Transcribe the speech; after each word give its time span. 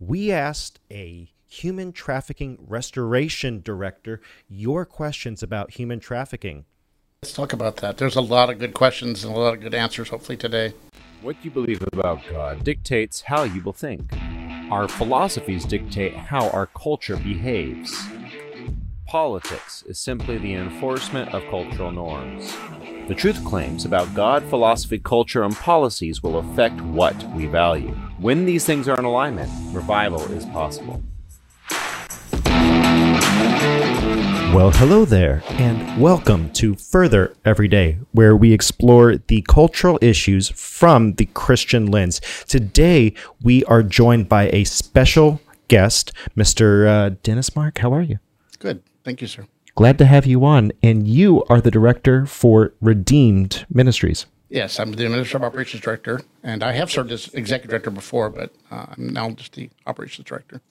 we 0.00 0.30
asked 0.30 0.78
a 0.90 1.32
human 1.46 1.92
trafficking 1.92 2.58
restoration 2.60 3.60
director 3.64 4.20
your 4.48 4.84
questions 4.84 5.42
about 5.42 5.72
human 5.72 5.98
trafficking. 5.98 6.64
Let's 7.22 7.32
talk 7.32 7.52
about 7.52 7.78
that. 7.78 7.98
There's 7.98 8.14
a 8.14 8.20
lot 8.20 8.48
of 8.48 8.58
good 8.58 8.74
questions 8.74 9.24
and 9.24 9.34
a 9.34 9.38
lot 9.38 9.54
of 9.54 9.60
good 9.60 9.74
answers, 9.74 10.10
hopefully, 10.10 10.36
today. 10.36 10.72
What 11.20 11.36
you 11.42 11.50
believe 11.50 11.82
about 11.92 12.22
God 12.30 12.62
dictates 12.62 13.22
how 13.22 13.42
you 13.42 13.60
will 13.62 13.72
think. 13.72 14.12
Our 14.70 14.86
philosophies 14.86 15.64
dictate 15.64 16.14
how 16.14 16.50
our 16.50 16.66
culture 16.66 17.16
behaves. 17.16 17.98
Politics 19.06 19.82
is 19.88 19.98
simply 19.98 20.38
the 20.38 20.54
enforcement 20.54 21.34
of 21.34 21.42
cultural 21.50 21.90
norms. 21.90 22.54
The 23.08 23.16
truth 23.16 23.44
claims 23.44 23.84
about 23.84 24.14
God, 24.14 24.44
philosophy, 24.44 24.98
culture, 24.98 25.42
and 25.42 25.56
policies 25.56 26.22
will 26.22 26.38
affect 26.38 26.80
what 26.82 27.20
we 27.34 27.46
value. 27.46 27.96
When 28.20 28.46
these 28.46 28.64
things 28.64 28.88
are 28.88 28.98
in 28.98 29.04
alignment, 29.04 29.48
revival 29.72 30.20
is 30.32 30.44
possible. 30.46 31.00
Well, 34.52 34.72
hello 34.72 35.04
there, 35.04 35.44
and 35.50 36.00
welcome 36.02 36.50
to 36.54 36.74
Further 36.74 37.36
Every 37.44 37.68
Day, 37.68 37.98
where 38.10 38.36
we 38.36 38.52
explore 38.52 39.18
the 39.18 39.42
cultural 39.42 40.00
issues 40.02 40.48
from 40.48 41.12
the 41.12 41.26
Christian 41.26 41.86
lens. 41.86 42.20
Today, 42.48 43.14
we 43.40 43.62
are 43.66 43.84
joined 43.84 44.28
by 44.28 44.50
a 44.52 44.64
special 44.64 45.40
guest, 45.68 46.12
Mr. 46.36 46.88
Uh, 46.88 47.14
Dennis 47.22 47.54
Mark. 47.54 47.78
How 47.78 47.94
are 47.94 48.02
you? 48.02 48.18
Good. 48.58 48.82
Thank 49.04 49.20
you, 49.20 49.28
sir. 49.28 49.46
Glad 49.76 49.96
to 49.98 50.06
have 50.06 50.26
you 50.26 50.44
on. 50.44 50.72
And 50.82 51.06
you 51.06 51.44
are 51.44 51.60
the 51.60 51.70
director 51.70 52.26
for 52.26 52.74
Redeemed 52.80 53.64
Ministries. 53.72 54.26
Yes, 54.50 54.80
I'm 54.80 54.92
the 54.92 55.04
Administrative 55.04 55.44
Operations 55.44 55.82
Director, 55.82 56.22
and 56.42 56.62
I 56.62 56.72
have 56.72 56.90
served 56.90 57.12
as 57.12 57.28
Executive 57.34 57.70
Director 57.70 57.90
before, 57.90 58.30
but 58.30 58.50
uh, 58.70 58.86
I'm 58.90 59.08
now 59.10 59.30
just 59.30 59.52
the 59.52 59.68
Operations 59.86 60.26
Director. 60.26 60.62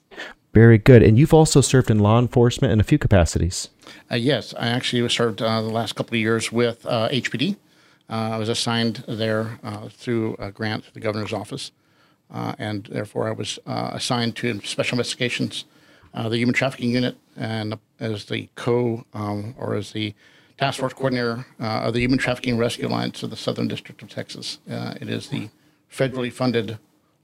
Very 0.52 0.78
good. 0.78 1.02
And 1.02 1.16
you've 1.16 1.34
also 1.34 1.60
served 1.60 1.88
in 1.88 2.00
law 2.00 2.18
enforcement 2.18 2.72
in 2.72 2.80
a 2.80 2.84
few 2.84 2.98
capacities. 2.98 3.68
Uh, 4.10 4.16
yes, 4.16 4.52
I 4.58 4.68
actually 4.68 5.08
served 5.10 5.40
uh, 5.40 5.62
the 5.62 5.68
last 5.68 5.94
couple 5.94 6.14
of 6.14 6.20
years 6.20 6.50
with 6.50 6.84
uh, 6.86 7.08
HPD. 7.10 7.56
Uh, 8.10 8.30
I 8.32 8.38
was 8.38 8.48
assigned 8.48 9.04
there 9.06 9.60
uh, 9.62 9.88
through 9.88 10.34
a 10.40 10.50
grant 10.50 10.84
through 10.84 10.94
the 10.94 11.00
governor's 11.00 11.32
office, 11.32 11.70
uh, 12.32 12.54
and 12.58 12.86
therefore 12.86 13.28
I 13.28 13.32
was 13.32 13.60
assigned 13.66 14.34
to 14.36 14.60
Special 14.62 14.96
Investigations, 14.96 15.66
the 16.14 16.38
Human 16.38 16.54
Trafficking 16.54 16.90
Unit, 16.90 17.16
and 17.36 17.78
as 18.00 18.24
the 18.24 18.48
co 18.56 19.04
um, 19.14 19.54
or 19.56 19.74
as 19.74 19.92
the 19.92 20.14
task 20.58 20.80
force 20.80 20.92
coordinator 20.92 21.46
of 21.58 21.94
the 21.94 22.00
Human 22.00 22.18
Trafficking 22.18 22.58
Rescue 22.58 22.88
Alliance 22.88 23.22
of 23.22 23.30
the 23.30 23.36
Southern 23.36 23.68
District 23.68 24.02
of 24.02 24.08
Texas. 24.08 24.58
it 24.66 25.08
is 25.08 25.28
the 25.28 25.48
federally 25.90 26.32
funded 26.32 26.78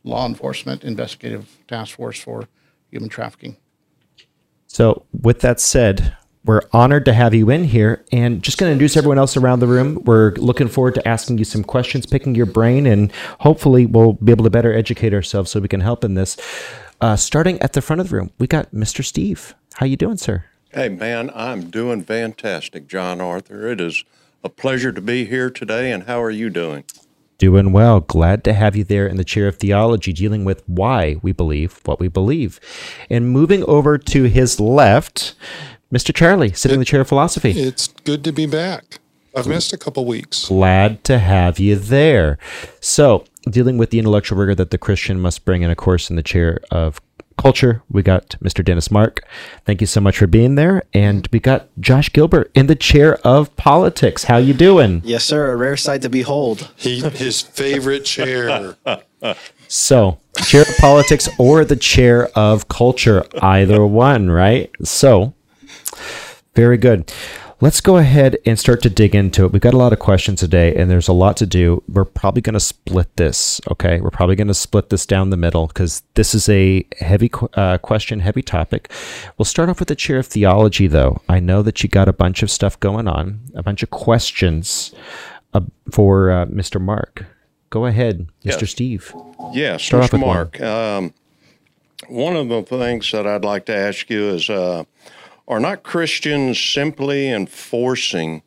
law 0.05 0.27
enforcement 0.27 0.85
investigative 0.85 1.59
task 1.67 1.97
force 1.97 2.19
for 2.19 2.49
human 2.91 3.09
trafficking. 3.09 3.57
So, 4.67 5.05
with 5.13 5.41
that 5.41 5.61
said, 5.61 6.17
we're 6.45 6.63
honored 6.73 7.07
to 7.07 7.15
have 7.15 7.33
you 7.33 7.49
in 7.49 7.65
here 7.65 8.05
and 8.13 8.43
just 8.43 8.59
going 8.59 8.69
to 8.69 8.73
introduce 8.73 8.97
everyone 8.97 9.19
else 9.19 9.37
around 9.37 9.61
the 9.61 9.67
room. 9.67 10.03
We're 10.05 10.33
looking 10.33 10.69
forward 10.69 10.95
to 10.97 11.09
asking 11.09 11.39
you 11.39 11.45
some 11.45 11.65
questions, 11.65 12.05
picking 12.05 12.35
your 12.35 12.47
brain, 12.47 12.87
and 12.87 13.11
hopefully 13.41 13.87
we'll 13.87 14.15
be 14.15 14.31
able 14.31 14.45
to 14.45 14.51
better 14.51 14.73
educate 14.73 15.15
ourselves 15.15 15.51
so 15.51 15.61
we 15.61 15.69
can 15.69 15.81
help 15.81 16.05
in 16.05 16.15
this. 16.15 16.37
Uh, 17.01 17.17
starting 17.17 17.61
at 17.63 17.73
the 17.73 17.81
front 17.81 18.01
of 18.01 18.11
the 18.11 18.17
room, 18.17 18.31
we 18.39 18.47
got 18.47 18.73
Mr. 18.73 19.05
Steve. 19.05 19.55
How 19.75 19.87
you 19.87 19.97
doing, 19.97 20.19
sir? 20.19 20.45
Hey, 20.75 20.89
man, 20.89 21.31
I'm 21.37 21.71
doing 21.71 22.03
fantastic, 22.03 22.89
John 22.89 23.21
Arthur. 23.21 23.69
It 23.69 23.81
is 23.81 24.03
a 24.43 24.49
pleasure 24.49 24.91
to 24.91 25.01
be 25.01 25.25
here 25.25 25.49
today, 25.49 25.93
and 25.93 26.03
how 26.03 26.21
are 26.21 26.33
you 26.33 26.51
doing? 26.51 26.83
Doing 27.39 27.71
well. 27.71 28.01
Glad 28.01 28.43
to 28.43 28.53
have 28.55 28.75
you 28.75 28.83
there 28.83 29.07
in 29.07 29.17
the 29.17 29.23
chair 29.23 29.47
of 29.47 29.55
theology, 29.55 30.13
dealing 30.13 30.45
with 30.45 30.65
why 30.67 31.19
we 31.23 31.31
believe 31.31 31.79
what 31.85 32.01
we 32.01 32.09
believe. 32.09 32.59
And 33.09 33.31
moving 33.31 33.63
over 33.67 33.99
to 33.99 34.25
his 34.25 34.59
left, 34.59 35.37
Mr. 35.93 36.13
Charlie, 36.13 36.53
sitting 36.53 36.73
it, 36.73 36.79
in 36.79 36.81
the 36.81 36.87
chair 36.87 37.03
of 37.03 37.07
philosophy. 37.07 37.53
It's 37.53 37.87
good 38.03 38.25
to 38.25 38.33
be 38.33 38.47
back. 38.47 38.99
I've 39.37 39.47
missed 39.47 39.73
a 39.73 39.79
couple 39.79 40.05
weeks. 40.05 40.49
Glad 40.49 41.05
to 41.05 41.21
have 41.21 41.61
you 41.61 41.77
there. 41.77 42.37
So, 42.81 43.25
dealing 43.49 43.79
with 43.79 43.91
the 43.91 44.01
intellectual 44.01 44.39
rigor 44.39 44.57
that 44.57 44.73
the 44.73 44.79
Christian 44.79 45.21
must 45.21 45.45
bring, 45.45 45.63
and 45.63 45.71
of 45.71 45.79
course, 45.79 46.11
in 46.11 46.17
the 46.17 46.23
chair 46.25 46.59
of 46.73 47.01
culture. 47.37 47.83
We 47.91 48.03
got 48.03 48.37
Mr. 48.43 48.65
Dennis 48.65 48.91
Mark. 48.91 49.21
Thank 49.65 49.81
you 49.81 49.87
so 49.87 50.01
much 50.01 50.19
for 50.19 50.27
being 50.27 50.55
there. 50.55 50.83
And 50.93 51.29
we 51.33 51.41
got 51.41 51.69
Josh 51.81 52.13
Gilbert 52.13 52.51
in 52.55 52.67
the 52.67 52.75
chair 52.75 53.17
of 53.27 53.55
politics. 53.57 54.25
How 54.25 54.37
you 54.37 54.55
doing? 54.55 55.03
Yes, 55.05 55.25
sir. 55.25 55.51
A 55.51 55.57
rare 55.57 55.77
sight 55.77 56.03
to 56.03 56.09
behold. 56.09 56.71
He, 56.77 57.01
his 57.01 57.41
favorite 57.41 58.05
chair. 58.05 58.77
so, 59.69 60.19
chair 60.43 60.63
of 60.63 60.77
politics 60.79 61.29
or 61.39 61.65
the 61.65 61.77
chair 61.77 62.29
of 62.35 62.69
culture, 62.69 63.25
either 63.43 63.85
one, 63.85 64.31
right? 64.31 64.71
So, 64.83 65.35
very 66.55 66.77
good. 66.77 67.13
Let's 67.61 67.81
go 67.81 67.99
ahead 67.99 68.37
and 68.45 68.59
start 68.59 68.83
to 68.83 68.91
dig 68.91 69.15
into 69.15 69.45
it. 69.45 69.53
We've 69.53 69.63
got 69.63 69.75
a 69.75 69.79
lot 69.79 69.93
of 69.93 70.01
questions 70.01 70.41
today, 70.41 70.75
and 70.75 70.91
there's 70.91 71.07
a 71.07 71.13
lot 71.13 71.37
to 71.37 71.47
do. 71.47 71.83
We're 71.89 72.05
probably 72.05 72.43
going 72.43 72.55
to 72.55 72.61
split 72.61 73.17
this, 73.17 73.61
okay? 73.71 74.01
We're 74.01 74.11
probably 74.11 74.35
going 74.35 74.49
to 74.49 74.55
split 74.55 74.91
this 74.91 75.07
down 75.07 75.31
the 75.31 75.37
middle 75.37 75.69
because 75.69 76.03
this 76.15 76.35
is 76.35 76.49
a 76.49 76.85
heavy 76.99 77.31
uh, 77.55 77.79
question, 77.79 78.21
heavy 78.21 78.43
topic. 78.43 78.91
We'll 79.39 79.45
start 79.45 79.69
off 79.69 79.79
with 79.79 79.89
the 79.89 79.95
chair 79.95 80.19
of 80.19 80.27
theology, 80.27 80.89
though. 80.89 81.23
I 81.29 81.39
know 81.39 81.63
that 81.63 81.83
you 81.83 81.89
got 81.89 82.09
a 82.09 82.13
bunch 82.13 82.43
of 82.43 82.51
stuff 82.51 82.79
going 82.81 83.07
on, 83.07 83.41
a 83.55 83.63
bunch 83.63 83.85
of 83.85 83.91
questions 83.91 84.93
uh, 85.53 85.61
for 85.93 86.33
uh, 86.33 86.47
Mr. 86.47 86.81
Mark. 86.81 87.25
Go 87.71 87.87
ahead, 87.87 88.29
Mr. 88.45 88.69
Steve. 88.69 89.15
Yes, 89.53 89.85
start 89.85 90.11
Mr. 90.11 90.21
Mark. 90.21 90.59
One. 90.59 90.69
Um, 90.69 91.15
one 92.09 92.37
of 92.37 92.49
the 92.49 92.63
things 92.63 93.11
that 93.13 93.27
I'd 93.27 93.45
like 93.45 93.67
to 93.67 93.77
ask 93.77 94.11
you 94.11 94.29
is 94.31 94.51
uh, 94.51 94.85
are 95.47 95.61
not 95.61 95.83
Christians 95.83 96.61
simply 96.61 97.31
enforcing 97.31 98.43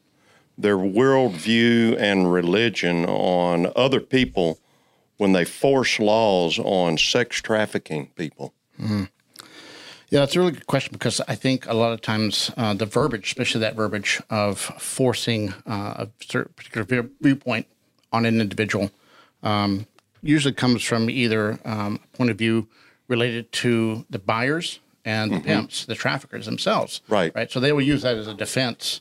their 0.58 0.78
worldview 0.78 1.96
and 2.00 2.32
religion 2.32 3.06
on 3.06 3.72
other 3.76 4.00
people 4.00 4.60
when 5.18 5.34
they 5.34 5.46
force 5.46 6.00
laws 6.00 6.58
on 6.60 6.98
sex 6.98 7.42
trafficking 7.42 8.08
people? 8.16 8.54
Mm-hmm. 8.80 9.04
Yeah, 10.10 10.22
that's 10.22 10.36
a 10.36 10.40
really 10.40 10.54
good 10.54 10.68
question 10.68 10.94
because 10.94 11.20
I 11.28 11.36
think 11.36 11.68
a 11.68 11.74
lot 11.74 11.92
of 11.92 12.02
times 12.02 12.50
uh, 12.56 12.74
the 12.74 12.86
verbiage, 12.86 13.26
especially 13.26 13.62
that 13.62 13.76
verbiage 13.76 14.22
of 14.30 14.58
forcing 14.58 15.54
uh, 15.66 16.06
a 16.06 16.10
certain 16.22 16.54
particular 16.54 17.10
viewpoint 17.20 17.68
on 18.14 18.26
an 18.26 18.40
individual, 18.40 18.90
um, 19.44 19.86
usually 20.24 20.54
comes 20.54 20.82
from 20.82 21.10
either 21.10 21.60
um, 21.66 22.00
point 22.14 22.32
of 22.32 22.38
view 22.38 22.68
related 23.10 23.52
to 23.52 24.06
the 24.10 24.18
buyers 24.18 24.80
and 25.08 25.32
the 25.32 25.36
mm-hmm. 25.38 25.46
pimps, 25.46 25.86
the 25.86 25.96
traffickers 25.96 26.46
themselves. 26.46 27.00
Right. 27.08 27.34
Right. 27.34 27.50
So 27.50 27.62
they 27.62 27.72
will 27.72 27.82
use 27.82 28.02
that 28.02 28.18
as 28.18 28.28
a 28.28 28.34
defense 28.34 29.00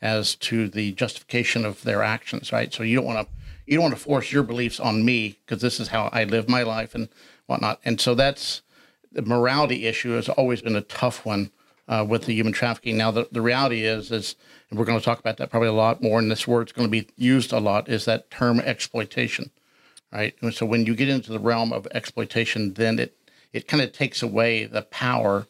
as 0.00 0.36
to 0.36 0.68
the 0.68 0.92
justification 0.92 1.64
of 1.64 1.82
their 1.82 2.04
actions. 2.04 2.52
Right. 2.52 2.72
So 2.72 2.84
you 2.84 2.94
don't 2.94 3.04
want 3.04 3.26
to 3.26 3.34
you 3.66 3.76
don't 3.76 3.82
want 3.82 3.96
to 3.96 4.00
force 4.00 4.30
your 4.30 4.44
beliefs 4.44 4.78
on 4.78 5.04
me 5.04 5.40
because 5.44 5.60
this 5.60 5.80
is 5.80 5.88
how 5.88 6.08
I 6.12 6.22
live 6.22 6.48
my 6.48 6.62
life 6.62 6.94
and 6.94 7.08
whatnot. 7.46 7.80
And 7.84 8.00
so 8.00 8.14
that's 8.14 8.62
the 9.10 9.22
morality 9.22 9.86
issue 9.86 10.12
has 10.12 10.28
always 10.28 10.62
been 10.62 10.76
a 10.76 10.82
tough 10.82 11.26
one 11.26 11.50
uh, 11.88 12.06
with 12.08 12.26
the 12.26 12.34
human 12.34 12.52
trafficking. 12.52 12.96
Now 12.96 13.10
the, 13.10 13.26
the 13.32 13.42
reality 13.42 13.84
is 13.84 14.12
is 14.12 14.36
and 14.70 14.78
we're 14.78 14.84
going 14.84 15.00
to 15.00 15.04
talk 15.04 15.18
about 15.18 15.36
that 15.38 15.50
probably 15.50 15.68
a 15.68 15.72
lot 15.72 16.00
more. 16.00 16.20
And 16.20 16.30
this 16.30 16.46
word's 16.46 16.70
going 16.70 16.86
to 16.86 16.92
be 16.92 17.08
used 17.16 17.52
a 17.52 17.58
lot 17.58 17.88
is 17.88 18.04
that 18.04 18.30
term 18.30 18.60
exploitation. 18.60 19.50
Right. 20.12 20.36
And 20.42 20.54
so 20.54 20.64
when 20.64 20.86
you 20.86 20.94
get 20.94 21.08
into 21.08 21.32
the 21.32 21.40
realm 21.40 21.72
of 21.72 21.88
exploitation, 21.90 22.74
then 22.74 23.00
it 23.00 23.16
it 23.52 23.68
kind 23.68 23.82
of 23.82 23.92
takes 23.92 24.22
away 24.22 24.64
the 24.64 24.82
power 24.82 25.46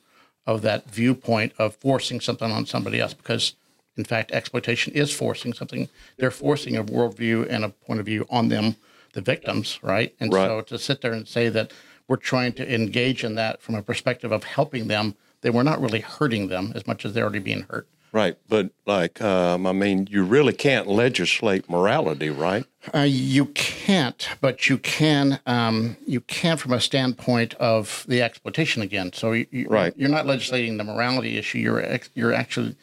of 0.46 0.62
that 0.62 0.90
viewpoint 0.90 1.52
of 1.58 1.76
forcing 1.76 2.20
something 2.20 2.50
on 2.50 2.66
somebody 2.66 3.00
else 3.00 3.14
because 3.14 3.54
in 3.96 4.04
fact 4.04 4.32
exploitation 4.32 4.92
is 4.94 5.12
forcing 5.12 5.52
something. 5.52 5.88
They're 6.16 6.30
forcing 6.30 6.76
a 6.76 6.84
worldview 6.84 7.46
and 7.48 7.64
a 7.64 7.68
point 7.68 8.00
of 8.00 8.06
view 8.06 8.26
on 8.30 8.48
them 8.48 8.76
the 9.12 9.20
victims 9.20 9.78
right? 9.82 10.14
And 10.20 10.32
right. 10.32 10.46
so 10.46 10.60
to 10.62 10.78
sit 10.78 11.00
there 11.00 11.12
and 11.12 11.26
say 11.26 11.48
that 11.48 11.72
we're 12.08 12.16
trying 12.16 12.52
to 12.54 12.74
engage 12.74 13.22
in 13.22 13.34
that 13.36 13.62
from 13.62 13.74
a 13.74 13.82
perspective 13.82 14.32
of 14.32 14.44
helping 14.44 14.88
them 14.88 15.14
they 15.42 15.50
were 15.50 15.64
not 15.64 15.80
really 15.80 16.00
hurting 16.00 16.48
them 16.48 16.72
as 16.74 16.86
much 16.86 17.04
as 17.04 17.12
they're 17.12 17.24
already 17.24 17.38
being 17.38 17.62
hurt 17.62 17.86
Right, 18.12 18.36
but 18.48 18.71
like, 18.86 19.22
um, 19.22 19.66
I 19.66 19.72
mean, 19.72 20.09
you 20.10 20.24
really 20.24 20.53
can't 20.53 20.89
legislate 20.89 21.71
morality, 21.71 22.28
right? 22.28 22.65
Uh, 22.92 23.07
you 23.09 23.47
can't, 23.47 24.28
but 24.41 24.68
you 24.68 24.78
can. 24.78 25.39
Um, 25.47 25.97
you 26.07 26.21
can 26.22 26.57
from 26.57 26.72
a 26.72 26.80
standpoint 26.80 27.54
of 27.54 28.04
the 28.09 28.21
exploitation 28.21 28.83
again. 28.83 29.12
So 29.12 29.33
you, 29.33 29.47
you, 29.53 29.66
right. 29.68 29.95
you're 29.97 30.09
not 30.09 30.27
legislating 30.27 30.77
the 30.77 30.84
morality 30.84 31.39
issue. 31.39 31.59
You're 31.59 31.80
ex, 31.84 32.10
you're 32.15 32.33
actually 32.33 32.74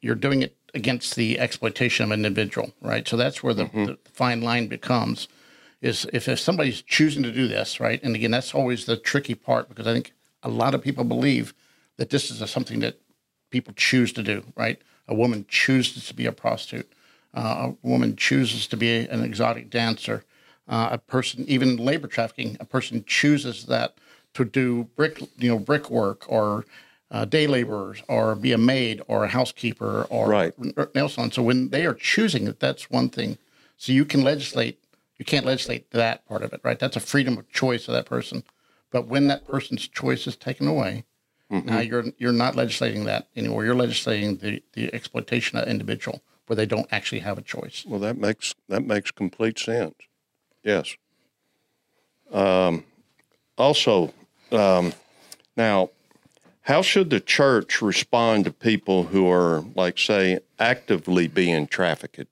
you're 0.00 0.14
doing 0.14 0.42
it 0.42 0.56
against 0.74 1.16
the 1.16 1.38
exploitation 1.38 2.04
of 2.04 2.10
an 2.12 2.24
individual, 2.24 2.72
right? 2.80 3.06
So 3.06 3.16
that's 3.16 3.42
where 3.42 3.54
the, 3.54 3.64
mm-hmm. 3.64 3.84
the 3.84 3.98
fine 4.12 4.40
line 4.40 4.68
becomes. 4.68 5.28
Is 5.80 6.06
if, 6.12 6.28
if 6.28 6.38
somebody's 6.38 6.80
choosing 6.80 7.24
to 7.24 7.32
do 7.32 7.48
this, 7.48 7.80
right? 7.80 8.00
And 8.02 8.14
again, 8.14 8.30
that's 8.30 8.54
always 8.54 8.86
the 8.86 8.96
tricky 8.96 9.34
part 9.34 9.68
because 9.68 9.86
I 9.86 9.92
think 9.92 10.12
a 10.42 10.48
lot 10.48 10.74
of 10.74 10.82
people 10.82 11.02
believe 11.02 11.52
that 11.96 12.10
this 12.10 12.30
is 12.30 12.40
a, 12.40 12.46
something 12.46 12.80
that 12.80 13.00
people 13.52 13.72
choose 13.76 14.12
to 14.14 14.22
do, 14.22 14.42
right? 14.56 14.80
A 15.06 15.14
woman 15.14 15.44
chooses 15.48 16.06
to 16.08 16.14
be 16.14 16.26
a 16.26 16.32
prostitute. 16.32 16.92
Uh, 17.34 17.72
a 17.82 17.86
woman 17.86 18.16
chooses 18.16 18.66
to 18.66 18.76
be 18.76 19.06
an 19.06 19.22
exotic 19.22 19.70
dancer. 19.70 20.24
Uh, 20.68 20.88
a 20.92 20.98
person, 20.98 21.44
even 21.46 21.76
labor 21.76 22.08
trafficking, 22.08 22.56
a 22.58 22.64
person 22.64 23.04
chooses 23.06 23.66
that 23.66 23.94
to 24.34 24.44
do 24.44 24.84
brick, 24.96 25.20
you 25.38 25.48
know, 25.48 25.58
brickwork 25.58 26.24
or 26.28 26.64
uh, 27.10 27.24
day 27.24 27.46
laborers 27.46 28.02
or 28.08 28.34
be 28.34 28.52
a 28.52 28.58
maid 28.58 29.02
or 29.06 29.24
a 29.24 29.28
housekeeper 29.28 30.06
or 30.08 30.28
Right. 30.28 30.54
nail 30.94 31.08
salon. 31.08 31.30
So 31.30 31.42
when 31.42 31.68
they 31.68 31.84
are 31.84 31.94
choosing 31.94 32.46
it, 32.46 32.58
that's 32.58 32.90
one 32.90 33.08
thing. 33.10 33.38
So 33.76 33.92
you 33.92 34.04
can 34.04 34.22
legislate. 34.22 34.78
You 35.18 35.24
can't 35.24 35.46
legislate 35.46 35.90
that 35.90 36.26
part 36.26 36.42
of 36.42 36.52
it, 36.52 36.60
right? 36.64 36.78
That's 36.78 36.96
a 36.96 37.00
freedom 37.00 37.36
of 37.38 37.50
choice 37.52 37.86
of 37.86 37.94
that 37.94 38.06
person. 38.06 38.42
But 38.90 39.06
when 39.06 39.28
that 39.28 39.46
person's 39.46 39.86
choice 39.86 40.26
is 40.26 40.36
taken 40.36 40.66
away, 40.66 41.04
now 41.52 41.80
you're 41.80 42.04
you're 42.18 42.32
not 42.32 42.56
legislating 42.56 43.04
that 43.04 43.28
anymore. 43.36 43.64
You're 43.64 43.74
legislating 43.74 44.36
the 44.38 44.62
the 44.72 44.92
exploitation 44.94 45.58
of 45.58 45.68
individual 45.68 46.22
where 46.46 46.56
they 46.56 46.66
don't 46.66 46.86
actually 46.90 47.20
have 47.20 47.38
a 47.38 47.42
choice. 47.42 47.84
Well, 47.86 48.00
that 48.00 48.16
makes 48.16 48.54
that 48.68 48.84
makes 48.86 49.10
complete 49.10 49.58
sense. 49.58 49.94
Yes. 50.64 50.96
Um, 52.32 52.84
also, 53.58 54.14
um, 54.50 54.94
now, 55.56 55.90
how 56.62 56.80
should 56.80 57.10
the 57.10 57.20
church 57.20 57.82
respond 57.82 58.46
to 58.46 58.52
people 58.52 59.04
who 59.04 59.30
are, 59.30 59.64
like, 59.74 59.98
say, 59.98 60.38
actively 60.58 61.28
being 61.28 61.66
trafficked? 61.66 62.26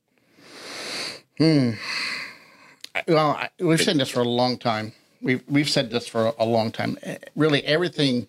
Well, 3.07 3.31
I, 3.31 3.51
we've 3.59 3.81
said 3.81 3.99
this 3.99 4.09
for 4.09 4.21
a 4.21 4.29
long 4.29 4.59
time. 4.59 4.93
We've 5.23 5.43
we've 5.49 5.69
said 5.69 5.91
this 5.91 6.09
for 6.09 6.33
a 6.39 6.45
long 6.45 6.71
time. 6.73 6.97
Eh, 7.03 7.19
Really, 7.37 7.63
everything 7.65 8.27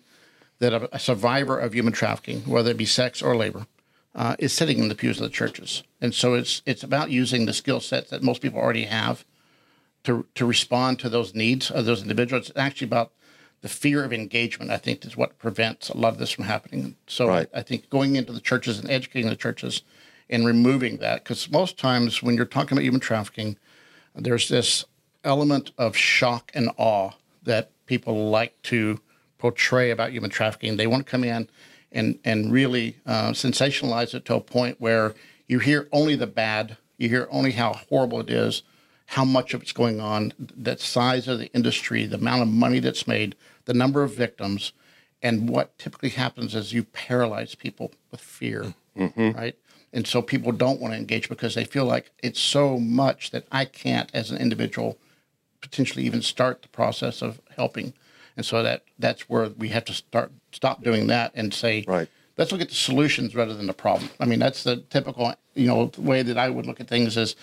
that 0.62 0.72
a, 0.72 0.94
a 0.94 0.98
survivor 0.98 1.58
of 1.58 1.74
human 1.74 1.92
trafficking, 1.92 2.40
whether 2.42 2.70
it 2.70 2.76
be 2.76 2.86
sex 2.86 3.20
or 3.20 3.36
labor, 3.36 3.66
uh, 4.14 4.36
is 4.38 4.52
sitting 4.52 4.78
in 4.78 4.88
the 4.88 4.94
pews 4.94 5.18
of 5.18 5.24
the 5.24 5.28
churches. 5.28 5.82
And 6.00 6.14
so 6.14 6.34
it's 6.34 6.62
it's 6.64 6.84
about 6.84 7.10
using 7.10 7.46
the 7.46 7.52
skill 7.52 7.80
sets 7.80 8.10
that 8.10 8.22
most 8.22 8.40
people 8.40 8.60
already 8.60 8.84
have 8.84 9.24
to 10.04 10.26
to 10.34 10.46
respond 10.46 10.98
to 11.00 11.08
those 11.08 11.34
needs 11.34 11.70
of 11.70 11.84
those 11.84 12.02
individuals. 12.02 12.48
It's 12.48 12.58
actually 12.58 12.86
about 12.86 13.10
the 13.60 13.68
fear 13.68 14.04
of 14.04 14.12
engagement. 14.12 14.70
I 14.70 14.76
think 14.76 15.04
is 15.04 15.16
what 15.16 15.38
prevents 15.38 15.88
a 15.88 15.96
lot 15.96 16.12
of 16.12 16.18
this 16.18 16.30
from 16.30 16.44
happening. 16.44 16.96
So 17.06 17.26
Right. 17.26 17.48
I, 17.52 17.58
I 17.58 17.62
think 17.62 17.90
going 17.90 18.14
into 18.14 18.32
the 18.32 18.40
churches 18.40 18.78
and 18.78 18.88
educating 18.88 19.30
the 19.30 19.36
churches 19.36 19.82
and 20.30 20.46
removing 20.46 20.98
that, 20.98 21.24
because 21.24 21.50
most 21.50 21.76
times 21.76 22.22
when 22.22 22.36
you're 22.36 22.44
talking 22.46 22.78
about 22.78 22.84
human 22.84 23.00
trafficking, 23.00 23.56
there's 24.14 24.48
this 24.48 24.84
element 25.24 25.72
of 25.76 25.96
shock 25.96 26.52
and 26.54 26.70
awe 26.76 27.10
that 27.42 27.70
people 27.86 28.30
like 28.30 28.54
to 28.62 29.00
portray 29.42 29.90
about 29.90 30.12
human 30.12 30.30
trafficking. 30.30 30.76
They 30.76 30.86
want 30.86 31.04
to 31.04 31.10
come 31.10 31.24
in 31.24 31.48
and 31.90 32.16
and 32.24 32.52
really 32.52 32.96
uh, 33.04 33.32
sensationalize 33.32 34.14
it 34.14 34.24
to 34.26 34.36
a 34.36 34.40
point 34.40 34.80
where 34.80 35.14
you 35.48 35.58
hear 35.58 35.88
only 35.90 36.14
the 36.14 36.28
bad, 36.28 36.76
you 36.96 37.08
hear 37.08 37.26
only 37.28 37.50
how 37.50 37.72
horrible 37.72 38.20
it 38.20 38.30
is, 38.30 38.62
how 39.06 39.24
much 39.24 39.52
of 39.52 39.60
it's 39.62 39.72
going 39.72 40.00
on, 40.00 40.32
the 40.38 40.78
size 40.78 41.26
of 41.26 41.40
the 41.40 41.52
industry, 41.52 42.06
the 42.06 42.18
amount 42.18 42.42
of 42.42 42.48
money 42.48 42.78
that's 42.78 43.08
made, 43.08 43.34
the 43.64 43.74
number 43.74 44.04
of 44.04 44.14
victims, 44.14 44.72
and 45.20 45.48
what 45.48 45.76
typically 45.76 46.10
happens 46.10 46.54
is 46.54 46.72
you 46.72 46.84
paralyze 46.84 47.56
people 47.56 47.90
with 48.12 48.20
fear, 48.20 48.74
right? 49.34 49.56
And 49.92 50.06
so 50.06 50.22
people 50.22 50.52
don't 50.52 50.80
want 50.80 50.94
to 50.94 50.98
engage 50.98 51.28
because 51.28 51.56
they 51.56 51.64
feel 51.64 51.84
like 51.84 52.12
it's 52.22 52.40
so 52.40 52.78
much 52.78 53.32
that 53.32 53.44
I 53.50 53.64
can't, 53.64 54.08
as 54.14 54.30
an 54.30 54.38
individual, 54.38 54.98
potentially 55.60 56.04
even 56.04 56.22
start 56.22 56.62
the 56.62 56.68
process 56.68 57.22
of 57.22 57.40
helping. 57.56 57.92
And 58.36 58.44
so 58.46 58.62
that 58.62 58.84
that's 58.98 59.28
where 59.28 59.48
we 59.50 59.68
have 59.68 59.84
to 59.86 59.92
start 59.92 60.32
stop 60.52 60.82
doing 60.82 61.06
that 61.08 61.32
and 61.34 61.52
say, 61.52 61.84
Right. 61.86 62.08
let's 62.38 62.52
look 62.52 62.60
at 62.60 62.68
the 62.68 62.74
solutions 62.74 63.34
rather 63.34 63.54
than 63.54 63.66
the 63.66 63.72
problem. 63.72 64.10
I 64.20 64.24
mean, 64.24 64.38
that's 64.38 64.62
the 64.62 64.78
typical, 64.90 65.34
you 65.54 65.66
know, 65.66 65.90
way 65.98 66.22
that 66.22 66.38
I 66.38 66.50
would 66.50 66.66
look 66.66 66.80
at 66.80 66.88
things 66.88 67.16
is 67.16 67.36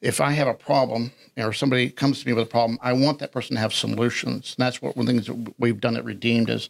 if 0.00 0.20
I 0.20 0.32
have 0.32 0.48
a 0.48 0.54
problem 0.54 1.12
or 1.36 1.52
somebody 1.52 1.88
comes 1.88 2.20
to 2.20 2.26
me 2.26 2.32
with 2.32 2.44
a 2.44 2.50
problem, 2.50 2.78
I 2.82 2.92
want 2.92 3.20
that 3.20 3.32
person 3.32 3.56
to 3.56 3.60
have 3.60 3.72
solutions. 3.72 4.54
And 4.56 4.66
that's 4.66 4.82
what 4.82 4.96
one 4.96 5.04
of 5.04 5.06
the 5.06 5.12
things 5.12 5.26
that 5.26 5.54
we've 5.58 5.80
done 5.80 5.96
at 5.96 6.04
Redeemed 6.04 6.50
is 6.50 6.68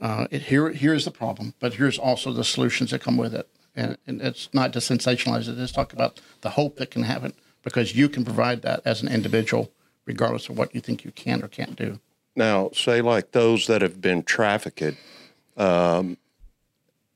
uh, 0.00 0.26
it, 0.30 0.42
here 0.42 0.70
here's 0.70 1.04
the 1.04 1.10
problem, 1.10 1.54
but 1.60 1.74
here's 1.74 1.98
also 1.98 2.32
the 2.32 2.44
solutions 2.44 2.90
that 2.90 3.00
come 3.00 3.16
with 3.16 3.34
it. 3.34 3.48
And, 3.74 3.96
and 4.06 4.20
it's 4.20 4.48
not 4.52 4.72
to 4.72 4.78
sensationalize 4.80 5.48
it. 5.48 5.58
It's 5.58 5.72
talk 5.72 5.92
about 5.92 6.20
the 6.40 6.50
hope 6.50 6.76
that 6.76 6.90
can 6.90 7.02
happen 7.04 7.34
because 7.62 7.94
you 7.94 8.08
can 8.08 8.24
provide 8.24 8.62
that 8.62 8.80
as 8.84 9.02
an 9.02 9.08
individual, 9.08 9.70
regardless 10.06 10.48
of 10.48 10.56
what 10.58 10.74
you 10.74 10.80
think 10.80 11.04
you 11.04 11.10
can 11.10 11.42
or 11.42 11.48
can't 11.48 11.76
do. 11.76 12.00
Now, 12.36 12.70
say 12.74 13.00
like 13.00 13.32
those 13.32 13.66
that 13.66 13.82
have 13.82 14.00
been 14.00 14.22
trafficked, 14.22 14.96
um, 15.56 16.18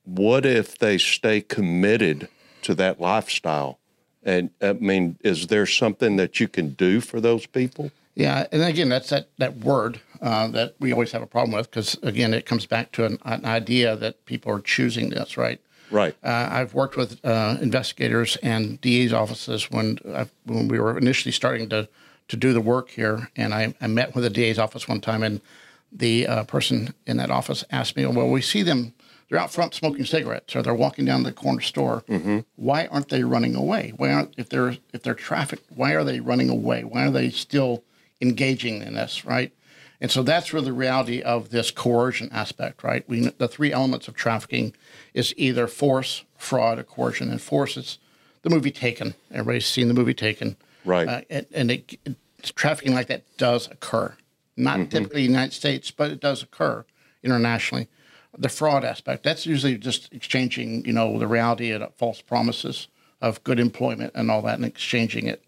what 0.05 0.47
if 0.47 0.79
they 0.79 0.97
stay 0.99 1.43
committed 1.43 2.29
to 2.63 2.75
that 2.77 3.01
lifestyle? 3.01 3.79
And 4.23 4.51
I 4.61 4.73
mean, 4.73 5.19
is 5.23 5.47
there 5.47 5.67
something 5.67 6.17
that 6.17 6.41
you 6.41 6.49
can 6.49 6.71
do 6.71 7.01
for 7.01 7.21
those 7.21 7.47
people? 7.47 7.91
Yeah, 8.15 8.47
and 8.51 8.63
again, 8.63 8.89
that's 8.89 9.11
that 9.11 9.29
that 9.39 9.59
word 9.59 10.01
uh, 10.21 10.49
that 10.49 10.75
we 10.79 10.93
always 10.93 11.13
have 11.13 11.23
a 11.23 11.27
problem 11.27 11.57
with 11.57 11.71
because 11.71 11.97
again, 12.03 12.35
it 12.35 12.45
comes 12.45 12.67
back 12.67 12.93
to 12.93 13.05
an, 13.05 13.19
an 13.25 13.45
idea 13.45 13.97
that 13.97 14.25
people 14.27 14.53
are 14.53 14.61
choosing 14.61 15.11
this, 15.11 15.37
right? 15.37 15.61
Right. 15.91 16.15
Uh, 16.23 16.49
I've 16.51 16.75
worked 16.75 16.97
with 16.97 17.25
uh, 17.25 17.57
investigators 17.61 18.37
and 18.43 18.81
DA's 18.81 19.13
offices 19.13 19.71
when 19.71 19.99
i 20.15 20.27
when 20.45 20.69
we 20.69 20.79
were 20.79 20.97
initially 20.97 21.33
starting 21.33 21.69
to 21.71 21.89
to 22.31 22.37
do 22.37 22.53
the 22.53 22.61
work 22.61 22.91
here, 22.91 23.29
and 23.37 23.53
I, 23.53 23.75
I 23.81 23.89
met 23.89 24.15
with 24.15 24.25
the 24.25 24.31
DA's 24.31 24.59
office 24.59 24.89
one 24.89 25.01
time, 25.01 25.23
and 25.23 25.41
the 25.93 26.27
uh, 26.27 26.45
person 26.45 26.95
in 27.07 27.17
that 27.19 27.31
office 27.31 27.65
asked 27.71 27.97
me, 27.97 28.07
"Well, 28.07 28.29
we 28.31 28.41
see 28.41 28.63
them." 28.63 28.95
They're 29.29 29.39
out 29.39 29.53
front 29.53 29.75
smoking 29.75 30.05
cigarettes, 30.07 30.57
or 30.57 30.63
they're 30.63 30.75
walking 30.75 31.05
down 31.05 31.23
the 31.23 31.31
corner 31.33 31.61
store. 31.61 32.03
Why 32.57 32.87
aren't 32.87 33.11
they 33.11 33.23
running 33.23 33.55
away? 33.55 33.93
Why 33.97 34.13
aren't 34.13 34.35
if 34.37 34.49
they're 34.49 34.77
if 34.93 35.03
they're 35.03 35.15
trafficked? 35.15 35.67
Why 35.75 35.93
are 35.93 36.03
they 36.03 36.19
running 36.19 36.49
away? 36.51 36.83
Why 36.83 37.07
are 37.07 37.11
they 37.13 37.31
still 37.31 37.85
engaging 38.21 38.83
in 38.83 38.95
this? 38.95 39.25
Right? 39.25 39.53
And 40.01 40.11
so 40.11 40.23
that's 40.23 40.53
really 40.53 40.67
the 40.67 40.73
reality 40.73 41.21
of 41.21 41.51
this 41.51 41.71
coercion 41.71 42.29
aspect, 42.33 42.83
right? 42.83 43.09
We 43.09 43.29
the 43.39 43.49
three 43.49 43.73
elements 43.73 44.09
of 44.09 44.15
trafficking 44.15 44.73
is 45.15 45.35
either 45.37 45.67
force, 45.69 46.25
fraud, 46.37 46.79
or 46.79 46.85
coercion. 46.85 47.31
And 47.31 47.41
force 47.41 47.77
is 47.77 47.99
the 48.43 48.51
movie 48.51 48.71
Taken. 48.71 49.15
Everybody's 49.31 49.67
seen 49.67 49.89
the 49.89 49.95
movie 49.95 50.15
Taken, 50.15 50.57
Right. 50.85 51.09
Uh, 51.09 51.21
and 51.31 51.47
and 51.53 51.71
it, 51.71 51.99
it, 52.05 52.17
trafficking 52.55 52.95
like 52.95 53.09
that 53.09 53.25
does 53.37 53.69
occur, 53.71 54.15
not 54.57 54.91
typically 54.91 55.25
in 55.25 55.33
the 55.33 55.39
United 55.39 55.53
States, 55.53 55.91
but 55.91 56.11
it 56.11 56.21
does 56.21 56.43
occur 56.43 56.85
internationally. 57.23 57.89
The 58.39 58.49
fraud 58.49 58.85
aspect 58.85 59.25
that's 59.25 59.45
usually 59.45 59.77
just 59.77 60.13
exchanging, 60.13 60.85
you 60.85 60.93
know, 60.93 61.19
the 61.19 61.27
reality 61.27 61.71
of 61.73 61.95
false 61.97 62.23
promises 62.23 62.89
of 63.21 63.43
good 63.45 63.61
employment 63.61 64.13
and 64.15 64.31
all 64.31 64.41
that, 64.43 64.55
and 64.55 64.65
exchanging 64.65 65.27
it. 65.27 65.45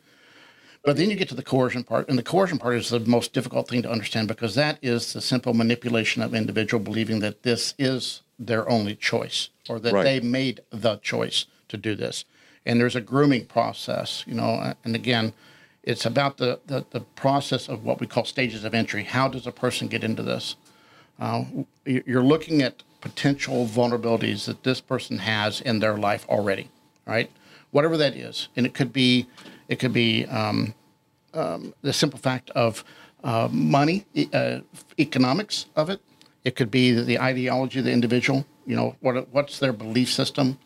But 0.84 0.96
then 0.96 1.08
you 1.10 1.16
get 1.16 1.28
to 1.28 1.36
the 1.36 1.44
coercion 1.44 1.84
part, 1.84 2.08
and 2.08 2.18
the 2.18 2.24
coercion 2.24 2.58
part 2.58 2.74
is 2.74 2.90
the 2.90 2.98
most 3.00 3.32
difficult 3.32 3.68
thing 3.68 3.82
to 3.82 3.90
understand 3.90 4.26
because 4.26 4.56
that 4.56 4.78
is 4.82 5.12
the 5.12 5.20
simple 5.20 5.54
manipulation 5.54 6.22
of 6.22 6.34
individual 6.34 6.82
believing 6.82 7.20
that 7.20 7.44
this 7.44 7.74
is 7.78 8.22
their 8.38 8.68
only 8.68 8.96
choice 8.96 9.48
or 9.68 9.78
that 9.78 9.92
Right. 9.92 10.02
they 10.02 10.20
made 10.20 10.60
the 10.70 10.96
choice 10.96 11.46
to 11.68 11.76
do 11.76 11.94
this. 11.94 12.24
And 12.64 12.78
there's 12.80 12.96
a 12.96 13.00
grooming 13.00 13.46
process, 13.46 14.24
you 14.26 14.34
know, 14.34 14.74
and 14.84 14.94
again, 14.94 15.32
it's 15.82 16.06
about 16.06 16.36
the, 16.36 16.60
the, 16.66 16.84
the 16.90 17.00
process 17.00 17.68
of 17.68 17.84
what 17.84 17.98
we 17.98 18.06
call 18.06 18.24
stages 18.24 18.62
of 18.64 18.72
entry. 18.72 19.02
How 19.02 19.26
does 19.28 19.46
a 19.46 19.52
person 19.52 19.88
get 19.88 20.04
into 20.04 20.22
this? 20.22 20.56
Uh, 21.18 21.44
you- 21.84 22.04
you're 22.06 22.22
looking 22.22 22.62
at 22.62 22.82
potential 23.00 23.66
vulnerabilities 23.66 24.44
that 24.44 24.62
this 24.62 24.80
person 24.80 25.18
has 25.18 25.60
in 25.60 25.80
their 25.80 25.96
life 25.98 26.24
already, 26.28 26.68
right? 27.04 27.30
Whatever 27.72 27.96
that 27.96 28.14
is, 28.14 28.48
and 28.54 28.64
it 28.64 28.74
could 28.74 28.92
be, 28.92 29.26
it 29.68 29.80
could 29.80 29.92
be 29.92 30.24
um, 30.26 30.74
um, 31.34 31.74
the 31.82 31.92
simple 31.92 32.18
fact 32.18 32.50
of 32.50 32.84
uh, 33.24 33.48
money, 33.50 34.04
uh, 34.32 34.60
economics 35.00 35.66
of 35.74 35.90
it. 35.90 36.00
It 36.44 36.54
could 36.54 36.70
be 36.70 36.92
the 36.92 37.18
ideology 37.18 37.78
of 37.80 37.84
the 37.86 37.92
individual. 37.92 38.44
You 38.66 38.76
know, 38.76 38.96
what 39.00 39.28
what's 39.32 39.58
their 39.58 39.72
belief 39.72 40.12
system? 40.12 40.58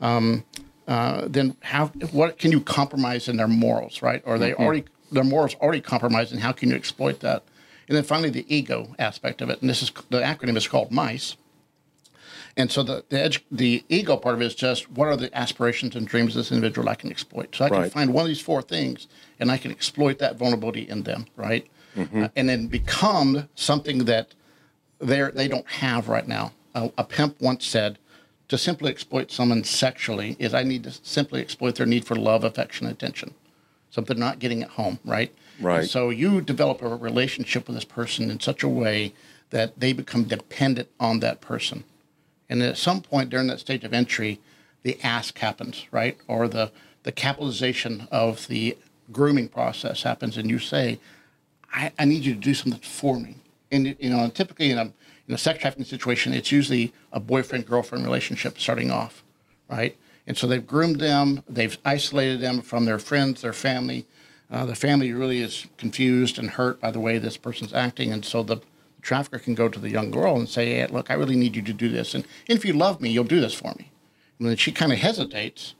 Um, 0.00 0.44
uh, 0.88 1.26
then 1.28 1.54
how 1.60 1.86
what 2.12 2.38
can 2.38 2.50
you 2.50 2.60
compromise 2.60 3.28
in 3.28 3.36
their 3.36 3.46
morals, 3.46 4.02
right? 4.02 4.22
Or 4.24 4.38
they 4.38 4.54
already 4.54 4.84
their 5.12 5.22
morals 5.24 5.54
already 5.56 5.82
compromised, 5.82 6.32
and 6.32 6.40
how 6.40 6.52
can 6.52 6.70
you 6.70 6.74
exploit 6.76 7.20
that? 7.20 7.42
And 7.88 7.96
then 7.96 8.04
finally, 8.04 8.30
the 8.30 8.44
ego 8.54 8.94
aspect 8.98 9.40
of 9.42 9.50
it, 9.50 9.60
and 9.60 9.68
this 9.70 9.82
is 9.82 9.92
the 10.10 10.20
acronym 10.20 10.56
is 10.56 10.66
called 10.66 10.90
MICE. 10.90 11.36
And 12.56 12.72
so 12.72 12.82
the 12.82 13.04
the, 13.10 13.16
edu- 13.16 13.42
the 13.52 13.84
ego 13.88 14.16
part 14.16 14.34
of 14.34 14.42
it 14.42 14.46
is 14.46 14.54
just 14.54 14.90
what 14.90 15.08
are 15.08 15.16
the 15.16 15.34
aspirations 15.36 15.94
and 15.94 16.06
dreams 16.08 16.34
of 16.34 16.40
this 16.40 16.50
individual 16.52 16.88
I 16.88 16.94
can 16.94 17.10
exploit. 17.10 17.54
So 17.54 17.64
I 17.66 17.68
can 17.68 17.78
Right. 17.80 17.92
find 17.92 18.12
one 18.12 18.22
of 18.22 18.28
these 18.28 18.40
four 18.40 18.62
things, 18.62 19.06
and 19.38 19.50
I 19.50 19.58
can 19.58 19.70
exploit 19.70 20.18
that 20.18 20.36
vulnerability 20.36 20.88
in 20.88 21.02
them, 21.02 21.26
right? 21.36 21.66
Uh, 22.14 22.28
and 22.36 22.48
then 22.48 22.66
become 22.68 23.48
something 23.54 24.04
that 24.06 24.34
they 25.00 25.20
they 25.34 25.48
don't 25.48 25.68
have 25.68 26.08
right 26.08 26.26
now. 26.26 26.52
A, 26.74 26.90
a 26.98 27.04
pimp 27.04 27.40
once 27.40 27.66
said, 27.66 27.98
"To 28.48 28.58
simply 28.58 28.90
exploit 28.90 29.30
someone 29.30 29.64
sexually 29.64 30.36
is 30.38 30.54
I 30.54 30.62
need 30.62 30.84
to 30.84 30.92
simply 31.02 31.40
exploit 31.40 31.74
their 31.76 31.86
need 31.86 32.04
for 32.04 32.16
love, 32.16 32.44
affection, 32.44 32.86
and 32.86 32.94
attention, 32.94 33.34
something 33.90 34.16
they're 34.16 34.26
not 34.26 34.38
getting 34.38 34.62
at 34.62 34.70
home." 34.70 34.98
Right. 35.04 35.34
Right. 35.60 35.80
And 35.80 35.90
so 35.90 36.10
you 36.10 36.40
develop 36.40 36.82
a 36.82 36.88
relationship 36.88 37.66
with 37.66 37.76
this 37.76 37.84
person 37.84 38.30
in 38.30 38.40
such 38.40 38.62
a 38.62 38.68
way 38.68 39.12
that 39.50 39.80
they 39.80 39.92
become 39.92 40.24
dependent 40.24 40.88
on 41.00 41.20
that 41.20 41.40
person, 41.40 41.84
and 42.48 42.62
at 42.62 42.78
some 42.78 43.00
point 43.00 43.30
during 43.30 43.48
that 43.48 43.60
stage 43.60 43.84
of 43.84 43.92
entry, 43.92 44.40
the 44.82 44.98
ask 45.02 45.38
happens, 45.38 45.86
right, 45.90 46.16
or 46.28 46.48
the 46.48 46.70
the 47.02 47.12
capitalization 47.12 48.06
of 48.10 48.46
the 48.48 48.76
grooming 49.10 49.48
process 49.48 50.02
happens, 50.02 50.36
and 50.36 50.50
you 50.50 50.58
say, 50.58 50.98
I, 51.72 51.92
I 51.98 52.04
need 52.04 52.24
you 52.24 52.34
to 52.34 52.40
do 52.40 52.54
something 52.54 52.80
for 52.80 53.18
me. 53.18 53.36
and 53.70 53.96
you 53.98 54.10
know, 54.10 54.28
typically 54.28 54.70
in 54.70 54.78
a 54.78 54.92
in 55.28 55.34
a 55.34 55.38
sex 55.38 55.60
trafficking 55.60 55.84
situation, 55.84 56.32
it's 56.32 56.50
usually 56.50 56.92
a 57.12 57.20
boyfriend 57.20 57.66
girlfriend 57.66 58.04
relationship 58.04 58.58
starting 58.58 58.90
off, 58.90 59.22
right? 59.68 59.96
And 60.26 60.36
so 60.36 60.46
they've 60.46 60.66
groomed 60.66 61.00
them, 61.00 61.42
they've 61.48 61.76
isolated 61.84 62.40
them 62.40 62.62
from 62.62 62.86
their 62.86 62.98
friends, 62.98 63.42
their 63.42 63.52
family. 63.52 64.06
Uh, 64.50 64.64
the 64.64 64.74
family 64.74 65.12
really 65.12 65.40
is 65.40 65.66
confused 65.76 66.38
and 66.38 66.50
hurt 66.50 66.80
by 66.80 66.90
the 66.90 67.00
way 67.00 67.18
this 67.18 67.36
person's 67.36 67.74
acting, 67.74 68.10
and 68.12 68.24
so 68.24 68.42
the 68.42 68.58
trafficker 69.02 69.38
can 69.38 69.54
go 69.54 69.68
to 69.68 69.78
the 69.78 69.90
young 69.90 70.10
girl 70.10 70.36
and 70.36 70.48
say, 70.48 70.66
hey, 70.74 70.86
"Look, 70.86 71.10
I 71.10 71.14
really 71.14 71.36
need 71.36 71.54
you 71.54 71.62
to 71.62 71.72
do 71.72 71.88
this, 71.90 72.14
and, 72.14 72.24
and 72.48 72.58
if 72.58 72.64
you 72.64 72.72
love 72.72 73.00
me, 73.00 73.10
you'll 73.10 73.24
do 73.24 73.40
this 73.40 73.54
for 73.54 73.74
me." 73.78 73.90
And 74.38 74.48
then 74.48 74.56
she 74.56 74.72
kind 74.72 74.92
of 74.92 74.98
hesitates. 74.98 75.74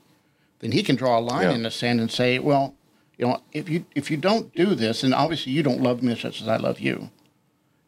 Then 0.61 0.73
he 0.73 0.83
can 0.83 0.97
draw 0.97 1.19
a 1.19 1.21
line 1.21 1.45
Yeah. 1.45 1.55
in 1.55 1.63
the 1.63 1.71
sand 1.71 2.01
and 2.01 2.11
say, 2.11 2.39
"Well, 2.39 2.75
you 3.17 3.27
know, 3.27 3.43
if 3.53 3.69
you 3.71 3.87
if 3.95 4.11
you 4.11 4.19
don't 4.19 4.55
do 4.55 4.75
this, 4.75 5.03
and 5.03 5.15
obviously 5.15 5.53
you 5.53 5.63
don't 5.63 5.83
love 5.83 6.03
me 6.03 6.13
as 6.13 6.23
much 6.23 6.43
as 6.43 6.49
I 6.49 6.57
love 6.59 6.79
you." 6.81 7.11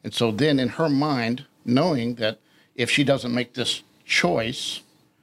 And 0.02 0.14
so 0.14 0.30
then 0.30 0.58
in 0.58 0.68
her 0.70 0.88
mind, 0.88 1.44
knowing 1.64 2.14
that 2.16 2.38
if 2.74 2.90
she 2.90 3.04
doesn't 3.04 3.34
make 3.34 3.54
this 3.54 3.82
choice, 4.04 4.80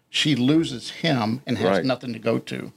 she 0.10 0.36
loses 0.36 0.90
him 0.90 1.42
and 1.46 1.58
has 1.58 1.78
Right. 1.78 1.86
nothing 1.86 2.14
to 2.14 2.20
go 2.20 2.40
to. 2.40 2.72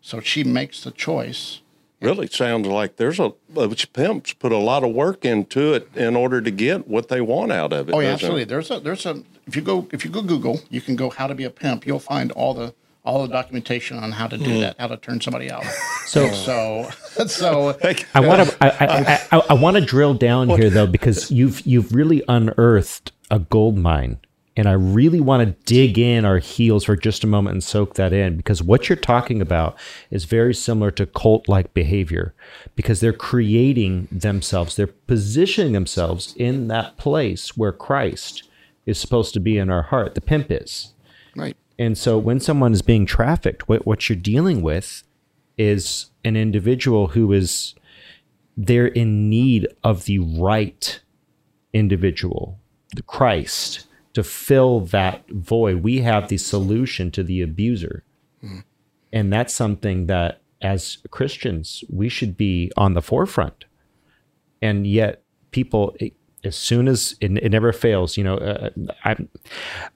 So 0.00 0.20
she 0.20 0.42
makes 0.44 0.82
the 0.82 0.90
choice. 0.90 1.60
Really 2.00 2.26
sounds 2.26 2.66
like 2.66 2.96
there's 2.96 3.20
a 3.20 3.28
which 3.54 3.92
pimps 3.92 4.32
put 4.32 4.50
a 4.50 4.56
lot 4.58 4.82
of 4.82 4.92
work 4.92 5.24
into 5.24 5.72
it 5.72 5.88
in 5.94 6.16
order 6.16 6.40
to 6.40 6.50
get 6.50 6.88
what 6.88 7.08
they 7.08 7.20
want 7.20 7.52
out 7.52 7.72
of 7.72 7.88
it. 7.88 7.94
Oh 7.94 8.00
yeah, 8.00 8.10
doesn't 8.12 8.12
it? 8.12 8.14
absolutely. 8.14 8.44
There's 8.44 8.70
a 8.72 8.80
there's 8.80 9.06
a 9.06 9.22
if 9.46 9.54
you 9.54 9.62
go 9.62 9.86
if 9.92 10.04
you 10.04 10.10
go 10.10 10.22
Google, 10.22 10.60
you 10.68 10.80
can 10.80 10.96
go 10.96 11.10
how 11.10 11.28
to 11.28 11.34
be 11.34 11.44
a 11.44 11.50
pimp. 11.50 11.86
You'll 11.86 12.00
find 12.00 12.32
all 12.32 12.54
the 12.54 12.74
all 13.04 13.22
the 13.22 13.32
documentation 13.32 13.98
on 13.98 14.12
how 14.12 14.26
to 14.26 14.38
do 14.38 14.44
mm. 14.44 14.60
that, 14.60 14.78
how 14.78 14.86
to 14.86 14.96
turn 14.96 15.20
somebody 15.20 15.50
out. 15.50 15.64
So- 16.06 16.30
so 16.32 16.90
so 17.26 17.78
I 18.14 18.20
want 18.20 18.46
to 18.46 18.56
uh, 18.62 18.76
I, 18.80 18.86
I, 18.86 19.38
I, 19.38 19.42
I 19.50 19.54
want 19.54 19.76
to 19.76 19.80
drill 19.80 20.12
down 20.12 20.50
here 20.50 20.68
though 20.68 20.86
because 20.86 21.30
you've 21.30 21.62
you've 21.62 21.94
really 21.94 22.22
unearthed 22.28 23.12
a 23.30 23.38
gold 23.38 23.78
mine 23.78 24.18
and 24.56 24.68
I 24.68 24.72
really 24.72 25.20
want 25.20 25.46
to 25.46 25.64
dig 25.64 25.98
in 25.98 26.26
our 26.26 26.38
heels 26.38 26.84
for 26.84 26.96
just 26.96 27.24
a 27.24 27.26
moment 27.26 27.54
and 27.54 27.64
soak 27.64 27.94
that 27.94 28.12
in 28.12 28.36
because 28.36 28.62
what 28.62 28.88
you're 28.88 28.96
talking 28.96 29.40
about 29.40 29.78
is 30.10 30.24
very 30.24 30.52
similar 30.54 30.90
to 30.90 31.06
cult 31.06 31.48
like 31.48 31.72
behavior 31.72 32.34
because 32.76 33.00
they're 33.00 33.14
creating 33.14 34.08
themselves 34.12 34.76
they're 34.76 34.86
positioning 34.88 35.72
themselves 35.72 36.34
in 36.36 36.68
that 36.68 36.96
place 36.98 37.56
where 37.56 37.72
Christ 37.72 38.42
is 38.84 38.98
supposed 38.98 39.32
to 39.34 39.40
be 39.40 39.56
in 39.56 39.70
our 39.70 39.82
heart 39.82 40.14
the 40.14 40.20
pimp 40.20 40.50
is 40.50 40.92
right. 41.36 41.56
And 41.82 41.98
so 41.98 42.16
when 42.16 42.38
someone 42.38 42.72
is 42.72 42.80
being 42.80 43.06
trafficked, 43.06 43.68
what, 43.68 43.84
what 43.84 44.08
you're 44.08 44.16
dealing 44.16 44.62
with 44.62 45.02
is 45.58 46.12
an 46.24 46.36
individual 46.36 47.08
who 47.08 47.32
is 47.32 47.74
they're 48.56 48.86
in 48.86 49.28
need 49.28 49.66
of 49.82 50.04
the 50.04 50.20
right 50.20 51.00
individual, 51.72 52.60
the 52.94 53.02
Christ, 53.02 53.88
to 54.12 54.22
fill 54.22 54.78
that 54.80 55.28
void. 55.28 55.82
We 55.82 56.02
have 56.02 56.28
the 56.28 56.38
solution 56.38 57.10
to 57.10 57.24
the 57.24 57.42
abuser. 57.42 58.04
Hmm. 58.40 58.60
And 59.12 59.32
that's 59.32 59.52
something 59.52 60.06
that 60.06 60.40
as 60.60 60.98
Christians, 61.10 61.82
we 61.90 62.08
should 62.08 62.36
be 62.36 62.70
on 62.76 62.94
the 62.94 63.02
forefront. 63.02 63.64
And 64.60 64.86
yet 64.86 65.24
people 65.50 65.96
it, 65.98 66.14
as 66.44 66.56
soon 66.56 66.88
as 66.88 67.14
it, 67.20 67.30
it 67.38 67.50
never 67.50 67.72
fails, 67.72 68.16
you 68.16 68.24
know, 68.24 68.36
uh, 68.36 68.70
I 69.04 69.16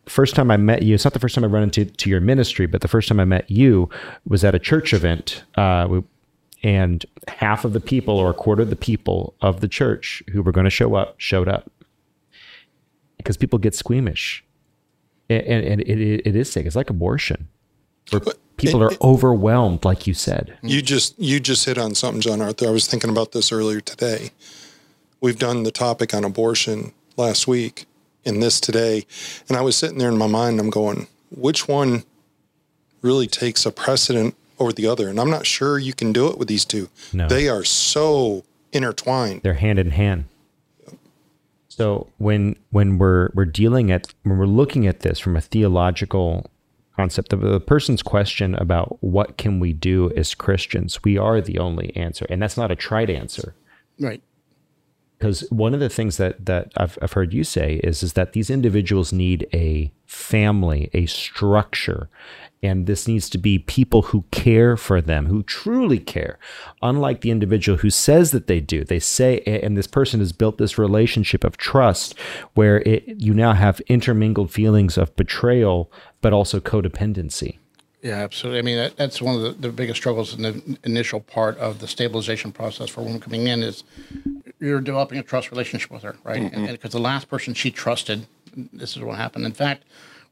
first 0.07 0.35
time 0.35 0.51
I 0.51 0.57
met 0.57 0.83
you, 0.83 0.95
it's 0.95 1.05
not 1.05 1.13
the 1.13 1.19
first 1.19 1.35
time 1.35 1.45
I 1.45 1.49
run 1.49 1.65
into 1.65 1.85
to 1.85 2.11
your 2.11 2.21
ministry, 2.21 2.67
but 2.67 2.81
the 2.81 2.89
first 2.89 3.09
time 3.09 3.19
I 3.19 3.25
met 3.25 3.51
you 3.51 3.91
was 4.27 4.45
at 4.45 4.55
a 4.55 4.59
church 4.59 4.93
event. 4.93 5.45
Uh, 5.57 5.87
we, 5.89 6.03
and 6.63 7.05
half 7.29 7.65
of 7.65 7.73
the 7.73 7.81
people 7.81 8.19
or 8.19 8.31
a 8.31 8.35
quarter 8.35 8.63
of 8.63 8.71
the 8.71 8.77
people 8.77 9.35
of 9.41 9.61
the 9.61 9.69
church 9.69 10.23
who 10.33 10.43
were 10.43 10.53
going 10.53 10.65
to 10.65 10.71
show 10.71 10.95
up 10.95 11.15
showed 11.19 11.49
up 11.49 11.71
because 13.19 13.37
people 13.37 13.59
get 13.59 13.75
squeamish. 13.75 14.45
And, 15.29 15.43
and, 15.43 15.65
and 15.65 15.81
it, 15.83 16.27
it 16.27 16.37
is 16.37 16.51
sick. 16.51 16.67
It's 16.67 16.77
like 16.77 16.89
abortion. 16.89 17.49
Where 18.11 18.23
people 18.57 18.83
are 18.83 18.93
overwhelmed, 19.03 19.85
like 19.85 20.07
you 20.07 20.15
said. 20.15 20.57
You 20.63 20.81
just 20.81 21.19
you 21.19 21.41
just 21.41 21.65
hit 21.65 21.79
on 21.79 21.97
something, 21.97 22.21
John 22.21 22.41
Arthur. 22.41 22.69
I 22.69 22.71
was 22.71 22.87
thinking 22.87 23.11
about 23.11 23.33
this 23.33 23.51
earlier 23.51 23.81
today. 23.81 24.31
We've 25.21 25.39
done 25.39 25.63
the 25.63 25.71
topic 25.71 26.15
on 26.15 26.25
abortion 26.25 26.93
last 27.17 27.49
week 27.49 27.87
and 28.25 28.43
this 28.43 28.61
today, 28.61 29.07
and 29.49 29.57
I 29.57 29.63
was 29.63 29.77
sitting 29.77 29.99
there 29.99 30.11
in 30.11 30.19
my 30.19 30.27
mind. 30.27 30.61
I'm 30.61 30.71
going, 30.71 31.07
which 31.31 31.69
one 31.69 32.05
really 33.03 33.27
takes 33.27 33.65
a 33.65 33.73
precedent 33.73 34.37
over 34.59 34.73
the 34.73 34.87
other? 34.87 35.09
And 35.09 35.19
I'm 35.19 35.31
not 35.31 35.47
sure 35.47 35.79
you 35.79 35.95
can 35.95 36.13
do 36.13 36.29
it 36.29 36.39
with 36.39 36.49
these 36.49 36.65
two. 36.65 36.89
No. 37.13 37.29
They 37.29 37.49
are 37.49 37.65
so 37.65 38.45
intertwined. 38.73 39.43
they're 39.43 39.55
hand 39.55 39.79
in 39.79 39.91
hand. 39.91 40.27
So 41.69 42.09
when 42.19 42.57
when 42.71 42.99
we're 42.99 43.29
we're 43.35 43.45
dealing 43.45 43.91
at 43.91 44.13
when 44.23 44.39
we're 44.39 44.47
looking 44.47 44.87
at 44.87 45.01
this 45.01 45.19
from 45.19 45.37
a 45.37 45.41
theological 45.41 46.51
concept, 46.97 47.29
the, 47.29 47.37
the 47.37 47.61
person's 47.61 48.03
question 48.03 48.55
about 48.55 48.97
what 49.03 49.37
can 49.37 49.61
we 49.61 49.75
do 49.75 50.11
as 50.17 50.35
Christians, 50.35 51.05
we 51.05 51.19
are 51.19 51.43
the 51.43 51.59
only 51.59 51.95
answer, 51.95 52.27
and 52.31 52.41
that's 52.41 52.57
not 52.57 52.71
a 52.71 52.77
trite 52.77 53.11
answer. 53.11 53.55
Right. 54.01 54.23
Because 55.19 55.49
one 55.51 55.73
of 55.73 55.81
the 55.81 55.89
things 55.89 56.19
that 56.19 56.45
that 56.45 56.73
I've, 56.77 56.99
I've 57.01 57.15
heard 57.15 57.33
you 57.33 57.45
say 57.45 57.81
is 57.83 58.03
is 58.03 58.13
that 58.15 58.33
these 58.33 58.51
individuals 58.51 59.13
need 59.13 59.49
a 59.53 59.93
family, 60.05 60.91
a 60.93 61.07
structure, 61.07 62.09
and 62.63 62.87
this 62.87 63.07
needs 63.07 63.31
to 63.31 63.39
be 63.39 63.59
people 63.59 64.03
who 64.03 64.25
care 64.31 64.77
for 64.77 65.01
them, 65.01 65.27
who 65.27 65.43
truly 65.43 65.99
care. 65.99 66.39
Unlike 66.83 67.21
the 67.21 67.31
individual 67.31 67.79
who 67.79 67.91
says 67.91 68.31
that 68.33 68.47
they 68.47 68.61
do, 68.61 68.85
they 68.85 68.99
say, 68.99 69.41
and 69.41 69.77
this 69.77 69.87
person 69.87 70.21
has 70.21 70.33
built 70.33 70.59
this 70.59 70.79
relationship 70.79 71.45
of 71.45 71.57
trust 71.57 72.19
where 72.55 72.79
it, 72.83 73.05
you 73.07 73.35
now 73.35 73.53
have 73.53 73.81
intermingled 73.89 74.51
feelings 74.51 74.99
of 74.99 75.15
betrayal, 75.17 75.91
but 76.21 76.33
also 76.33 76.61
codependency. 76.61 77.59
Yeah, 78.03 78.19
absolutely. 78.19 78.59
I 78.59 78.63
mean, 78.63 78.77
that, 78.77 78.97
that's 78.97 79.21
one 79.21 79.35
of 79.35 79.43
the, 79.43 79.51
the 79.51 79.71
biggest 79.71 79.99
struggles 79.99 80.35
in 80.35 80.43
the 80.43 80.79
initial 80.85 81.21
part 81.21 81.59
of 81.59 81.81
the 81.81 81.89
stabilization 81.89 82.53
process 82.53 82.89
for 82.89 83.03
women 83.03 83.21
coming 83.21 83.49
in 83.49 83.63
is 83.63 83.83
you're 84.59 84.81
developing 84.81 85.19
a 85.19 85.23
trust 85.23 85.51
relationship 85.51 85.91
with 85.91 86.03
her, 86.03 86.17
right? 86.25 86.43
Mm-hmm. 86.43 86.65
And 86.65 86.73
because 86.73 86.93
the 86.93 86.99
last 86.99 87.29
person 87.29 87.55
she 87.55 87.71
trusted, 87.71 88.27
this 88.73 88.97
is 88.97 89.03
what 89.03 89.17
happened. 89.17 89.45
In 89.45 89.53
fact, 89.53 89.85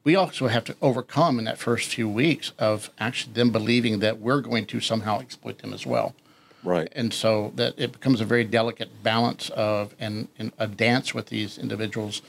we 0.03 0.17
also 0.17 0.49
have 0.49 0.65
to 0.65 0.77
overcome 0.83 1.39
in 1.39 1.45
that 1.47 1.59
first 1.59 1.95
few 1.95 2.09
weeks 2.09 2.53
of 2.59 2.91
actually 2.99 3.33
them 3.35 3.51
believing 3.51 4.01
that 4.01 4.21
we're 4.21 4.41
going 4.41 4.67
to 4.67 4.81
somehow 4.81 5.21
exploit 5.21 5.59
them 5.59 5.73
as 5.73 5.87
well. 5.87 6.15
Right. 6.63 6.89
And 6.93 7.13
so 7.13 7.53
that 7.57 7.75
it 7.79 7.93
becomes 7.93 8.21
a 8.21 8.25
very 8.25 8.45
delicate 8.45 9.03
balance 9.03 9.51
of 9.51 9.95
and, 9.99 10.29
and 10.39 10.53
a 10.59 10.67
dance 10.67 11.15
with 11.15 11.27
these 11.27 11.59
individuals 11.59 12.23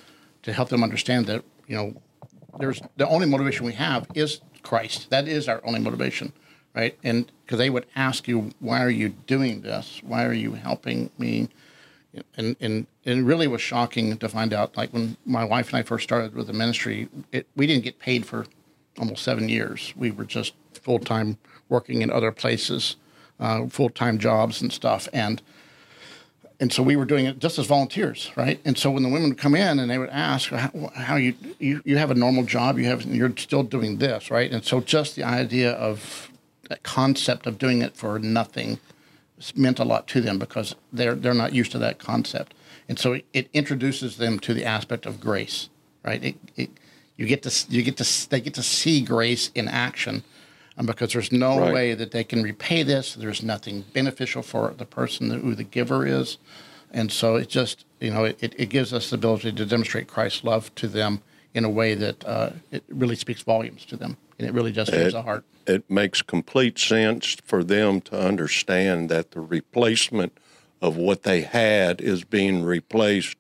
to 0.44 0.54
help 0.54 0.70
them 0.70 0.84
understand 0.84 1.26
that, 1.28 1.44
you 1.68 1.76
know, 1.76 2.02
there's 2.60 2.82
the 2.98 3.08
only 3.08 3.28
motivation 3.28 3.66
we 3.66 3.74
have 3.74 4.08
is 4.14 4.42
Christ. 4.62 5.10
That 5.10 5.28
is 5.28 5.48
our 5.48 5.62
only 5.66 5.80
motivation, 5.80 6.34
right? 6.74 6.98
And 7.04 7.32
because 7.46 7.58
they 7.58 7.70
would 7.70 7.86
ask 7.96 8.28
you, 8.28 8.52
why 8.60 8.82
are 8.84 8.90
you 8.90 9.10
doing 9.10 9.62
this? 9.62 10.02
Why 10.04 10.26
are 10.26 10.34
you 10.34 10.54
helping 10.54 11.10
me? 11.18 11.50
And, 12.38 12.56
and, 12.60 12.88
it 13.04 13.24
really 13.24 13.48
was 13.48 13.62
shocking 13.62 14.18
to 14.18 14.28
find 14.28 14.52
out, 14.52 14.76
like 14.76 14.92
when 14.92 15.18
my 15.26 15.46
wife 15.46 15.70
and 15.70 15.78
I 15.78 15.84
first 15.84 16.04
started 16.04 16.34
with 16.34 16.48
the 16.48 16.54
ministry, 16.54 17.08
it, 17.32 17.48
we 17.56 17.68
didn't 17.68 17.84
get 17.84 18.00
paid 18.00 18.26
for 18.26 18.48
almost 18.98 19.24
seven 19.24 19.48
years. 19.48 19.94
We 19.96 20.10
were 20.10 20.26
just 20.26 20.54
full 20.74 21.00
time 21.00 21.38
working 21.70 22.02
in 22.02 22.10
other 22.10 22.32
places, 22.32 22.96
uh, 23.40 23.68
full 23.68 23.90
time 23.90 24.18
jobs 24.18 24.62
and 24.62 24.74
stuff. 24.74 25.08
And 25.14 25.42
and 26.60 26.72
so 26.72 26.82
we 26.82 26.96
were 26.96 27.06
doing 27.06 27.26
it 27.26 27.40
just 27.40 27.60
as 27.60 27.68
volunteers, 27.68 28.32
right? 28.36 28.62
And 28.64 28.78
so 28.78 28.90
when 28.90 29.04
the 29.04 29.10
women 29.10 29.30
would 29.30 29.38
come 29.38 29.56
in 29.56 29.78
and 29.78 29.92
they 29.92 29.98
would 29.98 30.10
ask 30.10 30.50
how, 30.50 30.92
how 30.96 31.16
you, 31.18 31.36
you 31.60 31.82
you 31.86 31.98
have 31.98 32.12
a 32.12 32.16
normal 32.16 32.44
job, 32.44 32.80
you 32.80 32.86
have 32.86 33.04
you're 33.04 33.36
still 33.38 33.64
doing 33.64 33.98
this, 33.98 34.32
right? 34.32 34.52
And 34.52 34.64
so 34.64 34.80
just 34.80 35.16
the 35.16 35.24
idea 35.24 35.74
of 35.74 36.32
that 36.70 36.84
concept 36.84 37.46
of 37.46 37.58
doing 37.58 37.82
it 37.82 37.96
for 37.96 38.20
nothing 38.20 38.80
meant 39.56 39.80
a 39.80 39.84
lot 39.84 40.08
to 40.08 40.22
them 40.22 40.40
because 40.40 40.76
they're 40.94 41.16
they're 41.16 41.34
not 41.34 41.54
used 41.54 41.72
to 41.74 41.78
that 41.80 42.00
concept, 42.00 42.54
and 42.88 42.98
so 43.00 43.14
it, 43.14 43.26
it 43.34 43.50
introduces 43.54 44.18
them 44.18 44.40
to 44.40 44.54
the 44.54 44.64
aspect 44.66 45.06
of 45.06 45.20
grace, 45.20 45.70
right? 46.04 46.24
It, 46.24 46.36
it 46.56 46.70
you 47.18 47.26
get 47.28 47.44
to 47.44 47.66
you 47.70 47.82
get 47.84 47.98
to 47.98 48.30
they 48.30 48.42
get 48.42 48.54
to 48.56 48.64
see 48.64 49.02
grace 49.02 49.52
in 49.56 49.68
action, 49.68 50.24
and 50.78 50.88
because 50.88 51.14
there's 51.14 51.32
no 51.32 51.58
Right. 51.60 51.74
way 51.74 51.94
that 51.96 52.12
they 52.12 52.24
can 52.24 52.44
repay 52.44 52.84
this, 52.84 53.14
there's 53.16 53.44
nothing 53.44 53.86
beneficial 53.94 54.42
for 54.42 54.74
the 54.78 54.86
person 54.86 55.30
who 55.32 55.56
the 55.56 55.64
giver 55.64 56.06
is, 56.08 56.38
and 56.92 57.12
so 57.12 57.36
it 57.36 57.50
just 57.50 57.86
you 58.00 58.12
know 58.12 58.24
it, 58.26 58.38
it 58.58 58.70
gives 58.70 58.94
us 58.94 59.10
the 59.10 59.16
ability 59.16 59.52
to 59.54 59.66
demonstrate 59.66 60.08
Christ's 60.08 60.44
love 60.44 60.74
to 60.76 60.88
them 60.88 61.22
in 61.54 61.64
a 61.64 61.70
way 61.70 61.94
that 61.96 62.26
uh, 62.26 62.50
it 62.72 62.84
really 62.90 63.16
speaks 63.16 63.42
volumes 63.42 63.86
to 63.86 63.96
them, 63.96 64.18
and 64.38 64.48
it 64.48 64.54
really 64.54 64.72
just 64.72 64.92
gives 64.92 65.14
the 65.14 65.22
heart. 65.22 65.46
It 65.68 65.90
makes 65.90 66.22
complete 66.22 66.78
sense 66.78 67.38
for 67.46 67.64
them 67.64 68.02
to 68.02 68.20
understand 68.20 69.10
that 69.10 69.32
the 69.32 69.40
replacement 69.40 70.38
of 70.82 70.96
what 70.96 71.24
they 71.24 71.42
had 71.42 72.02
is 72.02 72.24
being 72.24 72.64
replaced 72.64 73.38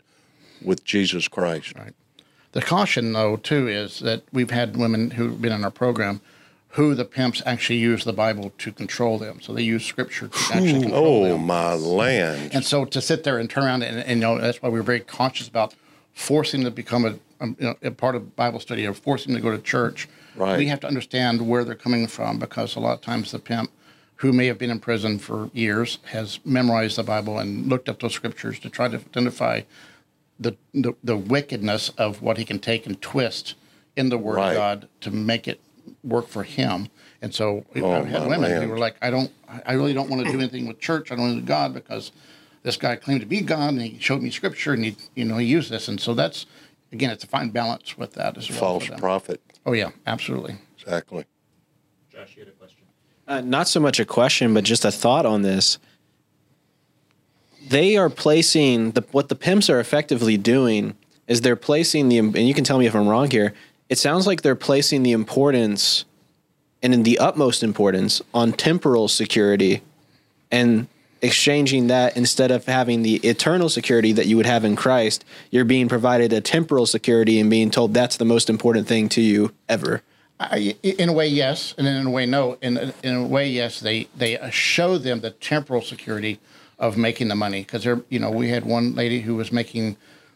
with 0.63 0.83
Jesus 0.83 1.27
Christ. 1.27 1.73
Right. 1.77 1.93
The 2.53 2.61
caution, 2.61 3.13
though, 3.13 3.35
too, 3.35 3.67
is 3.67 3.99
that 3.99 4.23
we've 4.31 4.49
had 4.49 4.77
women 4.77 5.11
who've 5.11 5.39
been 5.41 5.51
in 5.51 5.63
our 5.63 5.71
program 5.71 6.21
who 6.69 6.93
the 6.93 7.05
pimps 7.05 7.41
actually 7.45 7.77
use 7.77 8.03
the 8.03 8.13
Bible 8.13 8.51
to 8.57 8.71
control 8.71 9.17
them. 9.17 9.39
So 9.41 9.53
they 9.53 9.61
use 9.61 9.85
Scripture 9.85 10.27
to 10.27 10.37
actually 10.53 10.81
control 10.81 11.23
Oh, 11.23 11.23
them. 11.23 11.33
Oh, 11.33 11.37
my 11.37 11.73
land. 11.73 12.53
And 12.53 12.65
so 12.65 12.83
to 12.83 13.01
sit 13.01 13.23
there 13.23 13.37
and 13.39 13.49
turn 13.49 13.63
around 13.63 13.83
and, 13.83 13.97
and 13.99 14.09
you 14.09 14.15
know 14.25 14.37
that's 14.37 14.61
why 14.61 14.67
we're 14.67 14.83
very 14.83 14.99
conscious 14.99 15.47
about 15.47 15.73
forcing 16.13 16.63
them 16.63 16.71
to 16.71 16.75
become 16.75 17.05
a, 17.05 17.15
um, 17.39 17.55
you 17.59 17.67
know, 17.67 17.75
a 17.81 17.91
part 17.91 18.15
of 18.15 18.35
Bible 18.35 18.59
study 18.59 18.85
or 18.85 18.93
forcing 18.93 19.33
them 19.33 19.41
to 19.41 19.49
go 19.49 19.55
to 19.55 19.61
church. 19.61 20.09
Right. 20.35 20.57
We 20.57 20.67
have 20.67 20.79
to 20.81 20.87
understand 20.87 21.47
where 21.47 21.63
they're 21.63 21.75
coming 21.75 22.07
from 22.07 22.39
because 22.39 22.75
a 22.75 22.79
lot 22.79 22.93
of 22.93 23.01
times 23.01 23.31
the 23.31 23.39
pimp, 23.39 23.71
who 24.17 24.31
may 24.33 24.47
have 24.47 24.57
been 24.57 24.71
in 24.71 24.79
prison 24.79 25.19
for 25.19 25.49
years, 25.53 25.99
has 26.11 26.39
memorized 26.45 26.97
the 26.97 27.03
Bible 27.03 27.39
and 27.39 27.67
looked 27.67 27.89
up 27.89 27.99
those 27.99 28.13
scriptures 28.13 28.59
to 28.59 28.69
try 28.69 28.87
to 28.87 28.97
identify 28.97 29.61
the 30.39 30.55
the, 30.73 30.93
the 31.03 31.15
wickedness 31.17 31.89
of 31.97 32.21
what 32.21 32.37
he 32.37 32.45
can 32.45 32.59
take 32.59 32.85
and 32.85 33.01
twist 33.01 33.55
in 33.95 34.09
the 34.09 34.17
Word 34.17 34.35
Right. 34.35 34.49
of 34.51 34.55
God 34.55 34.87
to 35.01 35.11
make 35.11 35.47
it 35.47 35.59
work 36.03 36.27
for 36.27 36.43
him. 36.43 36.89
And 37.21 37.33
so 37.33 37.65
Oh, 37.75 37.91
I 37.91 38.03
had 38.03 38.23
women 38.27 38.41
land. 38.51 38.63
who 38.63 38.69
were 38.69 38.77
like, 38.77 38.97
I 39.01 39.09
don't, 39.09 39.31
I 39.65 39.73
really 39.73 39.93
don't 39.93 40.09
want 40.09 40.25
to 40.25 40.31
do 40.31 40.39
anything 40.39 40.67
with 40.67 40.79
church. 40.79 41.11
I 41.11 41.15
don't 41.15 41.23
want 41.25 41.35
to 41.37 41.41
do 41.41 41.47
God 41.47 41.73
because 41.73 42.11
this 42.63 42.75
guy 42.77 42.95
claimed 42.97 43.21
to 43.21 43.25
be 43.27 43.41
God 43.41 43.69
and 43.69 43.81
he 43.81 43.97
showed 43.99 44.21
me 44.21 44.29
scripture 44.29 44.73
and 44.73 44.83
he, 44.83 44.95
you 45.15 45.23
know, 45.25 45.37
he 45.37 45.45
used 45.45 45.71
this. 45.71 45.87
And 45.87 45.99
so 46.01 46.13
that's, 46.13 46.45
again, 46.91 47.09
it's 47.11 47.23
a 47.23 47.27
fine 47.27 47.49
balance 47.49 47.97
with 47.97 48.13
that 48.13 48.37
as 48.37 48.49
well. 48.49 48.59
False 48.59 48.89
prophet. 48.99 49.41
Oh 49.65 49.74
yeah, 49.74 49.89
absolutely. 50.05 50.57
Exactly. 50.79 51.25
Josh, 52.12 52.36
you 52.36 52.43
had 52.43 52.50
a 52.50 52.51
question. 52.51 52.84
Uh, 53.27 53.41
not 53.41 53.67
so 53.67 53.79
much 53.79 54.00
a 54.00 54.05
question, 54.05 54.53
but 54.53 54.63
just 54.63 54.86
a 54.86 54.91
thought 54.91 55.25
on 55.25 55.41
this. 55.41 55.79
They 57.67 57.98
are 57.98 58.10
placing 58.10 58.91
the 58.91 59.01
what 59.12 59.29
the 59.29 59.36
pimps 59.36 59.69
are 59.69 59.79
effectively 59.79 60.38
doing 60.38 60.95
is 61.27 61.41
they're 61.41 61.55
placing 61.55 62.10
the 62.10 62.19
and 62.19 62.38
you 62.38 62.53
can 62.53 62.63
tell 62.63 62.77
me 62.77 62.86
if 62.86 62.95
I'm 62.95 63.07
wrong 63.07 63.29
here. 63.29 63.53
It 63.89 63.98
sounds 63.98 64.27
like 64.27 64.41
they're 64.41 64.55
placing 64.55 65.03
the 65.03 65.12
importance 65.12 66.05
and 66.84 66.93
in 66.93 67.03
the 67.03 67.17
utmost 67.17 67.63
importance 67.63 68.22
on 68.34 68.53
temporal 68.53 69.07
security 69.07 69.81
and 70.51 70.88
exchanging 71.22 71.88
that 71.88 72.15
instead 72.15 72.51
of 72.51 72.65
having 72.65 73.01
the 73.01 73.15
eternal 73.17 73.69
security 73.69 74.12
that 74.13 74.27
you 74.27 74.38
would 74.38 74.45
have 74.45 74.63
in 74.63 74.75
Christ, 74.75 75.25
you're 75.51 75.65
being 75.65 75.88
provided 75.88 76.34
a 76.34 76.41
temporal 76.41 76.86
security 76.86 77.39
and 77.39 77.50
being 77.50 77.72
told 77.72 77.93
that's 77.93 78.17
the 78.17 78.25
most 78.25 78.50
important 78.50 78.88
thing 78.88 79.10
to 79.10 79.22
you 79.22 79.53
ever. 79.67 80.01
I, 80.39 80.75
in 80.84 81.10
a 81.10 81.13
way, 81.13 81.27
yes, 81.27 81.74
and 81.77 81.88
in 81.88 82.07
a 82.07 82.10
way, 82.10 82.25
no. 82.25 82.57
In 82.62 82.93
in 83.03 83.15
a 83.15 83.25
way, 83.25 83.48
yes, 83.48 83.79
they 83.79 84.10
they 84.17 84.38
uh, 84.38 84.50
show 84.50 84.98
them 84.98 85.22
the 85.22 85.31
temporal 85.31 85.81
security 85.81 86.39
of 86.77 86.98
making 86.98 87.29
the 87.29 87.36
money 87.36 87.62
because 87.62 87.86
they're 87.86 88.01
you 88.10 88.19
know 88.19 88.29
we 88.29 88.50
had 88.50 88.65
one 88.65 88.95
lady 88.95 89.22
who 89.22 89.36
was 89.36 89.53
making 89.53 89.95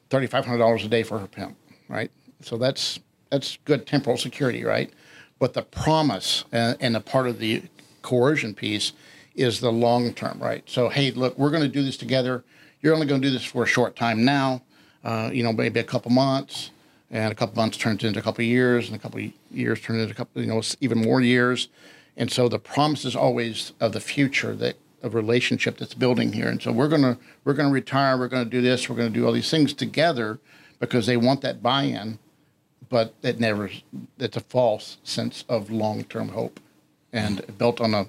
thirty 0.10 0.26
five 0.26 0.46
hundred 0.46 0.60
dollars 0.60 0.86
a 0.86 0.88
day 0.88 1.04
for 1.04 1.20
her 1.20 1.28
pimp, 1.28 1.58
right? 1.90 2.12
So 2.42 2.56
that's 2.58 3.00
that's 3.30 3.58
good 3.66 3.86
temporal 3.86 4.18
security, 4.18 4.64
right? 4.64 4.90
But 5.38 5.54
the 5.54 5.64
promise 5.64 6.46
and, 6.52 6.78
and 6.80 6.96
a 6.96 7.02
part 7.02 7.28
of 7.28 7.40
the 7.40 7.64
coercion 8.02 8.54
piece 8.54 8.94
is 9.40 9.60
the 9.60 9.72
long 9.72 10.14
term, 10.14 10.40
right? 10.40 10.64
So 10.66 10.90
hey, 10.90 11.12
look, 11.12 11.38
we're 11.38 11.52
going 11.52 11.64
to 11.64 11.70
do 11.70 11.84
this 11.84 11.98
together. 11.98 12.44
You're 12.82 12.94
only 12.94 13.08
going 13.08 13.22
to 13.22 13.28
do 13.28 13.34
this 13.34 13.46
for 13.46 13.64
a 13.64 13.68
short 13.68 13.96
time 13.96 14.24
now, 14.24 14.62
uh, 15.04 15.30
you 15.34 15.44
know, 15.44 15.52
maybe 15.52 15.80
a 15.80 15.84
couple 15.84 16.12
months 16.12 16.72
and 17.12 17.32
a 17.32 17.36
couple 17.36 17.56
months 17.56 17.78
turns 17.78 18.04
into 18.04 18.20
a 18.20 18.22
couple 18.22 18.44
years, 18.44 18.88
and 18.88 18.96
a 18.96 19.00
couple 19.00 19.20
years 19.52 19.82
turn 19.82 20.00
into 20.00 20.12
a 20.12 20.16
couple, 20.16 20.42
you 20.42 20.48
know, 20.48 20.62
even 20.80 21.00
more 21.00 21.22
years. 21.22 21.70
And 22.16 22.32
so 22.32 22.48
the 22.48 22.60
promise 22.60 23.06
is 23.06 23.16
always 23.16 23.74
of 23.80 23.94
the 23.94 24.00
future 24.00 24.56
that 24.56 24.76
of 25.02 25.14
relationship 25.14 25.78
that's 25.78 25.94
building 25.94 26.34
here. 26.34 26.50
And 26.50 26.62
so 26.62 26.72
we're 26.72 26.88
gonna 26.88 27.18
we're 27.46 27.54
gonna 27.54 27.72
retire, 27.72 28.18
we're 28.18 28.28
gonna 28.28 28.46
do 28.46 28.62
this, 28.62 28.90
we're 28.90 28.96
gonna 28.96 29.10
do 29.10 29.26
all 29.26 29.32
these 29.32 29.50
things 29.50 29.74
together 29.74 30.40
because 30.80 31.06
they 31.06 31.18
want 31.18 31.42
that 31.42 31.64
buy-in, 31.64 32.20
but 32.90 33.14
it 33.22 33.40
never 33.40 33.70
it's 34.18 34.38
a 34.38 34.42
false 34.42 34.98
sense 35.04 35.46
of 35.48 35.72
long-term 35.72 36.30
hope 36.30 36.60
and 37.12 37.46
built 37.58 37.82
on 37.82 37.94
a 37.94 38.08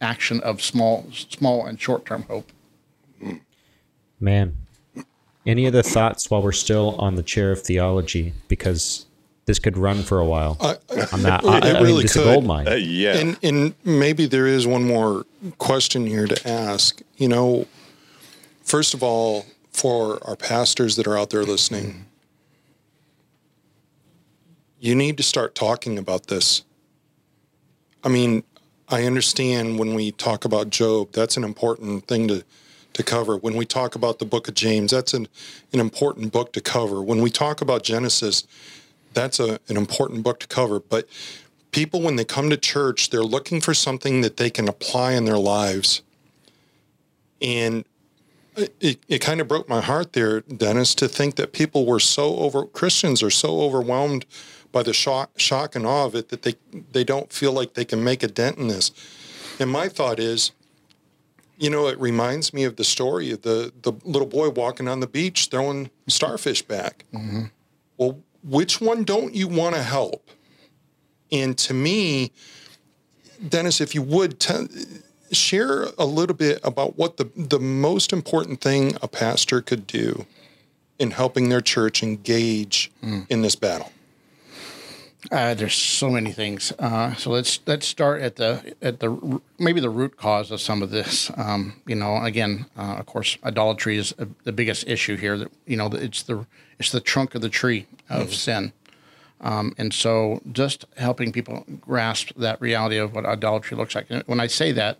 action 0.00 0.40
of 0.40 0.62
small 0.62 1.06
small 1.12 1.66
and 1.66 1.80
short-term 1.80 2.22
hope. 2.24 2.52
Man, 4.20 4.56
any 5.46 5.66
other 5.66 5.82
thoughts 5.82 6.30
while 6.30 6.42
we're 6.42 6.52
still 6.52 6.96
on 6.96 7.14
the 7.14 7.22
chair 7.22 7.52
of 7.52 7.62
theology? 7.62 8.32
Because 8.48 9.06
this 9.46 9.58
could 9.58 9.76
run 9.76 10.02
for 10.02 10.18
a 10.18 10.24
while. 10.24 10.56
I, 10.60 10.76
on 11.12 11.22
that, 11.22 11.44
it 11.44 11.48
I, 11.48 11.58
I 11.58 11.72
mean, 11.74 11.82
really 11.82 12.04
it's 12.04 12.16
a 12.16 12.18
could. 12.18 12.24
gold 12.24 12.44
mine. 12.44 12.68
Uh, 12.68 12.74
yeah. 12.74 13.16
And 13.16 13.38
and 13.42 13.74
maybe 13.84 14.26
there 14.26 14.46
is 14.46 14.66
one 14.66 14.84
more 14.84 15.24
question 15.58 16.06
here 16.06 16.26
to 16.26 16.48
ask. 16.48 17.00
You 17.16 17.28
know, 17.28 17.66
first 18.62 18.92
of 18.92 19.02
all, 19.02 19.46
for 19.70 20.18
our 20.26 20.36
pastors 20.36 20.96
that 20.96 21.06
are 21.06 21.16
out 21.16 21.30
there 21.30 21.44
listening, 21.44 22.06
you 24.80 24.94
need 24.94 25.16
to 25.16 25.22
start 25.22 25.54
talking 25.54 25.98
about 25.98 26.26
this. 26.26 26.62
I 28.02 28.08
mean, 28.08 28.44
I 28.88 29.04
understand 29.04 29.78
when 29.78 29.94
we 29.94 30.12
talk 30.12 30.44
about 30.44 30.70
Job, 30.70 31.12
that's 31.12 31.36
an 31.36 31.44
important 31.44 32.06
thing 32.06 32.28
to 32.28 32.44
to 32.96 33.02
cover. 33.02 33.36
When 33.36 33.56
we 33.56 33.66
talk 33.66 33.94
about 33.94 34.18
the 34.18 34.24
book 34.24 34.48
of 34.48 34.54
James, 34.54 34.90
that's 34.90 35.12
an, 35.12 35.28
an 35.72 35.80
important 35.80 36.32
book 36.32 36.52
to 36.54 36.62
cover. 36.62 37.02
When 37.02 37.20
we 37.20 37.30
talk 37.30 37.60
about 37.60 37.82
Genesis, 37.82 38.46
that's 39.12 39.38
a, 39.38 39.60
an 39.68 39.76
important 39.76 40.22
book 40.22 40.40
to 40.40 40.46
cover. 40.46 40.80
But 40.80 41.06
people, 41.72 42.00
when 42.00 42.16
they 42.16 42.24
come 42.24 42.48
to 42.48 42.56
church, 42.56 43.10
they're 43.10 43.22
looking 43.22 43.60
for 43.60 43.74
something 43.74 44.22
that 44.22 44.38
they 44.38 44.48
can 44.48 44.66
apply 44.66 45.12
in 45.12 45.26
their 45.26 45.38
lives. 45.38 46.00
And 47.42 47.84
it, 48.56 48.98
it, 49.08 49.20
kind 49.20 49.42
of 49.42 49.48
broke 49.48 49.68
my 49.68 49.82
heart 49.82 50.14
there, 50.14 50.40
Dennis, 50.40 50.94
to 50.94 51.06
think 51.06 51.36
that 51.36 51.52
people 51.52 51.84
were 51.84 52.00
so 52.00 52.36
over, 52.36 52.64
Christians 52.64 53.22
are 53.22 53.30
so 53.30 53.60
overwhelmed 53.60 54.24
by 54.76 54.82
the 54.82 54.92
shock, 54.92 55.30
shock 55.38 55.74
and 55.74 55.86
awe 55.86 56.04
of 56.04 56.14
it 56.14 56.28
that 56.28 56.42
they, 56.42 56.54
they 56.92 57.02
don't 57.02 57.32
feel 57.32 57.50
like 57.50 57.72
they 57.72 57.84
can 57.86 58.04
make 58.04 58.22
a 58.22 58.28
dent 58.28 58.58
in 58.58 58.68
this. 58.68 58.90
And 59.58 59.70
my 59.70 59.88
thought 59.88 60.20
is, 60.20 60.52
you 61.56 61.70
know, 61.70 61.86
it 61.86 61.98
reminds 61.98 62.52
me 62.52 62.64
of 62.64 62.76
the 62.76 62.84
story 62.84 63.30
of 63.30 63.40
the, 63.40 63.72
the 63.80 63.94
little 64.04 64.28
boy 64.28 64.50
walking 64.50 64.86
on 64.86 65.00
the 65.00 65.06
beach 65.06 65.48
throwing 65.50 65.88
starfish 66.08 66.60
back. 66.60 67.06
Mm-hmm. 67.14 67.44
Well, 67.96 68.18
which 68.44 68.78
one 68.78 69.04
don't 69.04 69.34
you 69.34 69.48
want 69.48 69.76
to 69.76 69.82
help? 69.82 70.28
And 71.32 71.56
to 71.56 71.72
me, 71.72 72.32
Dennis, 73.48 73.80
if 73.80 73.94
you 73.94 74.02
would 74.02 74.38
tell, 74.38 74.68
share 75.32 75.84
a 75.96 76.04
little 76.04 76.36
bit 76.36 76.60
about 76.62 76.98
what 76.98 77.16
the, 77.16 77.30
the 77.34 77.60
most 77.60 78.12
important 78.12 78.60
thing 78.60 78.94
a 79.00 79.08
pastor 79.08 79.62
could 79.62 79.86
do 79.86 80.26
in 80.98 81.12
helping 81.12 81.48
their 81.48 81.62
church 81.62 82.02
engage 82.02 82.92
mm. 83.02 83.26
in 83.30 83.40
this 83.40 83.56
battle. 83.56 83.90
Uh, 85.30 85.54
there's 85.54 85.74
so 85.74 86.10
many 86.10 86.30
things. 86.32 86.72
Uh, 86.78 87.14
so 87.14 87.30
let's 87.30 87.60
let's 87.66 87.86
start 87.86 88.22
at 88.22 88.36
the 88.36 88.74
at 88.80 89.00
the 89.00 89.40
maybe 89.58 89.80
the 89.80 89.90
root 89.90 90.16
cause 90.16 90.50
of 90.50 90.60
some 90.60 90.82
of 90.82 90.90
this. 90.90 91.30
Um, 91.36 91.80
you 91.86 91.96
know, 91.96 92.22
again, 92.22 92.66
uh, 92.78 92.96
of 92.98 93.06
course, 93.06 93.36
idolatry 93.44 93.96
is 93.98 94.14
uh 94.18 94.26
the 94.44 94.52
biggest 94.52 94.86
issue 94.86 95.16
here. 95.16 95.36
That 95.38 95.50
you 95.66 95.76
know, 95.76 95.86
it's 95.86 96.22
the 96.22 96.46
it's 96.78 96.92
the 96.92 97.00
trunk 97.00 97.34
of 97.34 97.42
the 97.42 97.48
tree 97.48 97.86
of 98.08 98.34
sin. 98.34 98.72
Um, 99.40 99.74
and 99.76 99.92
so, 99.92 100.40
just 100.50 100.86
helping 100.96 101.32
people 101.32 101.64
grasp 101.80 102.30
that 102.36 102.60
reality 102.60 102.96
of 102.96 103.14
what 103.14 103.26
idolatry 103.26 103.76
looks 103.76 103.94
like. 103.94 104.06
And 104.08 104.22
when 104.26 104.40
I 104.40 104.46
say 104.46 104.72
that, 104.72 104.98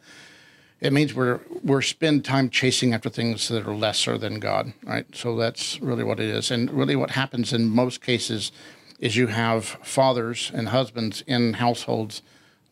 it 0.81 0.93
means 0.93 1.15
we're 1.15 1.41
we're 1.63 1.83
spend 1.83 2.25
time 2.25 2.51
chasing 2.51 2.93
after 2.93 3.09
things 3.09 3.49
that 3.49 3.67
are 3.67 3.75
lesser 3.75 4.19
than 4.19 4.41
God, 4.41 4.73
right? 4.85 5.07
So 5.15 5.37
that's 5.37 5.81
really 5.81 6.05
what 6.05 6.21
it 6.21 6.29
is. 6.29 6.51
And 6.51 6.71
really, 6.71 6.97
what 6.97 7.13
happens 7.13 7.53
in 7.53 7.69
most 7.69 8.03
cases 8.03 8.53
is 8.99 9.17
you 9.17 9.29
have 9.29 9.65
fathers 9.65 10.51
and 10.55 10.69
husbands 10.69 11.23
in 11.27 11.55
households 11.55 12.23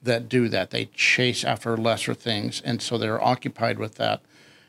that 0.02 0.28
do 0.28 0.48
that. 0.48 0.70
They 0.70 0.86
chase 0.86 1.44
after 1.44 1.76
lesser 1.76 2.14
things, 2.14 2.62
and 2.64 2.80
so 2.80 2.98
they're 2.98 3.22
occupied 3.22 3.78
with 3.78 3.96
that, 3.96 4.20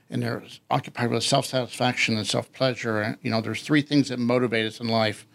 and 0.09 0.23
they're 0.23 0.43
occupied 0.71 1.11
with 1.11 1.23
self 1.23 1.45
satisfaction 1.45 2.17
and 2.17 2.27
self 2.27 2.51
pleasure. 2.53 3.17
You 3.21 3.31
know, 3.31 3.41
there's 3.41 3.61
three 3.61 3.81
things 3.81 4.09
that 4.09 4.19
motivate 4.19 4.65
us 4.65 4.79
in 4.79 4.87
life. 4.87 5.25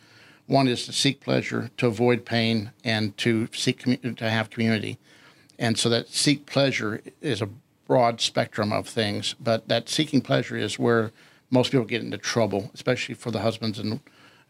One 0.46 0.68
is 0.68 0.84
to 0.86 0.92
seek 0.92 1.20
pleasure, 1.20 1.70
to 1.76 1.86
avoid 1.86 2.24
pain, 2.24 2.72
and 2.82 3.16
to 3.18 3.48
seek 3.52 3.84
to 3.84 4.30
have 4.30 4.50
community. 4.50 4.98
And 5.58 5.78
so 5.78 5.88
that 5.90 6.08
seek 6.08 6.46
pleasure 6.46 7.02
is 7.20 7.42
a 7.42 7.48
broad 7.86 8.20
spectrum 8.20 8.72
of 8.72 8.88
things, 8.88 9.34
but 9.38 9.68
that 9.68 9.88
seeking 9.88 10.22
pleasure 10.22 10.56
is 10.56 10.78
where 10.78 11.12
most 11.50 11.72
people 11.72 11.86
get 11.86 12.02
into 12.02 12.16
trouble, 12.16 12.70
especially 12.72 13.14
for 13.14 13.30
the 13.30 13.40
husbands 13.40 13.78
and 13.78 14.00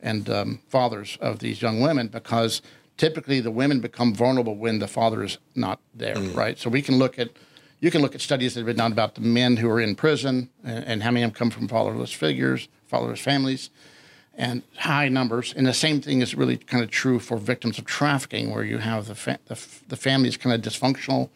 and 0.03 0.29
um, 0.31 0.61
fathers 0.69 1.19
of 1.21 1.39
these 1.39 1.63
young 1.63 1.81
women, 1.81 2.09
because 2.09 2.63
typically 2.97 3.41
the 3.41 3.51
women 3.51 3.81
become 3.81 4.15
vulnerable 4.15 4.57
when 4.57 4.79
the 4.79 4.89
father 4.89 5.23
is 5.23 5.39
not 5.55 5.81
there, 5.95 6.19
right? 6.35 6.59
So 6.59 6.71
we 6.71 6.83
can 6.83 6.99
look 6.99 7.19
at 7.19 7.31
you 7.81 7.91
can 7.91 8.03
look 8.03 8.15
at 8.15 8.21
studies 8.21 8.53
that 8.55 8.61
have 8.61 8.67
been 8.67 8.77
done 8.77 8.93
about 8.93 9.15
the 9.15 9.23
men 9.23 9.57
who 9.57 9.71
are 9.71 9.81
in 9.81 9.95
prison 9.95 10.51
and, 10.63 10.85
and 10.85 11.03
how 11.03 11.11
many 11.11 11.25
of 11.25 11.31
them 11.31 11.35
come 11.35 11.51
from 11.51 11.67
fatherless 11.67 12.13
figures, 12.13 12.69
fatherless 12.89 13.21
families 13.21 13.71
and 14.35 14.63
high 14.77 15.09
numbers. 15.09 15.53
And 15.57 15.67
the 15.67 15.75
same 15.75 16.01
thing 16.01 16.23
is 16.23 16.35
really 16.35 16.57
kind 16.57 16.83
of 16.83 16.91
true 16.91 17.19
for 17.19 17.37
victims 17.37 17.79
of 17.79 17.85
trafficking, 17.85 18.51
where 18.51 18.65
you 18.65 18.79
have 18.79 19.07
the 19.07 19.15
fa- 19.15 19.39
the, 19.47 19.53
f- 19.53 19.83
the 19.89 19.97
family 19.97 20.29
is 20.29 20.37
kind 20.37 20.55
of 20.55 20.63
dysfunctional, 20.63 21.29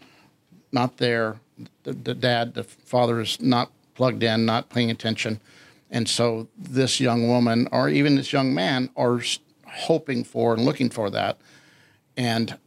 not 0.73 0.97
there. 0.97 1.37
The, 1.85 1.93
the 1.93 2.15
dad, 2.15 2.55
the 2.55 2.65
father 2.65 3.21
is 3.21 3.41
not 3.41 3.71
plugged 3.95 4.23
in, 4.23 4.45
not 4.47 4.71
paying 4.71 4.91
attention, 4.91 5.41
and 5.95 6.09
so 6.09 6.49
this 6.59 6.99
young 6.99 7.29
woman 7.29 7.69
or 7.71 7.89
even 7.89 8.17
this 8.17 8.33
young 8.33 8.53
man 8.53 8.91
are 8.97 9.23
hoping 9.67 10.25
for 10.25 10.53
and 10.53 10.65
looking 10.65 10.91
for 10.91 11.09
that, 11.09 11.39
and 12.17 12.59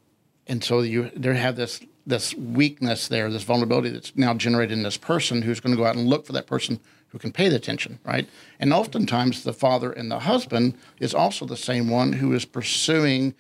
and 0.48 0.64
so 0.64 0.80
you 0.80 1.12
there 1.14 1.34
have 1.34 1.58
this 1.58 1.82
this 2.06 2.34
weakness 2.36 3.10
there, 3.10 3.30
this 3.30 3.44
vulnerability 3.44 3.90
that's 3.90 4.16
now 4.16 4.34
generated 4.34 4.78
in 4.78 4.84
this 4.84 4.96
person 4.96 5.42
who's 5.42 5.60
going 5.60 5.76
to 5.76 5.78
go 5.78 5.86
out 5.86 5.98
and 5.98 6.08
look 6.08 6.26
for 6.26 6.32
that 6.32 6.48
person 6.48 6.80
who 7.10 7.20
can 7.20 7.34
pay 7.34 7.50
the 7.50 7.58
attention, 7.58 8.00
right? 8.06 8.30
And 8.62 8.72
oftentimes 8.72 9.44
the 9.44 9.52
father 9.52 9.92
and 9.92 10.10
the 10.10 10.20
husband 10.20 10.76
is 11.00 11.14
also 11.14 11.46
the 11.46 11.58
same 11.58 11.90
one 11.90 12.14
who 12.14 12.32
is 12.32 12.46
pursuing 12.46 13.36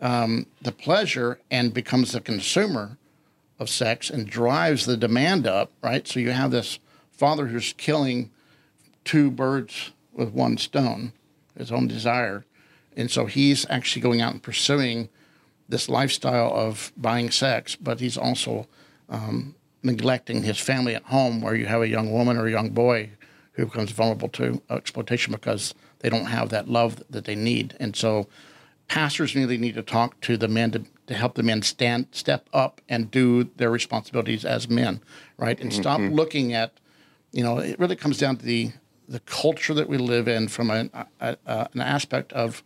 um, 0.00 0.46
the 0.60 0.70
pleasure 0.70 1.40
and 1.50 1.74
becomes 1.74 2.12
the 2.12 2.20
consumer 2.20 2.96
of 3.58 3.68
sex 3.68 4.08
and 4.08 4.28
drives 4.28 4.86
the 4.86 4.96
demand 4.96 5.48
up, 5.48 5.72
right? 5.82 6.06
So 6.06 6.20
you 6.20 6.30
have 6.30 6.52
this 6.52 6.78
father 7.10 7.48
who's 7.48 7.72
killing 7.72 8.30
two 9.04 9.30
birds 9.30 9.92
with 10.12 10.30
one 10.30 10.58
stone, 10.58 11.12
his 11.56 11.72
own 11.72 11.88
desire. 11.88 12.44
And 12.96 13.10
so 13.10 13.26
he's 13.26 13.66
actually 13.70 14.02
going 14.02 14.20
out 14.20 14.32
and 14.32 14.42
pursuing 14.42 15.08
this 15.68 15.88
lifestyle 15.88 16.52
of 16.54 16.92
buying 16.96 17.30
sex, 17.30 17.76
but 17.76 18.00
he's 18.00 18.18
also 18.18 18.66
um, 19.08 19.54
neglecting 19.82 20.42
his 20.42 20.58
family 20.58 20.94
at 20.94 21.04
home, 21.04 21.40
where 21.40 21.54
you 21.54 21.66
have 21.66 21.82
a 21.82 21.88
young 21.88 22.12
woman 22.12 22.36
or 22.36 22.46
a 22.46 22.50
young 22.50 22.70
boy 22.70 23.10
who 23.52 23.66
becomes 23.66 23.90
vulnerable 23.90 24.28
to 24.28 24.62
exploitation 24.70 25.32
because 25.32 25.74
they 26.00 26.08
don't 26.08 26.26
have 26.26 26.50
that 26.50 26.68
love 26.68 27.02
that 27.10 27.24
they 27.24 27.34
need. 27.34 27.74
And 27.80 27.96
so, 27.96 28.28
pastors 28.88 29.34
really 29.34 29.58
need 29.58 29.74
to 29.74 29.82
talk 29.82 30.20
to 30.22 30.36
the 30.36 30.48
men 30.48 30.70
to, 30.72 30.84
to 31.06 31.14
help 31.14 31.34
the 31.34 31.42
men 31.42 31.62
stand, 31.62 32.06
step 32.12 32.48
up, 32.52 32.80
and 32.88 33.10
do 33.10 33.44
their 33.56 33.70
responsibilities 33.70 34.44
as 34.44 34.68
men, 34.68 35.02
right? 35.38 35.58
And 35.60 35.72
stop 35.72 36.00
mm-hmm. 36.00 36.14
looking 36.14 36.52
at, 36.52 36.72
you 37.32 37.42
know, 37.42 37.58
it 37.58 37.78
really 37.78 37.96
comes 37.96 38.18
down 38.18 38.36
to 38.36 38.44
the 38.44 38.72
the 39.12 39.20
culture 39.20 39.74
that 39.74 39.88
we 39.88 39.98
live 39.98 40.26
in 40.26 40.48
from 40.48 40.70
an, 40.70 40.90
a, 41.20 41.36
a, 41.46 41.68
an 41.74 41.80
aspect 41.80 42.32
of 42.32 42.62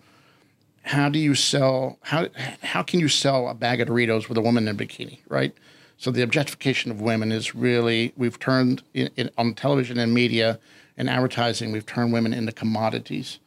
how 0.83 1.09
do 1.09 1.19
you 1.19 1.35
sell 1.35 1.99
how 2.03 2.29
how 2.63 2.83
can 2.83 3.01
you 3.01 3.09
sell 3.09 3.49
a 3.49 3.55
bag 3.55 3.81
of 3.81 3.89
Doritos 3.89 4.29
with 4.29 4.39
a 4.39 4.41
woman 4.41 4.69
in 4.69 4.77
a 4.77 4.79
bikini, 4.79 5.19
right? 5.29 5.53
So 5.99 6.13
the 6.13 6.23
objectification 6.23 6.93
of 6.93 7.01
women 7.01 7.33
is 7.33 7.55
really 7.55 8.13
we've 8.17 8.39
turned 8.39 8.85
in, 8.95 9.11
in, 9.17 9.31
on 9.37 9.55
television 9.55 9.99
and 9.99 10.15
media 10.15 10.61
and 10.97 11.11
advertising 11.11 11.73
we've 11.73 11.85
turned 11.85 12.13
women 12.13 12.33
into 12.33 12.53
commodities, 12.53 13.41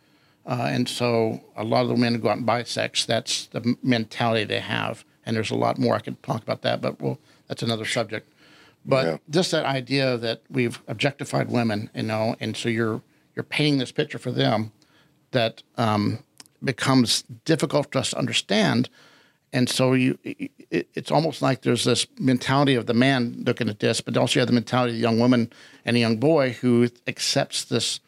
uh, 0.45 0.67
and 0.69 0.89
so 0.89 1.41
a 1.55 1.63
lot 1.63 1.83
of 1.83 1.87
the 1.87 1.95
men 1.95 2.15
who 2.15 2.19
go 2.19 2.29
out 2.29 2.37
and 2.37 2.45
buy 2.45 2.63
sex 2.63 3.05
that's 3.05 3.45
the 3.47 3.77
mentality 3.81 4.43
they 4.43 4.59
have, 4.59 5.05
and 5.25 5.37
there's 5.37 5.51
a 5.51 5.55
lot 5.55 5.79
more 5.79 5.95
I 5.95 5.99
could 5.99 6.21
talk 6.21 6.43
about 6.43 6.63
that, 6.63 6.81
but 6.81 6.99
well 6.99 7.17
that's 7.47 7.63
another 7.63 7.85
subject. 7.85 8.29
But 8.85 9.05
yeah. 9.05 9.17
just 9.29 9.51
that 9.51 9.65
idea 9.65 10.17
that 10.17 10.41
we've 10.49 10.81
objectified 10.87 11.49
women, 11.49 11.89
you 11.93 12.03
know, 12.03 12.35
and 12.39 12.55
so 12.55 12.69
you're 12.69 13.01
you're 13.35 13.43
painting 13.43 13.77
this 13.77 13.91
picture 13.91 14.17
for 14.17 14.31
them 14.31 14.71
that 15.31 15.63
um, 15.77 16.19
becomes 16.63 17.23
difficult 17.45 17.91
for 17.91 17.99
us 17.99 18.11
to 18.11 18.17
understand. 18.17 18.89
And 19.51 19.69
so 19.69 19.93
you, 19.93 20.17
it, 20.23 20.87
it's 20.93 21.11
almost 21.11 21.41
like 21.41 21.61
there's 21.61 21.83
this 21.83 22.05
mentality 22.19 22.75
of 22.75 22.85
the 22.85 22.93
man 22.93 23.43
looking 23.45 23.69
at 23.69 23.79
this, 23.79 24.01
but 24.01 24.15
also 24.17 24.39
you 24.39 24.41
have 24.41 24.47
the 24.47 24.53
mentality 24.53 24.91
of 24.91 24.95
the 24.97 25.01
young 25.01 25.19
woman 25.19 25.51
and 25.85 25.95
a 25.95 25.99
young 25.99 26.17
boy 26.17 26.51
who 26.51 26.89
accepts 27.07 27.63
this 27.65 27.99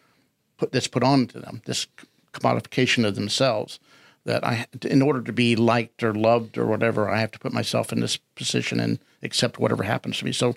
put 0.57 0.71
this 0.71 0.87
put 0.87 1.03
on 1.03 1.27
to 1.27 1.39
them, 1.39 1.61
this 1.65 1.87
commodification 2.33 3.05
of 3.05 3.15
themselves. 3.15 3.79
That 4.25 4.45
I, 4.45 4.67
in 4.83 5.01
order 5.01 5.21
to 5.23 5.33
be 5.33 5.55
liked 5.55 6.03
or 6.03 6.13
loved 6.13 6.57
or 6.57 6.65
whatever, 6.67 7.09
I 7.09 7.19
have 7.19 7.31
to 7.31 7.39
put 7.39 7.53
myself 7.53 7.91
in 7.91 8.01
this 8.01 8.17
position 8.17 8.79
and 8.79 8.99
accept 9.23 9.57
whatever 9.57 9.83
happens 9.83 10.19
to 10.19 10.25
me. 10.25 10.31
So 10.31 10.55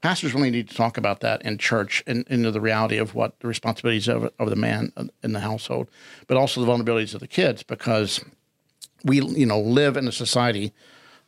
pastors 0.00 0.32
really 0.32 0.50
need 0.50 0.68
to 0.68 0.76
talk 0.76 0.96
about 0.96 1.20
that 1.20 1.42
in 1.42 1.58
church 1.58 2.02
and 2.06 2.26
into 2.28 2.50
the 2.50 2.60
reality 2.60 2.98
of 2.98 3.14
what 3.14 3.38
the 3.40 3.48
responsibilities 3.48 4.08
of, 4.08 4.30
of 4.38 4.50
the 4.50 4.56
man 4.56 4.92
in 5.22 5.32
the 5.32 5.40
household, 5.40 5.88
but 6.26 6.36
also 6.36 6.60
the 6.60 6.66
vulnerabilities 6.66 7.14
of 7.14 7.20
the 7.20 7.26
kids 7.26 7.62
because 7.62 8.24
we, 9.04 9.20
you 9.20 9.46
know, 9.46 9.60
live 9.60 9.96
in 9.96 10.06
a 10.06 10.12
society 10.12 10.72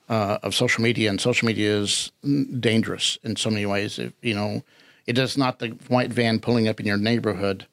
uh, 0.09 0.39
of 0.43 0.55
social 0.55 0.83
media, 0.83 1.09
and 1.09 1.21
social 1.21 1.47
media 1.47 1.75
is 1.79 2.13
dangerous 2.61 3.19
in 3.23 3.37
so 3.37 3.51
many 3.51 3.65
ways. 3.65 3.99
It, 3.99 4.15
you 4.21 4.35
know, 4.35 4.63
it 5.07 5.19
is 5.19 5.39
not 5.39 5.59
the 5.59 5.69
white 5.89 6.11
van 6.11 6.39
pulling 6.39 6.69
up 6.69 6.81
in 6.81 6.87
your 6.87 6.97
neighborhood 6.97 7.67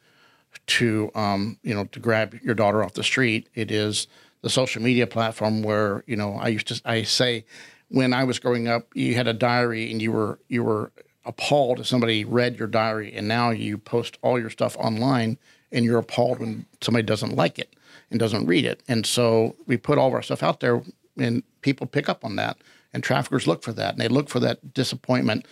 to, 0.67 1.11
um, 1.15 1.57
you 1.63 1.73
know, 1.73 1.85
to 1.85 1.99
grab 1.99 2.39
your 2.43 2.55
daughter 2.55 2.83
off 2.83 2.93
the 2.93 3.03
street. 3.03 3.49
It 3.55 3.71
is 3.71 4.07
the 4.41 4.49
social 4.49 4.81
media 4.81 5.07
platform 5.07 5.63
where, 5.63 6.03
you 6.07 6.15
know, 6.15 6.35
I 6.35 6.47
used 6.49 6.67
to 6.67 6.81
I 6.85 7.03
say 7.03 7.45
when 7.89 8.13
I 8.13 8.23
was 8.23 8.39
growing 8.39 8.67
up, 8.67 8.87
you 8.93 9.15
had 9.15 9.27
a 9.27 9.33
diary 9.33 9.91
and 9.91 10.01
you 10.01 10.11
were 10.11 10.39
you 10.47 10.63
were 10.63 10.91
appalled 11.25 11.79
if 11.79 11.87
somebody 11.87 12.23
read 12.23 12.57
your 12.57 12.67
diary, 12.67 13.13
and 13.13 13.27
now 13.27 13.49
you 13.49 13.77
post 13.77 14.17
all 14.21 14.39
your 14.39 14.49
stuff 14.49 14.75
online 14.77 15.37
and 15.71 15.85
you're 15.85 15.99
appalled 15.99 16.39
when 16.39 16.65
somebody 16.81 17.03
doesn't 17.03 17.35
like 17.35 17.59
it 17.59 17.75
and 18.09 18.19
doesn't 18.19 18.47
read 18.47 18.65
it. 18.65 18.81
And 18.87 19.05
so 19.05 19.55
we 19.67 19.77
put 19.77 19.97
all 19.99 20.07
of 20.07 20.13
our 20.13 20.23
stuff 20.23 20.41
out 20.41 20.59
there, 20.61 20.81
and 21.17 21.43
people 21.61 21.85
pick 21.85 22.09
up 22.09 22.25
on 22.25 22.35
that, 22.37 22.57
and 22.93 23.03
traffickers 23.03 23.45
look 23.45 23.61
for 23.61 23.73
that, 23.73 23.93
and 23.93 24.01
they 24.01 24.07
look 24.07 24.29
for 24.29 24.39
that 24.39 24.73
disappointment 24.73 25.45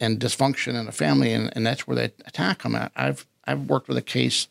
and 0.00 0.18
dysfunction 0.18 0.78
in 0.78 0.88
a 0.88 0.92
family, 0.92 1.32
and, 1.32 1.50
and 1.56 1.64
that's 1.64 1.86
where 1.86 1.96
they 1.96 2.12
attack 2.26 2.62
them. 2.62 2.76
I've 2.96 3.26
I've 3.44 3.68
worked 3.68 3.88
with 3.88 3.96
a 3.96 4.02
case 4.02 4.48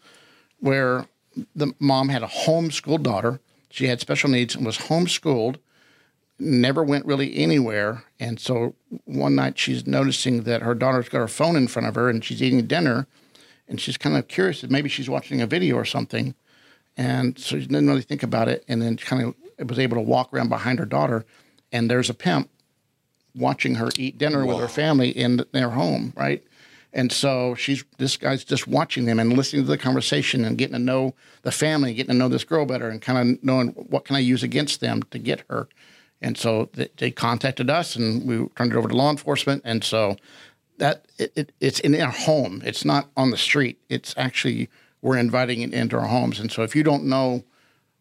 where 0.59 1.07
the 1.55 1.73
mom 1.79 2.09
had 2.09 2.23
a 2.23 2.27
homeschooled 2.27 3.03
daughter. 3.03 3.39
She 3.69 3.87
had 3.87 4.01
special 4.01 4.29
needs 4.29 4.55
and 4.55 4.65
was 4.65 4.77
homeschooled 4.77 5.57
never 6.41 6.83
went 6.83 7.05
really 7.05 7.37
anywhere. 7.37 8.03
And 8.19 8.39
so 8.39 8.75
one 9.05 9.35
night 9.35 9.57
she's 9.57 9.85
noticing 9.87 10.43
that 10.43 10.61
her 10.61 10.73
daughter's 10.73 11.07
got 11.07 11.19
her 11.19 11.27
phone 11.27 11.55
in 11.55 11.67
front 11.67 11.87
of 11.87 11.95
her 11.95 12.09
and 12.09 12.25
she's 12.25 12.41
eating 12.41 12.65
dinner. 12.65 13.07
And 13.67 13.79
she's 13.79 13.97
kind 13.97 14.17
of 14.17 14.27
curious 14.27 14.61
that 14.61 14.71
maybe 14.71 14.89
she's 14.89 15.09
watching 15.09 15.39
a 15.41 15.47
video 15.47 15.75
or 15.75 15.85
something. 15.85 16.35
And 16.97 17.37
so 17.39 17.57
she 17.57 17.67
didn't 17.67 17.87
really 17.87 18.01
think 18.01 18.23
about 18.23 18.49
it. 18.49 18.65
And 18.67 18.81
then 18.81 18.97
kind 18.97 19.33
of 19.59 19.69
was 19.69 19.79
able 19.79 19.95
to 19.95 20.01
walk 20.01 20.33
around 20.33 20.49
behind 20.49 20.79
her 20.79 20.85
daughter. 20.85 21.25
And 21.71 21.89
there's 21.89 22.09
a 22.09 22.13
pimp 22.13 22.49
watching 23.33 23.75
her 23.75 23.89
eat 23.95 24.17
dinner 24.17 24.45
Whoa. 24.45 24.55
with 24.55 24.61
her 24.61 24.67
family 24.67 25.09
in 25.09 25.45
their 25.53 25.69
home, 25.69 26.11
right? 26.17 26.43
And 26.93 27.11
so 27.11 27.55
she's 27.55 27.83
this 27.97 28.17
guy's 28.17 28.43
just 28.43 28.67
watching 28.67 29.05
them 29.05 29.19
and 29.19 29.33
listening 29.33 29.63
to 29.63 29.67
the 29.67 29.77
conversation 29.77 30.43
and 30.43 30.57
getting 30.57 30.73
to 30.73 30.79
know 30.79 31.15
the 31.43 31.51
family, 31.51 31.93
getting 31.93 32.11
to 32.11 32.17
know 32.17 32.27
this 32.27 32.43
girl 32.43 32.65
better, 32.65 32.89
and 32.89 33.01
kind 33.01 33.17
of 33.17 33.43
knowing 33.43 33.69
what 33.69 34.05
can 34.05 34.15
I 34.15 34.19
use 34.19 34.43
against 34.43 34.81
them 34.81 35.03
to 35.11 35.17
get 35.17 35.43
her. 35.49 35.69
And 36.21 36.37
so 36.37 36.69
they 36.97 37.11
contacted 37.11 37.69
us, 37.69 37.95
and 37.95 38.27
we 38.27 38.47
turned 38.55 38.73
it 38.73 38.75
over 38.75 38.89
to 38.89 38.95
law 38.95 39.09
enforcement. 39.09 39.63
And 39.65 39.83
so 39.83 40.17
that 40.77 41.05
it, 41.17 41.31
it, 41.35 41.51
it's 41.59 41.79
in 41.79 41.99
our 41.99 42.11
home. 42.11 42.61
It's 42.65 42.83
not 42.83 43.09
on 43.15 43.31
the 43.31 43.37
street. 43.37 43.79
It's 43.89 44.13
actually 44.17 44.69
we're 45.01 45.17
inviting 45.17 45.61
it 45.61 45.73
into 45.73 45.97
our 45.97 46.07
homes. 46.07 46.39
And 46.39 46.51
so 46.51 46.63
if 46.63 46.75
you 46.75 46.83
don't 46.83 47.05
know 47.05 47.43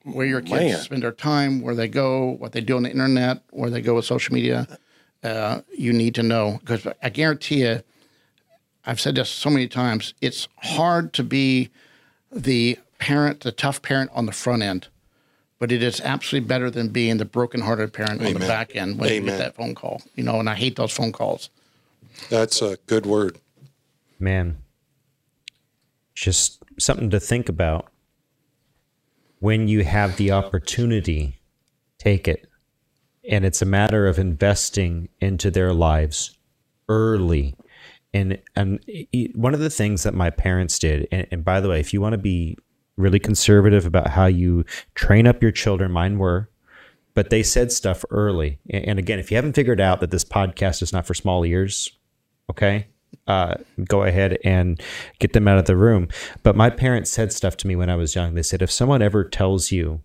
where 0.03 0.27
your 0.27 0.41
kids 0.41 0.73
Man. 0.73 0.79
spend 0.79 1.03
their 1.03 1.13
time, 1.13 1.61
where 1.61 1.75
they 1.75 1.89
go, 1.89 2.31
what 2.31 2.53
they 2.53 2.61
do 2.61 2.77
on 2.77 2.83
the 2.83 2.91
internet, 2.91 3.43
where 3.51 3.71
they 3.71 3.81
go 3.81 3.95
with 3.95 4.05
social 4.05 4.35
media, 4.35 4.67
uh, 5.23 5.61
you 5.77 5.93
need 5.93 6.15
to 6.15 6.23
know 6.23 6.59
because 6.61 6.87
I 7.03 7.11
guarantee 7.11 7.63
you, 7.63 7.83
I've 8.87 9.01
said 9.01 9.15
this 9.15 9.29
so 9.29 9.51
many 9.51 9.69
times. 9.69 10.15
It's 10.21 10.49
hard 10.57 11.13
to 11.15 11.25
be 11.25 11.71
the 12.33 12.79
parent, 12.99 13.41
the 13.41 13.53
tough 13.53 13.83
parent 13.83 14.11
on 14.15 14.27
the 14.27 14.33
front 14.33 14.63
end 14.63 14.89
but 15.61 15.71
it 15.71 15.83
is 15.83 16.01
absolutely 16.01 16.49
better 16.49 16.71
than 16.71 16.89
being 16.89 17.19
the 17.19 17.25
broken-hearted 17.25 17.93
parent 17.93 18.23
Amen. 18.23 18.35
on 18.35 18.41
the 18.41 18.47
back 18.49 18.75
end 18.75 18.99
when 18.99 19.11
Amen. 19.11 19.25
you 19.25 19.31
get 19.31 19.39
that 19.39 19.55
phone 19.55 19.75
call. 19.75 20.03
You 20.17 20.25
know, 20.25 20.41
and 20.41 20.49
I 20.49 20.55
hate 20.55 20.75
those 20.75 20.91
phone 20.91 21.13
calls. 21.13 21.51
That's 22.31 22.63
a 22.63 22.79
good 22.87 23.07
word. 23.07 23.39
Man, 24.19 24.63
just 26.15 26.63
something 26.79 27.11
to 27.11 27.21
think 27.21 27.49
about. 27.49 27.87
When 29.39 29.69
you 29.69 29.85
have 29.85 30.17
the 30.17 30.33
opportunity, 30.33 31.41
take 31.99 32.27
it. 32.27 32.49
And 33.29 33.45
it's 33.45 33.63
a 33.63 33.67
matter 33.67 34.07
of 34.07 34.19
investing 34.19 35.11
into 35.21 35.51
their 35.51 35.75
lives 35.75 36.39
early. 36.89 37.55
And 38.13 38.39
and 38.57 38.81
one 39.35 39.55
of 39.55 39.61
the 39.61 39.71
things 39.71 40.03
that 40.03 40.15
my 40.15 40.31
parents 40.31 40.79
did, 40.79 41.07
and, 41.13 41.27
and 41.31 41.45
by 41.45 41.61
the 41.61 41.69
way, 41.69 41.81
if 41.81 41.93
you 41.93 42.01
want 42.01 42.15
to 42.15 42.19
be 42.19 42.57
really 43.01 43.19
conservative 43.19 43.87
about 43.87 44.09
how 44.09 44.27
you 44.27 44.65
train 44.95 45.27
up 45.27 45.43
your 45.43 45.53
children. 45.53 45.91
Mine 45.91 46.19
were, 46.19 46.51
but 47.15 47.31
they 47.31 47.43
said 47.43 47.73
stuff 47.73 48.05
early. 48.11 48.59
And 48.71 48.99
again, 48.99 49.19
if 49.19 49.31
you 49.31 49.37
haven't 49.37 49.55
figured 49.55 49.81
out 49.81 50.01
that 50.01 50.11
this 50.11 50.25
podcast 50.25 50.83
is 50.83 50.93
not 50.93 51.07
for 51.07 51.15
small 51.15 51.45
ears, 51.45 51.91
okay, 52.49 52.89
uh, 53.27 53.55
go 53.89 54.03
ahead 54.03 54.39
and 54.45 54.81
get 55.19 55.33
them 55.33 55.49
out 55.49 55.59
of 55.59 55.65
the 55.65 55.77
room. 55.77 56.09
But 56.43 56.57
my 56.57 56.71
parents 56.71 57.11
said 57.11 57.33
stuff 57.33 57.57
to 57.59 57.67
me 57.67 57.75
when 57.75 57.91
I 57.91 57.97
was 57.97 58.15
young. 58.15 58.35
They 58.35 58.43
said, 58.43 58.63
if 58.63 58.71
someone 58.71 59.03
ever 59.03 59.25
tells 59.25 59.73
you 59.73 60.03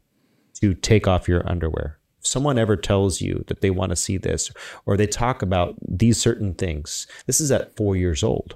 to 0.61 0.73
take 0.73 1.07
off 1.07 1.27
your 1.27 1.47
underwear, 1.49 1.99
someone 2.25 2.57
ever 2.57 2.75
tells 2.75 3.21
you 3.21 3.43
that 3.47 3.61
they 3.61 3.69
want 3.69 3.91
to 3.91 3.95
see 3.95 4.17
this, 4.17 4.51
or 4.85 4.97
they 4.97 5.07
talk 5.07 5.41
about 5.41 5.75
these 5.87 6.19
certain 6.19 6.53
things, 6.53 7.07
this 7.25 7.39
is 7.39 7.51
at 7.51 7.75
four 7.75 7.95
years 7.95 8.23
old. 8.23 8.55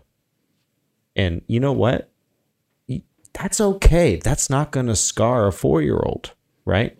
And 1.15 1.41
you 1.47 1.59
know 1.59 1.73
what? 1.73 2.09
that's 3.33 3.61
okay. 3.61 4.17
That's 4.17 4.49
not 4.49 4.71
going 4.71 4.87
to 4.87 4.95
scar 4.95 5.47
a 5.47 5.51
four 5.51 5.81
year 5.81 5.99
old, 6.03 6.33
right? 6.65 6.97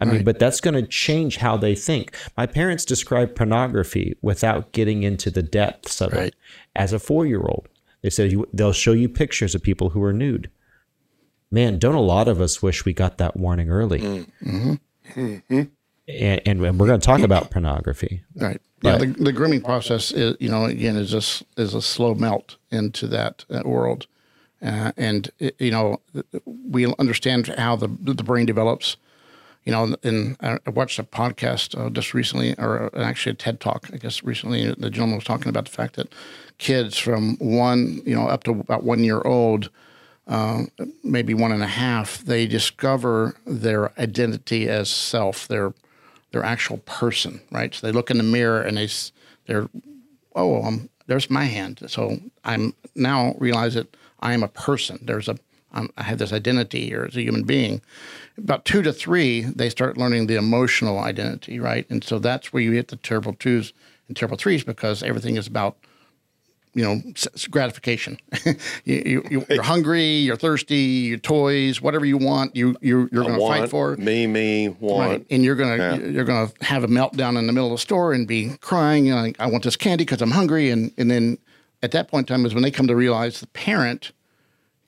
I 0.00 0.04
mean, 0.04 0.24
but 0.24 0.38
that's 0.38 0.60
going 0.60 0.74
to 0.74 0.86
change 0.86 1.38
how 1.38 1.56
they 1.56 1.74
think. 1.74 2.14
My 2.36 2.44
parents 2.44 2.84
described 2.84 3.34
pornography 3.34 4.14
without 4.20 4.72
getting 4.72 5.04
into 5.04 5.30
the 5.30 5.42
depths 5.42 6.02
of 6.02 6.12
right. 6.12 6.28
it 6.28 6.36
as 6.74 6.92
a 6.92 6.98
four 6.98 7.24
year 7.24 7.40
old. 7.40 7.68
They 8.02 8.10
said 8.10 8.30
you, 8.30 8.46
they'll 8.52 8.72
show 8.72 8.92
you 8.92 9.08
pictures 9.08 9.54
of 9.54 9.62
people 9.62 9.90
who 9.90 10.02
are 10.02 10.12
nude. 10.12 10.50
Man, 11.50 11.78
don't 11.78 11.94
a 11.94 12.00
lot 12.00 12.28
of 12.28 12.40
us 12.40 12.62
wish 12.62 12.84
we 12.84 12.92
got 12.92 13.18
that 13.18 13.36
warning 13.36 13.70
early? 13.70 14.00
Mm-hmm. 14.00 14.74
Mm-hmm. 15.14 15.62
And, 16.08 16.40
and 16.46 16.60
we're 16.60 16.86
going 16.86 17.00
to 17.00 17.06
talk 17.06 17.20
about 17.20 17.50
pornography. 17.50 18.22
Right. 18.34 18.60
Yeah. 18.82 18.98
The, 18.98 19.06
the 19.06 19.32
grooming 19.32 19.62
process 19.62 20.12
is, 20.12 20.36
you 20.38 20.48
know, 20.48 20.66
again, 20.66 20.96
is 20.96 21.10
just 21.10 21.42
is 21.56 21.74
a 21.74 21.82
slow 21.82 22.14
melt 22.14 22.56
into 22.70 23.06
that, 23.08 23.44
that 23.48 23.66
world, 23.66 24.06
uh, 24.62 24.92
and 24.96 25.30
it, 25.38 25.56
you 25.58 25.70
know, 25.70 26.00
we 26.44 26.86
understand 26.98 27.48
how 27.48 27.76
the 27.76 27.88
the 27.88 28.22
brain 28.22 28.46
develops. 28.46 28.96
You 29.64 29.72
know, 29.72 29.96
and 30.04 30.36
I 30.40 30.70
watched 30.70 31.00
a 31.00 31.02
podcast 31.02 31.76
uh, 31.76 31.90
just 31.90 32.14
recently, 32.14 32.54
or 32.56 32.88
actually 32.96 33.32
a 33.32 33.34
TED 33.34 33.58
talk, 33.58 33.90
I 33.92 33.96
guess 33.96 34.22
recently. 34.22 34.72
The 34.72 34.90
gentleman 34.90 35.16
was 35.16 35.24
talking 35.24 35.48
about 35.48 35.64
the 35.64 35.72
fact 35.72 35.96
that 35.96 36.12
kids 36.58 36.96
from 36.96 37.36
one, 37.38 38.00
you 38.06 38.14
know, 38.14 38.28
up 38.28 38.44
to 38.44 38.52
about 38.52 38.84
one 38.84 39.02
year 39.02 39.20
old, 39.22 39.70
uh, 40.28 40.62
maybe 41.02 41.34
one 41.34 41.50
and 41.50 41.64
a 41.64 41.66
half, 41.66 42.18
they 42.18 42.46
discover 42.46 43.34
their 43.44 43.98
identity 44.00 44.68
as 44.68 44.88
self, 44.88 45.48
their 45.48 45.72
their 46.32 46.44
actual 46.44 46.78
person, 46.78 47.40
right? 47.50 47.74
So 47.74 47.86
they 47.86 47.92
look 47.92 48.10
in 48.10 48.18
the 48.18 48.22
mirror 48.22 48.60
and 48.60 48.76
they 48.76 48.88
they're 49.46 49.68
oh, 50.34 50.62
um, 50.62 50.88
there's 51.06 51.30
my 51.30 51.44
hand. 51.44 51.82
So 51.86 52.18
I'm 52.44 52.74
now 52.94 53.34
realize 53.38 53.74
that 53.74 53.96
I 54.20 54.34
am 54.34 54.42
a 54.42 54.48
person. 54.48 54.98
There's 55.02 55.28
a 55.28 55.36
I'm, 55.72 55.90
I 55.96 56.04
have 56.04 56.18
this 56.18 56.32
identity 56.32 56.86
here 56.86 57.04
as 57.08 57.16
a 57.16 57.22
human 57.22 57.42
being. 57.42 57.82
About 58.38 58.64
two 58.64 58.82
to 58.82 58.92
three, 58.92 59.42
they 59.42 59.68
start 59.68 59.98
learning 59.98 60.26
the 60.26 60.36
emotional 60.36 60.98
identity, 60.98 61.60
right? 61.60 61.86
And 61.90 62.02
so 62.02 62.18
that's 62.18 62.52
where 62.52 62.62
you 62.62 62.72
hit 62.72 62.88
the 62.88 62.96
terrible 62.96 63.34
twos 63.34 63.72
and 64.08 64.16
terrible 64.16 64.38
threes 64.38 64.64
because 64.64 65.02
everything 65.02 65.36
is 65.36 65.46
about 65.46 65.76
you 66.76 66.84
know 66.84 67.02
gratification. 67.50 68.18
you, 68.84 69.24
you, 69.30 69.46
are 69.50 69.62
hungry, 69.62 70.04
you're 70.04 70.36
thirsty, 70.36 70.76
your 70.76 71.18
toys, 71.18 71.80
whatever 71.80 72.04
you 72.04 72.18
want, 72.18 72.54
you 72.54 72.76
you 72.82 73.08
you're 73.10 73.24
going 73.24 73.40
to 73.40 73.46
fight 73.46 73.70
for. 73.70 73.96
Me, 73.96 74.26
me, 74.26 74.68
want, 74.68 75.10
right. 75.10 75.26
and 75.30 75.42
you're 75.42 75.56
gonna 75.56 75.76
yeah. 75.76 75.94
you're 75.94 76.24
gonna 76.24 76.52
have 76.60 76.84
a 76.84 76.86
meltdown 76.86 77.38
in 77.38 77.46
the 77.46 77.52
middle 77.52 77.72
of 77.72 77.72
the 77.72 77.82
store 77.82 78.12
and 78.12 78.28
be 78.28 78.50
crying. 78.60 79.06
You 79.06 79.14
know, 79.14 79.32
I 79.38 79.46
want 79.46 79.64
this 79.64 79.74
candy 79.74 80.04
because 80.04 80.20
I'm 80.20 80.30
hungry, 80.30 80.68
and 80.68 80.92
and 80.98 81.10
then 81.10 81.38
at 81.82 81.92
that 81.92 82.08
point 82.08 82.28
in 82.28 82.36
time 82.36 82.44
is 82.44 82.52
when 82.52 82.62
they 82.62 82.70
come 82.70 82.86
to 82.88 82.94
realize 82.94 83.40
the 83.40 83.46
parent 83.48 84.12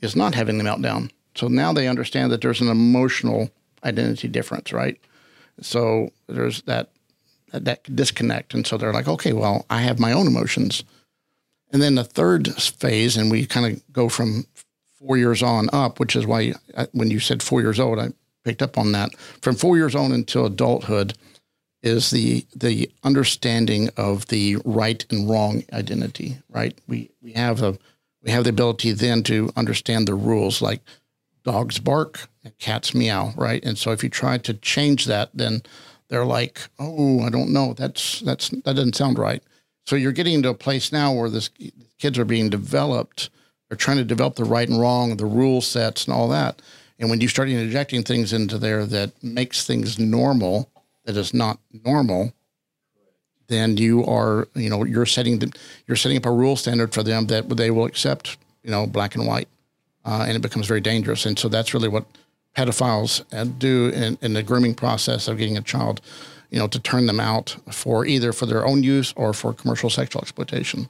is 0.02 0.14
not 0.14 0.34
having 0.34 0.58
the 0.58 0.64
meltdown. 0.64 1.10
So 1.34 1.48
now 1.48 1.72
they 1.72 1.88
understand 1.88 2.30
that 2.32 2.42
there's 2.42 2.60
an 2.60 2.68
emotional 2.68 3.50
identity 3.82 4.28
difference, 4.28 4.74
right? 4.74 5.00
So 5.62 6.10
there's 6.26 6.60
that 6.62 6.90
that 7.50 7.82
disconnect, 7.96 8.52
and 8.52 8.66
so 8.66 8.76
they're 8.76 8.92
like, 8.92 9.08
okay, 9.08 9.32
well, 9.32 9.64
I 9.70 9.80
have 9.80 9.98
my 9.98 10.12
own 10.12 10.26
emotions 10.26 10.84
and 11.72 11.82
then 11.82 11.96
the 11.96 12.04
third 12.04 12.54
phase, 12.54 13.16
and 13.16 13.30
we 13.30 13.46
kind 13.46 13.72
of 13.72 13.92
go 13.92 14.08
from 14.08 14.46
four 14.98 15.16
years 15.16 15.42
on 15.42 15.68
up, 15.72 16.00
which 16.00 16.16
is 16.16 16.26
why 16.26 16.54
uh, 16.74 16.86
when 16.92 17.10
you 17.10 17.20
said 17.20 17.42
four 17.42 17.60
years 17.60 17.78
old, 17.78 17.98
I 17.98 18.08
picked 18.44 18.62
up 18.62 18.78
on 18.78 18.92
that. 18.92 19.14
From 19.42 19.54
four 19.54 19.76
years 19.76 19.94
on 19.94 20.12
until 20.12 20.46
adulthood 20.46 21.14
is 21.82 22.10
the 22.10 22.46
the 22.54 22.90
understanding 23.04 23.90
of 23.96 24.26
the 24.26 24.56
right 24.64 25.04
and 25.10 25.28
wrong 25.28 25.62
identity. 25.72 26.38
Right? 26.48 26.78
We 26.86 27.10
we 27.22 27.32
have 27.32 27.62
a 27.62 27.78
we 28.22 28.30
have 28.30 28.44
the 28.44 28.50
ability 28.50 28.92
then 28.92 29.22
to 29.24 29.50
understand 29.56 30.08
the 30.08 30.14
rules, 30.14 30.60
like 30.60 30.80
dogs 31.44 31.78
bark 31.78 32.28
and 32.42 32.56
cats 32.58 32.94
meow. 32.94 33.32
Right? 33.36 33.64
And 33.64 33.78
so 33.78 33.92
if 33.92 34.02
you 34.02 34.08
try 34.08 34.38
to 34.38 34.54
change 34.54 35.04
that, 35.06 35.30
then 35.34 35.62
they're 36.08 36.24
like, 36.24 36.60
oh, 36.78 37.20
I 37.20 37.28
don't 37.28 37.52
know. 37.52 37.74
That's 37.74 38.20
that's 38.20 38.48
that 38.48 38.64
doesn't 38.74 38.96
sound 38.96 39.18
right. 39.18 39.42
So 39.88 39.96
you're 39.96 40.12
getting 40.12 40.42
to 40.42 40.50
a 40.50 40.54
place 40.54 40.92
now 40.92 41.14
where 41.14 41.30
this 41.30 41.48
kids 41.98 42.18
are 42.18 42.26
being 42.26 42.50
developed. 42.50 43.30
They're 43.68 43.78
trying 43.78 43.96
to 43.96 44.04
develop 44.04 44.34
the 44.34 44.44
right 44.44 44.68
and 44.68 44.78
wrong, 44.78 45.16
the 45.16 45.24
rule 45.24 45.62
sets, 45.62 46.04
and 46.04 46.12
all 46.12 46.28
that. 46.28 46.60
And 46.98 47.08
when 47.08 47.22
you 47.22 47.28
start 47.28 47.48
injecting 47.48 48.02
things 48.02 48.34
into 48.34 48.58
there 48.58 48.84
that 48.84 49.12
makes 49.24 49.66
things 49.66 49.98
normal, 49.98 50.70
that 51.06 51.16
is 51.16 51.32
not 51.32 51.58
normal, 51.72 52.34
then 53.46 53.78
you 53.78 54.04
are, 54.04 54.46
you 54.54 54.68
know, 54.68 54.84
you're 54.84 55.06
setting 55.06 55.38
the, 55.38 55.50
you're 55.86 55.96
setting 55.96 56.18
up 56.18 56.26
a 56.26 56.32
rule 56.32 56.56
standard 56.56 56.92
for 56.92 57.02
them 57.02 57.28
that 57.28 57.48
they 57.48 57.70
will 57.70 57.86
accept, 57.86 58.36
you 58.62 58.70
know, 58.70 58.86
black 58.86 59.14
and 59.14 59.26
white, 59.26 59.48
uh, 60.04 60.26
and 60.28 60.36
it 60.36 60.42
becomes 60.42 60.66
very 60.66 60.82
dangerous. 60.82 61.24
And 61.24 61.38
so 61.38 61.48
that's 61.48 61.72
really 61.72 61.88
what 61.88 62.04
pedophiles 62.54 63.24
do 63.58 63.88
in, 63.88 64.18
in 64.20 64.34
the 64.34 64.42
grooming 64.42 64.74
process 64.74 65.28
of 65.28 65.38
getting 65.38 65.56
a 65.56 65.62
child 65.62 66.02
you 66.50 66.58
know, 66.58 66.68
to 66.68 66.80
turn 66.80 67.06
them 67.06 67.20
out 67.20 67.56
for 67.70 68.06
either 68.06 68.32
for 68.32 68.46
their 68.46 68.66
own 68.66 68.82
use 68.82 69.12
or 69.16 69.32
for 69.32 69.52
commercial 69.52 69.90
sexual 69.90 70.22
exploitation. 70.22 70.88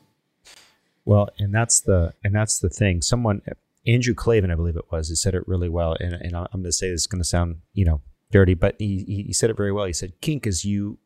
Well, 1.04 1.28
and 1.38 1.54
that's 1.54 1.80
the 1.80 2.14
and 2.22 2.34
that's 2.34 2.58
the 2.58 2.68
thing. 2.68 3.02
Someone, 3.02 3.42
Andrew 3.86 4.14
Klavan, 4.14 4.50
I 4.50 4.54
believe 4.54 4.76
it 4.76 4.90
was, 4.92 5.08
he 5.08 5.14
said 5.14 5.34
it 5.34 5.48
really 5.48 5.68
well. 5.68 5.96
And, 5.98 6.12
and 6.12 6.36
I'm 6.36 6.46
going 6.52 6.64
to 6.64 6.72
say 6.72 6.90
this 6.90 7.02
is 7.02 7.06
going 7.06 7.22
to 7.22 7.28
sound, 7.28 7.62
you 7.72 7.84
know, 7.84 8.02
dirty, 8.30 8.54
but 8.54 8.76
he, 8.78 9.24
he 9.26 9.32
said 9.32 9.50
it 9.50 9.56
very 9.56 9.72
well. 9.72 9.86
He 9.86 9.92
said, 9.92 10.20
"Kink 10.20 10.46
is 10.46 10.64
you 10.64 10.98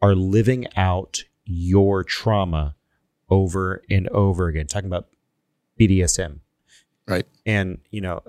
are 0.00 0.14
living 0.14 0.66
out 0.76 1.24
your 1.44 2.04
trauma 2.04 2.76
over 3.28 3.82
and 3.90 4.08
over 4.08 4.46
again." 4.48 4.68
Talking 4.68 4.86
about 4.86 5.08
BDSM, 5.78 6.38
right? 7.08 7.26
And 7.44 7.78
you 7.90 8.00
know, 8.00 8.22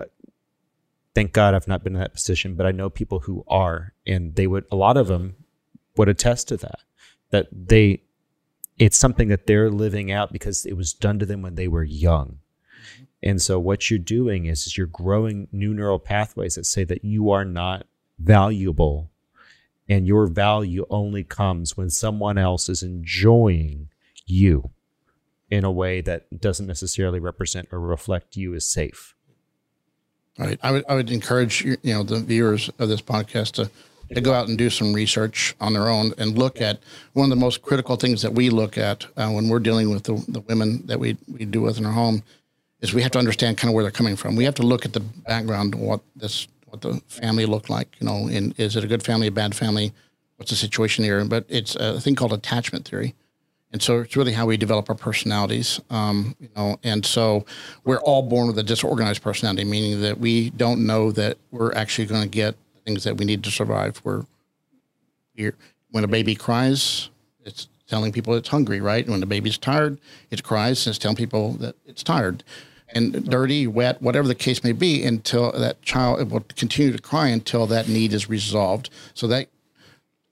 thank 1.14 1.32
God 1.32 1.54
I've 1.54 1.68
not 1.68 1.82
been 1.82 1.94
in 1.94 2.00
that 2.00 2.14
position, 2.14 2.54
but 2.54 2.66
I 2.66 2.72
know 2.72 2.90
people 2.90 3.20
who 3.20 3.44
are, 3.48 3.92
and 4.06 4.34
they 4.34 4.46
would, 4.46 4.64
a 4.70 4.76
lot 4.76 4.96
of 4.96 5.08
them 5.08 5.34
would 5.98 6.08
attest 6.08 6.48
to 6.48 6.56
that, 6.58 6.80
that 7.30 7.48
they, 7.52 8.02
it's 8.78 8.96
something 8.96 9.28
that 9.28 9.46
they're 9.46 9.70
living 9.70 10.10
out 10.10 10.32
because 10.32 10.64
it 10.64 10.76
was 10.76 10.92
done 10.92 11.18
to 11.18 11.26
them 11.26 11.42
when 11.42 11.56
they 11.56 11.68
were 11.68 11.84
young. 11.84 12.38
And 13.22 13.42
so 13.42 13.58
what 13.58 13.90
you're 13.90 13.98
doing 13.98 14.46
is, 14.46 14.66
is 14.66 14.78
you're 14.78 14.86
growing 14.86 15.48
new 15.50 15.74
neural 15.74 15.98
pathways 15.98 16.54
that 16.54 16.66
say 16.66 16.84
that 16.84 17.04
you 17.04 17.30
are 17.30 17.44
not 17.44 17.86
valuable 18.18 19.10
and 19.88 20.06
your 20.06 20.26
value 20.26 20.86
only 20.90 21.24
comes 21.24 21.76
when 21.76 21.90
someone 21.90 22.38
else 22.38 22.68
is 22.68 22.82
enjoying 22.82 23.88
you 24.26 24.70
in 25.50 25.64
a 25.64 25.72
way 25.72 26.00
that 26.02 26.40
doesn't 26.40 26.66
necessarily 26.66 27.18
represent 27.18 27.68
or 27.72 27.80
reflect 27.80 28.36
you 28.36 28.54
as 28.54 28.66
safe. 28.66 29.14
Right. 30.38 30.60
I 30.62 30.70
would 30.70 30.84
I 30.88 30.94
would 30.94 31.10
encourage 31.10 31.64
you 31.64 31.78
know 31.84 32.04
the 32.04 32.20
viewers 32.20 32.70
of 32.78 32.88
this 32.88 33.00
podcast 33.00 33.52
to 33.52 33.70
to 34.14 34.20
go 34.20 34.32
out 34.32 34.48
and 34.48 34.56
do 34.56 34.70
some 34.70 34.92
research 34.92 35.54
on 35.60 35.72
their 35.72 35.88
own 35.88 36.12
and 36.18 36.38
look 36.38 36.60
at 36.60 36.80
one 37.12 37.24
of 37.24 37.30
the 37.30 37.36
most 37.36 37.62
critical 37.62 37.96
things 37.96 38.22
that 38.22 38.32
we 38.32 38.50
look 38.50 38.78
at 38.78 39.06
uh, 39.16 39.28
when 39.30 39.48
we're 39.48 39.58
dealing 39.58 39.90
with 39.90 40.04
the, 40.04 40.24
the 40.28 40.40
women 40.40 40.86
that 40.86 40.98
we, 40.98 41.16
we 41.30 41.44
do 41.44 41.60
with 41.60 41.78
in 41.78 41.86
our 41.86 41.92
home 41.92 42.22
is 42.80 42.94
we 42.94 43.02
have 43.02 43.10
to 43.12 43.18
understand 43.18 43.58
kind 43.58 43.70
of 43.70 43.74
where 43.74 43.84
they're 43.84 43.90
coming 43.90 44.16
from. 44.16 44.36
We 44.36 44.44
have 44.44 44.54
to 44.56 44.62
look 44.62 44.84
at 44.84 44.92
the 44.92 45.00
background, 45.00 45.74
what 45.74 46.00
this 46.16 46.48
what 46.66 46.82
the 46.82 47.00
family 47.08 47.46
looked 47.46 47.70
like. 47.70 47.96
You 47.98 48.06
know, 48.06 48.28
in 48.28 48.54
is 48.56 48.76
it 48.76 48.84
a 48.84 48.86
good 48.86 49.02
family, 49.02 49.26
a 49.26 49.32
bad 49.32 49.54
family? 49.54 49.92
What's 50.36 50.50
the 50.50 50.56
situation 50.56 51.04
here? 51.04 51.24
But 51.24 51.44
it's 51.48 51.74
a 51.76 52.00
thing 52.00 52.14
called 52.14 52.32
attachment 52.32 52.86
theory 52.86 53.14
and 53.72 53.82
so 53.82 54.00
it's 54.00 54.16
really 54.16 54.32
how 54.32 54.46
we 54.46 54.56
develop 54.56 54.88
our 54.88 54.96
personalities 54.96 55.80
um, 55.90 56.34
you 56.40 56.48
know 56.56 56.78
and 56.82 57.04
so 57.04 57.44
we're 57.84 58.00
all 58.00 58.22
born 58.22 58.46
with 58.46 58.58
a 58.58 58.62
disorganized 58.62 59.22
personality 59.22 59.64
meaning 59.64 60.00
that 60.00 60.18
we 60.18 60.50
don't 60.50 60.84
know 60.86 61.12
that 61.12 61.36
we're 61.50 61.72
actually 61.74 62.06
going 62.06 62.22
to 62.22 62.28
get 62.28 62.56
things 62.88 63.04
that 63.04 63.16
we 63.16 63.24
need 63.24 63.44
to 63.44 63.50
survive 63.50 64.00
we're 64.04 64.24
when 65.90 66.04
a 66.04 66.08
baby 66.08 66.34
cries 66.34 67.10
it's 67.44 67.68
telling 67.86 68.12
people 68.12 68.34
it's 68.34 68.48
hungry 68.48 68.80
right 68.80 69.08
when 69.08 69.20
the 69.20 69.26
baby's 69.26 69.58
tired 69.58 69.98
it 70.30 70.42
cries 70.42 70.86
and 70.86 70.92
it's 70.92 70.98
telling 70.98 71.16
people 71.16 71.52
that 71.52 71.76
it's 71.86 72.02
tired 72.02 72.42
and 72.94 73.28
dirty 73.28 73.66
wet 73.66 74.00
whatever 74.00 74.26
the 74.26 74.34
case 74.34 74.64
may 74.64 74.72
be 74.72 75.04
until 75.04 75.52
that 75.52 75.80
child 75.82 76.30
will 76.30 76.40
continue 76.56 76.90
to 76.90 77.02
cry 77.02 77.28
until 77.28 77.66
that 77.66 77.88
need 77.88 78.12
is 78.12 78.28
resolved 78.28 78.90
so 79.14 79.26
that 79.26 79.48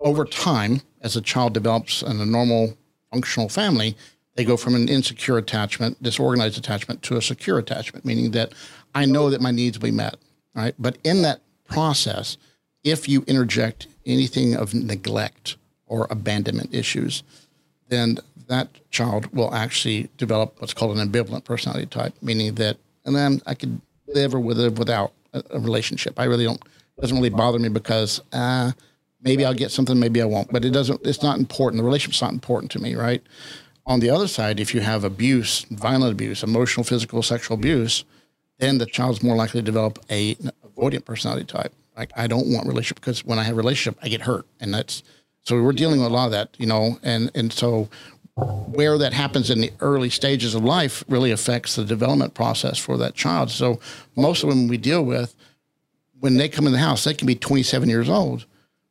over 0.01 0.25
time 0.25 0.81
as 1.01 1.17
a 1.17 1.21
child 1.21 1.55
develops 1.55 2.03
in 2.03 2.21
a 2.21 2.27
normal 2.27 2.77
functional 3.13 3.49
family, 3.49 3.97
they 4.35 4.45
go 4.45 4.57
from 4.57 4.75
an 4.75 4.89
insecure 4.89 5.39
attachment, 5.39 6.03
disorganized 6.03 6.59
attachment, 6.59 7.03
to 7.03 7.17
a 7.17 7.23
secure 7.23 7.59
attachment, 7.59 8.05
meaning 8.05 8.33
that 8.33 8.53
I 8.95 9.07
know 9.07 9.31
that 9.31 9.41
my 9.41 9.51
needs 9.51 9.79
will 9.79 9.85
be 9.85 9.91
met. 9.93 10.17
Right. 10.55 10.75
But 10.79 10.99
in 11.05 11.23
that 11.23 11.41
process, 11.69 12.37
if 12.87 13.09
you 13.09 13.25
interject 13.27 13.89
anything 14.07 14.55
of 14.55 14.73
neglect 14.73 15.57
or 15.87 16.07
abandonment 16.09 16.73
issues, 16.73 17.25
then 17.89 18.19
that 18.49 18.69
child 18.91 19.27
will 19.35 19.53
actually 19.53 20.09
develop 20.17 20.55
what's 20.61 20.73
called 20.73 20.97
an 20.97 21.07
ambivalent 21.07 21.45
personality 21.45 21.87
type, 21.87 22.15
meaning 22.23 22.55
that, 22.55 22.77
and 23.05 23.15
then 23.17 23.43
I 23.45 23.55
could 23.55 23.81
live 24.07 24.35
or 24.35 24.39
live 24.39 24.79
without 24.79 25.13
a, 25.35 25.43
a 25.51 25.59
relationship. 25.59 26.19
I 26.19 26.25
really 26.25 26.45
don't, 26.45 26.63
doesn't 27.01 27.17
really 27.17 27.29
bother 27.31 27.59
me 27.59 27.69
because, 27.69 28.21
uh, 28.33 28.71
maybe 29.21 29.45
I'll 29.45 29.55
get 29.55 29.73
something, 29.73 29.99
maybe 29.99 30.23
I 30.23 30.25
won't. 30.25 30.53
But 30.53 30.65
it 30.65 30.71
doesn't. 30.71 31.05
It's 31.05 31.23
not 31.23 31.39
important. 31.39 31.81
The 31.81 31.85
relationship's 31.85 32.23
not 32.23 32.33
important 32.33 32.71
to 32.73 32.79
me, 32.79 32.95
right? 32.95 33.23
On 33.85 33.99
the 33.99 34.11
other 34.11 34.29
side, 34.29 34.61
if 34.61 34.73
you 34.75 34.81
have 34.81 35.03
abuse, 35.03 35.67
violent 35.71 36.13
abuse, 36.13 36.45
emotional, 36.45 36.85
physical, 36.85 37.23
sexual 37.23 37.57
abuse, 37.57 38.05
then 38.59 38.79
the 38.79 38.87
child's 38.87 39.23
more 39.23 39.35
likely 39.35 39.61
to 39.61 39.65
develop 39.65 39.99
a 40.11 40.37
avoidant 40.65 41.05
personality 41.05 41.45
type. 41.45 41.73
Like 41.97 42.13
I 42.17 42.27
don't 42.27 42.53
want 42.53 42.67
relationship 42.67 43.01
because 43.01 43.25
when 43.25 43.39
I 43.39 43.45
have 43.45 43.57
relationship, 43.57 43.99
I 44.03 44.09
get 44.09 44.23
hurt, 44.23 44.47
and 44.61 44.73
that's 44.75 45.03
so 45.43 45.63
we're 45.63 45.73
dealing 45.73 46.01
with 46.01 46.11
a 46.11 46.15
lot 46.15 46.27
of 46.27 46.33
that, 46.33 46.51
you 46.59 46.67
know, 46.67 46.99
and 47.03 47.31
and 47.35 47.53
so 47.53 47.89
where 48.37 48.99
that 48.99 49.15
happens 49.15 49.49
in 49.49 49.61
the 49.61 49.73
early 49.81 50.11
stages 50.11 50.55
of 50.55 50.63
life 50.63 51.03
really 51.09 51.31
affects 51.31 51.77
the 51.77 51.85
development 51.85 52.35
process 52.35 52.79
for 52.79 52.99
that 52.99 53.15
child. 53.15 53.51
So 53.51 53.81
most 54.15 54.43
of 54.43 54.51
them 54.51 54.69
we 54.69 54.77
deal 54.77 55.03
with, 55.03 55.35
when 56.21 56.37
they 56.37 56.49
come 56.49 56.67
in 56.67 56.73
the 56.73 56.79
house, 56.79 57.05
they 57.05 57.15
can 57.15 57.27
be 57.27 57.35
27 57.35 57.89
years 57.89 58.11
old, 58.11 58.45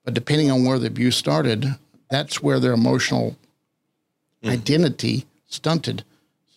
But 0.04 0.16
depending 0.16 0.50
on 0.50 0.66
where 0.66 0.80
the 0.80 0.88
abuse 0.88 1.16
started, 1.16 1.76
that's 2.10 2.42
where 2.42 2.60
their 2.60 2.74
emotional 2.74 3.36
hmm. 4.42 4.50
identity 4.50 5.26
stunted. 5.48 6.04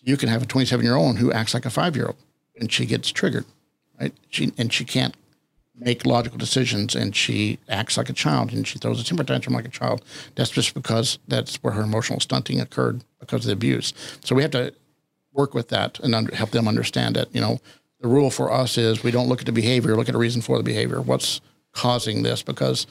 You 0.01 0.17
can 0.17 0.29
have 0.29 0.41
a 0.41 0.47
27 0.47 0.83
year 0.83 0.95
old 0.95 1.17
who 1.19 1.31
acts 1.31 1.53
like 1.53 1.65
a 1.65 1.69
five 1.69 1.95
year 1.95 2.07
old 2.07 2.17
and 2.59 2.71
she 2.71 2.85
gets 2.85 3.11
triggered, 3.11 3.45
right? 3.99 4.13
She 4.29 4.51
and 4.57 4.73
she 4.73 4.85
can't 4.85 5.15
make 5.79 6.05
logical 6.05 6.37
decisions 6.37 6.95
and 6.95 7.15
she 7.15 7.57
acts 7.69 7.97
like 7.97 8.09
a 8.09 8.13
child 8.13 8.51
and 8.51 8.67
she 8.67 8.77
throws 8.77 8.99
a 8.99 9.03
temper 9.03 9.23
tantrum 9.23 9.55
like 9.55 9.65
a 9.65 9.69
child. 9.69 10.03
That's 10.35 10.49
just 10.49 10.73
because 10.73 11.19
that's 11.27 11.55
where 11.57 11.73
her 11.73 11.81
emotional 11.81 12.19
stunting 12.19 12.59
occurred 12.59 13.03
because 13.19 13.41
of 13.41 13.47
the 13.47 13.53
abuse. 13.53 13.93
So 14.23 14.35
we 14.35 14.41
have 14.41 14.51
to 14.51 14.73
work 15.33 15.53
with 15.53 15.69
that 15.69 15.99
and 15.99 16.13
under, 16.13 16.35
help 16.35 16.51
them 16.51 16.67
understand 16.67 17.17
it. 17.17 17.29
You 17.31 17.41
know, 17.41 17.59
the 18.01 18.07
rule 18.07 18.29
for 18.29 18.51
us 18.51 18.77
is 18.77 19.03
we 19.03 19.11
don't 19.11 19.27
look 19.27 19.39
at 19.39 19.45
the 19.45 19.51
behavior, 19.51 19.95
look 19.95 20.09
at 20.09 20.15
a 20.15 20.19
reason 20.19 20.41
for 20.41 20.57
the 20.57 20.63
behavior. 20.63 21.01
What's 21.01 21.41
causing 21.71 22.23
this? 22.23 22.41
Because 22.41 22.87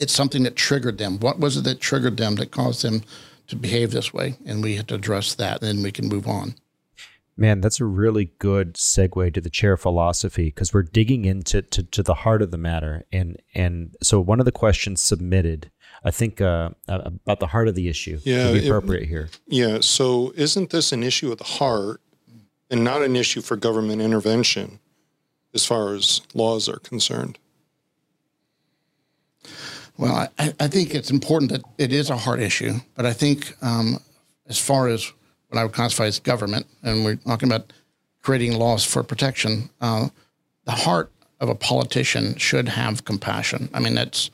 it's 0.00 0.12
something 0.12 0.42
that 0.44 0.56
triggered 0.56 0.98
them. 0.98 1.18
What 1.18 1.38
was 1.38 1.56
it 1.56 1.64
that 1.64 1.80
triggered 1.80 2.16
them 2.16 2.36
that 2.36 2.50
caused 2.50 2.82
them 2.82 3.02
to 3.48 3.56
behave 3.56 3.90
this 3.90 4.12
way? 4.12 4.36
And 4.46 4.62
we 4.62 4.76
have 4.76 4.86
to 4.88 4.94
address 4.94 5.34
that, 5.34 5.62
and 5.62 5.68
then 5.68 5.82
we 5.82 5.92
can 5.92 6.08
move 6.08 6.26
on. 6.26 6.54
Man, 7.36 7.62
that's 7.62 7.80
a 7.80 7.84
really 7.86 8.26
good 8.38 8.74
segue 8.74 9.32
to 9.32 9.40
the 9.40 9.48
chair 9.48 9.72
of 9.72 9.80
philosophy 9.80 10.46
because 10.46 10.74
we're 10.74 10.82
digging 10.82 11.24
into 11.24 11.62
to, 11.62 11.82
to 11.82 12.02
the 12.02 12.14
heart 12.14 12.42
of 12.42 12.50
the 12.50 12.58
matter. 12.58 13.04
And 13.10 13.40
and 13.54 13.96
so 14.02 14.20
one 14.20 14.38
of 14.38 14.44
the 14.44 14.52
questions 14.52 15.00
submitted, 15.00 15.70
I 16.04 16.10
think, 16.10 16.40
uh, 16.42 16.70
about 16.86 17.40
the 17.40 17.46
heart 17.48 17.68
of 17.68 17.74
the 17.74 17.88
issue 17.88 18.18
Yeah, 18.24 18.50
would 18.50 18.60
be 18.60 18.66
it- 18.66 18.68
appropriate 18.68 19.08
here. 19.08 19.30
Yeah. 19.46 19.78
So 19.80 20.32
isn't 20.36 20.70
this 20.70 20.92
an 20.92 21.02
issue 21.02 21.32
of 21.32 21.38
the 21.38 21.44
heart 21.44 22.02
and 22.70 22.84
not 22.84 23.00
an 23.02 23.16
issue 23.16 23.40
for 23.40 23.56
government 23.56 24.02
intervention 24.02 24.78
as 25.54 25.64
far 25.64 25.94
as 25.94 26.20
laws 26.34 26.68
are 26.68 26.78
concerned? 26.80 27.38
Well, 29.98 30.28
I, 30.38 30.54
I 30.58 30.68
think 30.68 30.94
it's 30.94 31.10
important 31.10 31.50
that 31.52 31.62
it 31.78 31.92
is 31.92 32.10
a 32.10 32.16
heart 32.16 32.40
issue, 32.40 32.80
but 32.94 33.04
I 33.06 33.12
think 33.12 33.54
um, 33.62 33.98
as 34.46 34.58
far 34.58 34.88
as 34.88 35.12
what 35.52 35.60
I 35.60 35.64
would 35.64 35.74
classify 35.74 36.06
as 36.06 36.18
government, 36.18 36.66
and 36.82 37.04
we're 37.04 37.16
talking 37.16 37.48
about 37.48 37.72
creating 38.22 38.58
laws 38.58 38.84
for 38.84 39.02
protection, 39.02 39.68
uh, 39.82 40.08
the 40.64 40.72
heart 40.72 41.12
of 41.40 41.50
a 41.50 41.54
politician 41.54 42.36
should 42.38 42.70
have 42.70 43.04
compassion. 43.04 43.68
I 43.74 43.80
mean, 43.80 43.94
that's 43.94 44.30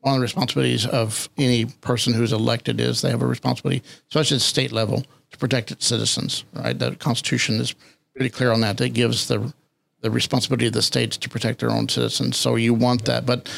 one 0.00 0.14
of 0.14 0.20
the 0.20 0.22
responsibilities 0.22 0.86
of 0.86 1.28
any 1.36 1.66
person 1.66 2.14
who's 2.14 2.32
elected 2.32 2.80
is 2.80 3.02
they 3.02 3.10
have 3.10 3.20
a 3.20 3.26
responsibility, 3.26 3.82
especially 4.08 4.36
at 4.36 4.38
the 4.38 4.44
state 4.44 4.72
level, 4.72 5.04
to 5.30 5.38
protect 5.38 5.70
its 5.70 5.84
citizens. 5.86 6.44
Right? 6.54 6.78
The 6.78 6.96
Constitution 6.96 7.56
is 7.56 7.74
pretty 8.14 8.30
clear 8.30 8.50
on 8.50 8.62
that. 8.62 8.80
It 8.80 8.90
gives 8.90 9.28
the 9.28 9.52
the 10.00 10.10
responsibility 10.10 10.66
of 10.66 10.72
the 10.72 10.82
states 10.82 11.16
to 11.16 11.28
protect 11.28 11.60
their 11.60 11.70
own 11.70 11.88
citizens. 11.88 12.36
So 12.36 12.56
you 12.56 12.74
want 12.74 13.04
that, 13.04 13.24
but 13.24 13.48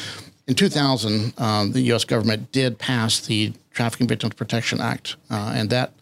in 0.47 0.55
2000, 0.55 1.33
um, 1.41 1.73
the 1.73 1.81
U.S. 1.83 2.05
government 2.05 2.53
did 2.53 2.79
pass 2.79 3.21
the 3.21 3.55
Trafficking 3.71 4.07
Victims 4.07 4.35
Protection 4.35 4.79
Act, 4.79 5.17
uh, 5.31 5.55
and 5.55 5.71
that 5.71 5.93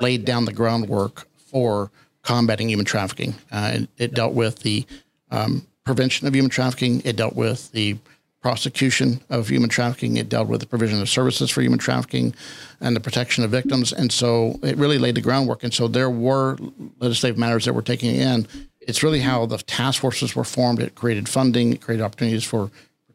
laid 0.00 0.24
down 0.24 0.44
the 0.44 0.52
groundwork 0.52 1.26
for 1.36 1.90
combating 2.22 2.68
human 2.68 2.86
trafficking. 2.86 3.34
Uh, 3.50 3.72
it, 3.74 3.88
it 3.98 4.14
dealt 4.14 4.34
with 4.34 4.60
the 4.60 4.86
um, 5.30 5.66
prevention 5.84 6.26
of 6.26 6.34
human 6.34 6.50
trafficking. 6.50 7.02
It 7.04 7.16
dealt 7.16 7.34
with 7.34 7.72
the 7.72 7.96
prosecution 8.40 9.20
of 9.30 9.48
human 9.48 9.70
trafficking. 9.70 10.16
It 10.16 10.28
dealt 10.28 10.48
with 10.48 10.60
the 10.60 10.66
provision 10.66 11.00
of 11.00 11.08
services 11.08 11.50
for 11.50 11.62
human 11.62 11.78
trafficking 11.78 12.34
and 12.80 12.94
the 12.96 13.00
protection 13.00 13.44
of 13.44 13.50
victims. 13.50 13.92
And 13.92 14.12
so 14.12 14.58
it 14.62 14.76
really 14.76 14.98
laid 14.98 15.14
the 15.14 15.20
groundwork. 15.20 15.62
And 15.62 15.72
so 15.72 15.86
there 15.86 16.10
were 16.10 16.58
legislative 16.98 17.38
matters 17.38 17.64
that 17.64 17.72
were 17.72 17.82
taken 17.82 18.10
in. 18.10 18.48
It's 18.80 19.04
really 19.04 19.20
how 19.20 19.46
the 19.46 19.58
task 19.58 20.00
forces 20.00 20.34
were 20.34 20.44
formed. 20.44 20.80
It 20.80 20.96
created 20.96 21.28
funding, 21.28 21.72
it 21.72 21.80
created 21.80 22.02
opportunities 22.02 22.44
for 22.44 22.70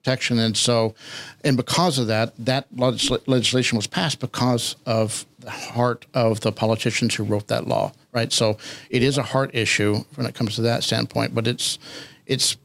protection. 0.07 0.39
And 0.39 0.55
so, 0.55 0.95
and 1.43 1.57
because 1.57 1.99
of 1.99 2.07
that, 2.07 2.33
that 2.45 2.73
legisla- 2.73 3.27
legislation 3.27 3.75
was 3.75 3.87
passed 3.87 4.19
because 4.19 4.77
of 4.85 5.25
the 5.39 5.51
heart 5.51 6.05
of 6.13 6.39
the 6.39 6.51
politicians 6.51 7.15
who 7.15 7.25
wrote 7.25 7.47
that 7.47 7.67
law, 7.67 7.91
right? 8.13 8.31
So 8.31 8.57
it 8.89 9.03
is 9.03 9.17
a 9.17 9.23
heart 9.23 9.51
issue 9.53 10.03
when 10.15 10.25
it 10.25 10.33
comes 10.33 10.55
to 10.55 10.61
that 10.61 10.83
standpoint, 10.83 11.35
but 11.35 11.45
it's, 11.45 11.77
it's 12.25 12.55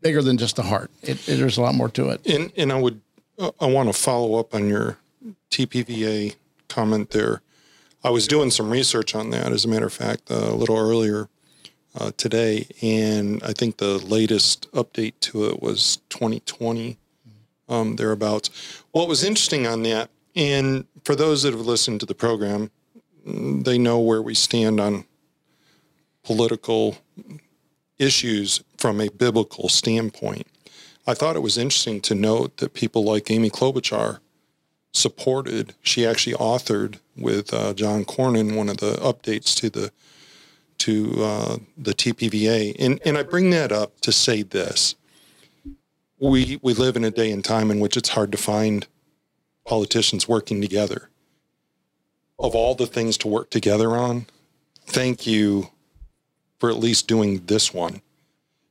bigger 0.00 0.22
than 0.22 0.38
just 0.38 0.56
the 0.56 0.62
heart. 0.62 0.90
It, 1.02 1.28
it, 1.28 1.36
there's 1.36 1.58
a 1.58 1.62
lot 1.62 1.74
more 1.74 1.90
to 1.90 2.08
it. 2.08 2.26
And 2.26 2.52
and 2.56 2.72
I 2.72 2.80
would 2.80 3.00
I 3.60 3.66
want 3.66 3.88
to 3.88 3.92
follow 3.92 4.38
up 4.38 4.54
on 4.54 4.68
your 4.68 4.96
TPVA 5.50 6.36
comment 6.68 7.10
there. 7.10 7.42
I 8.02 8.10
was 8.10 8.26
doing 8.26 8.50
some 8.50 8.70
research 8.70 9.14
on 9.14 9.30
that, 9.30 9.52
as 9.52 9.64
a 9.64 9.68
matter 9.68 9.86
of 9.86 9.92
fact, 9.92 10.30
uh, 10.30 10.34
a 10.34 10.54
little 10.54 10.76
earlier 10.76 11.28
uh, 11.98 12.12
today, 12.16 12.66
and 12.80 13.42
I 13.42 13.52
think 13.52 13.76
the 13.76 13.98
latest 13.98 14.70
update 14.72 15.14
to 15.20 15.46
it 15.46 15.60
was 15.60 15.98
2020, 16.10 16.96
um, 17.68 17.96
thereabouts. 17.96 18.50
What 18.92 19.08
was 19.08 19.24
interesting 19.24 19.66
on 19.66 19.82
that, 19.82 20.10
and 20.36 20.86
for 21.04 21.16
those 21.16 21.42
that 21.42 21.52
have 21.52 21.66
listened 21.66 22.00
to 22.00 22.06
the 22.06 22.14
program, 22.14 22.70
they 23.24 23.78
know 23.78 23.98
where 23.98 24.22
we 24.22 24.34
stand 24.34 24.80
on 24.80 25.04
political 26.22 26.98
issues 27.98 28.62
from 28.76 29.00
a 29.00 29.10
biblical 29.10 29.68
standpoint. 29.68 30.46
I 31.06 31.14
thought 31.14 31.36
it 31.36 31.42
was 31.42 31.58
interesting 31.58 32.00
to 32.02 32.14
note 32.14 32.58
that 32.58 32.74
people 32.74 33.02
like 33.02 33.30
Amy 33.30 33.50
Klobuchar 33.50 34.20
supported. 34.92 35.74
She 35.82 36.06
actually 36.06 36.34
authored 36.34 36.98
with 37.16 37.52
uh, 37.52 37.74
John 37.74 38.04
Cornyn 38.04 38.56
one 38.56 38.68
of 38.68 38.76
the 38.76 38.92
updates 38.92 39.56
to 39.56 39.70
the 39.70 39.90
to 40.78 41.14
uh, 41.18 41.56
the 41.76 41.92
TPVA, 41.92 42.76
and 42.78 43.00
and 43.04 43.18
I 43.18 43.22
bring 43.22 43.50
that 43.50 43.72
up 43.72 44.00
to 44.00 44.12
say 44.12 44.42
this: 44.42 44.94
we 46.18 46.58
we 46.62 46.74
live 46.74 46.96
in 46.96 47.04
a 47.04 47.10
day 47.10 47.30
and 47.30 47.44
time 47.44 47.70
in 47.70 47.80
which 47.80 47.96
it's 47.96 48.10
hard 48.10 48.32
to 48.32 48.38
find 48.38 48.86
politicians 49.64 50.28
working 50.28 50.60
together. 50.60 51.08
Of 52.38 52.54
all 52.54 52.74
the 52.74 52.86
things 52.86 53.16
to 53.18 53.28
work 53.28 53.50
together 53.50 53.96
on, 53.96 54.26
thank 54.86 55.26
you 55.26 55.70
for 56.58 56.70
at 56.70 56.76
least 56.76 57.06
doing 57.06 57.44
this 57.46 57.72
one 57.72 58.00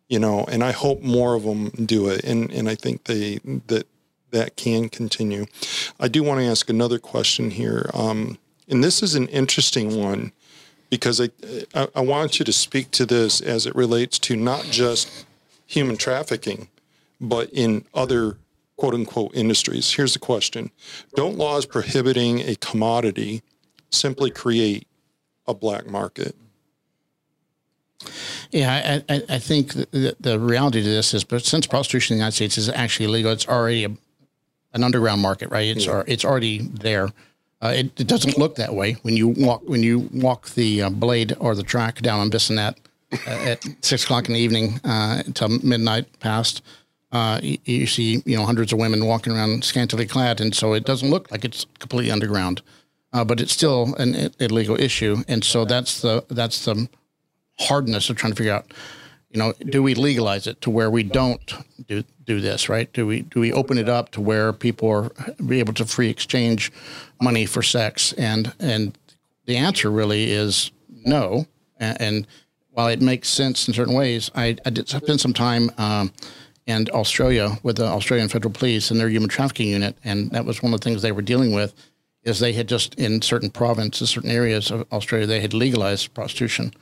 you 0.09 0.19
know 0.19 0.45
and 0.49 0.61
i 0.63 0.71
hope 0.71 1.01
more 1.01 1.35
of 1.35 1.43
them 1.43 1.69
do 1.69 2.07
it. 2.09 2.23
And 2.23 2.51
and 2.51 2.69
i 2.69 2.75
think 2.75 3.05
they 3.05 3.39
that 3.67 3.87
that 4.31 4.55
can 4.55 4.89
continue. 4.89 5.45
I 5.99 6.07
do 6.07 6.23
want 6.23 6.39
to 6.39 6.45
ask 6.45 6.69
another 6.69 6.99
question 6.99 7.51
here. 7.51 7.89
Um, 7.93 8.37
and 8.67 8.83
this 8.83 9.01
is 9.01 9.15
an 9.15 9.27
interesting 9.29 9.99
one 9.99 10.31
because 10.89 11.21
I, 11.21 11.29
I 11.73 11.87
i 11.95 12.01
want 12.01 12.39
you 12.39 12.45
to 12.45 12.53
speak 12.53 12.91
to 12.91 13.05
this 13.05 13.41
as 13.41 13.65
it 13.65 13.75
relates 13.75 14.19
to 14.19 14.35
not 14.35 14.63
just 14.65 15.25
human 15.65 15.97
trafficking 15.97 16.69
but 17.19 17.49
in 17.51 17.85
other 17.93 18.37
quote 18.77 18.93
unquote 18.93 19.35
industries 19.35 19.91
here's 19.93 20.13
the 20.13 20.19
question 20.19 20.71
don't 21.15 21.37
laws 21.37 21.65
prohibiting 21.65 22.39
a 22.41 22.55
commodity 22.55 23.41
simply 23.89 24.31
create 24.31 24.87
a 25.47 25.53
black 25.53 25.87
market 25.87 26.35
Yeah, 28.51 29.01
I, 29.09 29.13
I, 29.13 29.21
I 29.29 29.39
think 29.39 29.73
the, 29.73 30.15
the, 30.19 30.39
reality 30.39 30.81
to 30.81 30.87
this 30.87 31.13
is, 31.13 31.23
but 31.23 31.43
since 31.43 31.67
prostitution 31.67 32.13
in 32.13 32.17
the 32.17 32.21
United 32.21 32.35
States 32.35 32.57
is 32.57 32.69
actually 32.69 33.07
illegal, 33.07 33.31
it's 33.31 33.47
already 33.47 33.85
a, 33.85 33.89
an 34.73 34.83
underground 34.83 35.21
market, 35.21 35.49
right? 35.49 35.75
It's 35.75 35.87
al- 35.87 36.03
it's 36.07 36.23
already 36.23 36.59
there. 36.59 37.09
Uh, 37.61 37.73
it, 37.75 37.99
it 37.99 38.07
doesn't 38.07 38.37
look 38.37 38.55
that 38.55 38.75
way 38.75 38.93
when 39.01 39.17
you 39.17 39.29
walk 39.29 39.61
when 39.67 39.81
you 39.81 40.09
walk 40.13 40.49
the 40.49 40.83
uh, 40.83 40.89
blade 40.89 41.35
or 41.39 41.55
the 41.55 41.63
track 41.63 42.01
down 42.01 42.19
on 42.19 42.29
Bissonnet 42.29 42.77
uh, 43.11 43.29
at 43.29 43.65
six 43.81 44.03
o'clock 44.03 44.27
in 44.27 44.33
the 44.35 44.39
evening 44.39 44.79
uh, 44.83 45.23
until 45.25 45.49
midnight 45.49 46.19
past. 46.19 46.61
Uh, 47.11 47.39
you, 47.41 47.57
you 47.63 47.87
see, 47.87 48.21
you 48.25 48.35
know, 48.37 48.45
hundreds 48.45 48.73
of 48.73 48.79
women 48.79 49.05
walking 49.05 49.33
around 49.33 49.63
scantily 49.63 50.05
clad, 50.05 50.41
and 50.41 50.53
so 50.53 50.73
it 50.73 50.85
doesn't 50.85 51.09
look 51.09 51.31
like 51.31 51.45
it's 51.45 51.65
completely 51.79 52.11
underground, 52.11 52.61
uh, 53.13 53.23
but 53.23 53.39
it's 53.39 53.53
still 53.53 53.95
an 53.95 54.29
illegal 54.39 54.79
issue, 54.79 55.23
and 55.27 55.43
so 55.43 55.65
that's 55.65 56.01
the 56.01 56.25
that's 56.29 56.65
the 56.65 56.87
hardness 57.59 58.09
of 58.09 58.17
trying 58.17 58.33
to 58.33 58.37
figure 58.37 58.53
out, 58.53 58.71
you 59.29 59.39
know, 59.39 59.53
do 59.69 59.83
we 59.83 59.93
legalize 59.93 60.47
it 60.47 60.61
to 60.61 60.69
where 60.69 60.89
we 60.89 61.03
don't 61.03 61.53
do 61.87 62.03
do 62.25 62.39
this, 62.39 62.69
right? 62.69 62.91
Do 62.93 63.05
we 63.05 63.21
do 63.21 63.39
we 63.39 63.51
open 63.51 63.77
it 63.77 63.89
up 63.89 64.11
to 64.11 64.21
where 64.21 64.53
people 64.53 64.89
are 64.89 65.11
be 65.45 65.59
able 65.59 65.73
to 65.73 65.85
free 65.85 66.09
exchange 66.09 66.71
money 67.21 67.45
for 67.45 67.61
sex? 67.61 68.13
And 68.13 68.53
and 68.59 68.97
the 69.45 69.57
answer 69.57 69.91
really 69.91 70.31
is 70.31 70.71
no. 71.05 71.45
And, 71.79 72.01
and 72.01 72.27
while 72.71 72.87
it 72.87 73.01
makes 73.01 73.29
sense 73.29 73.67
in 73.67 73.73
certain 73.73 73.95
ways, 73.95 74.29
I, 74.35 74.55
I 74.65 74.69
did 74.69 74.87
spend 74.87 75.19
some 75.19 75.33
time 75.33 75.71
um, 75.77 76.13
in 76.67 76.87
Australia 76.93 77.57
with 77.63 77.77
the 77.77 77.85
Australian 77.85 78.29
Federal 78.29 78.53
Police 78.53 78.91
and 78.91 78.99
their 78.99 79.09
human 79.09 79.29
trafficking 79.29 79.69
unit, 79.69 79.97
and 80.03 80.29
that 80.31 80.45
was 80.45 80.61
one 80.61 80.73
of 80.73 80.79
the 80.79 80.83
things 80.83 81.01
they 81.01 81.11
were 81.11 81.21
dealing 81.21 81.53
with. 81.53 81.73
Is 82.23 82.39
they 82.39 82.53
had 82.53 82.67
just 82.67 82.93
in 82.95 83.21
certain 83.21 83.49
provinces, 83.49 84.09
certain 84.09 84.29
areas 84.29 84.69
of 84.69 84.85
Australia, 84.91 85.25
they 85.25 85.39
had 85.39 85.53
legalized 85.53 86.13
prostitution. 86.13 86.73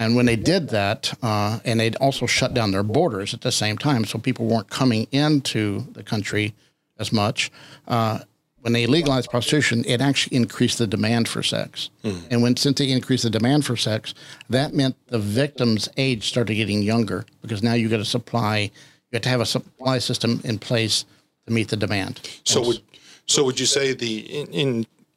And 0.00 0.16
when 0.16 0.24
they 0.24 0.34
did 0.34 0.70
that, 0.70 1.16
uh, 1.22 1.60
and 1.64 1.78
they'd 1.78 1.94
also 1.96 2.26
shut 2.26 2.54
down 2.54 2.70
their 2.72 2.82
borders 2.82 3.34
at 3.34 3.42
the 3.42 3.52
same 3.52 3.76
time, 3.76 4.06
so 4.06 4.18
people 4.18 4.46
weren't 4.46 4.70
coming 4.70 5.06
into 5.12 5.86
the 5.92 6.02
country 6.02 6.54
as 6.98 7.12
much. 7.12 7.52
Uh, 7.86 8.20
when 8.62 8.72
they 8.72 8.86
legalized 8.86 9.30
prostitution, 9.30 9.84
it 9.86 10.00
actually 10.00 10.36
increased 10.38 10.78
the 10.78 10.86
demand 10.86 11.28
for 11.28 11.42
sex. 11.42 11.90
And 12.30 12.42
when 12.42 12.56
since 12.56 12.78
they 12.78 12.90
increased 12.90 13.24
the 13.24 13.30
demand 13.30 13.64
for 13.64 13.76
sex, 13.76 14.14
that 14.48 14.74
meant 14.74 14.96
the 15.08 15.18
victim's 15.18 15.88
age 15.96 16.28
started 16.28 16.54
getting 16.54 16.82
younger 16.82 17.24
because 17.42 17.62
now 17.62 17.74
you 17.74 17.88
got 17.88 17.98
to 17.98 18.04
supply, 18.04 18.58
you 18.58 19.14
have 19.14 19.22
to 19.22 19.28
have 19.28 19.40
a 19.40 19.46
supply 19.46 19.98
system 19.98 20.40
in 20.44 20.58
place 20.58 21.04
to 21.46 21.52
meet 21.52 21.68
the 21.68 21.76
demand. 21.76 22.20
So 22.44 22.62
would 22.66 22.80
so 23.26 23.44
would 23.44 23.60
you 23.60 23.66
say 23.66 23.94
the 23.94 24.18
in, 24.18 24.46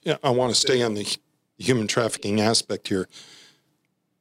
in 0.06 0.18
I 0.24 0.30
want 0.30 0.54
to 0.54 0.60
stay 0.60 0.82
on 0.82 0.94
the 0.94 1.18
human 1.58 1.88
trafficking 1.88 2.40
aspect 2.40 2.88
here, 2.88 3.08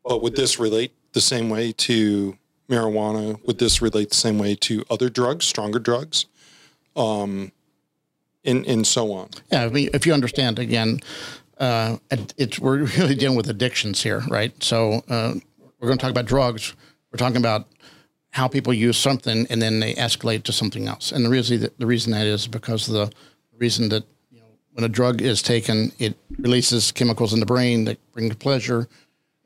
but 0.04 0.22
would 0.22 0.36
this 0.36 0.58
relate 0.58 0.92
the 1.12 1.20
same 1.20 1.48
way 1.48 1.72
to 1.72 2.36
marijuana? 2.68 3.44
Would 3.46 3.58
this 3.58 3.82
relate 3.82 4.10
the 4.10 4.16
same 4.16 4.38
way 4.38 4.54
to 4.56 4.84
other 4.90 5.08
drugs, 5.08 5.44
stronger 5.44 5.78
drugs, 5.78 6.26
um, 6.96 7.52
and 8.44 8.66
and 8.66 8.86
so 8.86 9.12
on? 9.12 9.28
Yeah, 9.50 9.64
I 9.64 9.68
mean, 9.68 9.90
if 9.94 10.06
you 10.06 10.12
understand 10.12 10.58
again, 10.58 11.00
uh, 11.58 11.96
it's 12.36 12.58
we're 12.58 12.84
really 12.98 13.14
dealing 13.14 13.36
with 13.36 13.48
addictions 13.48 14.02
here, 14.02 14.20
right? 14.28 14.52
So 14.62 15.02
uh, 15.08 15.34
we're 15.78 15.88
going 15.88 15.98
to 15.98 16.02
talk 16.02 16.10
about 16.10 16.26
drugs. 16.26 16.74
We're 17.10 17.18
talking 17.18 17.36
about 17.36 17.68
how 18.30 18.48
people 18.48 18.72
use 18.72 18.96
something 18.96 19.46
and 19.50 19.60
then 19.60 19.78
they 19.78 19.94
escalate 19.94 20.42
to 20.44 20.52
something 20.52 20.88
else. 20.88 21.12
And 21.12 21.24
the 21.24 21.28
reason 21.28 21.60
that, 21.60 21.78
the 21.78 21.86
reason 21.86 22.12
that 22.12 22.26
is 22.26 22.48
because 22.48 22.86
the 22.86 23.12
reason 23.58 23.90
that 23.90 24.04
you 24.30 24.40
know 24.40 24.46
when 24.72 24.84
a 24.84 24.88
drug 24.88 25.20
is 25.20 25.42
taken, 25.42 25.92
it 25.98 26.16
releases 26.38 26.90
chemicals 26.92 27.32
in 27.32 27.40
the 27.40 27.46
brain 27.46 27.84
that 27.84 27.98
bring 28.12 28.30
pleasure. 28.34 28.88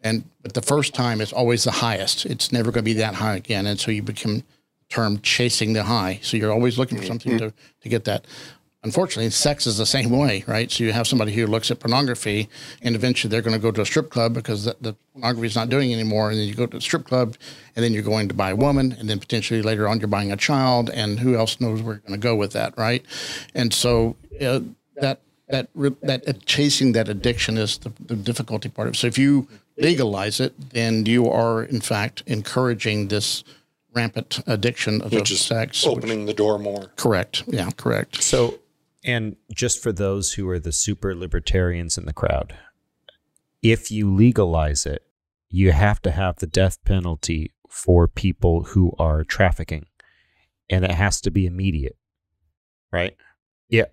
And 0.07 0.24
but 0.42 0.54
the 0.54 0.62
first 0.62 0.94
time 0.94 1.20
it's 1.20 1.32
always 1.32 1.64
the 1.64 1.70
highest. 1.70 2.26
It's 2.26 2.52
never 2.52 2.70
going 2.70 2.84
to 2.84 2.90
be 2.90 2.94
that 2.94 3.14
high 3.14 3.36
again. 3.36 3.66
And 3.66 3.78
so 3.78 3.90
you 3.90 4.02
become 4.02 4.42
term 4.88 5.20
chasing 5.20 5.72
the 5.72 5.82
high. 5.82 6.20
So 6.22 6.36
you're 6.36 6.52
always 6.52 6.78
looking 6.78 6.98
for 6.98 7.04
something 7.04 7.32
mm-hmm. 7.32 7.48
to, 7.48 7.54
to 7.82 7.88
get 7.88 8.04
that 8.04 8.24
unfortunately, 8.86 9.28
sex 9.30 9.66
is 9.66 9.78
the 9.78 9.84
same 9.84 10.11
way, 10.11 10.44
right? 10.46 10.70
So 10.70 10.84
you 10.84 10.92
have 10.92 11.09
somebody 11.09 11.32
who 11.32 11.46
looks 11.48 11.72
at 11.72 11.80
pornography, 11.80 12.48
and 12.82 12.94
eventually 12.94 13.28
they're 13.28 13.42
going 13.42 13.57
to 13.57 13.61
go 13.61 13.72
to 13.72 13.80
a 13.80 13.84
strip 13.84 14.11
club 14.11 14.32
because 14.32 14.64
the, 14.64 14.76
the 14.80 14.94
pornography 15.12 15.48
is 15.48 15.57
not 15.57 15.68
doing 15.68 15.92
anymore. 15.92 16.30
And 16.30 16.38
then 16.38 16.46
you 16.46 16.54
go 16.54 16.66
to 16.66 16.76
the 16.76 16.80
strip 16.80 17.04
club, 17.04 17.36
and 17.74 17.84
then 17.84 17.92
you're 17.92 18.04
going 18.04 18.28
to 18.28 18.34
buy 18.34 18.50
a 18.50 18.57
woman, 18.57 18.94
and 18.98 19.11
then 19.11 19.18
potentially 19.18 19.61
later 19.61 19.88
on 19.88 19.98
you're 19.98 20.09
buying 20.09 20.30
a 20.30 20.36
child, 20.36 20.88
and 20.90 21.18
who 21.18 21.34
else 21.34 21.61
knows 21.61 21.82
where 21.82 21.96
you're 21.96 22.02
going 22.07 22.20
to 22.20 22.24
go 22.24 22.36
with 22.36 22.52
that, 22.52 22.78
right? 22.78 23.04
And 23.54 23.74
so 23.74 24.14
uh, 24.40 24.61
that 24.96 25.20
that 25.48 25.68
that 26.02 26.46
chasing 26.46 26.92
that 26.92 27.09
addiction 27.09 27.59
is 27.59 27.78
the, 27.78 27.92
the 28.07 28.16
difficulty 28.16 28.68
part 28.68 28.86
of 28.86 28.94
it. 28.94 28.96
So 28.96 29.09
if 29.09 29.18
you 29.18 29.48
legalize 29.77 30.41
it, 30.41 30.70
then 30.70 31.07
you 31.07 31.29
are 31.29 31.62
in 31.62 31.81
fact 31.81 32.22
encouraging 32.27 33.09
this 33.09 33.45
rampant 33.93 34.41
addiction 34.47 35.01
of 35.03 35.12
which 35.12 35.31
is 35.31 35.41
sex, 35.41 35.87
opening 35.87 36.20
which, 36.20 36.29
the 36.29 36.35
door 36.35 36.59
more. 36.59 36.93
Correct. 36.97 37.45
Yeah. 37.47 37.70
Correct. 37.77 38.22
So 38.22 38.59
and 39.05 39.37
just 39.55 39.83
for 39.83 39.93
those 39.93 40.33
who 40.33 40.49
are 40.49 40.59
the 40.59 40.72
super 40.72 41.14
libertarians 41.14 41.97
in 41.97 42.07
the 42.07 42.12
crowd, 42.12 42.57
if 43.62 43.91
you 43.91 44.12
legalize 44.12 44.85
it, 44.85 45.03
you 45.49 45.72
have 45.72 46.03
to 46.03 46.11
have 46.11 46.37
the 46.37 46.47
death 46.47 46.83
penalty 46.85 47.53
for 47.70 48.09
people 48.09 48.64
who 48.64 48.93
are 48.99 49.22
trafficking, 49.22 49.87
and 50.68 50.85
it 50.85 50.91
has 50.91 51.20
to 51.20 51.31
be 51.31 51.47
immediate, 51.47 51.97
right? 52.93 53.16
Yeah, 53.68 53.85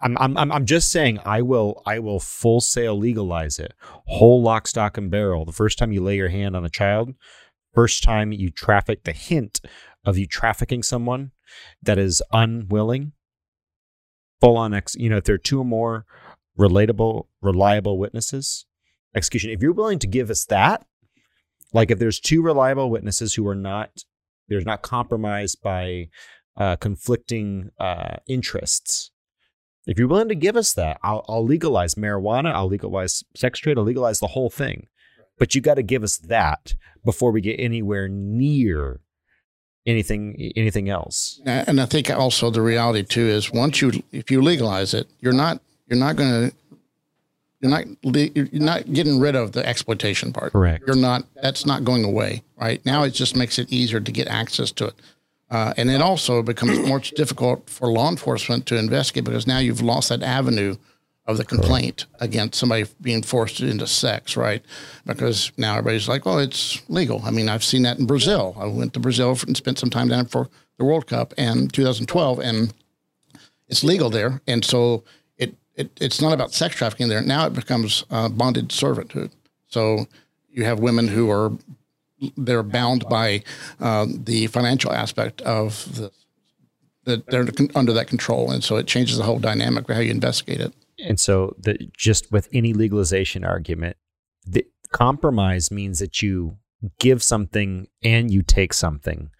I'm 0.00 0.16
I'm 0.18 0.52
I'm 0.52 0.66
just 0.66 0.90
saying 0.90 1.18
I 1.24 1.42
will 1.42 1.82
I 1.86 1.98
will 1.98 2.20
full 2.20 2.60
sale 2.60 2.98
legalize 2.98 3.58
it, 3.58 3.74
whole 4.06 4.42
lock, 4.42 4.68
stock, 4.68 4.96
and 4.96 5.10
barrel. 5.10 5.44
The 5.44 5.52
first 5.52 5.78
time 5.78 5.92
you 5.92 6.02
lay 6.02 6.16
your 6.16 6.28
hand 6.28 6.54
on 6.54 6.64
a 6.64 6.70
child, 6.70 7.14
first 7.74 8.02
time 8.02 8.32
you 8.32 8.50
traffic, 8.50 9.04
the 9.04 9.12
hint 9.12 9.60
of 10.04 10.16
you 10.16 10.26
trafficking 10.26 10.82
someone 10.82 11.32
that 11.82 11.98
is 11.98 12.22
unwilling 12.32 13.12
full 14.40 14.56
on 14.56 14.72
ex 14.74 14.94
you 14.94 15.08
know 15.08 15.16
if 15.16 15.24
there 15.24 15.34
are 15.34 15.38
two 15.38 15.60
or 15.60 15.64
more 15.64 16.06
relatable 16.58 17.26
reliable 17.40 17.98
witnesses 17.98 18.66
execution 19.14 19.50
if 19.50 19.62
you're 19.62 19.72
willing 19.72 19.98
to 19.98 20.06
give 20.06 20.30
us 20.30 20.44
that 20.46 20.86
like 21.72 21.90
if 21.90 21.98
there's 21.98 22.20
two 22.20 22.42
reliable 22.42 22.90
witnesses 22.90 23.34
who 23.34 23.46
are 23.46 23.54
not 23.54 23.90
there's 24.48 24.66
not 24.66 24.82
compromised 24.82 25.60
by 25.62 26.08
uh, 26.56 26.76
conflicting 26.76 27.70
uh, 27.78 28.16
interests 28.26 29.10
if 29.88 29.98
you're 29.98 30.08
willing 30.08 30.28
to 30.28 30.34
give 30.34 30.56
us 30.56 30.72
that 30.74 30.98
I'll, 31.02 31.24
I'll 31.28 31.44
legalize 31.44 31.94
marijuana 31.94 32.52
i'll 32.52 32.68
legalize 32.68 33.24
sex 33.34 33.58
trade 33.58 33.78
i'll 33.78 33.84
legalize 33.84 34.20
the 34.20 34.28
whole 34.28 34.50
thing 34.50 34.86
but 35.38 35.54
you 35.54 35.60
got 35.60 35.74
to 35.74 35.82
give 35.82 36.02
us 36.02 36.16
that 36.18 36.74
before 37.04 37.32
we 37.32 37.40
get 37.40 37.58
anywhere 37.58 38.08
near 38.08 39.00
anything 39.88 40.52
anything 40.54 40.88
else. 40.88 41.40
And 41.44 41.80
I 41.80 41.86
think 41.86 42.10
also 42.10 42.50
the 42.50 42.62
reality 42.62 43.02
too 43.02 43.26
is 43.26 43.50
once 43.50 43.80
you 43.80 44.02
if 44.12 44.30
you 44.30 44.42
legalize 44.42 44.94
it, 44.94 45.08
you're 45.20 45.32
not 45.32 45.60
you're 45.88 45.98
not 45.98 46.16
going 46.16 46.50
to 46.50 46.56
you're 47.60 47.70
not 47.70 47.84
you're 48.02 48.62
not 48.62 48.92
getting 48.92 49.18
rid 49.18 49.34
of 49.34 49.52
the 49.52 49.66
exploitation 49.66 50.32
part. 50.32 50.52
Correct. 50.52 50.84
You're 50.86 50.96
not. 50.96 51.24
That's 51.42 51.66
not 51.66 51.84
going 51.84 52.04
away. 52.04 52.42
Right 52.60 52.84
now, 52.84 53.02
it 53.02 53.10
just 53.10 53.34
makes 53.34 53.58
it 53.58 53.72
easier 53.72 54.00
to 54.00 54.12
get 54.12 54.28
access 54.28 54.70
to 54.72 54.86
it, 54.86 54.94
uh, 55.50 55.72
and 55.76 55.90
it 55.90 56.02
also 56.02 56.42
becomes 56.42 56.78
more 56.88 57.00
difficult 57.00 57.68
for 57.68 57.90
law 57.90 58.08
enforcement 58.08 58.66
to 58.66 58.76
investigate 58.76 59.24
because 59.24 59.46
now 59.46 59.58
you've 59.58 59.82
lost 59.82 60.08
that 60.08 60.22
avenue 60.22 60.76
of 61.28 61.36
the 61.36 61.44
complaint 61.44 62.06
against 62.20 62.58
somebody 62.58 62.86
being 63.02 63.22
forced 63.22 63.60
into 63.60 63.86
sex, 63.86 64.34
right? 64.34 64.64
Because 65.04 65.52
now 65.58 65.72
everybody's 65.76 66.08
like, 66.08 66.24
well, 66.24 66.38
it's 66.38 66.82
legal. 66.88 67.20
I 67.22 67.30
mean, 67.30 67.50
I've 67.50 67.62
seen 67.62 67.82
that 67.82 67.98
in 67.98 68.06
Brazil. 68.06 68.56
I 68.58 68.64
went 68.64 68.94
to 68.94 69.00
Brazil 69.00 69.36
and 69.46 69.54
spent 69.54 69.78
some 69.78 69.90
time 69.90 70.08
down 70.08 70.24
for 70.24 70.48
the 70.78 70.86
World 70.86 71.06
Cup 71.06 71.34
and 71.36 71.70
2012, 71.70 72.40
and 72.40 72.72
it's 73.68 73.84
legal 73.84 74.08
there. 74.08 74.40
And 74.46 74.64
so 74.64 75.04
it, 75.36 75.54
it 75.74 75.90
it's 76.00 76.22
not 76.22 76.32
about 76.32 76.54
sex 76.54 76.74
trafficking 76.74 77.08
there. 77.08 77.20
Now 77.20 77.46
it 77.46 77.52
becomes 77.52 78.04
uh, 78.10 78.30
bonded 78.30 78.68
servanthood. 78.68 79.30
So 79.66 80.06
you 80.48 80.64
have 80.64 80.80
women 80.80 81.08
who 81.08 81.30
are 81.30 81.52
they're 82.36 82.62
bound 82.62 83.08
by 83.08 83.42
uh, 83.80 84.06
the 84.08 84.46
financial 84.48 84.92
aspect 84.92 85.40
of 85.42 85.96
the 85.96 86.10
that 87.08 87.26
they're 87.28 87.46
under 87.74 87.92
that 87.94 88.06
control, 88.06 88.50
and 88.50 88.62
so 88.62 88.76
it 88.76 88.86
changes 88.86 89.16
the 89.16 89.24
whole 89.24 89.38
dynamic 89.38 89.88
of 89.88 89.96
how 89.96 90.02
you 90.02 90.10
investigate 90.10 90.60
it. 90.60 90.74
And 90.98 91.18
so, 91.18 91.54
the, 91.58 91.78
just 91.96 92.30
with 92.30 92.48
any 92.52 92.74
legalization 92.74 93.44
argument, 93.44 93.96
the 94.46 94.66
compromise 94.92 95.70
means 95.70 96.00
that 96.00 96.20
you 96.22 96.58
give 96.98 97.22
something 97.22 97.86
and 98.02 98.30
you 98.30 98.42
take 98.42 98.74
something. 98.74 99.30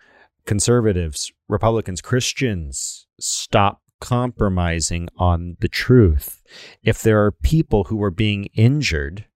Conservatives, 0.46 1.30
Republicans, 1.46 2.00
Christians, 2.00 3.06
stop 3.20 3.82
compromising 4.00 5.08
on 5.18 5.56
the 5.60 5.68
truth. 5.68 6.42
If 6.82 7.02
there 7.02 7.22
are 7.24 7.32
people 7.32 7.84
who 7.84 8.02
are 8.02 8.10
being 8.10 8.46
injured, 8.54 9.26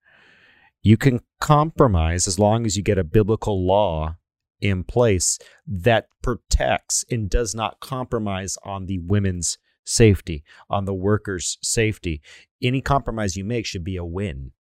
you 0.82 0.96
can 0.96 1.20
compromise 1.40 2.26
as 2.26 2.38
long 2.38 2.66
as 2.66 2.76
you 2.76 2.82
get 2.82 2.98
a 2.98 3.04
biblical 3.04 3.64
law 3.64 4.16
in 4.60 4.84
place 4.84 5.38
that 5.66 6.06
protects 6.22 7.04
and 7.10 7.28
does 7.28 7.54
not 7.54 7.80
compromise 7.80 8.56
on 8.64 8.86
the 8.86 8.98
women's 8.98 9.58
safety, 9.84 10.44
on 10.70 10.84
the 10.84 10.94
workers' 10.94 11.58
safety. 11.62 12.22
Any 12.62 12.80
compromise 12.80 13.36
you 13.36 13.44
make 13.44 13.66
should 13.66 13.84
be 13.84 13.96
a 13.96 14.04
win 14.04 14.52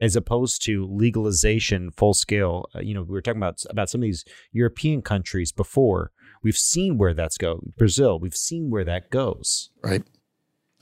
as 0.00 0.14
opposed 0.14 0.62
to 0.64 0.86
legalization 0.86 1.90
full 1.90 2.14
scale. 2.14 2.68
Uh, 2.74 2.80
you 2.80 2.94
know 2.94 3.02
we 3.02 3.12
were 3.12 3.22
talking 3.22 3.40
about 3.40 3.62
about 3.70 3.88
some 3.88 4.00
of 4.00 4.02
these 4.02 4.24
european 4.52 5.02
countries 5.02 5.52
before. 5.52 6.12
We've 6.42 6.56
seen 6.56 6.98
where 6.98 7.14
that's 7.14 7.38
go 7.38 7.60
brazil 7.76 8.18
we've 8.18 8.36
seen 8.36 8.70
where 8.70 8.84
that 8.84 9.10
goes. 9.10 9.70
Right. 9.82 10.04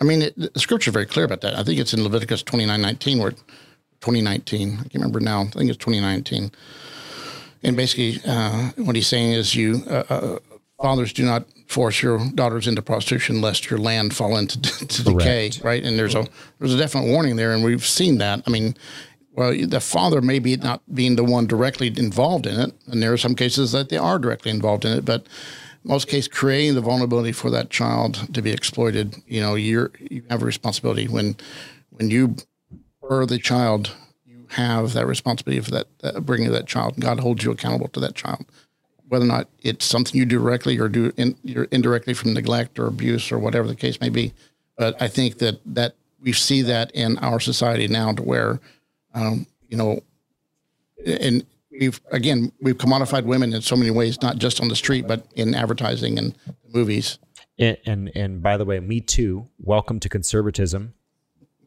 I 0.01 0.05
mean 0.05 0.23
it, 0.23 0.35
the 0.37 0.61
scripture 0.61 0.91
is 0.91 0.95
very 0.95 1.07
clear 1.07 1.25
about 1.25 1.43
that. 1.43 1.57
I 1.57 1.63
think 1.63 1.79
it's 1.79 1.95
in 1.95 2.03
leviticus 2.03 2.43
29 2.43 2.81
19 2.81 3.19
where 3.21 3.33
2019 4.05 4.73
i 4.73 4.77
can't 4.77 4.95
remember 4.95 5.21
now 5.21 5.43
i 5.43 5.47
think 5.47 5.71
it's 5.71 5.79
2019 5.79 6.51
and 7.63 7.77
basically 7.77 8.21
uh, 8.27 8.71
what 8.77 8.95
he's 8.95 9.07
saying 9.07 9.33
is 9.33 9.55
you 9.55 9.83
uh, 9.89 10.05
uh 10.09 10.39
fathers 10.81 11.13
do 11.13 11.25
not 11.25 11.47
force 11.67 12.03
your 12.03 12.21
daughters 12.35 12.69
into 12.69 12.83
prostitution 12.83 13.41
lest 13.41 13.71
your 13.71 13.79
land 13.79 14.15
fall 14.15 14.37
into 14.37 14.61
to 14.87 15.03
decay, 15.03 15.51
right? 15.63 15.83
And 15.83 15.99
there's 15.99 16.15
a 16.15 16.27
there's 16.59 16.75
a 16.75 16.79
definite 16.79 17.09
warning 17.09 17.37
there, 17.37 17.53
and 17.53 17.65
we've 17.65 17.87
seen 17.87 18.19
that. 18.19 18.43
I 18.47 18.51
mean, 18.51 18.77
well, 19.33 19.55
the 19.67 19.81
father 19.81 20.21
may 20.21 20.39
be 20.39 20.57
not 20.57 20.83
being 20.95 21.17
the 21.17 21.25
one 21.25 21.47
directly 21.47 21.89
involved 21.89 22.47
in 22.47 22.61
it, 22.61 22.75
and 22.87 23.03
there 23.03 23.13
are 23.13 23.19
some 23.19 23.35
cases 23.35 23.73
that 23.73 23.89
they 23.89 23.97
are 23.97 24.19
directly 24.19 24.51
involved 24.51 24.85
in 24.85 24.99
it, 24.99 25.05
but 25.05 25.27
most 25.85 26.09
cases 26.09 26.29
creating 26.29 26.75
the 26.75 26.81
vulnerability 26.81 27.33
for 27.33 27.51
that 27.51 27.71
child 27.71 28.33
to 28.35 28.43
be 28.43 28.51
exploited. 28.51 29.17
You 29.27 29.41
know, 29.41 29.55
you're 29.55 29.91
you 29.99 30.23
have 30.31 30.43
a 30.43 30.47
responsibility 30.47 31.09
when 31.09 31.37
when 31.91 32.11
you 32.11 32.37
are 33.11 33.27
the 33.27 33.39
child. 33.39 33.93
You 34.27 34.47
have 34.51 34.93
that 34.93 35.07
responsibility 35.07 35.61
for 35.61 35.71
that, 35.71 36.25
bringing 36.25 36.53
that 36.53 36.67
child. 36.67 37.01
God 37.01 37.21
holds 37.21 37.45
you 37.45 37.51
accountable 37.51 37.89
to 37.89 38.01
that 38.01 38.15
child 38.15 38.47
whether 39.09 39.25
or 39.25 39.29
not 39.29 39.49
it's 39.63 39.85
something 39.85 40.19
you 40.19 40.27
directly 40.27 40.79
or 40.79 40.89
do 40.89 41.13
in, 41.17 41.37
indirectly 41.71 42.15
from 42.15 42.35
neglect 42.35 42.79
or 42.79 42.87
abuse 42.87 43.31
or 43.31 43.39
whatever 43.39 43.69
the 43.69 43.75
case 43.75 44.01
may 44.01 44.09
be. 44.09 44.33
But 44.77 45.01
I 45.01 45.09
think 45.09 45.39
that 45.39 45.61
that 45.67 45.95
we 46.21 46.33
see 46.33 46.63
that 46.63 46.91
in 46.93 47.19
our 47.19 47.39
society 47.39 47.87
now 47.87 48.13
to 48.13 48.23
where, 48.23 48.61
um, 49.15 49.47
you 49.69 49.77
know, 49.77 50.01
and 51.07 51.45
we've 51.71 52.01
again 52.11 52.51
we've 52.61 52.79
commodified 52.79 53.25
women 53.25 53.53
in 53.53 53.63
so 53.63 53.77
many 53.77 53.91
ways, 53.91 54.21
not 54.23 54.39
just 54.39 54.61
on 54.61 54.69
the 54.69 54.77
street, 54.77 55.07
but 55.07 55.27
in 55.35 55.55
advertising 55.55 56.19
and 56.19 56.35
movies. 56.73 57.19
And, 57.59 57.77
and 57.87 58.13
and 58.17 58.43
by 58.43 58.57
the 58.57 58.65
way, 58.65 58.81
me 58.81 59.01
too. 59.01 59.49
Welcome 59.59 60.01
to 60.01 60.09
conservatism. 60.09 60.95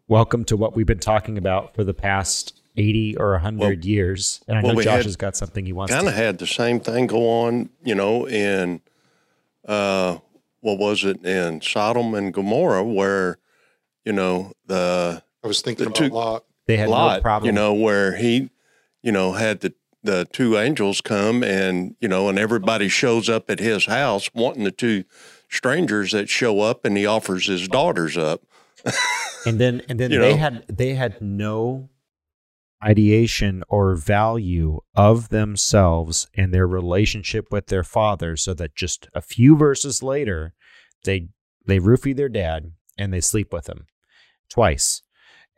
Welcome 0.10 0.46
to 0.46 0.56
what 0.56 0.74
we've 0.74 0.86
been 0.86 1.00
talking 1.00 1.38
about 1.38 1.76
for 1.76 1.84
the 1.84 1.94
past 1.94 2.62
80 2.78 3.18
or 3.18 3.32
100 3.34 3.60
well, 3.60 3.74
years. 3.74 4.40
And 4.48 4.58
I 4.58 4.62
know 4.62 4.74
well, 4.74 4.84
Josh 4.86 5.04
has 5.04 5.18
got 5.18 5.36
something 5.36 5.66
he 5.66 5.74
wants 5.74 5.94
Kind 5.94 6.08
of 6.08 6.14
had 6.14 6.38
the 6.38 6.48
same 6.48 6.80
thing 6.80 7.08
go 7.08 7.28
on, 7.28 7.70
you 7.84 7.94
know, 7.94 8.26
in 8.26 8.80
uh, 9.68 10.20
what 10.62 10.78
was 10.78 11.04
it 11.04 11.26
in 11.26 11.60
Sodom 11.60 12.16
and 12.16 12.34
Gomorrah 12.34 12.86
where, 12.86 13.38
you 14.06 14.14
know, 14.14 14.54
the 14.66 15.22
I 15.44 15.48
was 15.48 15.62
thinking 15.62 15.84
The 15.84 15.90
about 15.90 15.98
two- 15.98 16.10
Lot. 16.10 16.46
They 16.68 16.78
had 16.78 16.88
Lot, 16.88 17.18
no 17.18 17.22
problem. 17.22 17.46
you 17.46 17.52
know, 17.52 17.74
where 17.74 18.16
he, 18.16 18.50
you 19.02 19.12
know, 19.12 19.34
had 19.34 19.60
the 19.60 19.74
the 20.04 20.26
two 20.32 20.58
angels 20.58 21.02
come 21.02 21.44
and 21.44 21.96
you 22.00 22.08
know, 22.08 22.30
and 22.30 22.40
everybody 22.40 22.88
shows 22.88 23.28
up 23.28 23.50
at 23.50 23.60
his 23.60 23.88
house 23.88 24.30
wanting 24.34 24.64
the 24.64 24.72
two 24.72 25.04
strangers 25.50 26.14
that 26.14 26.30
show 26.30 26.62
up, 26.62 26.86
and 26.86 26.96
he 26.96 27.06
offers 27.06 27.48
his 27.48 27.68
daughters 27.68 28.18
up. 28.18 28.44
And 29.46 29.60
then 29.60 29.82
and 29.90 30.00
then 30.00 30.12
they 30.12 30.34
know? 30.34 30.38
had 30.38 30.66
they 30.68 30.94
had 30.94 31.22
no 31.22 31.90
ideation 32.84 33.64
or 33.70 33.96
value 33.96 34.80
of 34.96 35.30
themselves 35.30 36.28
and 36.36 36.54
their 36.54 36.68
relationship 36.68 37.48
with 37.52 37.68
their 37.68 37.84
father 37.84 38.38
so 38.38 38.54
that 38.54 38.76
just 38.76 39.08
a 39.16 39.22
few 39.22 39.58
verses 39.58 40.04
later 40.04 40.54
they 41.04 41.28
they 41.66 41.80
roofie 41.80 42.16
their 42.16 42.30
dad 42.30 42.72
and 42.98 43.12
they 43.12 43.22
sleep 43.22 43.52
with 43.52 43.68
him 43.68 43.88
twice. 44.50 45.02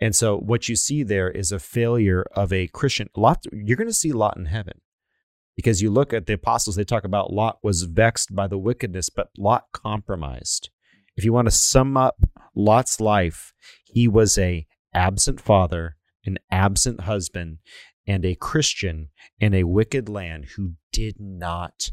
And 0.02 0.16
so 0.16 0.38
what 0.38 0.70
you 0.70 0.76
see 0.78 1.04
there 1.04 1.30
is 1.30 1.52
a 1.52 1.60
failure 1.60 2.26
of 2.34 2.54
a 2.54 2.68
christian 2.68 3.10
lot 3.16 3.44
you're 3.52 3.78
going 3.78 3.88
to 3.88 3.94
see 3.94 4.12
lot 4.12 4.38
in 4.38 4.46
heaven. 4.46 4.82
Because 5.58 5.82
you 5.82 5.90
look 5.90 6.14
at 6.14 6.26
the 6.26 6.34
apostles 6.34 6.78
they 6.78 6.86
talk 6.86 7.04
about 7.04 7.34
lot 7.34 7.58
was 7.62 7.84
vexed 7.84 8.34
by 8.34 8.48
the 8.48 8.58
wickedness 8.58 9.10
but 9.10 9.28
lot 9.38 9.66
compromised. 9.74 10.70
If 11.18 11.26
you 11.26 11.34
want 11.34 11.48
to 11.48 11.52
sum 11.52 11.98
up 11.98 12.16
lot's 12.60 12.99
life 12.99 13.53
he 13.86 14.07
was 14.07 14.38
a 14.38 14.66
absent 14.93 15.39
father 15.39 15.95
an 16.26 16.38
absent 16.51 17.01
husband 17.01 17.57
and 18.07 18.26
a 18.26 18.36
christian 18.36 19.10
in 19.39 19.53
a 19.53 19.64
wicked 19.64 20.10
land 20.10 20.45
who 20.55 20.74
did 20.91 21.16
not 21.20 21.91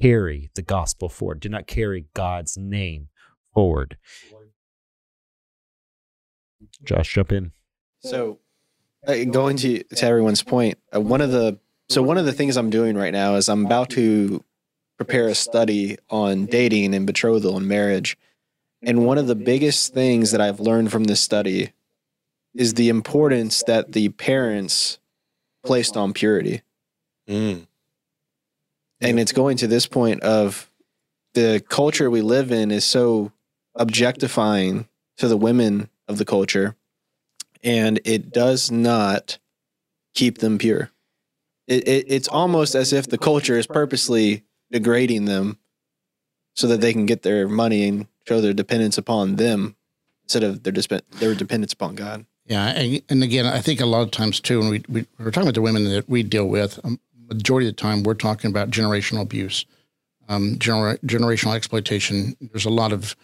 carry 0.00 0.50
the 0.54 0.62
gospel 0.62 1.08
forward 1.08 1.40
did 1.40 1.50
not 1.50 1.66
carry 1.66 2.06
god's 2.14 2.56
name 2.56 3.08
forward. 3.58 3.96
Josh 6.84 7.12
jump 7.12 7.32
in. 7.32 7.50
So, 8.00 8.38
uh, 9.06 9.24
going 9.24 9.56
to 9.58 9.82
to 9.82 10.06
everyone's 10.06 10.42
point, 10.44 10.78
uh, 10.94 11.00
one 11.00 11.20
of 11.20 11.32
the 11.32 11.58
so 11.88 12.02
one 12.02 12.18
of 12.18 12.24
the 12.24 12.32
things 12.32 12.56
I'm 12.56 12.70
doing 12.70 12.96
right 12.96 13.12
now 13.12 13.34
is 13.34 13.48
I'm 13.48 13.66
about 13.66 13.90
to 13.90 14.44
prepare 14.96 15.26
a 15.28 15.34
study 15.34 15.96
on 16.08 16.46
dating 16.46 16.94
and 16.94 17.04
betrothal 17.04 17.56
and 17.56 17.66
marriage, 17.66 18.16
and 18.82 19.04
one 19.04 19.18
of 19.18 19.26
the 19.26 19.34
biggest 19.34 19.92
things 19.94 20.30
that 20.30 20.40
I've 20.40 20.60
learned 20.60 20.92
from 20.92 21.04
this 21.04 21.20
study 21.20 21.72
is 22.54 22.74
the 22.74 22.88
importance 22.88 23.62
that 23.66 23.92
the 23.92 24.08
parents 24.10 24.98
placed 25.64 25.96
on 25.96 26.12
purity, 26.12 26.62
Mm. 27.28 27.66
and 29.00 29.20
it's 29.20 29.32
going 29.32 29.58
to 29.58 29.66
this 29.66 29.86
point 29.86 30.22
of 30.22 30.70
the 31.34 31.62
culture 31.68 32.10
we 32.10 32.22
live 32.22 32.50
in 32.50 32.70
is 32.70 32.86
so 32.86 33.32
objectifying 33.74 34.88
to 35.18 35.28
the 35.28 35.36
women 35.36 35.90
of 36.08 36.16
the 36.18 36.24
culture 36.24 36.74
and 37.62 38.00
it 38.04 38.32
does 38.32 38.70
not 38.70 39.38
keep 40.14 40.38
them 40.38 40.58
pure. 40.58 40.90
It, 41.66 41.86
it, 41.86 42.06
it's 42.08 42.28
almost 42.28 42.74
as 42.74 42.92
if 42.92 43.08
the 43.08 43.18
culture 43.18 43.58
is 43.58 43.66
purposely 43.66 44.44
degrading 44.72 45.26
them 45.26 45.58
so 46.58 46.66
that 46.66 46.80
they 46.80 46.92
can 46.92 47.06
get 47.06 47.22
their 47.22 47.46
money 47.46 47.86
and 47.86 48.08
show 48.26 48.40
their 48.40 48.52
dependence 48.52 48.98
upon 48.98 49.36
them 49.36 49.76
instead 50.24 50.42
of 50.42 50.64
their, 50.64 50.72
disp- 50.72 51.08
their 51.20 51.32
dependence 51.32 51.72
upon 51.72 51.94
God. 51.94 52.26
Yeah, 52.46 52.66
and, 52.70 53.00
and 53.08 53.22
again, 53.22 53.46
I 53.46 53.60
think 53.60 53.80
a 53.80 53.86
lot 53.86 54.02
of 54.02 54.10
times 54.10 54.40
too, 54.40 54.58
when 54.58 54.68
we, 54.70 54.82
we 54.88 55.06
we're 55.20 55.30
talking 55.30 55.44
about 55.44 55.54
the 55.54 55.62
women 55.62 55.84
that 55.84 56.08
we 56.08 56.24
deal 56.24 56.48
with, 56.48 56.80
um, 56.82 56.98
majority 57.28 57.68
of 57.68 57.76
the 57.76 57.80
time 57.80 58.02
we're 58.02 58.14
talking 58.14 58.50
about 58.50 58.70
generational 58.70 59.22
abuse, 59.22 59.66
um, 60.28 60.56
gener- 60.56 60.98
generational 61.04 61.54
exploitation. 61.54 62.36
There's 62.40 62.64
a 62.64 62.70
lot 62.70 62.92
of, 62.92 63.14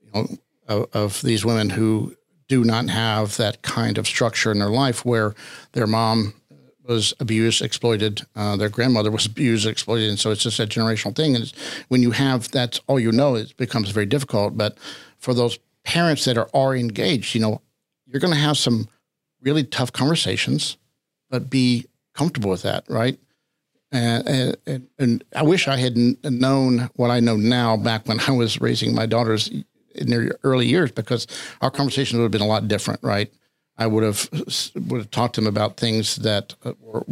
you 0.00 0.10
know, 0.14 0.28
of, 0.66 0.88
of 0.94 1.22
these 1.22 1.44
women 1.44 1.68
who 1.68 2.16
do 2.48 2.64
not 2.64 2.88
have 2.88 3.36
that 3.36 3.60
kind 3.60 3.98
of 3.98 4.06
structure 4.06 4.50
in 4.50 4.58
their 4.58 4.70
life 4.70 5.04
where 5.04 5.34
their 5.72 5.86
mom 5.86 6.32
was 6.86 7.14
abused, 7.20 7.62
exploited, 7.62 8.22
uh, 8.34 8.56
their 8.56 8.68
grandmother 8.68 9.10
was 9.10 9.26
abused, 9.26 9.66
exploited, 9.66 10.08
and 10.08 10.18
so 10.18 10.30
it's 10.30 10.42
just 10.42 10.58
a 10.58 10.66
generational 10.66 11.14
thing. 11.14 11.36
And 11.36 11.52
when 11.88 12.02
you 12.02 12.10
have 12.12 12.50
that's 12.50 12.80
all 12.86 12.98
you 12.98 13.12
know, 13.12 13.34
it 13.36 13.56
becomes 13.56 13.90
very 13.90 14.06
difficult. 14.06 14.56
But 14.56 14.76
for 15.18 15.34
those 15.34 15.58
parents 15.84 16.24
that 16.24 16.38
are 16.38 16.48
already 16.54 16.80
engaged, 16.80 17.34
you 17.34 17.40
know, 17.40 17.60
you're 18.06 18.20
going 18.20 18.34
to 18.34 18.40
have 18.40 18.58
some 18.58 18.88
really 19.40 19.64
tough 19.64 19.92
conversations, 19.92 20.76
but 21.30 21.48
be 21.50 21.86
comfortable 22.14 22.50
with 22.50 22.62
that, 22.62 22.84
right? 22.88 23.18
And, 23.92 24.56
and, 24.66 24.88
and 24.98 25.24
I 25.34 25.42
wish 25.42 25.66
I 25.66 25.76
had 25.76 25.96
known 26.24 26.90
what 26.94 27.10
I 27.10 27.20
know 27.20 27.36
now 27.36 27.76
back 27.76 28.06
when 28.06 28.20
I 28.20 28.30
was 28.30 28.60
raising 28.60 28.94
my 28.94 29.06
daughters 29.06 29.50
in 29.94 30.10
their 30.10 30.30
early 30.44 30.66
years, 30.66 30.92
because 30.92 31.26
our 31.60 31.70
conversations 31.70 32.18
would 32.18 32.24
have 32.24 32.30
been 32.30 32.40
a 32.40 32.46
lot 32.46 32.68
different, 32.68 33.02
right? 33.02 33.32
I 33.80 33.86
would 33.86 34.04
have 34.04 34.28
would 34.74 34.98
have 34.98 35.10
talked 35.10 35.36
to 35.36 35.40
them 35.40 35.48
about 35.48 35.78
things 35.78 36.16
that 36.16 36.54
uh, 36.64 36.74
were, 36.80 37.04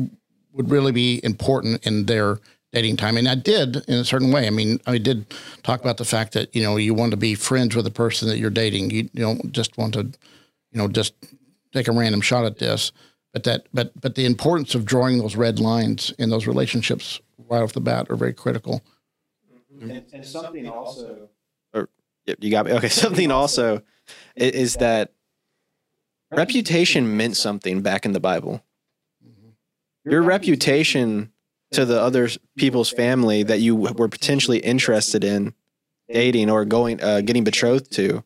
would 0.53 0.71
really 0.71 0.93
be 0.93 1.21
important 1.25 1.85
in 1.87 2.05
their 2.05 2.39
dating 2.73 2.99
time, 2.99 3.17
and 3.17 3.27
I 3.27 3.35
did 3.35 3.77
in 3.89 3.95
a 3.95 4.05
certain 4.05 4.31
way. 4.31 4.47
I 4.47 4.51
mean, 4.51 4.79
I 4.87 4.99
did 4.99 5.35
talk 5.63 5.81
about 5.81 5.97
the 5.97 6.05
fact 6.05 6.35
that 6.35 6.55
you 6.55 6.63
know 6.63 6.77
you 6.77 6.93
want 6.93 7.13
to 7.13 7.17
be 7.17 7.35
friends 7.35 7.75
with 7.75 7.87
the 7.87 7.91
person 7.91 8.29
that 8.29 8.37
you're 8.37 8.51
dating. 8.51 8.91
You, 8.91 9.09
you 9.15 9.23
don't 9.23 9.51
just 9.51 9.79
want 9.79 9.95
to, 9.95 10.01
you 10.03 10.79
know, 10.79 10.89
just 10.89 11.15
take 11.73 11.89
a 11.89 11.93
random 11.93 12.21
shot 12.21 12.45
at 12.45 12.59
this. 12.59 12.93
But 13.33 13.45
that, 13.45 13.67
but 13.73 13.99
but 13.99 14.15
the 14.15 14.27
importance 14.27 14.75
of 14.75 14.85
drawing 14.85 15.19
those 15.19 15.37
red 15.37 15.59
lines 15.59 16.13
in 16.19 16.29
those 16.29 16.47
relationships 16.47 17.19
right 17.49 17.63
off 17.63 17.73
the 17.73 17.81
bat 17.81 18.11
are 18.11 18.17
very 18.17 18.35
critical. 18.35 18.83
And, 19.81 20.05
and 20.13 20.27
something 20.27 20.69
also, 20.69 21.31
or 21.73 21.89
you 22.27 22.51
got 22.51 22.67
me. 22.67 22.73
Okay, 22.73 22.89
something 22.91 23.31
also 23.31 23.83
is 24.37 24.75
that 24.77 25.13
reputation 26.31 27.17
meant 27.17 27.37
something 27.37 27.83
back 27.83 28.05
in 28.05 28.13
the 28.13 28.21
Bible. 28.21 28.63
Your 30.05 30.23
reputation 30.23 31.33
to 31.73 31.85
the 31.85 32.01
other 32.01 32.29
people's 32.57 32.91
family 32.91 33.43
that 33.43 33.61
you 33.61 33.77
were 33.77 34.09
potentially 34.09 34.59
interested 34.59 35.23
in 35.23 35.55
dating 36.09 36.51
or 36.51 36.65
going, 36.65 37.03
uh, 37.03 37.21
getting 37.21 37.45
betrothed 37.45 37.93
to, 37.93 38.25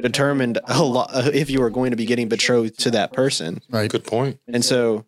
determined 0.00 0.58
a 0.66 0.82
lot 0.82 1.10
if 1.34 1.50
you 1.50 1.60
were 1.60 1.70
going 1.70 1.90
to 1.90 1.96
be 1.96 2.06
getting 2.06 2.28
betrothed 2.28 2.78
to 2.80 2.90
that 2.92 3.12
person. 3.12 3.60
Right. 3.70 3.90
Good 3.90 4.04
point. 4.04 4.38
And 4.46 4.64
so, 4.64 5.04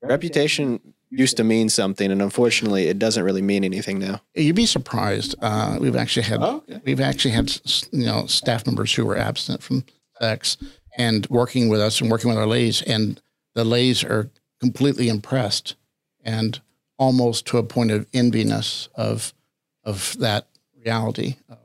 reputation 0.00 0.94
used 1.10 1.36
to 1.36 1.44
mean 1.44 1.68
something, 1.68 2.10
and 2.10 2.22
unfortunately, 2.22 2.86
it 2.86 2.98
doesn't 2.98 3.22
really 3.22 3.42
mean 3.42 3.64
anything 3.64 3.98
now. 3.98 4.22
You'd 4.34 4.56
be 4.56 4.66
surprised. 4.66 5.34
Uh, 5.42 5.76
we've 5.80 5.96
actually 5.96 6.22
had 6.22 6.40
we've 6.84 7.00
actually 7.00 7.32
had 7.32 7.52
you 7.90 8.06
know 8.06 8.26
staff 8.26 8.66
members 8.66 8.94
who 8.94 9.04
were 9.04 9.16
absent 9.16 9.62
from 9.62 9.84
sex 10.20 10.56
and 10.96 11.26
working 11.28 11.68
with 11.68 11.80
us 11.80 12.00
and 12.00 12.10
working 12.10 12.28
with 12.28 12.38
our 12.38 12.46
lays. 12.46 12.82
and 12.82 13.20
the 13.54 13.64
lays 13.64 14.02
are 14.02 14.30
completely 14.60 15.08
impressed 15.08 15.74
and 16.24 16.60
almost 16.98 17.46
to 17.46 17.58
a 17.58 17.62
point 17.62 17.90
of 17.90 18.10
enviness 18.12 18.88
of 18.94 19.34
of 19.84 20.16
that 20.18 20.46
reality 20.84 21.36
of, 21.48 21.58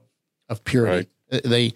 of 0.50 0.64
purity. 0.64 1.08
Uh, 1.32 1.40
They 1.44 1.74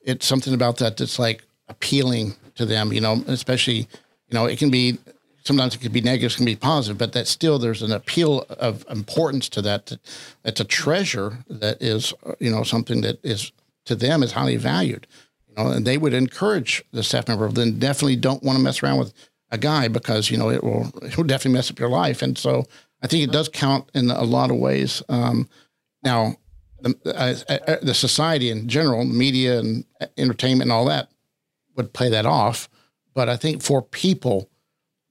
it's 0.00 0.26
something 0.26 0.54
about 0.54 0.78
that 0.78 0.96
that's 0.96 1.18
like 1.18 1.44
appealing 1.68 2.34
to 2.56 2.66
them. 2.66 2.92
You 2.92 3.00
know, 3.00 3.22
especially 3.26 3.88
you 4.28 4.34
know 4.34 4.46
it 4.46 4.58
can 4.58 4.70
be 4.70 4.98
sometimes 5.44 5.74
it 5.74 5.80
can 5.80 5.92
be 5.92 6.00
negative, 6.00 6.32
it 6.32 6.36
can 6.36 6.44
be 6.44 6.56
positive, 6.56 6.98
but 6.98 7.12
that 7.12 7.26
still 7.26 7.58
there's 7.58 7.82
an 7.82 7.92
appeal 7.92 8.46
of 8.48 8.84
importance 8.88 9.48
to 9.50 9.62
that. 9.62 9.86
that 9.86 10.00
that's 10.42 10.60
a 10.60 10.64
treasure 10.64 11.44
that 11.48 11.82
is, 11.82 12.14
you 12.38 12.50
know, 12.50 12.62
something 12.62 13.00
that 13.02 13.24
is 13.24 13.52
to 13.84 13.94
them 13.94 14.22
is 14.22 14.32
highly 14.32 14.56
valued. 14.56 15.06
You 15.56 15.64
know, 15.64 15.70
and 15.70 15.86
they 15.86 15.98
would 15.98 16.14
encourage 16.14 16.82
the 16.92 17.02
staff 17.02 17.28
member. 17.28 17.48
Then 17.48 17.78
definitely 17.78 18.16
don't 18.16 18.42
want 18.42 18.56
to 18.56 18.62
mess 18.62 18.82
around 18.82 18.98
with 18.98 19.12
a 19.50 19.58
guy 19.58 19.88
because 19.88 20.30
you 20.30 20.38
know 20.38 20.50
it 20.50 20.64
will 20.64 20.90
it 21.02 21.16
will 21.16 21.24
definitely 21.24 21.56
mess 21.58 21.70
up 21.70 21.78
your 21.78 21.90
life. 21.90 22.22
And 22.22 22.36
so 22.36 22.64
I 23.02 23.06
think 23.06 23.22
it 23.22 23.32
does 23.32 23.48
count 23.48 23.90
in 23.94 24.10
a 24.10 24.22
lot 24.22 24.50
of 24.50 24.56
ways. 24.56 25.02
Um, 25.08 25.48
now, 26.04 26.36
the, 26.80 26.96
uh, 27.06 27.52
uh, 27.52 27.76
the 27.82 27.94
society 27.94 28.50
in 28.50 28.68
general, 28.68 29.04
media 29.04 29.58
and 29.58 29.84
entertainment 30.16 30.62
and 30.62 30.72
all 30.72 30.84
that 30.86 31.08
would 31.76 31.92
play 31.92 32.08
that 32.10 32.26
off. 32.26 32.68
But 33.14 33.28
I 33.28 33.36
think 33.36 33.62
for 33.62 33.82
people, 33.82 34.48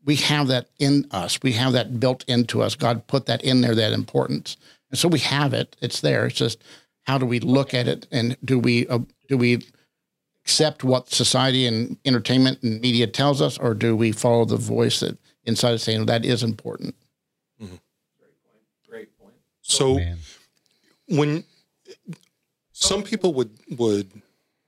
we 0.03 0.15
have 0.15 0.47
that 0.47 0.69
in 0.79 1.05
us. 1.11 1.39
We 1.43 1.53
have 1.53 1.73
that 1.73 1.99
built 1.99 2.25
into 2.27 2.61
us. 2.61 2.75
God 2.75 3.07
put 3.07 3.27
that 3.27 3.43
in 3.43 3.61
there, 3.61 3.75
that 3.75 3.93
importance, 3.93 4.57
and 4.89 4.97
so 4.97 5.07
we 5.07 5.19
have 5.19 5.53
it. 5.53 5.75
It's 5.81 6.01
there. 6.01 6.25
It's 6.25 6.35
just 6.35 6.63
how 7.03 7.17
do 7.17 7.25
we 7.25 7.39
look 7.39 7.73
at 7.73 7.87
it, 7.87 8.07
and 8.11 8.35
do 8.43 8.57
we 8.57 8.87
uh, 8.87 8.99
do 9.27 9.37
we 9.37 9.63
accept 10.43 10.83
what 10.83 11.09
society 11.09 11.65
and 11.65 11.97
entertainment 12.05 12.61
and 12.63 12.81
media 12.81 13.07
tells 13.07 13.41
us, 13.41 13.57
or 13.57 13.73
do 13.73 13.95
we 13.95 14.11
follow 14.11 14.45
the 14.45 14.57
voice 14.57 14.99
that 15.01 15.17
inside 15.45 15.73
is 15.73 15.83
saying 15.83 16.05
that 16.05 16.25
is 16.25 16.43
important? 16.43 16.95
Mm-hmm. 17.61 17.75
Great 18.19 18.37
point. 18.43 18.63
Great 18.89 19.19
point. 19.19 19.33
Oh, 19.37 19.43
so 19.61 19.95
Man. 19.95 20.17
when 21.07 21.43
some 22.71 23.03
people 23.03 23.33
would 23.33 23.51
would 23.77 24.09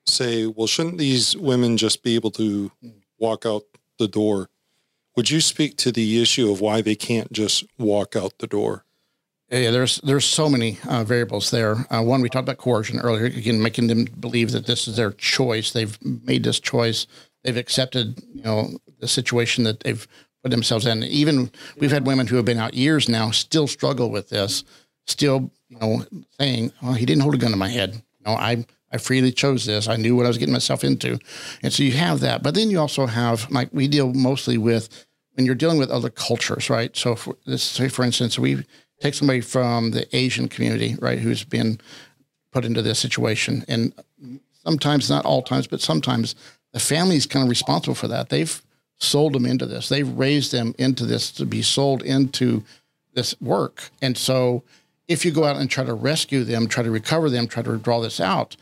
say, 0.05 0.45
"Well, 0.45 0.67
shouldn't 0.67 0.97
these 0.97 1.35
women 1.35 1.77
just 1.77 2.03
be 2.03 2.15
able 2.15 2.31
to 2.31 2.71
walk 3.17 3.45
out 3.45 3.63
the 3.97 4.07
door?" 4.07 4.49
Would 5.15 5.29
you 5.29 5.41
speak 5.41 5.77
to 5.77 5.91
the 5.91 6.21
issue 6.21 6.51
of 6.51 6.59
why 6.59 6.81
they 6.81 6.95
can't 6.95 7.31
just 7.31 7.63
walk 7.77 8.15
out 8.15 8.39
the 8.39 8.47
door? 8.47 8.83
Yeah, 9.49 9.71
there's 9.71 9.97
there's 9.97 10.25
so 10.25 10.49
many 10.49 10.79
uh, 10.87 11.03
variables 11.03 11.51
there. 11.51 11.75
Uh, 11.91 12.01
one, 12.01 12.21
we 12.21 12.29
talked 12.29 12.47
about 12.47 12.57
coercion 12.57 12.99
earlier. 12.99 13.25
Again, 13.25 13.61
making 13.61 13.87
them 13.87 14.05
believe 14.19 14.51
that 14.51 14.65
this 14.65 14.87
is 14.87 14.95
their 14.95 15.11
choice. 15.11 15.71
They've 15.71 15.97
made 16.03 16.43
this 16.43 16.59
choice. 16.59 17.05
They've 17.43 17.57
accepted, 17.57 18.21
you 18.33 18.41
know, 18.41 18.77
the 18.99 19.07
situation 19.07 19.63
that 19.65 19.81
they've 19.81 20.07
put 20.41 20.49
themselves 20.51 20.87
in. 20.87 21.03
Even 21.03 21.51
we've 21.77 21.91
had 21.91 22.07
women 22.07 22.27
who 22.27 22.37
have 22.37 22.45
been 22.45 22.57
out 22.57 22.73
years 22.73 23.07
now 23.07 23.31
still 23.31 23.67
struggle 23.67 24.09
with 24.09 24.29
this. 24.29 24.63
Still, 25.05 25.51
you 25.69 25.77
know, 25.77 26.05
saying, 26.39 26.71
"Well, 26.81 26.93
he 26.93 27.05
didn't 27.05 27.21
hold 27.21 27.35
a 27.35 27.37
gun 27.37 27.51
to 27.51 27.57
my 27.57 27.69
head. 27.69 27.93
You 27.93 28.25
know, 28.25 28.33
I 28.33 28.65
I 28.91 28.97
freely 28.97 29.31
chose 29.31 29.65
this. 29.65 29.87
I 29.87 29.97
knew 29.97 30.15
what 30.15 30.25
I 30.25 30.29
was 30.29 30.37
getting 30.37 30.53
myself 30.53 30.83
into." 30.83 31.19
And 31.61 31.71
so 31.71 31.83
you 31.83 31.91
have 31.91 32.21
that, 32.21 32.41
but 32.41 32.55
then 32.55 32.71
you 32.71 32.79
also 32.79 33.05
have 33.05 33.51
like 33.51 33.69
we 33.71 33.87
deal 33.87 34.13
mostly 34.13 34.57
with 34.57 35.05
when 35.33 35.45
you're 35.45 35.55
dealing 35.55 35.77
with 35.79 35.89
other 35.91 36.09
cultures, 36.09 36.69
right? 36.69 36.95
So, 36.95 37.15
for, 37.15 37.35
let's 37.45 37.63
say, 37.63 37.87
for 37.89 38.03
instance, 38.03 38.39
we 38.39 38.63
take 39.03 39.13
somebody 39.13 39.41
from 39.41 39.91
the 39.91 40.07
Asian 40.15 40.47
community, 40.47 40.95
right, 41.01 41.19
who's 41.19 41.43
been 41.43 41.77
put 42.51 42.63
into 42.63 42.81
this 42.81 42.99
situation, 42.99 43.65
and 43.67 43.93
sometimes, 44.63 45.09
not 45.09 45.25
all 45.25 45.41
times, 45.41 45.67
but 45.67 45.81
sometimes 45.81 46.35
the 46.71 46.79
family 46.79 47.17
is 47.17 47.25
kind 47.25 47.43
of 47.43 47.49
responsible 47.49 47.95
for 47.95 48.07
that. 48.07 48.29
They've 48.29 48.61
sold 48.97 49.33
them 49.33 49.45
into 49.45 49.65
this. 49.65 49.89
They've 49.89 50.07
raised 50.07 50.53
them 50.53 50.73
into 50.77 51.05
this 51.05 51.31
to 51.33 51.45
be 51.45 51.61
sold 51.61 52.01
into 52.01 52.63
this 53.13 53.35
work, 53.41 53.91
and 54.01 54.17
so 54.17 54.63
if 55.09 55.25
you 55.25 55.31
go 55.31 55.43
out 55.43 55.57
and 55.57 55.69
try 55.69 55.83
to 55.83 55.93
rescue 55.93 56.45
them, 56.45 56.67
try 56.67 56.81
to 56.81 56.89
recover 56.89 57.29
them, 57.29 57.45
try 57.45 57.61
to 57.61 57.77
draw 57.77 57.99
this 57.99 58.21
out, 58.21 58.55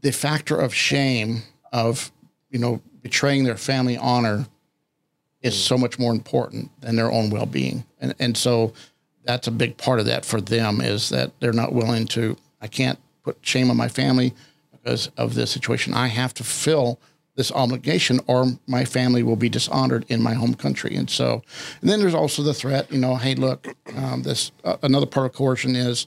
the 0.00 0.10
factor 0.10 0.56
of 0.58 0.72
shame 0.72 1.42
of 1.70 2.10
you 2.48 2.58
know 2.58 2.80
betraying 3.02 3.44
their 3.44 3.58
family 3.58 3.98
honor 3.98 4.46
is 5.42 5.54
so 5.62 5.76
much 5.76 5.98
more 5.98 6.12
important 6.12 6.70
than 6.80 6.96
their 6.96 7.12
own 7.12 7.28
well-being 7.28 7.84
and 8.00 8.14
and 8.18 8.38
so 8.38 8.72
that's 9.24 9.46
a 9.46 9.50
big 9.52 9.76
part 9.76 10.00
of 10.00 10.06
that 10.06 10.24
for 10.24 10.40
them 10.40 10.80
is 10.80 11.08
that 11.08 11.32
they're 11.40 11.52
not 11.52 11.72
willing 11.72 12.06
to 12.06 12.36
i 12.60 12.66
can't 12.66 12.98
put 13.24 13.38
shame 13.40 13.70
on 13.70 13.76
my 13.76 13.88
family 13.88 14.34
because 14.84 15.10
of 15.16 15.34
this 15.34 15.50
situation. 15.50 15.94
I 15.94 16.08
have 16.08 16.34
to 16.34 16.44
fill 16.44 17.00
this 17.36 17.50
obligation 17.50 18.20
or 18.28 18.46
my 18.68 18.84
family 18.84 19.24
will 19.24 19.34
be 19.34 19.48
dishonored 19.48 20.04
in 20.08 20.22
my 20.22 20.34
home 20.34 20.54
country. 20.54 20.94
And 20.94 21.10
so 21.10 21.42
and 21.80 21.90
then 21.90 21.98
there's 21.98 22.14
also 22.14 22.42
the 22.42 22.54
threat 22.54 22.92
you 22.92 23.00
know 23.00 23.16
hey 23.16 23.34
look 23.34 23.74
um, 23.96 24.22
this 24.22 24.52
uh, 24.62 24.76
another 24.82 25.06
part 25.06 25.26
of 25.26 25.32
coercion 25.32 25.74
is 25.74 26.06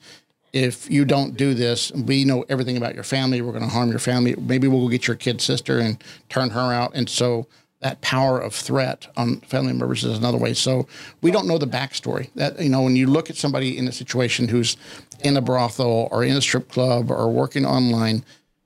if 0.54 0.90
you 0.90 1.04
don't 1.04 1.36
do 1.36 1.54
this 1.54 1.92
we 1.92 2.24
know 2.24 2.46
everything 2.48 2.78
about 2.78 2.96
your 2.96 3.04
family. 3.04 3.42
We're 3.42 3.52
going 3.52 3.66
to 3.66 3.70
harm 3.70 3.90
your 3.90 4.00
family. 4.00 4.36
Maybe 4.38 4.70
we'll 4.70 4.88
get 4.88 5.08
your 5.08 5.18
kid 5.18 5.42
sister 5.42 5.80
and 5.80 6.02
turn 6.30 6.52
her 6.52 6.72
out. 6.72 6.92
And 6.94 7.10
so 7.10 7.48
that 7.80 8.02
power 8.02 8.40
of 8.40 8.54
threat 8.54 9.08
on 9.16 9.38
family 9.42 9.74
members 9.74 10.04
is 10.04 10.18
another 10.18 10.38
way. 10.38 10.54
So 10.54 10.88
we 11.22 11.32
don't 11.32 11.48
know 11.48 11.58
the 11.58 11.68
backstory. 11.68 12.30
That 12.36 12.60
you 12.60 12.70
know, 12.70 12.82
when 12.82 12.96
you 12.96 13.08
look 13.08 13.30
at 13.30 13.36
somebody 13.36 13.78
in 13.78 13.88
a 13.88 13.92
situation 13.92 14.48
who's 14.48 14.78
in 15.24 15.38
a 15.38 15.42
brothel 15.42 16.08
or 16.12 16.24
in 16.24 16.36
a 16.36 16.42
strip 16.42 16.70
club 16.70 17.12
or 17.12 17.32
working 17.32 17.66
online, 17.66 18.24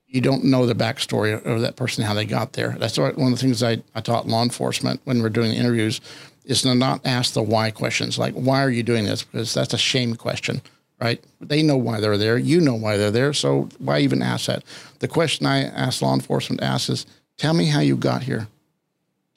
you 0.07 0.22
don't 0.22 0.43
know 0.43 0.66
the 0.66 0.76
backstory 0.76 1.34
of 1.45 1.62
that 1.62 1.76
person, 1.76 2.03
how 2.03 2.14
they 2.14 2.26
got 2.26 2.53
there. 2.53 2.76
That's 2.78 2.97
one 2.97 3.12
of 3.12 3.18
the 3.18 3.38
things 3.38 3.64
I, 3.64 3.82
I 3.95 4.01
taught 4.01 4.28
law 4.28 4.43
enforcement 4.43 5.01
when 5.05 5.22
we're 5.22 5.30
doing 5.30 5.53
interviews 5.53 6.01
is 6.43 6.64
to 6.64 6.76
not 6.76 7.05
ask 7.05 7.34
the 7.34 7.41
why 7.41 7.72
questions, 7.72 8.18
like 8.18 8.34
why 8.34 8.62
are 8.64 8.70
you 8.70 8.84
doing 8.84 9.05
this? 9.05 9.24
Because 9.24 9.53
that's 9.53 9.74
a 9.74 9.78
shame 9.78 10.16
question, 10.16 10.62
right? 10.99 11.24
They 11.39 11.64
know 11.64 11.78
why 11.78 11.99
they're 11.99 12.18
there. 12.18 12.38
You 12.38 12.59
know 12.59 12.76
why 12.76 12.97
they're 12.97 13.12
there. 13.12 13.32
So 13.32 13.70
why 13.78 13.99
even 13.99 14.22
ask 14.22 14.47
that? 14.47 14.64
The 14.99 15.07
question 15.07 15.45
I 15.45 15.64
ask 15.64 16.01
law 16.01 16.14
enforcement 16.14 16.62
asks 16.62 16.89
is, 16.89 17.05
tell 17.38 17.53
me 17.53 17.68
how 17.68 17.80
you 17.80 17.95
got 17.95 18.24
here. 18.24 18.47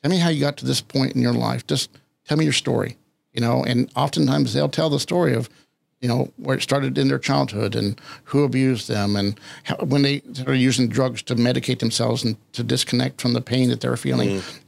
Tell 0.05 0.11
me 0.11 0.19
how 0.19 0.29
you 0.29 0.39
got 0.39 0.59
to 0.59 0.67
this 0.67 0.83
point 0.83 1.13
in 1.13 1.23
your 1.23 1.33
life. 1.33 1.67
Just 1.67 1.89
tell 2.27 2.37
me 2.37 2.45
your 2.45 2.53
story, 2.53 2.99
you 3.33 3.41
know. 3.41 3.65
And 3.65 3.91
oftentimes 3.97 4.53
they'll 4.53 4.69
tell 4.69 4.91
the 4.91 5.01
story 5.01 5.33
of, 5.33 5.49
you 6.03 6.09
know, 6.09 6.31
where 6.37 6.59
it 6.59 6.63
started 6.63 6.99
in 6.99 7.09
their 7.09 7.19
childhood 7.19 7.75
and 7.75 7.99
who 8.25 8.45
abused 8.45 8.87
them 8.87 9.17
and 9.17 9.41
how, 9.63 9.77
when 9.77 10.03
they 10.03 10.21
started 10.35 10.59
using 10.59 10.89
drugs 10.89 11.23
to 11.23 11.37
medicate 11.37 11.79
themselves 11.79 12.23
and 12.23 12.37
to 12.53 12.63
disconnect 12.63 13.19
from 13.19 13.33
the 13.33 13.41
pain 13.41 13.71
that 13.71 13.81
they 13.81 13.89
were 13.89 13.97
feeling. 13.97 14.29
Mm. 14.29 14.61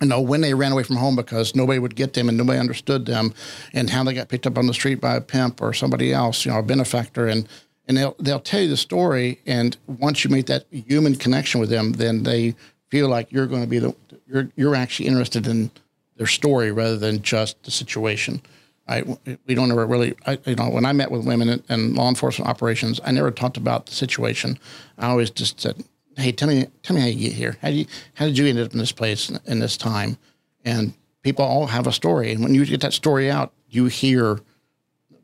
You 0.00 0.08
know, 0.08 0.20
when 0.22 0.40
they 0.40 0.54
ran 0.54 0.72
away 0.72 0.84
from 0.84 0.96
home 0.96 1.14
because 1.14 1.54
nobody 1.54 1.78
would 1.78 1.94
get 1.94 2.14
them 2.14 2.30
and 2.30 2.38
nobody 2.38 2.58
understood 2.58 3.04
them, 3.04 3.34
and 3.74 3.90
how 3.90 4.02
they 4.02 4.14
got 4.14 4.30
picked 4.30 4.46
up 4.46 4.56
on 4.56 4.66
the 4.66 4.72
street 4.72 4.98
by 4.98 5.14
a 5.14 5.20
pimp 5.20 5.60
or 5.60 5.74
somebody 5.74 6.10
else, 6.10 6.46
you 6.46 6.52
know, 6.52 6.58
a 6.58 6.62
benefactor, 6.62 7.26
and 7.26 7.46
and 7.86 7.98
they'll 7.98 8.16
they'll 8.18 8.40
tell 8.40 8.62
you 8.62 8.68
the 8.68 8.78
story. 8.78 9.40
And 9.44 9.76
once 9.86 10.24
you 10.24 10.30
make 10.30 10.46
that 10.46 10.64
human 10.70 11.16
connection 11.16 11.60
with 11.60 11.68
them, 11.68 11.92
then 11.92 12.22
they 12.22 12.54
feel 12.90 13.08
like 13.08 13.32
you're 13.32 13.46
going 13.46 13.62
to 13.62 13.68
be 13.68 13.78
the 13.78 13.94
you're 14.26 14.50
you're 14.56 14.74
actually 14.74 15.06
interested 15.06 15.46
in 15.46 15.70
their 16.16 16.26
story 16.26 16.70
rather 16.70 16.98
than 16.98 17.22
just 17.22 17.62
the 17.62 17.70
situation. 17.70 18.42
I, 18.86 19.04
we 19.46 19.54
don't 19.54 19.70
ever 19.70 19.86
really, 19.86 20.16
I, 20.26 20.38
you 20.44 20.56
know, 20.56 20.68
when 20.68 20.84
I 20.84 20.92
met 20.92 21.12
with 21.12 21.24
women 21.24 21.48
in, 21.48 21.62
in, 21.68 21.94
law 21.94 22.08
enforcement 22.08 22.50
operations, 22.50 23.00
I 23.04 23.12
never 23.12 23.30
talked 23.30 23.56
about 23.56 23.86
the 23.86 23.92
situation. 23.92 24.58
I 24.98 25.06
always 25.06 25.30
just 25.30 25.60
said, 25.60 25.84
"Hey, 26.16 26.32
tell 26.32 26.48
me, 26.48 26.66
tell 26.82 26.96
me 26.96 27.02
how 27.02 27.08
you 27.08 27.28
get 27.28 27.34
here. 27.34 27.56
How 27.62 27.68
do 27.68 27.76
you, 27.76 27.86
how 28.14 28.26
did 28.26 28.36
you 28.36 28.46
end 28.46 28.58
up 28.58 28.72
in 28.72 28.78
this 28.78 28.92
place 28.92 29.30
in 29.46 29.60
this 29.60 29.76
time?" 29.76 30.18
And 30.64 30.92
people 31.22 31.44
all 31.44 31.68
have 31.68 31.86
a 31.86 31.92
story, 31.92 32.32
and 32.32 32.42
when 32.42 32.54
you 32.54 32.66
get 32.66 32.80
that 32.80 32.92
story 32.92 33.30
out, 33.30 33.52
you 33.68 33.86
hear 33.86 34.40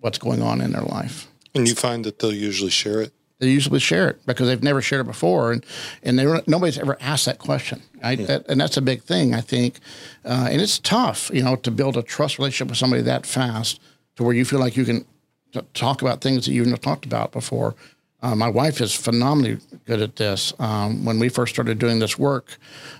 what's 0.00 0.18
going 0.18 0.42
on 0.42 0.60
in 0.60 0.70
their 0.70 0.82
life. 0.82 1.26
And 1.54 1.66
you 1.66 1.74
find 1.74 2.04
that 2.04 2.20
they'll 2.20 2.32
usually 2.32 2.70
share 2.70 3.00
it 3.00 3.12
they 3.38 3.50
usually 3.50 3.80
share 3.80 4.08
it 4.08 4.24
because 4.24 4.48
they've 4.48 4.62
never 4.62 4.80
shared 4.80 5.02
it 5.02 5.08
before, 5.08 5.52
and 5.52 5.64
and 6.02 6.18
they, 6.18 6.24
nobody's 6.46 6.78
ever 6.78 6.96
asked 7.00 7.26
that 7.26 7.38
question. 7.38 7.82
Right? 8.02 8.18
Yeah. 8.18 8.26
That, 8.26 8.48
and 8.48 8.60
that's 8.60 8.76
a 8.76 8.82
big 8.82 9.02
thing, 9.02 9.34
I 9.34 9.40
think. 9.40 9.78
Uh, 10.24 10.48
and 10.50 10.60
it's 10.60 10.78
tough, 10.78 11.30
you 11.32 11.42
know, 11.42 11.56
to 11.56 11.70
build 11.70 11.96
a 11.96 12.02
trust 12.02 12.38
relationship 12.38 12.68
with 12.68 12.78
somebody 12.78 13.02
that 13.02 13.26
fast 13.26 13.80
to 14.16 14.22
where 14.22 14.34
you 14.34 14.44
feel 14.44 14.60
like 14.60 14.76
you 14.76 14.84
can 14.84 15.04
t- 15.52 15.60
talk 15.74 16.02
about 16.02 16.20
things 16.20 16.46
that 16.46 16.52
you've 16.52 16.66
never 16.66 16.80
talked 16.80 17.04
about 17.04 17.32
before. 17.32 17.74
Uh, 18.22 18.34
my 18.34 18.48
wife 18.48 18.80
is 18.80 18.94
phenomenally 18.94 19.58
good 19.84 20.00
at 20.00 20.16
this. 20.16 20.54
Um, 20.58 21.04
when 21.04 21.18
we 21.18 21.28
first 21.28 21.54
started 21.54 21.78
doing 21.78 21.98
this 21.98 22.18
work, 22.18 22.56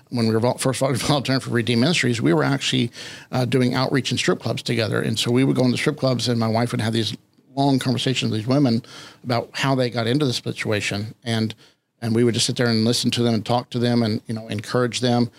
when 0.09 0.27
we 0.27 0.35
were 0.35 0.53
first 0.57 0.79
volunteering 0.79 1.41
for 1.41 1.49
Redeem 1.49 1.79
Ministries, 1.79 2.21
we 2.21 2.33
were 2.33 2.43
actually 2.43 2.91
uh, 3.31 3.45
doing 3.45 3.73
outreach 3.73 4.11
in 4.11 4.17
strip 4.17 4.39
clubs 4.39 4.61
together. 4.61 5.01
And 5.01 5.17
so 5.17 5.31
we 5.31 5.43
would 5.43 5.55
go 5.55 5.65
into 5.65 5.77
strip 5.77 5.97
clubs, 5.97 6.27
and 6.27 6.39
my 6.39 6.47
wife 6.47 6.71
would 6.71 6.81
have 6.81 6.93
these 6.93 7.17
long 7.57 7.79
conversations 7.79 8.31
with 8.31 8.41
these 8.41 8.47
women 8.47 8.83
about 9.23 9.49
how 9.53 9.75
they 9.75 9.89
got 9.89 10.07
into 10.07 10.25
the 10.25 10.33
situation, 10.33 11.15
and 11.23 11.53
and 12.01 12.15
we 12.15 12.23
would 12.23 12.35
just 12.35 12.45
sit 12.45 12.55
there 12.55 12.67
and 12.67 12.85
listen 12.85 13.11
to 13.11 13.23
them 13.23 13.33
and 13.33 13.45
talk 13.45 13.69
to 13.71 13.79
them 13.79 14.03
and 14.03 14.21
you 14.27 14.33
know 14.33 14.47
encourage 14.47 15.01
them 15.01 15.29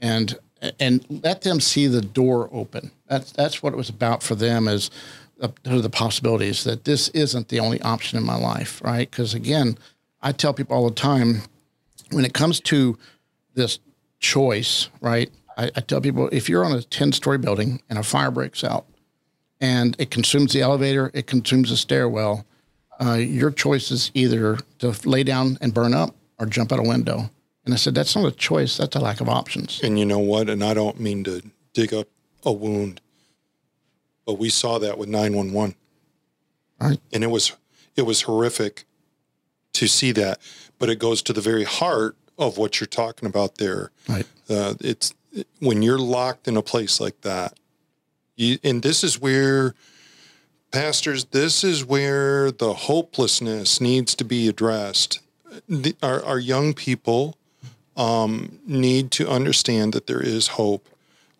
and 0.00 0.36
and 0.80 1.06
let 1.08 1.42
them 1.42 1.60
see 1.60 1.86
the 1.86 2.00
door 2.00 2.50
open. 2.52 2.90
That's 3.06 3.32
that's 3.32 3.62
what 3.62 3.72
it 3.72 3.76
was 3.76 3.88
about 3.88 4.22
for 4.22 4.34
them 4.34 4.68
is 4.68 4.90
the 5.38 5.90
possibilities 5.90 6.64
that 6.64 6.84
this 6.84 7.08
isn't 7.10 7.48
the 7.48 7.60
only 7.60 7.80
option 7.82 8.18
in 8.18 8.24
my 8.24 8.36
life, 8.36 8.82
right? 8.82 9.08
Because 9.08 9.34
again, 9.34 9.78
I 10.20 10.32
tell 10.32 10.52
people 10.52 10.76
all 10.76 10.88
the 10.88 10.94
time 10.94 11.42
when 12.10 12.24
it 12.24 12.34
comes 12.34 12.58
to 12.60 12.98
this 13.54 13.78
choice, 14.18 14.88
right? 15.00 15.30
I, 15.56 15.70
I 15.76 15.80
tell 15.80 16.00
people 16.00 16.28
if 16.32 16.48
you're 16.48 16.64
on 16.64 16.72
a 16.72 16.82
ten 16.82 17.12
story 17.12 17.38
building 17.38 17.82
and 17.88 17.98
a 17.98 18.02
fire 18.02 18.30
breaks 18.32 18.64
out, 18.64 18.86
and 19.60 19.96
it 19.98 20.10
consumes 20.10 20.52
the 20.52 20.60
elevator, 20.60 21.10
it 21.14 21.26
consumes 21.26 21.70
the 21.70 21.76
stairwell. 21.76 22.46
Uh, 23.00 23.14
your 23.14 23.50
choice 23.50 23.90
is 23.90 24.10
either 24.14 24.58
to 24.78 24.94
lay 25.08 25.22
down 25.22 25.56
and 25.60 25.72
burn 25.72 25.94
up 25.94 26.14
or 26.38 26.46
jump 26.46 26.72
out 26.72 26.78
a 26.78 26.82
window. 26.82 27.30
And 27.64 27.74
I 27.74 27.76
said, 27.76 27.94
that's 27.94 28.16
not 28.16 28.24
a 28.24 28.32
choice, 28.32 28.76
that's 28.76 28.96
a 28.96 29.00
lack 29.00 29.20
of 29.20 29.28
options. 29.28 29.80
And 29.82 29.98
you 29.98 30.06
know 30.06 30.18
what? 30.18 30.48
And 30.48 30.64
I 30.64 30.74
don't 30.74 30.98
mean 30.98 31.22
to 31.24 31.42
dig 31.74 31.92
up 31.92 32.08
a 32.44 32.52
wound, 32.52 33.00
but 34.24 34.34
we 34.34 34.48
saw 34.48 34.78
that 34.78 34.98
with 34.98 35.08
911. 35.08 35.74
Right. 36.80 37.00
And 37.12 37.24
it 37.24 37.28
was 37.28 37.52
it 37.96 38.02
was 38.02 38.22
horrific 38.22 38.84
to 39.74 39.88
see 39.88 40.12
that, 40.12 40.38
but 40.78 40.88
it 40.88 40.98
goes 40.98 41.20
to 41.22 41.32
the 41.32 41.40
very 41.40 41.64
heart 41.64 42.16
of 42.38 42.56
what 42.56 42.80
you're 42.80 42.86
talking 42.86 43.28
about 43.28 43.56
there. 43.56 43.90
Right. 44.08 44.26
Uh, 44.48 44.74
it's 44.80 45.12
when 45.58 45.82
you're 45.82 45.98
locked 45.98 46.48
in 46.48 46.56
a 46.56 46.62
place 46.62 47.00
like 47.00 47.20
that, 47.22 47.58
you, 48.38 48.58
and 48.62 48.82
this 48.82 49.02
is 49.02 49.20
where, 49.20 49.74
pastors, 50.70 51.26
this 51.26 51.64
is 51.64 51.84
where 51.84 52.50
the 52.50 52.72
hopelessness 52.72 53.80
needs 53.80 54.14
to 54.14 54.24
be 54.24 54.48
addressed. 54.48 55.20
The, 55.68 55.96
our, 56.02 56.24
our 56.24 56.38
young 56.38 56.72
people 56.72 57.36
um, 57.96 58.60
need 58.64 59.10
to 59.12 59.28
understand 59.28 59.92
that 59.92 60.06
there 60.06 60.22
is 60.22 60.48
hope. 60.48 60.88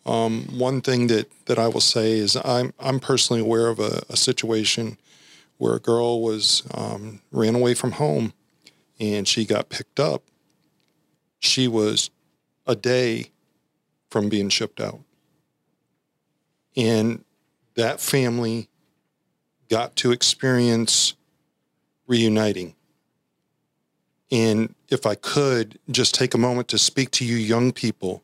Um, 0.04 0.48
one 0.58 0.80
thing 0.80 1.06
that, 1.08 1.30
that 1.46 1.58
I 1.58 1.68
will 1.68 1.80
say 1.80 2.12
is 2.12 2.36
I'm, 2.36 2.72
I'm 2.80 2.98
personally 2.98 3.42
aware 3.42 3.68
of 3.68 3.78
a, 3.78 4.02
a 4.08 4.16
situation 4.16 4.96
where 5.58 5.74
a 5.74 5.80
girl 5.80 6.20
was 6.20 6.62
um, 6.74 7.20
ran 7.30 7.54
away 7.54 7.74
from 7.74 7.92
home 7.92 8.32
and 8.98 9.28
she 9.28 9.44
got 9.44 9.68
picked 9.68 10.00
up. 10.00 10.22
She 11.38 11.68
was 11.68 12.10
a 12.66 12.74
day 12.74 13.30
from 14.10 14.28
being 14.28 14.48
shipped 14.48 14.80
out. 14.80 15.00
And 16.78 17.24
that 17.74 18.00
family 18.00 18.68
got 19.68 19.96
to 19.96 20.12
experience 20.12 21.14
reuniting. 22.06 22.74
And 24.30 24.74
if 24.88 25.04
I 25.04 25.16
could 25.16 25.78
just 25.90 26.14
take 26.14 26.34
a 26.34 26.38
moment 26.38 26.68
to 26.68 26.78
speak 26.78 27.10
to 27.12 27.24
you 27.24 27.36
young 27.36 27.72
people, 27.72 28.22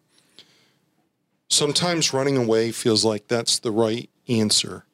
sometimes 1.49 2.13
running 2.13 2.37
away 2.37 2.71
feels 2.73 3.05
like 3.05 3.27
that's 3.29 3.59
the 3.59 3.73
right 3.73 4.09
answer. 4.29 4.85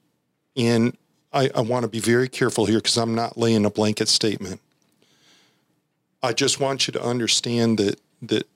And 0.56 0.96
I, 1.32 1.50
I 1.54 1.60
want 1.60 1.84
to 1.84 1.88
be 1.88 2.00
very 2.00 2.28
careful 2.28 2.66
here 2.66 2.78
because 2.78 2.96
I'm 2.96 3.14
not 3.14 3.36
laying 3.36 3.64
a 3.64 3.70
blanket 3.70 4.08
statement. 4.08 4.60
I 6.22 6.32
just 6.32 6.60
want 6.60 6.86
you 6.86 6.92
to 6.92 7.02
understand 7.02 7.78
that 7.78 8.00
that 8.22 8.46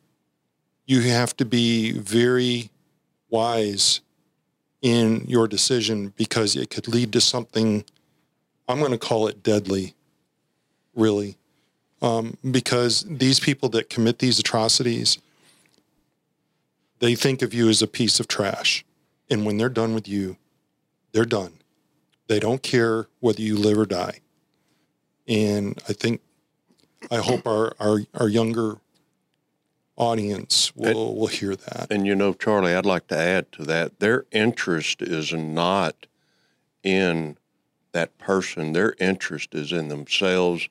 you 0.87 1.01
have 1.01 1.35
to 1.39 1.45
be 1.45 1.93
very 1.93 2.71
wise 3.31 4.01
in 4.85 5.25
your 5.27 5.49
decision 5.49 6.13
because 6.15 6.55
it 6.55 6.69
could 6.69 6.87
lead 6.87 7.11
to 7.11 7.21
something 7.21 7.83
I'm 8.69 8.79
going 8.79 8.93
to 8.93 8.99
call 8.99 9.27
it 9.27 9.43
deadly, 9.43 9.95
really. 10.95 11.37
Um, 12.03 12.37
because 12.49 13.05
these 13.09 13.41
people 13.41 13.71
that 13.71 13.89
commit 13.89 14.19
these 14.19 14.39
atrocities, 14.39 15.19
they 16.99 17.15
think 17.15 17.41
of 17.41 17.55
you 17.55 17.71
as 17.71 17.81
a 17.81 17.87
piece 17.87 18.21
of 18.21 18.29
trash. 18.29 18.85
And 19.31 19.47
when 19.47 19.57
they're 19.57 19.71
done 19.71 19.95
with 19.95 20.07
you, 20.07 20.37
they're 21.13 21.25
done. 21.25 21.55
They 22.29 22.39
don't 22.39 22.63
care 22.63 23.07
whether 23.21 23.41
you 23.41 23.57
live 23.57 23.79
or 23.79 23.87
die. 23.87 24.21
And 25.27 25.81
I 25.89 25.95
think, 25.95 26.21
I 27.11 27.19
hope 27.19 27.47
our, 27.47 27.73
our, 27.81 28.01
our 28.15 28.29
younger 28.29 28.77
audience 29.97 30.75
will, 30.75 31.15
will 31.15 31.27
hear 31.27 31.55
that. 31.55 31.87
And 31.91 32.07
you 32.07 32.15
know, 32.15 32.33
Charlie, 32.33 32.75
I'd 32.75 32.87
like 32.87 33.07
to 33.09 33.17
add 33.17 33.53
to 33.53 33.65
that 33.65 34.01
their 34.01 34.27
interest 34.33 35.03
is 35.03 35.33
not 35.33 36.07
in 36.83 37.37
that 37.93 38.17
person, 38.19 38.73
their 38.73 38.95
interest 38.99 39.55
is 39.55 39.73
in 39.73 39.89
themselves 39.89 40.69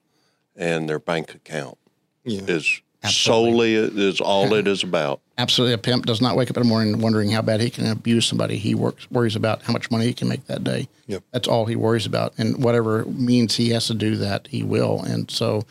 and 0.55 0.89
their 0.89 0.99
bank 0.99 1.33
account. 1.33 1.77
Yeah. 2.23 2.41
Is 2.47 2.81
Absolutely. 3.03 3.75
solely 3.75 4.01
is 4.05 4.21
all 4.21 4.53
it 4.53 4.67
is 4.67 4.83
about. 4.83 5.19
Absolutely. 5.37 5.73
A 5.73 5.77
pimp 5.77 6.05
does 6.05 6.21
not 6.21 6.37
wake 6.37 6.49
up 6.49 6.57
in 6.57 6.63
the 6.63 6.69
morning 6.69 6.99
wondering 6.99 7.31
how 7.31 7.41
bad 7.41 7.59
he 7.59 7.69
can 7.69 7.85
abuse 7.87 8.25
somebody. 8.25 8.57
He 8.57 8.75
works 8.75 9.09
worries 9.11 9.35
about 9.35 9.63
how 9.63 9.73
much 9.73 9.91
money 9.91 10.05
he 10.05 10.13
can 10.13 10.29
make 10.29 10.45
that 10.45 10.63
day. 10.63 10.87
Yep. 11.07 11.23
That's 11.31 11.47
all 11.47 11.65
he 11.65 11.75
worries 11.75 12.05
about. 12.05 12.33
And 12.37 12.63
whatever 12.63 13.03
means 13.05 13.55
he 13.55 13.69
has 13.69 13.87
to 13.87 13.93
do 13.93 14.15
that, 14.17 14.47
he 14.47 14.63
will. 14.63 15.01
And 15.01 15.29
so 15.29 15.63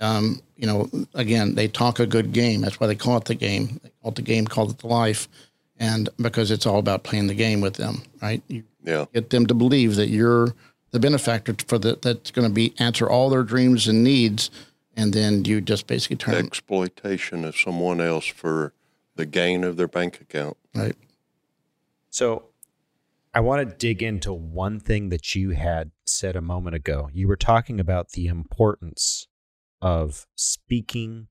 um, 0.00 0.40
you 0.62 0.68
know, 0.68 0.88
again, 1.14 1.56
they 1.56 1.66
talk 1.66 1.98
a 1.98 2.06
good 2.06 2.32
game. 2.32 2.60
That's 2.60 2.78
why 2.78 2.86
they 2.86 2.94
call 2.94 3.16
it 3.16 3.24
the 3.24 3.34
game. 3.34 3.80
They 3.82 3.90
call 4.00 4.12
it 4.12 4.14
the 4.14 4.22
game, 4.22 4.46
call 4.46 4.70
it 4.70 4.78
the 4.78 4.86
life. 4.86 5.28
And 5.76 6.08
because 6.18 6.52
it's 6.52 6.66
all 6.66 6.78
about 6.78 7.02
playing 7.02 7.26
the 7.26 7.34
game 7.34 7.60
with 7.60 7.74
them, 7.74 8.02
right? 8.22 8.40
You 8.46 8.62
Yeah. 8.84 9.06
get 9.12 9.30
them 9.30 9.46
to 9.48 9.54
believe 9.54 9.96
that 9.96 10.08
you're 10.08 10.54
the 10.92 11.00
benefactor 11.00 11.56
for 11.66 11.78
the, 11.78 11.98
that's 12.00 12.30
going 12.30 12.46
to 12.46 12.54
be 12.54 12.74
answer 12.78 13.10
all 13.10 13.28
their 13.28 13.42
dreams 13.42 13.88
and 13.88 14.04
needs. 14.04 14.50
And 14.96 15.12
then 15.12 15.44
you 15.44 15.60
just 15.60 15.88
basically 15.88 16.14
turn 16.16 16.34
them, 16.36 16.46
Exploitation 16.46 17.44
of 17.44 17.56
someone 17.56 18.00
else 18.00 18.26
for 18.26 18.72
the 19.16 19.26
gain 19.26 19.64
of 19.64 19.76
their 19.76 19.88
bank 19.88 20.20
account. 20.20 20.56
right? 20.76 20.94
So 22.10 22.44
I 23.34 23.40
want 23.40 23.68
to 23.68 23.74
dig 23.76 24.00
into 24.00 24.32
one 24.32 24.78
thing 24.78 25.08
that 25.08 25.34
you 25.34 25.50
had 25.50 25.90
said 26.04 26.36
a 26.36 26.40
moment 26.40 26.76
ago. 26.76 27.10
You 27.12 27.26
were 27.26 27.36
talking 27.36 27.80
about 27.80 28.10
the 28.10 28.28
importance 28.28 29.26
of 29.82 30.26
speaking 30.34 31.26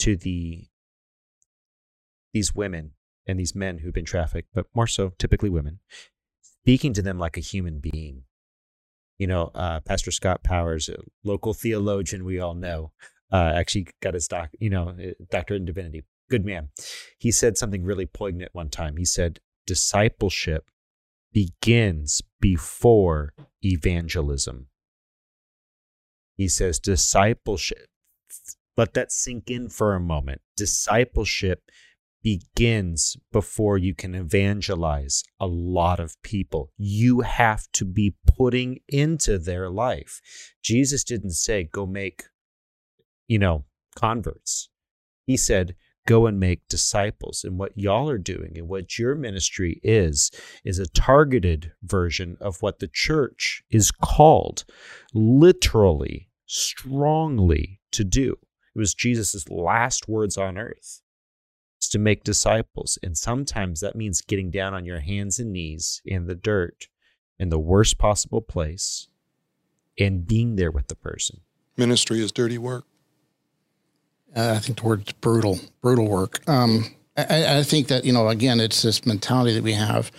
to 0.00 0.16
the 0.16 0.66
these 2.34 2.54
women 2.54 2.90
and 3.26 3.38
these 3.38 3.54
men 3.54 3.78
who've 3.78 3.94
been 3.94 4.04
trafficked, 4.04 4.48
but 4.52 4.66
more 4.74 4.88
so 4.88 5.12
typically 5.18 5.48
women, 5.48 5.78
speaking 6.42 6.92
to 6.92 7.00
them 7.00 7.18
like 7.18 7.36
a 7.36 7.40
human 7.40 7.78
being. 7.78 8.24
You 9.16 9.28
know, 9.28 9.52
uh, 9.54 9.80
Pastor 9.80 10.10
Scott 10.10 10.42
Powers, 10.42 10.90
local 11.22 11.54
theologian 11.54 12.24
we 12.24 12.40
all 12.40 12.54
know, 12.54 12.90
uh, 13.32 13.52
actually 13.54 13.86
got 14.02 14.14
his 14.14 14.26
doc, 14.26 14.50
you 14.58 14.68
know, 14.68 14.88
uh, 14.88 15.12
doctorate 15.30 15.60
in 15.60 15.66
divinity. 15.66 16.02
Good 16.28 16.44
man. 16.44 16.70
He 17.18 17.30
said 17.30 17.56
something 17.56 17.84
really 17.84 18.06
poignant 18.06 18.50
one 18.52 18.70
time. 18.70 18.96
He 18.96 19.04
said, 19.04 19.38
discipleship 19.66 20.70
begins 21.32 22.22
before 22.40 23.34
evangelism. 23.64 24.66
He 26.36 26.48
says, 26.48 26.78
discipleship, 26.78 27.86
let 28.76 28.94
that 28.94 29.12
sink 29.12 29.50
in 29.50 29.68
for 29.68 29.94
a 29.94 30.00
moment. 30.00 30.40
Discipleship 30.56 31.70
begins 32.22 33.16
before 33.30 33.76
you 33.76 33.94
can 33.94 34.14
evangelize 34.14 35.22
a 35.38 35.46
lot 35.46 36.00
of 36.00 36.20
people. 36.22 36.70
You 36.76 37.20
have 37.20 37.68
to 37.74 37.84
be 37.84 38.16
putting 38.26 38.78
into 38.88 39.38
their 39.38 39.68
life. 39.68 40.20
Jesus 40.62 41.04
didn't 41.04 41.32
say, 41.32 41.64
go 41.64 41.86
make, 41.86 42.24
you 43.28 43.38
know, 43.38 43.64
converts. 43.94 44.70
He 45.26 45.36
said, 45.36 45.76
go 46.06 46.26
and 46.26 46.38
make 46.38 46.68
disciples. 46.68 47.44
And 47.44 47.58
what 47.58 47.76
y'all 47.76 48.08
are 48.08 48.18
doing 48.18 48.52
and 48.56 48.68
what 48.68 48.98
your 48.98 49.14
ministry 49.14 49.80
is, 49.82 50.30
is 50.64 50.78
a 50.78 50.88
targeted 50.88 51.72
version 51.82 52.36
of 52.40 52.60
what 52.62 52.78
the 52.78 52.88
church 52.88 53.62
is 53.70 53.90
called 53.90 54.64
literally, 55.12 56.28
strongly 56.46 57.80
to 57.92 58.04
do. 58.04 58.36
It 58.74 58.78
was 58.78 58.94
Jesus' 58.94 59.48
last 59.48 60.08
words 60.08 60.36
on 60.36 60.58
earth 60.58 61.00
to 61.90 61.98
make 61.98 62.24
disciples. 62.24 62.98
And 63.02 63.16
sometimes 63.16 63.80
that 63.80 63.94
means 63.94 64.20
getting 64.20 64.50
down 64.50 64.74
on 64.74 64.84
your 64.84 65.00
hands 65.00 65.38
and 65.38 65.52
knees 65.52 66.02
in 66.04 66.26
the 66.26 66.34
dirt 66.34 66.88
in 67.38 67.50
the 67.50 67.58
worst 67.58 67.98
possible 67.98 68.40
place 68.40 69.08
and 69.98 70.26
being 70.26 70.56
there 70.56 70.70
with 70.70 70.88
the 70.88 70.96
person. 70.96 71.40
Ministry 71.76 72.20
is 72.20 72.32
dirty 72.32 72.58
work. 72.58 72.84
Uh, 74.34 74.54
I 74.56 74.58
think 74.58 74.80
the 74.80 74.84
word's 74.86 75.12
brutal, 75.12 75.58
brutal 75.80 76.08
work. 76.08 76.46
Um, 76.48 76.86
I, 77.16 77.58
I 77.58 77.62
think 77.62 77.88
that, 77.88 78.04
you 78.04 78.12
know, 78.12 78.28
again, 78.28 78.60
it's 78.60 78.82
this 78.82 79.06
mentality 79.06 79.54
that 79.54 79.62
we 79.62 79.72
have 79.72 80.10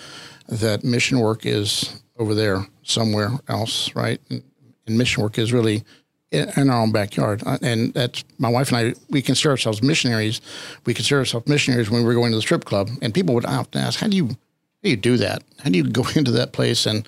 that 0.47 0.83
mission 0.83 1.19
work 1.19 1.45
is 1.45 2.01
over 2.17 2.33
there 2.33 2.65
somewhere 2.83 3.31
else, 3.49 3.93
right? 3.95 4.21
And, 4.29 4.43
and 4.87 4.97
mission 4.97 5.21
work 5.21 5.37
is 5.37 5.51
really 5.51 5.83
in, 6.31 6.49
in 6.55 6.69
our 6.69 6.81
own 6.81 6.91
backyard. 6.91 7.43
Uh, 7.45 7.57
And 7.61 7.93
that's 7.93 8.23
my 8.37 8.49
wife 8.49 8.69
and 8.69 8.77
I, 8.77 8.93
we 9.09 9.21
consider 9.21 9.49
ourselves 9.49 9.83
missionaries. 9.83 10.39
We 10.85 10.93
consider 10.93 11.19
ourselves 11.19 11.47
missionaries 11.47 11.89
when 11.89 12.01
we 12.01 12.07
were 12.07 12.13
going 12.13 12.31
to 12.31 12.37
the 12.37 12.41
strip 12.41 12.63
club. 12.65 12.89
And 13.01 13.13
people 13.13 13.35
would 13.35 13.45
often 13.45 13.81
ask, 13.81 13.99
how 13.99 14.07
do 14.07 14.15
you, 14.15 14.27
how 14.27 14.35
do 14.83 14.89
you 14.89 14.97
do 14.97 15.17
that? 15.17 15.43
How 15.59 15.69
do 15.69 15.77
you 15.77 15.83
go 15.83 16.05
into 16.15 16.31
that 16.31 16.53
place 16.53 16.85
and 16.85 17.05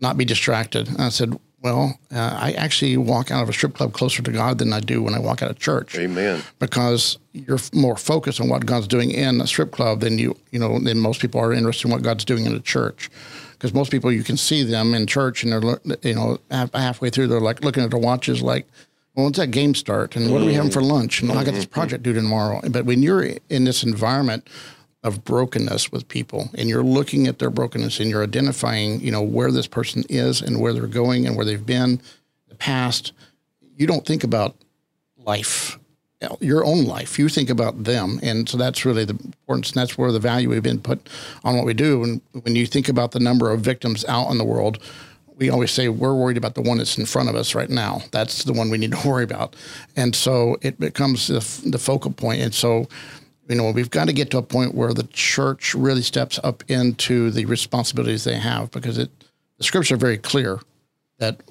not 0.00 0.16
be 0.16 0.24
distracted? 0.24 0.88
And 0.88 1.02
I 1.02 1.08
said, 1.10 1.38
well, 1.62 1.98
uh, 2.12 2.36
I 2.40 2.52
actually 2.52 2.96
walk 2.96 3.30
out 3.30 3.42
of 3.42 3.48
a 3.48 3.52
strip 3.52 3.74
club 3.74 3.92
closer 3.92 4.22
to 4.22 4.32
God 4.32 4.58
than 4.58 4.72
I 4.72 4.80
do 4.80 5.02
when 5.02 5.14
I 5.14 5.20
walk 5.20 5.42
out 5.42 5.50
of 5.50 5.58
church 5.58 5.96
Amen. 5.96 6.42
because 6.58 7.18
you're 7.32 7.60
more 7.72 7.96
focused 7.96 8.40
on 8.40 8.48
what 8.48 8.66
God's 8.66 8.88
doing 8.88 9.12
in 9.12 9.40
a 9.40 9.46
strip 9.46 9.70
club 9.70 10.00
than 10.00 10.18
you 10.18 10.36
you 10.50 10.58
know 10.58 10.78
than 10.80 10.98
most 10.98 11.20
people 11.20 11.40
are 11.40 11.52
interested 11.52 11.86
in 11.86 11.92
what 11.92 12.02
God's 12.02 12.24
doing 12.24 12.46
in 12.46 12.54
a 12.54 12.60
church. 12.60 13.10
Because 13.52 13.72
most 13.72 13.92
people 13.92 14.10
you 14.10 14.24
can 14.24 14.36
see 14.36 14.64
them 14.64 14.92
in 14.92 15.06
church 15.06 15.44
and 15.44 15.52
they're 15.52 15.98
you 16.02 16.14
know 16.14 16.38
half, 16.50 16.72
halfway 16.74 17.10
through 17.10 17.28
they're 17.28 17.40
like 17.40 17.62
looking 17.62 17.84
at 17.84 17.90
their 17.90 18.00
watches 18.00 18.42
like, 18.42 18.66
well, 19.14 19.26
when's 19.26 19.36
that 19.36 19.52
game 19.52 19.74
start 19.76 20.16
and 20.16 20.32
what 20.32 20.42
are 20.42 20.46
we 20.46 20.54
having 20.54 20.70
for 20.70 20.82
lunch 20.82 21.22
and 21.22 21.30
I 21.30 21.44
got 21.44 21.54
this 21.54 21.66
project 21.66 22.02
due 22.02 22.12
tomorrow. 22.12 22.60
But 22.68 22.86
when 22.86 23.04
you're 23.04 23.36
in 23.48 23.64
this 23.64 23.84
environment 23.84 24.48
of 25.02 25.24
brokenness 25.24 25.90
with 25.90 26.06
people 26.08 26.48
and 26.54 26.68
you're 26.68 26.84
looking 26.84 27.26
at 27.26 27.38
their 27.38 27.50
brokenness 27.50 27.98
and 27.98 28.08
you're 28.08 28.22
identifying 28.22 29.00
you 29.00 29.10
know 29.10 29.22
where 29.22 29.50
this 29.50 29.66
person 29.66 30.04
is 30.08 30.40
and 30.40 30.60
where 30.60 30.72
they're 30.72 30.86
going 30.86 31.26
and 31.26 31.36
where 31.36 31.44
they've 31.44 31.66
been 31.66 31.90
in 31.90 32.00
the 32.48 32.54
past 32.54 33.12
you 33.76 33.86
don't 33.86 34.06
think 34.06 34.22
about 34.22 34.54
life 35.18 35.78
your 36.40 36.64
own 36.64 36.84
life. 36.84 37.18
You 37.18 37.28
think 37.28 37.50
about 37.50 37.84
them 37.84 38.20
and 38.22 38.48
so 38.48 38.56
that's 38.56 38.84
really 38.84 39.04
the 39.04 39.14
importance 39.14 39.70
and 39.70 39.80
that's 39.80 39.98
where 39.98 40.12
the 40.12 40.20
value 40.20 40.50
we've 40.50 40.62
been 40.62 40.80
put 40.80 41.08
on 41.44 41.56
what 41.56 41.66
we 41.66 41.74
do. 41.74 42.04
And 42.04 42.20
when 42.42 42.54
you 42.54 42.66
think 42.66 42.88
about 42.88 43.12
the 43.12 43.20
number 43.20 43.50
of 43.50 43.60
victims 43.60 44.04
out 44.06 44.30
in 44.30 44.38
the 44.38 44.44
world 44.44 44.78
we 45.36 45.48
always 45.48 45.70
say 45.72 45.88
we're 45.88 46.14
worried 46.14 46.36
about 46.36 46.54
the 46.54 46.62
one 46.62 46.78
that's 46.78 46.98
in 46.98 47.06
front 47.06 47.28
of 47.28 47.34
us 47.34 47.54
right 47.54 47.70
now. 47.70 48.02
That's 48.12 48.44
the 48.44 48.52
one 48.52 48.70
we 48.70 48.78
need 48.78 48.92
to 48.92 49.08
worry 49.08 49.24
about. 49.24 49.56
And 49.96 50.14
so 50.14 50.56
it 50.60 50.78
becomes 50.78 51.26
the, 51.26 51.40
the 51.68 51.78
focal 51.78 52.12
point. 52.12 52.42
And 52.42 52.54
so 52.54 52.86
you 53.52 53.58
know, 53.58 53.70
we've 53.70 53.90
got 53.90 54.06
to 54.06 54.14
get 54.14 54.30
to 54.30 54.38
a 54.38 54.42
point 54.42 54.74
where 54.74 54.94
the 54.94 55.02
church 55.12 55.74
really 55.74 56.00
steps 56.00 56.40
up 56.42 56.64
into 56.68 57.30
the 57.30 57.44
responsibilities 57.44 58.24
they 58.24 58.38
have 58.38 58.70
because 58.70 58.96
it, 58.96 59.10
the 59.58 59.64
scriptures 59.64 59.92
are 59.92 59.98
very 59.98 60.16
clear 60.16 60.58
that 61.18 61.42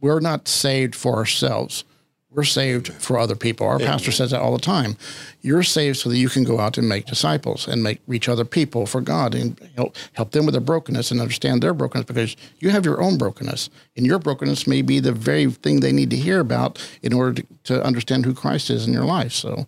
we're 0.00 0.20
not 0.20 0.46
saved 0.46 0.94
for 0.94 1.16
ourselves. 1.16 1.82
We're 2.30 2.44
saved 2.44 2.92
for 2.92 3.18
other 3.18 3.34
people. 3.34 3.66
Our 3.66 3.80
pastor 3.80 4.12
says 4.12 4.30
that 4.30 4.40
all 4.40 4.52
the 4.52 4.62
time. 4.62 4.96
You're 5.40 5.64
saved 5.64 5.96
so 5.96 6.08
that 6.10 6.18
you 6.18 6.28
can 6.28 6.44
go 6.44 6.60
out 6.60 6.78
and 6.78 6.88
make 6.88 7.06
disciples 7.06 7.66
and 7.66 7.82
make 7.82 7.98
reach 8.06 8.28
other 8.28 8.44
people 8.44 8.86
for 8.86 9.00
God 9.00 9.34
and 9.34 9.58
help 9.74 9.96
help 10.12 10.30
them 10.30 10.46
with 10.46 10.54
their 10.54 10.60
brokenness 10.60 11.10
and 11.10 11.20
understand 11.20 11.60
their 11.64 11.74
brokenness 11.74 12.06
because 12.06 12.36
you 12.60 12.70
have 12.70 12.84
your 12.84 13.02
own 13.02 13.18
brokenness 13.18 13.70
and 13.96 14.06
your 14.06 14.20
brokenness 14.20 14.68
may 14.68 14.82
be 14.82 15.00
the 15.00 15.10
very 15.10 15.50
thing 15.50 15.80
they 15.80 15.90
need 15.90 16.10
to 16.10 16.16
hear 16.16 16.38
about 16.38 16.80
in 17.02 17.12
order 17.12 17.42
to, 17.42 17.46
to 17.64 17.82
understand 17.82 18.24
who 18.24 18.34
Christ 18.34 18.70
is 18.70 18.86
in 18.86 18.92
your 18.92 19.04
life. 19.04 19.32
So 19.32 19.66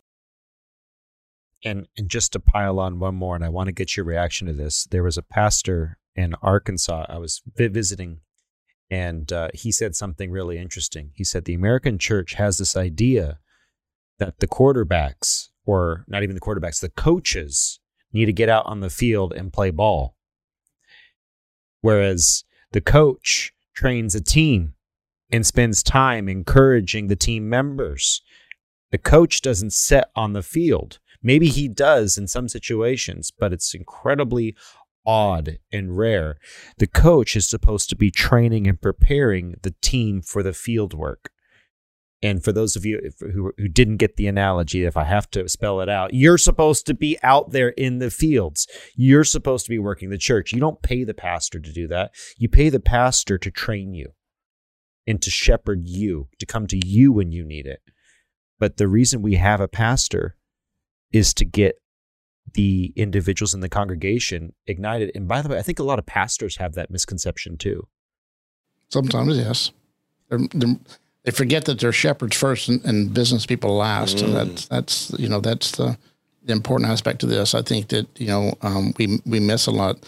and 1.64 1.86
and 1.96 2.08
just 2.08 2.32
to 2.32 2.40
pile 2.40 2.78
on 2.78 2.98
one 2.98 3.14
more 3.14 3.34
and 3.34 3.44
i 3.44 3.48
want 3.48 3.66
to 3.66 3.72
get 3.72 3.96
your 3.96 4.04
reaction 4.04 4.46
to 4.46 4.52
this 4.52 4.84
there 4.90 5.02
was 5.02 5.18
a 5.18 5.22
pastor 5.22 5.98
in 6.14 6.34
arkansas 6.42 7.06
i 7.08 7.18
was 7.18 7.42
vi- 7.56 7.68
visiting 7.68 8.20
and 8.90 9.32
uh, 9.32 9.48
he 9.54 9.72
said 9.72 9.96
something 9.96 10.30
really 10.30 10.58
interesting 10.58 11.10
he 11.14 11.24
said 11.24 11.44
the 11.44 11.54
american 11.54 11.98
church 11.98 12.34
has 12.34 12.58
this 12.58 12.76
idea 12.76 13.38
that 14.18 14.38
the 14.40 14.48
quarterbacks 14.48 15.48
or 15.64 16.04
not 16.08 16.22
even 16.22 16.34
the 16.34 16.40
quarterbacks 16.40 16.80
the 16.80 16.90
coaches 16.90 17.80
need 18.12 18.26
to 18.26 18.32
get 18.32 18.48
out 18.48 18.66
on 18.66 18.80
the 18.80 18.90
field 18.90 19.32
and 19.32 19.52
play 19.52 19.70
ball 19.70 20.16
whereas 21.80 22.44
the 22.72 22.80
coach 22.80 23.52
trains 23.74 24.14
a 24.14 24.20
team 24.20 24.74
and 25.32 25.46
spends 25.46 25.82
time 25.82 26.28
encouraging 26.28 27.08
the 27.08 27.16
team 27.16 27.48
members. 27.48 28.22
The 28.90 28.98
coach 28.98 29.40
doesn't 29.40 29.72
set 29.72 30.10
on 30.14 30.34
the 30.34 30.42
field. 30.42 30.98
Maybe 31.22 31.48
he 31.48 31.68
does 31.68 32.18
in 32.18 32.26
some 32.26 32.48
situations, 32.48 33.30
but 33.30 33.52
it's 33.52 33.74
incredibly 33.74 34.56
odd 35.04 35.58
and 35.72 35.96
rare. 35.96 36.38
The 36.78 36.86
coach 36.86 37.36
is 37.36 37.48
supposed 37.48 37.88
to 37.90 37.96
be 37.96 38.10
training 38.10 38.66
and 38.66 38.80
preparing 38.80 39.56
the 39.62 39.74
team 39.82 40.22
for 40.22 40.42
the 40.42 40.52
field 40.52 40.94
work. 40.94 41.30
And 42.24 42.42
for 42.42 42.52
those 42.52 42.76
of 42.76 42.86
you 42.86 43.00
who, 43.18 43.52
who 43.58 43.68
didn't 43.68 43.96
get 43.96 44.16
the 44.16 44.28
analogy, 44.28 44.84
if 44.84 44.96
I 44.96 45.04
have 45.04 45.28
to 45.32 45.48
spell 45.48 45.80
it 45.80 45.88
out, 45.88 46.14
you're 46.14 46.38
supposed 46.38 46.86
to 46.86 46.94
be 46.94 47.18
out 47.24 47.50
there 47.50 47.70
in 47.70 47.98
the 47.98 48.10
fields. 48.10 48.68
You're 48.94 49.24
supposed 49.24 49.66
to 49.66 49.70
be 49.70 49.80
working 49.80 50.10
the 50.10 50.18
church. 50.18 50.52
You 50.52 50.60
don't 50.60 50.82
pay 50.82 51.02
the 51.02 51.14
pastor 51.14 51.58
to 51.58 51.72
do 51.72 51.88
that. 51.88 52.12
You 52.38 52.48
pay 52.48 52.68
the 52.68 52.78
pastor 52.78 53.38
to 53.38 53.50
train 53.50 53.92
you 53.92 54.12
and 55.04 55.20
to 55.20 55.30
shepherd 55.30 55.88
you, 55.88 56.28
to 56.38 56.46
come 56.46 56.68
to 56.68 56.80
you 56.86 57.12
when 57.12 57.32
you 57.32 57.44
need 57.44 57.66
it. 57.66 57.80
But 58.60 58.76
the 58.76 58.86
reason 58.86 59.20
we 59.20 59.34
have 59.34 59.60
a 59.60 59.66
pastor 59.66 60.36
is 61.12 61.34
to 61.34 61.44
get 61.44 61.80
the 62.54 62.92
individuals 62.96 63.54
in 63.54 63.60
the 63.60 63.68
congregation 63.68 64.52
ignited. 64.66 65.12
And 65.14 65.28
by 65.28 65.42
the 65.42 65.48
way, 65.48 65.58
I 65.58 65.62
think 65.62 65.78
a 65.78 65.84
lot 65.84 65.98
of 65.98 66.06
pastors 66.06 66.56
have 66.56 66.74
that 66.74 66.90
misconception 66.90 67.56
too. 67.56 67.86
Sometimes, 68.90 69.36
yes. 69.36 69.70
They're, 70.28 70.40
they're, 70.52 70.76
they 71.24 71.30
forget 71.30 71.64
that 71.66 71.78
they're 71.78 71.92
shepherds 71.92 72.36
first 72.36 72.68
and, 72.68 72.84
and 72.84 73.14
business 73.14 73.46
people 73.46 73.76
last, 73.76 74.18
mm. 74.18 74.24
and 74.24 74.34
that's 74.34 74.66
that's 74.66 75.14
you 75.18 75.28
know 75.28 75.40
that's 75.40 75.72
the, 75.72 75.96
the, 76.42 76.52
important 76.52 76.90
aspect 76.90 77.22
of 77.22 77.28
this. 77.28 77.54
I 77.54 77.62
think 77.62 77.88
that 77.88 78.08
you 78.18 78.26
know 78.26 78.54
um, 78.62 78.92
we 78.98 79.20
we 79.24 79.40
miss 79.40 79.66
a 79.66 79.70
lot. 79.70 79.98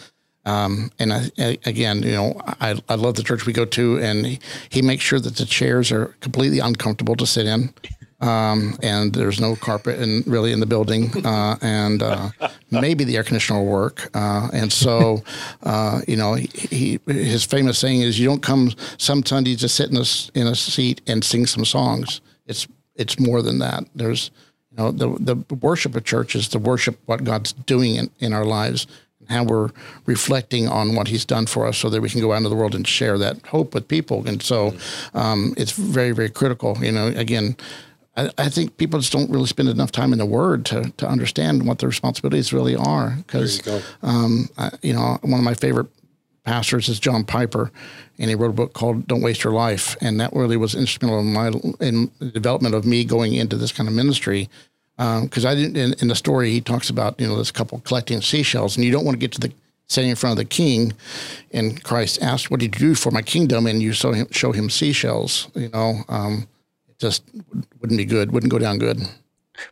Um, 0.47 0.91
and 0.99 1.11
I, 1.11 1.31
I, 1.39 1.57
again, 1.65 2.03
you 2.03 2.11
know, 2.11 2.39
I, 2.61 2.79
I 2.87 2.93
love 2.93 3.15
the 3.15 3.23
church 3.23 3.47
we 3.47 3.53
go 3.53 3.65
to, 3.65 3.97
and 3.97 4.27
he, 4.27 4.39
he 4.69 4.81
makes 4.83 5.03
sure 5.03 5.19
that 5.19 5.37
the 5.37 5.45
chairs 5.45 5.91
are 5.91 6.15
completely 6.19 6.59
uncomfortable 6.59 7.15
to 7.15 7.25
sit 7.25 7.47
in 7.47 7.73
um, 8.21 8.77
and 8.81 9.13
there's 9.13 9.39
no 9.39 9.55
carpet 9.55 9.99
in, 9.99 10.23
really 10.25 10.51
in 10.51 10.59
the 10.59 10.65
building, 10.65 11.11
uh, 11.25 11.57
and 11.61 12.01
uh, 12.01 12.29
maybe 12.71 13.03
the 13.03 13.17
air 13.17 13.23
conditioner 13.23 13.59
will 13.59 13.71
work. 13.71 14.09
Uh, 14.13 14.49
and 14.53 14.71
so, 14.71 15.23
uh, 15.63 16.01
you 16.07 16.15
know, 16.15 16.35
he, 16.35 16.47
he, 16.47 16.99
his 17.11 17.43
famous 17.43 17.77
saying 17.77 18.01
is, 18.01 18.19
"You 18.19 18.27
don't 18.27 18.41
come 18.41 18.71
some 18.97 19.25
Sunday 19.25 19.55
to 19.57 19.67
sit 19.67 19.89
in 19.89 19.97
a 19.97 20.05
in 20.33 20.47
a 20.47 20.55
seat 20.55 21.01
and 21.07 21.23
sing 21.23 21.45
some 21.45 21.65
songs. 21.65 22.21
It's 22.45 22.67
it's 22.95 23.19
more 23.19 23.41
than 23.41 23.59
that. 23.59 23.83
There's 23.93 24.31
you 24.71 24.77
know 24.77 24.91
the 24.91 25.35
the 25.47 25.55
worship 25.55 25.95
of 25.95 26.03
church 26.05 26.35
is 26.35 26.47
to 26.49 26.59
worship 26.59 26.99
what 27.05 27.23
God's 27.23 27.53
doing 27.53 27.95
in, 27.95 28.09
in 28.19 28.33
our 28.33 28.45
lives." 28.45 28.87
how 29.27 29.43
we're 29.43 29.69
reflecting 30.05 30.67
on 30.67 30.93
what 30.93 31.07
he's 31.07 31.25
done 31.25 31.47
for 31.47 31.65
us 31.65 31.79
so 31.79 31.89
that 31.89 32.01
we 32.01 32.09
can 32.09 32.21
go 32.21 32.31
out 32.31 32.37
into 32.37 32.49
the 32.49 32.55
world 32.55 32.75
and 32.75 32.87
share 32.87 33.17
that 33.17 33.43
hope 33.47 33.73
with 33.73 33.87
people. 33.87 34.27
And 34.27 34.41
so 34.41 34.75
um, 35.15 35.53
it's 35.57 35.71
very, 35.71 36.11
very 36.11 36.29
critical. 36.29 36.77
You 36.79 36.91
know, 36.91 37.07
again, 37.07 37.57
I, 38.17 38.29
I, 38.37 38.49
think 38.49 38.77
people 38.77 38.99
just 38.99 39.11
don't 39.11 39.29
really 39.29 39.47
spend 39.47 39.69
enough 39.69 39.91
time 39.91 40.13
in 40.13 40.19
the 40.19 40.25
Word 40.25 40.65
to, 40.67 40.91
to 40.97 41.07
understand 41.07 41.67
what 41.67 41.79
their 41.79 41.89
responsibilities 41.89 42.53
really 42.53 42.75
are. 42.75 43.15
Because, 43.17 43.61
um, 44.01 44.49
you 44.81 44.93
know, 44.93 45.17
one 45.21 45.39
of 45.39 45.43
my 45.43 45.53
favorite 45.53 45.87
pastors 46.45 46.87
is 46.87 46.99
John 46.99 47.25
Piper, 47.25 47.71
and 48.17 48.29
he 48.29 48.35
wrote 48.35 48.51
a 48.51 48.53
book 48.53 48.73
called 48.73 49.07
"Don't 49.07 49.21
Waste 49.21 49.43
Your 49.43 49.53
Life," 49.53 49.97
and 49.99 50.19
that 50.21 50.31
really 50.33 50.55
was 50.55 50.75
instrumental 50.75 51.19
in 51.19 51.33
my 51.33 51.47
in 51.85 52.11
the 52.19 52.31
development 52.31 52.75
of 52.75 52.85
me 52.85 53.03
going 53.03 53.33
into 53.33 53.57
this 53.57 53.71
kind 53.71 53.89
of 53.89 53.95
ministry. 53.95 54.49
Because 54.97 55.43
um, 55.43 55.51
I 55.51 55.55
didn't 55.55 55.75
in, 55.75 55.93
in, 55.99 56.07
the 56.07 56.15
story 56.15 56.51
he 56.51 56.61
talks 56.61 56.89
about 56.89 57.19
you 57.19 57.27
know 57.27 57.35
this 57.35 57.51
couple 57.51 57.79
collecting 57.79 58.21
seashells, 58.21 58.77
and 58.77 58.85
you 58.85 58.91
don't 58.91 59.03
want 59.03 59.15
to 59.15 59.19
get 59.19 59.33
to 59.33 59.41
the 59.41 59.51
standing 59.87 60.11
in 60.11 60.15
front 60.15 60.31
of 60.31 60.37
the 60.37 60.45
king, 60.45 60.93
and 61.51 61.83
Christ 61.83 62.21
asked, 62.21 62.49
"What 62.49 62.61
did 62.61 62.79
you 62.79 62.89
do 62.89 62.95
for 62.95 63.11
my 63.11 63.21
kingdom?" 63.21 63.67
And 63.67 63.81
you 63.81 63.91
show 63.91 64.13
him 64.13 64.27
show 64.31 64.53
him 64.53 64.69
seashells, 64.69 65.49
you 65.53 65.69
know. 65.69 66.03
Um, 66.07 66.47
just 66.99 67.23
wouldn't 67.79 67.97
be 67.97 68.05
good, 68.05 68.31
wouldn't 68.31 68.51
go 68.51 68.59
down 68.59 68.77
good. 68.77 69.01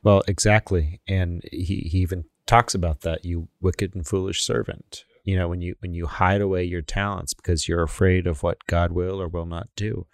Well, 0.02 0.24
exactly. 0.28 1.02
And 1.08 1.42
he, 1.52 1.88
he 1.92 2.00
even 2.00 2.26
talks 2.46 2.74
about 2.74 3.02
that, 3.02 3.26
you 3.26 3.50
wicked 3.62 3.96
and 3.96 4.06
foolish 4.06 4.44
servant. 4.44 5.04
You 5.24 5.38
know, 5.38 5.48
when 5.48 5.62
you 5.62 5.76
when 5.80 5.94
you 5.94 6.06
hide 6.06 6.42
away 6.42 6.66
your 6.66 6.82
talents 6.82 7.34
because 7.34 7.68
you're 7.68 7.82
afraid 7.82 8.28
of 8.28 8.44
what 8.44 8.58
God 8.68 8.92
will 8.92 9.22
or 9.22 9.30
will 9.30 9.46
not 9.46 9.70
do. 9.78 10.06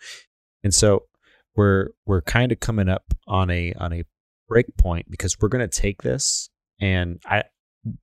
And 0.64 0.74
so 0.74 1.06
we're 1.56 1.90
we're 2.06 2.22
kind 2.22 2.52
of 2.52 2.60
coming 2.60 2.90
up 2.90 3.14
on 3.28 3.50
a 3.50 3.74
on 3.74 3.92
a 3.92 4.04
break 4.48 4.78
point 4.78 5.10
because 5.10 5.36
we're 5.40 5.50
going 5.50 5.68
to 5.68 5.82
take 5.82 6.04
this 6.04 6.50
and 6.80 7.20
I 7.26 7.44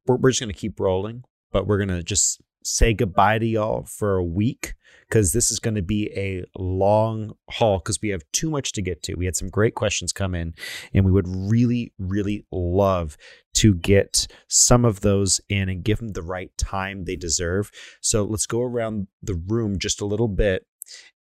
we're, 0.06 0.16
we're 0.16 0.30
just 0.30 0.40
going 0.40 0.52
to 0.52 0.58
keep 0.58 0.80
rolling, 0.80 1.22
but 1.52 1.66
we're 1.66 1.78
going 1.78 1.96
to 1.96 2.02
just 2.02 2.40
say 2.64 2.92
goodbye 2.92 3.38
to 3.38 3.46
y'all 3.46 3.84
for 3.84 4.16
a 4.16 4.24
week 4.24 4.74
because 5.08 5.32
this 5.32 5.50
is 5.50 5.58
going 5.58 5.74
to 5.74 5.82
be 5.82 6.10
a 6.16 6.44
long 6.58 7.32
haul 7.50 7.78
because 7.78 8.00
we 8.02 8.08
have 8.08 8.22
too 8.32 8.50
much 8.50 8.72
to 8.72 8.82
get 8.82 9.02
to. 9.04 9.14
We 9.14 9.24
had 9.24 9.36
some 9.36 9.48
great 9.48 9.74
questions 9.74 10.12
come 10.12 10.34
in, 10.34 10.54
and 10.92 11.04
we 11.04 11.12
would 11.12 11.28
really, 11.28 11.92
really 11.98 12.44
love 12.50 13.16
to 13.54 13.74
get 13.74 14.26
some 14.48 14.84
of 14.84 15.00
those 15.00 15.40
in 15.48 15.68
and 15.68 15.84
give 15.84 15.98
them 15.98 16.08
the 16.08 16.22
right 16.22 16.50
time 16.58 17.04
they 17.04 17.16
deserve. 17.16 17.70
So 18.00 18.24
let's 18.24 18.46
go 18.46 18.62
around 18.62 19.06
the 19.22 19.34
room 19.34 19.78
just 19.78 20.00
a 20.00 20.06
little 20.06 20.28
bit 20.28 20.66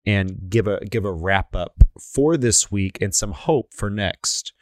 and 0.07 0.39
give 0.49 0.67
a 0.67 0.85
give 0.85 1.05
a 1.05 1.13
wrap 1.13 1.55
up 1.55 1.83
for 2.15 2.37
this 2.37 2.71
week 2.71 2.99
and 3.01 3.15
some 3.15 3.33
hope 3.33 3.73
for 3.73 3.91
next. 3.91 4.53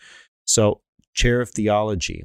So, 0.44 0.82
chair 1.14 1.40
of 1.40 1.50
theology, 1.50 2.24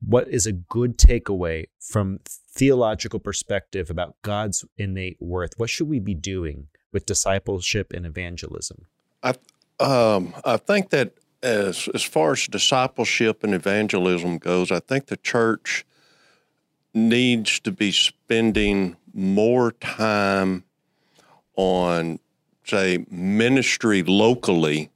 what 0.00 0.28
is 0.28 0.46
a 0.46 0.52
good 0.52 0.98
takeaway 0.98 1.66
from 1.80 2.20
theological 2.56 3.20
perspective 3.20 3.90
about 3.90 4.16
God's 4.22 4.64
innate 4.76 5.18
worth? 5.20 5.52
What 5.56 5.70
should 5.70 5.88
we 5.88 6.00
be 6.00 6.14
doing 6.14 6.68
with 6.92 7.06
discipleship 7.06 7.92
and 7.92 8.06
evangelism? 8.06 8.86
I 9.22 9.34
um, 9.78 10.34
I 10.44 10.56
think 10.56 10.90
that 10.90 11.12
as 11.42 11.88
as 11.94 12.02
far 12.02 12.32
as 12.32 12.46
discipleship 12.46 13.44
and 13.44 13.54
evangelism 13.54 14.38
goes, 14.38 14.72
I 14.72 14.80
think 14.80 15.06
the 15.06 15.16
church 15.16 15.84
needs 16.94 17.60
to 17.60 17.70
be 17.70 17.92
spending 17.92 18.96
more 19.12 19.72
time 19.72 20.64
on 21.56 22.18
say 22.64 23.04
ministry 23.10 24.02
locally 24.02 24.90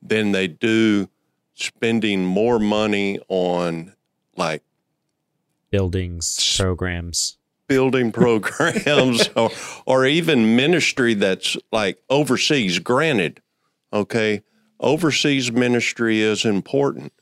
than 0.00 0.32
they 0.32 0.46
do 0.46 1.08
spending 1.54 2.24
more 2.24 2.58
money 2.58 3.20
on 3.28 3.92
like 4.36 4.62
buildings, 5.72 6.56
programs, 6.56 7.38
building 7.66 8.12
programs, 8.22 9.28
or, 9.34 9.50
or 9.84 10.06
even 10.06 10.54
ministry 10.54 11.14
that's 11.14 11.56
like 11.72 11.98
overseas. 12.08 12.78
Granted, 12.78 13.42
okay, 13.92 14.42
overseas 14.78 15.50
ministry 15.50 16.20
is 16.20 16.44
important, 16.44 17.12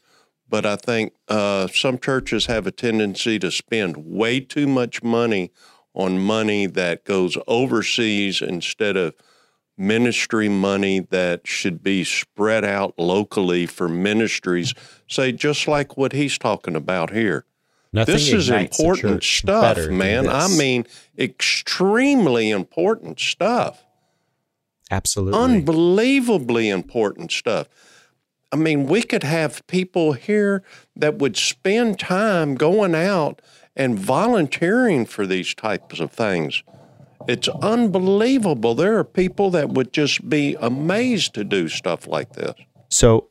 but 0.47 0.67
I 0.67 0.77
think 0.77 1.15
uh, 1.29 1.69
some 1.69 1.99
churches 1.99 2.47
have 2.47 2.67
a 2.67 2.73
tendency 2.73 3.39
to 3.39 3.51
spend 3.51 3.97
way 3.97 4.41
too 4.41 4.67
much 4.67 5.03
money 5.03 5.53
on 5.95 6.19
money 6.19 6.67
that 6.67 7.05
goes 7.05 7.37
overseas 7.47 8.43
instead 8.43 8.97
of 8.97 9.15
ministry 9.77 10.49
money 10.49 11.01
that 11.01 11.47
should 11.47 11.83
be 11.83 12.05
spread 12.05 12.65
out 12.65 12.95
locally 12.99 13.67
for 13.67 13.89
ministries, 13.89 14.75
say, 15.09 15.33
just 15.33 15.67
like 15.67 15.97
what 15.97 16.13
he's 16.13 16.37
talking 16.37 16.77
about 16.77 17.11
here. 17.11 17.45
Nothing 17.93 18.15
this 18.15 18.33
is 18.33 18.51
important 18.51 19.25
stuff, 19.25 19.89
man. 19.89 20.29
I 20.29 20.49
mean, 20.49 20.87
extremely 21.19 22.51
important 22.51 23.19
stuff. 23.19 23.85
Absolutely. 24.91 25.39
Unbelievably 25.39 26.69
important 26.69 27.33
stuff. 27.33 27.69
I 28.53 28.57
mean, 28.57 28.87
we 28.87 29.03
could 29.03 29.23
have 29.23 29.67
people 29.67 30.13
here 30.13 30.63
that 30.97 31.19
would 31.19 31.37
spend 31.37 31.99
time 31.99 32.57
going 32.57 32.95
out 32.95 33.41
and 33.77 33.99
volunteering 33.99 35.07
for 35.07 35.27
these 35.27 35.55
types 35.55 36.01
of 36.01 36.11
things. 36.11 36.63
It's 37.29 37.49
unbelievable. 37.49 38.75
There 38.75 38.99
are 38.99 39.05
people 39.05 39.51
that 39.51 39.71
would 39.71 39.93
just 39.93 40.29
be 40.29 40.57
amazed 40.61 41.35
to 41.35 41.45
do 41.45 41.69
stuff 41.69 42.09
like 42.09 42.33
this. 42.33 42.55
So, 42.89 43.30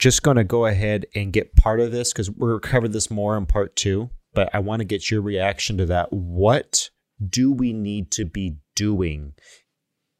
just 0.00 0.22
going 0.22 0.38
to 0.38 0.44
go 0.44 0.66
ahead 0.66 1.06
and 1.14 1.32
get 1.32 1.54
part 1.54 1.78
of 1.78 1.92
this 1.92 2.12
because 2.12 2.30
we're 2.30 2.58
cover 2.58 2.88
this 2.88 3.10
more 3.10 3.36
in 3.36 3.46
part 3.46 3.76
two, 3.76 4.10
but 4.32 4.48
I 4.54 4.58
want 4.58 4.80
to 4.80 4.84
get 4.84 5.10
your 5.10 5.20
reaction 5.20 5.76
to 5.78 5.86
that. 5.86 6.12
What 6.12 6.88
do 7.28 7.52
we 7.52 7.72
need 7.72 8.10
to 8.12 8.24
be 8.24 8.56
doing 8.74 9.34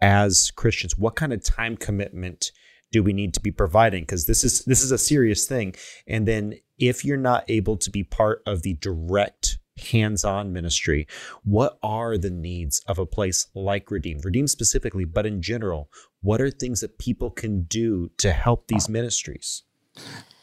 as 0.01 0.53
Christians? 0.55 0.99
What 0.99 1.17
kind 1.17 1.33
of 1.33 1.43
time 1.43 1.77
commitment 1.77 2.53
do 2.93 3.03
we 3.03 3.15
need 3.15 3.33
to 3.35 3.41
be 3.41 3.51
providing? 3.51 4.03
Because 4.03 4.27
this 4.27 4.45
is 4.45 4.65
this 4.67 4.83
is 4.83 4.93
a 4.93 4.99
serious 4.99 5.47
thing. 5.47 5.75
And 6.07 6.29
then 6.29 6.55
if 6.79 7.05
you're 7.05 7.17
not 7.17 7.45
able 7.49 7.79
to 7.79 7.91
be 7.91 8.05
part 8.05 8.43
of 8.47 8.63
the 8.63 8.75
direct 8.75 9.59
hands 9.81 10.25
on 10.25 10.53
ministry. 10.53 11.07
What 11.43 11.79
are 11.83 12.19
the 12.19 12.29
needs 12.29 12.83
of 12.87 12.99
a 12.99 13.07
place 13.07 13.47
like 13.55 13.91
Redeem? 13.91 14.19
Redeem 14.23 14.47
specifically, 14.47 15.07
but 15.07 15.25
in 15.25 15.41
general, 15.41 15.91
what 16.21 16.41
are 16.41 16.51
things 16.51 16.81
that 16.81 16.99
people 16.99 17.31
can 17.31 17.63
do 17.63 18.11
to 18.19 18.33
help 18.33 18.69
these 18.69 18.91
ministries? 18.91 19.63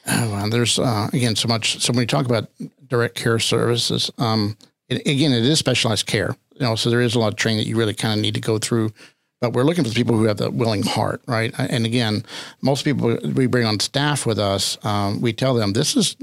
Oh, 0.07 0.31
well, 0.31 0.49
there's 0.49 0.79
uh, 0.79 1.09
again 1.13 1.35
so 1.35 1.47
much. 1.47 1.81
So 1.81 1.91
when 1.91 1.99
we 1.99 2.05
talk 2.05 2.25
about 2.25 2.49
direct 2.87 3.15
care 3.15 3.39
services, 3.39 4.09
um, 4.17 4.57
it, 4.89 5.01
again, 5.05 5.33
it 5.33 5.45
is 5.45 5.59
specialized 5.59 6.05
care. 6.05 6.35
You 6.53 6.61
know, 6.61 6.75
so 6.75 6.89
there 6.89 7.01
is 7.01 7.15
a 7.15 7.19
lot 7.19 7.29
of 7.29 7.35
training 7.35 7.59
that 7.59 7.67
you 7.67 7.77
really 7.77 7.93
kind 7.93 8.13
of 8.13 8.21
need 8.21 8.33
to 8.35 8.41
go 8.41 8.57
through. 8.57 8.91
But 9.39 9.53
we're 9.53 9.63
looking 9.63 9.83
for 9.83 9.91
people 9.91 10.17
who 10.17 10.23
have 10.23 10.37
the 10.37 10.49
willing 10.49 10.81
heart, 10.81 11.21
right? 11.27 11.53
And 11.59 11.85
again, 11.85 12.23
most 12.61 12.83
people 12.83 13.17
we 13.35 13.45
bring 13.45 13.67
on 13.67 13.79
staff 13.79 14.25
with 14.25 14.39
us, 14.39 14.83
um, 14.83 15.21
we 15.21 15.31
tell 15.31 15.53
them 15.53 15.73
this 15.73 15.95
is 15.95 16.15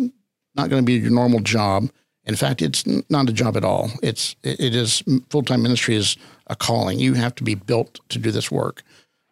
not 0.56 0.68
going 0.68 0.82
to 0.82 0.86
be 0.86 0.94
your 0.94 1.12
normal 1.12 1.40
job. 1.40 1.90
In 2.24 2.34
fact, 2.34 2.62
it's 2.62 2.84
not 3.10 3.28
a 3.28 3.32
job 3.32 3.56
at 3.56 3.64
all. 3.64 3.90
It's 4.02 4.34
it 4.42 4.74
is 4.74 5.02
full 5.30 5.42
time 5.42 5.62
ministry 5.62 5.94
is 5.94 6.16
a 6.48 6.56
calling. 6.56 6.98
You 6.98 7.14
have 7.14 7.34
to 7.36 7.44
be 7.44 7.54
built 7.54 8.00
to 8.08 8.18
do 8.18 8.30
this 8.30 8.50
work, 8.50 8.82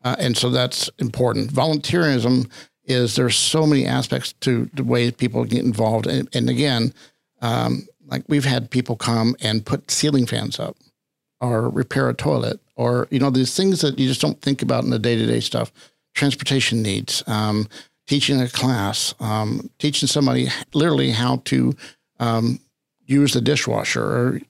uh, 0.05 0.15
and 0.19 0.37
so 0.37 0.51
that's 0.51 0.91
important. 0.99 1.51
Volunteerism 1.51 2.51
is 2.85 3.15
there's 3.15 3.37
so 3.37 3.67
many 3.67 3.87
aspects 3.87 4.33
to 4.41 4.69
the 4.75 4.85
way 4.85 5.11
people 5.11 5.45
get 5.45 5.65
involved, 5.65 6.07
and, 6.07 6.29
and 6.35 6.49
again, 6.51 6.93
um, 7.41 7.87
like 8.07 8.25
we've 8.29 8.45
had 8.45 8.71
people 8.71 8.97
come 8.97 9.37
and 9.41 9.65
put 9.65 9.91
ceiling 9.91 10.27
fans 10.27 10.59
up, 10.59 10.77
or 11.41 11.69
repair 11.69 12.09
a 12.09 12.15
toilet, 12.15 12.61
or 12.77 13.09
you 13.11 13.19
know 13.19 13.31
these 13.31 13.57
things 13.57 13.81
that 13.81 13.99
you 13.99 14.09
just 14.09 14.21
don't 14.21 14.41
think 14.41 14.63
about 14.63 14.85
in 14.85 14.91
the 14.91 14.99
day 14.99 15.17
to 15.17 15.27
day 15.27 15.41
stuff. 15.41 15.73
Transportation 16.15 16.83
needs, 16.83 17.23
um, 17.27 17.69
teaching 18.07 18.41
a 18.41 18.49
class, 18.49 19.15
um, 19.21 19.71
teaching 19.79 20.07
somebody 20.07 20.49
literally 20.75 21.11
how 21.11 21.37
to 21.45 21.75
um, 22.21 22.61
use 23.07 23.33
the 23.33 23.41
dishwasher 23.41 24.03
or 24.03 24.41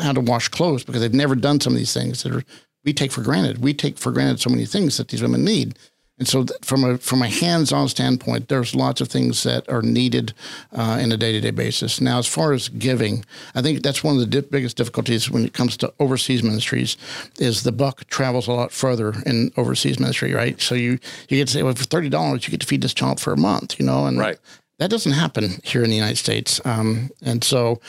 how 0.00 0.12
to 0.12 0.20
wash 0.20 0.48
clothes 0.48 0.84
because 0.84 1.00
they've 1.00 1.12
never 1.12 1.34
done 1.34 1.60
some 1.60 1.72
of 1.72 1.78
these 1.78 1.92
things 1.92 2.22
that 2.22 2.32
are 2.34 2.44
we 2.84 2.92
take 2.92 3.12
for 3.12 3.22
granted. 3.22 3.62
We 3.62 3.74
take 3.74 3.98
for 3.98 4.10
granted 4.10 4.40
so 4.40 4.50
many 4.50 4.66
things 4.66 4.96
that 4.96 5.08
these 5.08 5.22
women 5.22 5.44
need. 5.44 5.76
And 6.22 6.28
so, 6.28 6.46
from 6.62 6.84
a 6.84 6.98
from 6.98 7.20
a 7.20 7.28
hands-on 7.28 7.88
standpoint, 7.88 8.48
there's 8.48 8.76
lots 8.76 9.00
of 9.00 9.08
things 9.08 9.42
that 9.42 9.68
are 9.68 9.82
needed 9.82 10.34
uh, 10.72 11.00
in 11.02 11.10
a 11.10 11.16
day-to-day 11.16 11.50
basis. 11.50 12.00
Now, 12.00 12.18
as 12.20 12.28
far 12.28 12.52
as 12.52 12.68
giving, 12.68 13.24
I 13.56 13.60
think 13.60 13.82
that's 13.82 14.04
one 14.04 14.14
of 14.14 14.20
the 14.20 14.26
di- 14.40 14.48
biggest 14.48 14.76
difficulties 14.76 15.28
when 15.32 15.44
it 15.44 15.52
comes 15.52 15.76
to 15.78 15.92
overseas 15.98 16.44
ministries. 16.44 16.96
Is 17.40 17.64
the 17.64 17.72
buck 17.72 18.06
travels 18.06 18.46
a 18.46 18.52
lot 18.52 18.70
further 18.70 19.14
in 19.26 19.50
overseas 19.56 19.98
ministry, 19.98 20.32
right? 20.32 20.60
So 20.60 20.76
you 20.76 21.00
you 21.28 21.38
get 21.38 21.48
to 21.48 21.54
say, 21.54 21.64
well, 21.64 21.74
for 21.74 21.82
thirty 21.82 22.08
dollars, 22.08 22.46
you 22.46 22.52
get 22.52 22.60
to 22.60 22.68
feed 22.68 22.82
this 22.82 22.94
child 22.94 23.18
for 23.18 23.32
a 23.32 23.36
month, 23.36 23.80
you 23.80 23.84
know, 23.84 24.06
and 24.06 24.16
Right. 24.16 24.38
That 24.82 24.90
doesn't 24.90 25.12
happen 25.12 25.60
here 25.62 25.84
in 25.84 25.90
the 25.90 25.96
United 25.96 26.18
States. 26.18 26.60
Um, 26.64 27.10
and 27.22 27.44
so, 27.44 27.80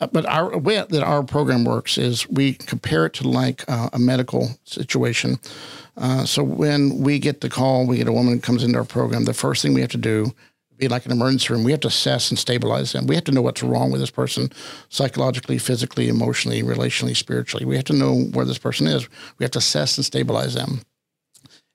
uh, 0.00 0.06
but 0.08 0.26
our 0.26 0.58
way 0.58 0.84
that 0.86 1.02
our 1.02 1.22
program 1.22 1.64
works 1.64 1.96
is 1.96 2.28
we 2.28 2.52
compare 2.52 3.06
it 3.06 3.14
to 3.14 3.28
like 3.28 3.64
uh, 3.68 3.88
a 3.94 3.98
medical 3.98 4.50
situation. 4.64 5.38
Uh, 5.96 6.26
so 6.26 6.42
when 6.42 6.98
we 6.98 7.18
get 7.18 7.40
the 7.40 7.48
call, 7.48 7.86
we 7.86 7.96
get 7.96 8.06
a 8.06 8.12
woman 8.12 8.34
that 8.34 8.42
comes 8.42 8.64
into 8.64 8.76
our 8.76 8.84
program. 8.84 9.24
The 9.24 9.32
first 9.32 9.62
thing 9.62 9.72
we 9.72 9.80
have 9.80 9.90
to 9.92 9.96
do, 9.96 10.30
be 10.76 10.88
like 10.88 11.06
an 11.06 11.12
emergency 11.12 11.54
room, 11.54 11.64
we 11.64 11.70
have 11.70 11.80
to 11.80 11.88
assess 11.88 12.28
and 12.28 12.38
stabilize 12.38 12.92
them. 12.92 13.06
We 13.06 13.14
have 13.14 13.24
to 13.24 13.32
know 13.32 13.40
what's 13.40 13.62
wrong 13.62 13.90
with 13.90 14.02
this 14.02 14.10
person, 14.10 14.50
psychologically, 14.90 15.56
physically, 15.56 16.08
emotionally, 16.08 16.62
relationally, 16.62 17.16
spiritually. 17.16 17.64
We 17.64 17.76
have 17.76 17.84
to 17.86 17.94
know 17.94 18.24
where 18.32 18.44
this 18.44 18.58
person 18.58 18.86
is. 18.86 19.08
We 19.38 19.44
have 19.44 19.52
to 19.52 19.58
assess 19.58 19.96
and 19.96 20.04
stabilize 20.04 20.52
them. 20.52 20.82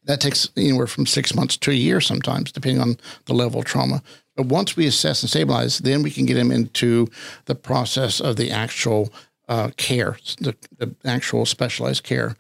That 0.04 0.22
takes 0.22 0.50
anywhere 0.56 0.88
from 0.88 1.08
six 1.08 1.34
months 1.34 1.58
to 1.58 1.72
a 1.72 1.74
year 1.74 2.00
sometimes, 2.00 2.52
depending 2.52 2.80
on 2.80 2.98
the 3.26 3.34
level 3.34 3.60
of 3.60 3.66
trauma. 3.66 4.04
But 4.38 4.46
once 4.46 4.78
we 4.78 4.88
assess 4.88 5.22
and 5.24 5.30
stabilize, 5.30 5.80
then 5.80 6.04
we 6.04 6.12
can 6.12 6.26
get 6.26 6.36
them 6.36 6.52
into 6.52 7.08
the 7.46 7.56
process 7.56 8.22
of 8.22 8.38
the 8.38 8.52
actual 8.52 9.12
uh, 9.50 9.72
care, 9.78 10.18
the, 10.40 10.56
the 10.78 10.96
actual 11.04 11.46
specialized 11.46 12.04
care. 12.04 12.36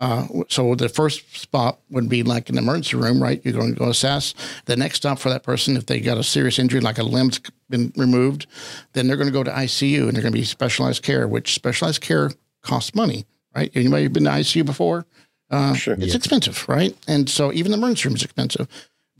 Uh, 0.00 0.26
so 0.48 0.74
the 0.74 0.88
first 0.88 1.36
spot 1.36 1.78
would 1.90 2.08
be 2.08 2.24
like 2.24 2.48
an 2.48 2.58
emergency 2.58 2.96
room, 2.96 3.22
right? 3.22 3.40
You're 3.44 3.54
going 3.54 3.74
to 3.74 3.78
go 3.78 3.88
assess. 3.90 4.34
The 4.64 4.76
next 4.76 4.96
stop 4.96 5.20
for 5.20 5.28
that 5.28 5.44
person, 5.44 5.76
if 5.76 5.86
they 5.86 6.00
got 6.00 6.18
a 6.18 6.24
serious 6.24 6.58
injury, 6.58 6.80
like 6.80 6.98
a 6.98 7.04
limb's 7.04 7.40
been 7.70 7.92
removed, 7.96 8.46
then 8.94 9.06
they're 9.06 9.16
going 9.16 9.28
to 9.28 9.32
go 9.32 9.44
to 9.44 9.50
ICU 9.52 10.08
and 10.08 10.14
they're 10.14 10.22
going 10.22 10.32
to 10.32 10.38
be 10.38 10.44
specialized 10.44 11.04
care, 11.04 11.28
which 11.28 11.54
specialized 11.54 12.00
care 12.00 12.30
costs 12.62 12.94
money, 12.96 13.26
right? 13.54 13.70
Anybody 13.74 14.08
been 14.08 14.24
to 14.24 14.30
ICU 14.30 14.64
before? 14.66 15.06
Uh, 15.50 15.74
Sure. 15.74 15.94
It's 16.00 16.14
expensive, 16.14 16.66
right? 16.68 16.96
And 17.06 17.28
so 17.28 17.52
even 17.52 17.70
the 17.70 17.78
emergency 17.78 18.08
room 18.08 18.16
is 18.16 18.24
expensive. 18.24 18.66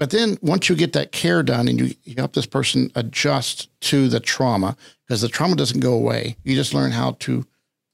But 0.03 0.11
then 0.11 0.37
once 0.43 0.69
you 0.69 0.75
get 0.75 0.95
that 0.95 1.13
care 1.13 1.45
done 1.45 1.69
and 1.69 1.79
you, 1.79 1.95
you 2.03 2.17
help 2.19 2.33
this 2.33 2.45
person 2.45 2.91
adjust 2.97 3.69
to 3.83 4.09
the 4.09 4.19
trauma, 4.19 4.77
because 5.07 5.21
the 5.21 5.29
trauma 5.29 5.55
doesn't 5.55 5.79
go 5.79 5.93
away, 5.93 6.37
you 6.43 6.57
just 6.57 6.75
learn 6.75 6.91
how 6.91 7.13
to 7.21 7.47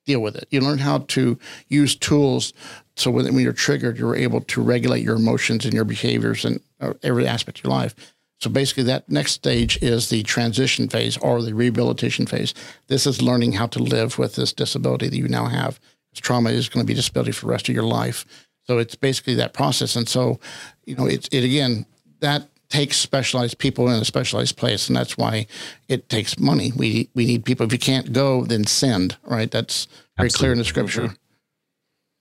deal 0.06 0.20
with 0.20 0.34
it. 0.34 0.48
You 0.50 0.62
learn 0.62 0.78
how 0.78 1.00
to 1.00 1.38
use 1.68 1.94
tools 1.94 2.54
so 2.96 3.11
when, 3.11 3.26
when 3.26 3.44
you're 3.44 3.52
triggered, 3.52 3.98
you're 3.98 4.16
able 4.16 4.40
to 4.40 4.62
regulate 4.62 5.02
your 5.02 5.16
emotions 5.16 5.66
and 5.66 5.74
your 5.74 5.84
behaviors 5.84 6.46
and 6.46 6.61
uh, 6.80 6.94
every 7.02 7.26
aspect 7.26 7.59
of 7.59 7.64
your 7.64 7.74
life. 7.74 7.94
So 8.40 8.48
basically, 8.48 8.84
that 8.84 9.11
next 9.11 9.32
stage 9.32 9.78
is 9.82 10.09
the 10.09 10.22
transition 10.22 10.88
phase 10.88 11.18
or 11.18 11.42
the 11.42 11.54
rehabilitation 11.54 12.24
phase. 12.24 12.54
This 12.86 13.06
is 13.06 13.20
learning 13.20 13.52
how 13.52 13.66
to 13.66 13.82
live 13.82 14.16
with 14.18 14.34
this 14.34 14.54
disability 14.54 15.11
that 15.11 15.18
you 15.18 15.28
now 15.28 15.44
have. 15.44 15.78
This 16.12 16.20
trauma 16.20 16.52
is 16.52 16.70
going 16.70 16.86
to 16.86 16.88
be 16.88 16.94
disability 16.94 17.32
for 17.32 17.44
the 17.44 17.52
rest 17.52 17.68
of 17.68 17.74
your 17.74 17.84
life. 17.84 18.24
So 18.64 18.78
it's 18.78 18.94
basically 18.94 19.34
that 19.34 19.52
process. 19.52 19.94
And 19.94 20.09
so, 20.09 20.40
you 20.86 20.94
know, 20.94 21.06
it, 21.06 21.28
it 21.32 21.44
again, 21.44 21.86
that 22.20 22.48
takes 22.68 22.96
specialized 22.96 23.58
people 23.58 23.88
in 23.88 24.00
a 24.00 24.04
specialized 24.04 24.56
place. 24.56 24.88
And 24.88 24.96
that's 24.96 25.16
why 25.16 25.46
it 25.88 26.08
takes 26.08 26.38
money. 26.38 26.72
We, 26.76 27.08
we 27.14 27.24
need 27.24 27.44
people. 27.44 27.66
If 27.66 27.72
you 27.72 27.78
can't 27.78 28.12
go, 28.12 28.44
then 28.44 28.64
send, 28.64 29.16
right? 29.24 29.50
That's 29.50 29.88
very 30.16 30.30
clear 30.30 30.52
in 30.52 30.58
the 30.58 30.64
scripture. 30.64 31.14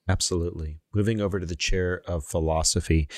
Absolutely. 0.09 0.79
Moving 0.93 1.19
over 1.19 1.39
to 1.39 1.45
the 1.45 1.55
chair 1.55 2.01
of 2.07 2.23
philosophy, 2.23 3.09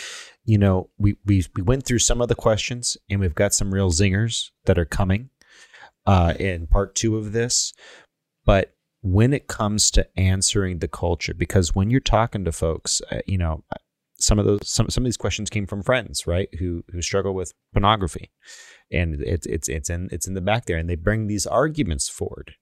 you 0.43 0.57
know, 0.57 0.89
we 0.97 1.17
we 1.23 1.45
we 1.55 1.61
went 1.61 1.85
through 1.85 1.99
some 1.99 2.19
of 2.19 2.29
the 2.29 2.35
questions, 2.35 2.97
and 3.09 3.19
we've 3.19 3.35
got 3.35 3.53
some 3.53 3.73
real 3.73 3.91
zingers 3.91 4.49
that 4.65 4.79
are 4.79 4.85
coming 4.85 5.29
uh, 6.07 6.33
in 6.39 6.65
part 6.65 6.95
two 6.95 7.15
of 7.15 7.31
this. 7.31 7.73
But 8.43 8.73
when 9.01 9.33
it 9.33 9.47
comes 9.47 9.91
to 9.91 10.07
answering 10.19 10.79
the 10.79 10.87
culture, 10.87 11.35
because 11.35 11.75
when 11.75 11.91
you're 11.91 11.99
talking 11.99 12.43
to 12.45 12.51
folks, 12.51 13.01
uh, 13.11 13.19
you 13.27 13.37
know, 13.37 13.63
some 14.19 14.39
of 14.39 14.45
those 14.45 14.67
some 14.67 14.89
some 14.89 15.03
of 15.03 15.05
these 15.05 15.17
questions 15.17 15.49
came 15.49 15.65
from 15.65 15.83
friends, 15.83 16.27
right, 16.27 16.49
who 16.59 16.83
who 16.91 17.01
struggle 17.01 17.33
with 17.33 17.53
pornography, 17.73 18.29
and 18.91 19.21
it's 19.21 19.45
it's 19.45 19.67
it's 19.67 19.89
in 19.89 20.09
it's 20.11 20.27
in 20.27 20.33
the 20.33 20.41
back 20.41 20.65
there, 20.65 20.77
and 20.77 20.89
they 20.89 20.95
bring 20.95 21.27
these 21.27 21.47
arguments 21.47 22.09
forward. 22.09 22.55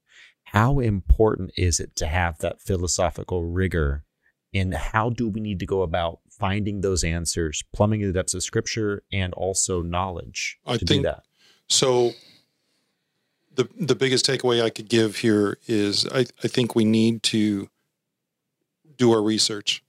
How 0.43 0.79
important 0.79 1.51
is 1.57 1.79
it 1.79 1.95
to 1.97 2.05
have 2.05 2.37
that 2.39 2.61
philosophical 2.61 3.43
rigor 3.43 4.05
and 4.53 4.73
how 4.73 5.09
do 5.09 5.27
we 5.27 5.41
need 5.41 5.59
to 5.59 5.65
go 5.65 5.81
about 5.81 6.19
finding 6.29 6.81
those 6.81 7.03
answers, 7.03 7.63
plumbing 7.73 8.01
the 8.01 8.13
depths 8.13 8.33
of 8.33 8.43
scripture, 8.43 9.03
and 9.11 9.33
also 9.33 9.81
knowledge 9.81 10.57
I 10.65 10.77
to 10.77 10.85
do 10.85 10.93
think- 10.93 11.03
that? 11.03 11.23
So 11.67 12.11
the 13.55 13.67
the 13.79 13.95
biggest 13.95 14.25
takeaway 14.25 14.61
I 14.61 14.69
could 14.69 14.87
give 14.87 15.17
here 15.17 15.57
is 15.67 16.07
I, 16.07 16.25
I 16.43 16.47
think 16.47 16.75
we 16.75 16.85
need 16.85 17.23
to 17.23 17.67
do 18.95 19.11
our 19.11 19.21
research. 19.21 19.83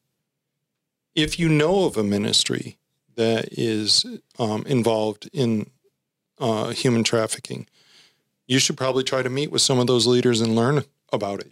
If 1.19 1.37
you 1.37 1.49
know 1.49 1.85
of 1.87 1.97
a 1.97 2.05
ministry 2.05 2.79
that 3.17 3.49
is 3.51 4.07
um, 4.39 4.65
involved 4.67 5.29
in 5.33 5.69
uh, 6.39 6.69
human 6.69 7.03
trafficking, 7.03 7.67
you 8.47 8.61
should 8.61 8.77
probably 8.77 9.03
try 9.03 9.23
to 9.23 9.29
meet 9.29 9.51
with 9.51 9.61
some 9.61 9.81
of 9.81 9.89
those 9.89 10.07
leaders 10.07 10.41
and 10.41 10.55
learn 10.55 10.85
about 11.13 11.41
it. 11.41 11.51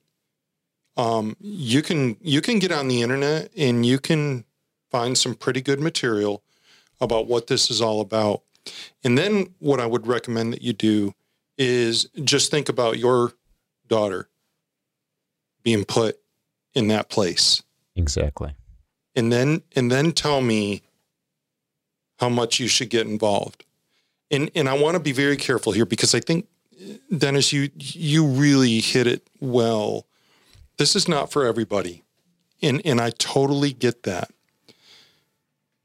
Um, 0.97 1.37
you 1.41 1.83
can 1.83 2.17
you 2.21 2.41
can 2.41 2.61
get 2.61 2.71
on 2.71 2.87
the 2.87 3.03
internet 3.03 3.51
and 3.57 3.85
you 3.85 3.99
can 3.99 4.45
find 4.89 5.19
some 5.19 5.35
pretty 5.35 5.61
good 5.61 5.81
material 5.81 6.45
about 7.01 7.27
what 7.27 7.49
this 7.49 7.69
is 7.69 7.81
all 7.81 8.01
about. 8.01 8.43
And 9.03 9.19
then 9.19 9.53
what 9.59 9.81
I 9.81 9.87
would 9.87 10.07
recommend 10.07 10.53
that 10.53 10.63
you 10.63 10.75
do 10.75 11.13
is 11.59 12.09
just 12.23 12.53
think 12.53 12.69
about 12.69 12.99
your 12.99 13.33
daughter 13.89 14.29
being 15.65 15.85
put 15.85 16.21
in 16.73 16.87
that 16.87 17.09
place. 17.09 17.65
Exactly. 17.97 18.55
And 19.17 19.33
then 19.33 19.63
and 19.75 19.91
then 19.91 20.13
tell 20.13 20.41
me 20.41 20.83
how 22.19 22.29
much 22.29 22.61
you 22.61 22.69
should 22.69 22.91
get 22.91 23.07
involved. 23.07 23.65
And 24.31 24.51
and 24.55 24.69
I 24.69 24.79
want 24.79 24.95
to 24.95 25.01
be 25.01 25.13
very 25.13 25.37
careful 25.37 25.73
here 25.73 25.87
because 25.87 26.15
I 26.15 26.21
think 26.21 26.47
Dennis 27.17 27.53
you 27.53 27.71
you 27.77 28.27
really 28.27 28.81
hit 28.81 29.07
it 29.07 29.27
well. 29.41 30.07
This 30.77 30.95
is 30.95 31.09
not 31.09 31.33
for 31.33 31.47
everybody. 31.47 32.05
And 32.63 32.83
and 32.85 33.01
I 33.01 33.11
totally 33.11 33.73
get 33.73 34.03
that. 34.03 34.31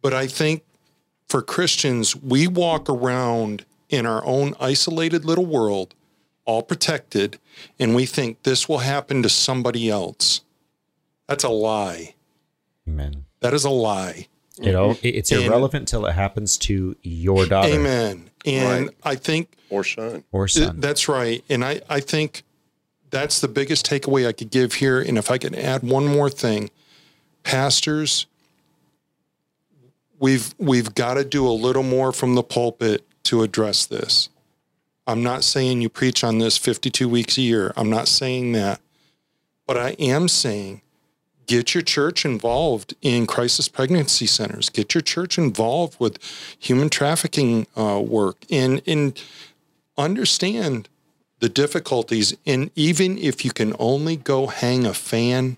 But 0.01 0.13
I 0.13 0.27
think 0.27 0.63
for 1.29 1.41
Christians, 1.41 2.15
we 2.15 2.47
walk 2.47 2.89
around 2.89 3.65
in 3.89 4.05
our 4.05 4.25
own 4.25 4.53
isolated 4.59 5.23
little 5.23 5.45
world, 5.45 5.93
all 6.45 6.63
protected, 6.63 7.39
and 7.79 7.95
we 7.95 8.05
think 8.05 8.43
this 8.43 8.67
will 8.67 8.79
happen 8.79 9.21
to 9.23 9.29
somebody 9.29 9.89
else. 9.89 10.41
That's 11.27 11.43
a 11.43 11.49
lie. 11.49 12.15
Amen. 12.91 13.25
That 13.39 13.53
is 13.53 13.63
a 13.63 13.69
lie. 13.69 14.27
You 14.61 14.71
know, 14.71 14.97
it's 15.01 15.31
And- 15.31 15.43
irrelevant 15.45 15.87
till 15.87 16.05
it 16.05 16.11
happens 16.13 16.57
to 16.59 16.95
your 17.01 17.45
daughter 17.45 17.69
Amen. 17.73 18.29
And 18.45 18.87
Right. 18.87 18.95
I 19.03 19.15
think 19.15 19.55
Or 19.69 19.83
son. 19.83 20.23
or 20.31 20.47
son. 20.47 20.79
that's 20.79 21.07
right. 21.07 21.43
And 21.49 21.63
I, 21.63 21.81
I 21.89 21.99
think 21.99 22.43
that's 23.09 23.39
the 23.39 23.47
biggest 23.47 23.85
takeaway 23.89 24.27
I 24.27 24.33
could 24.33 24.51
give 24.51 24.73
here. 24.75 24.99
And 24.99 25.17
if 25.17 25.31
I 25.31 25.37
could 25.37 25.55
add 25.55 25.83
one 25.83 26.05
more 26.07 26.29
thing, 26.29 26.69
pastors, 27.43 28.25
we've 30.19 30.53
we've 30.57 30.93
got 30.95 31.15
to 31.15 31.23
do 31.23 31.47
a 31.47 31.51
little 31.51 31.83
more 31.83 32.11
from 32.11 32.35
the 32.35 32.43
pulpit 32.43 33.05
to 33.23 33.43
address 33.43 33.85
this. 33.85 34.29
I'm 35.07 35.23
not 35.23 35.43
saying 35.43 35.81
you 35.81 35.89
preach 35.89 36.23
on 36.23 36.37
this 36.39 36.57
52 36.57 37.07
weeks 37.09 37.37
a 37.37 37.41
year. 37.41 37.73
I'm 37.75 37.89
not 37.89 38.07
saying 38.07 38.51
that. 38.53 38.79
But 39.67 39.77
I 39.77 39.89
am 39.91 40.27
saying 40.27 40.81
get 41.51 41.73
your 41.73 41.83
church 41.83 42.23
involved 42.23 42.95
in 43.01 43.27
crisis 43.27 43.67
pregnancy 43.67 44.25
centers, 44.25 44.69
get 44.69 44.93
your 44.95 45.01
church 45.01 45.37
involved 45.37 45.99
with 45.99 46.17
human 46.57 46.89
trafficking 46.89 47.67
uh, 47.75 48.01
work, 48.01 48.45
and, 48.49 48.81
and 48.87 49.21
understand 49.97 50.87
the 51.39 51.49
difficulties. 51.49 52.33
And 52.45 52.71
even 52.77 53.17
if 53.17 53.43
you 53.43 53.51
can 53.51 53.75
only 53.79 54.15
go 54.15 54.47
hang 54.47 54.85
a 54.85 54.93
fan, 54.93 55.57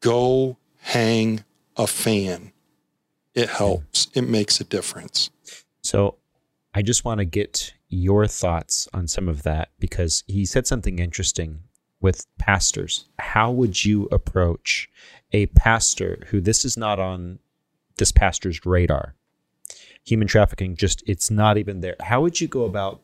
go 0.00 0.58
hang 0.80 1.42
a 1.78 1.86
fan. 1.86 2.52
It 3.34 3.48
helps, 3.48 4.08
it 4.12 4.28
makes 4.28 4.60
a 4.60 4.64
difference. 4.64 5.30
So 5.82 6.16
I 6.74 6.82
just 6.82 7.02
want 7.02 7.20
to 7.20 7.24
get 7.24 7.72
your 7.88 8.26
thoughts 8.26 8.88
on 8.92 9.08
some 9.08 9.26
of 9.26 9.42
that 9.44 9.70
because 9.78 10.22
he 10.26 10.44
said 10.44 10.66
something 10.66 10.98
interesting 10.98 11.60
with 12.06 12.24
pastors. 12.38 13.06
How 13.18 13.50
would 13.50 13.84
you 13.84 14.04
approach 14.12 14.88
a 15.32 15.46
pastor 15.46 16.24
who 16.28 16.40
this 16.40 16.64
is 16.64 16.76
not 16.76 17.00
on 17.00 17.40
this 17.96 18.12
pastor's 18.12 18.64
radar? 18.64 19.16
Human 20.04 20.28
trafficking 20.28 20.76
just 20.76 21.02
it's 21.04 21.32
not 21.32 21.58
even 21.58 21.80
there. 21.80 21.96
How 21.98 22.20
would 22.20 22.40
you 22.40 22.46
go 22.46 22.64
about 22.64 23.00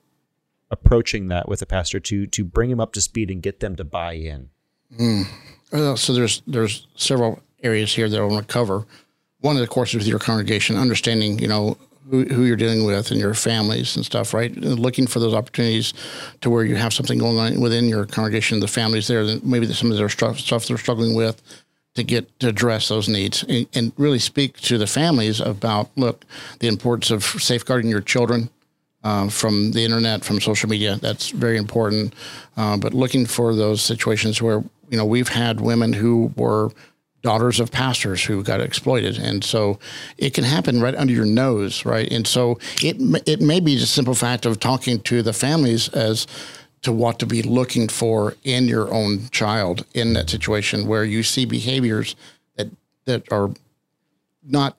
approaching 0.70 1.26
that 1.28 1.48
with 1.48 1.60
a 1.62 1.66
pastor 1.66 1.98
to 1.98 2.28
to 2.28 2.44
bring 2.44 2.70
him 2.70 2.78
up 2.78 2.92
to 2.92 3.00
speed 3.00 3.28
and 3.28 3.42
get 3.42 3.58
them 3.58 3.74
to 3.74 3.82
buy 3.82 4.12
in? 4.12 4.50
Mm. 4.96 5.24
Well, 5.72 5.96
so 5.96 6.12
there's 6.12 6.40
there's 6.46 6.86
several 6.94 7.42
areas 7.60 7.92
here 7.92 8.08
that 8.08 8.20
I 8.20 8.24
want 8.24 8.46
to 8.46 8.52
cover. 8.52 8.86
One 9.40 9.56
of 9.56 9.62
the 9.62 9.66
courses 9.66 9.96
with 9.96 10.06
your 10.06 10.20
congregation, 10.20 10.76
understanding 10.76 11.40
you 11.40 11.48
know 11.48 11.76
who, 12.10 12.24
who 12.24 12.44
you're 12.44 12.56
dealing 12.56 12.84
with 12.84 13.10
and 13.10 13.20
your 13.20 13.34
families 13.34 13.96
and 13.96 14.04
stuff, 14.04 14.34
right? 14.34 14.54
And 14.54 14.78
looking 14.78 15.06
for 15.06 15.18
those 15.18 15.34
opportunities 15.34 15.94
to 16.40 16.50
where 16.50 16.64
you 16.64 16.76
have 16.76 16.92
something 16.92 17.18
going 17.18 17.38
on 17.38 17.60
within 17.60 17.88
your 17.88 18.06
congregation, 18.06 18.60
the 18.60 18.68
families 18.68 19.08
there, 19.08 19.38
maybe 19.42 19.66
some 19.72 19.90
of 19.90 19.96
their 19.96 20.08
stuff, 20.08 20.38
stuff 20.38 20.66
they're 20.66 20.78
struggling 20.78 21.14
with 21.14 21.42
to 21.94 22.02
get 22.02 22.38
to 22.40 22.48
address 22.48 22.88
those 22.88 23.08
needs 23.08 23.42
and, 23.44 23.66
and, 23.74 23.92
really 23.98 24.18
speak 24.18 24.58
to 24.60 24.78
the 24.78 24.86
families 24.86 25.40
about 25.40 25.90
look 25.96 26.24
the 26.60 26.66
importance 26.66 27.10
of 27.10 27.22
safeguarding 27.22 27.90
your 27.90 28.00
children 28.00 28.48
uh, 29.04 29.28
from 29.28 29.72
the 29.72 29.84
internet, 29.84 30.24
from 30.24 30.40
social 30.40 30.68
media. 30.68 30.96
That's 30.96 31.30
very 31.30 31.58
important. 31.58 32.14
Uh, 32.56 32.78
but 32.78 32.94
looking 32.94 33.26
for 33.26 33.54
those 33.54 33.82
situations 33.82 34.40
where 34.40 34.64
you 34.88 34.96
know 34.96 35.04
we've 35.04 35.28
had 35.28 35.60
women 35.60 35.92
who 35.92 36.32
were 36.36 36.70
daughters 37.22 37.60
of 37.60 37.70
pastors 37.70 38.24
who 38.24 38.42
got 38.42 38.60
exploited, 38.60 39.18
and 39.18 39.42
so 39.44 39.78
it 40.18 40.34
can 40.34 40.44
happen 40.44 40.80
right 40.80 40.94
under 40.94 41.12
your 41.12 41.24
nose, 41.24 41.84
right? 41.84 42.10
And 42.10 42.26
so 42.26 42.58
it 42.82 42.96
it 43.26 43.40
may 43.40 43.60
be 43.60 43.76
the 43.76 43.86
simple 43.86 44.14
fact 44.14 44.46
of 44.46 44.60
talking 44.60 45.00
to 45.00 45.22
the 45.22 45.32
families 45.32 45.88
as 45.90 46.26
to 46.82 46.92
what 46.92 47.18
to 47.20 47.26
be 47.26 47.42
looking 47.42 47.88
for 47.88 48.36
in 48.42 48.66
your 48.66 48.92
own 48.92 49.28
child 49.30 49.86
in 49.94 50.12
that 50.14 50.28
situation 50.28 50.86
where 50.86 51.04
you 51.04 51.22
see 51.22 51.44
behaviors 51.44 52.16
that 52.56 52.68
that 53.04 53.30
are 53.32 53.50
not 54.42 54.76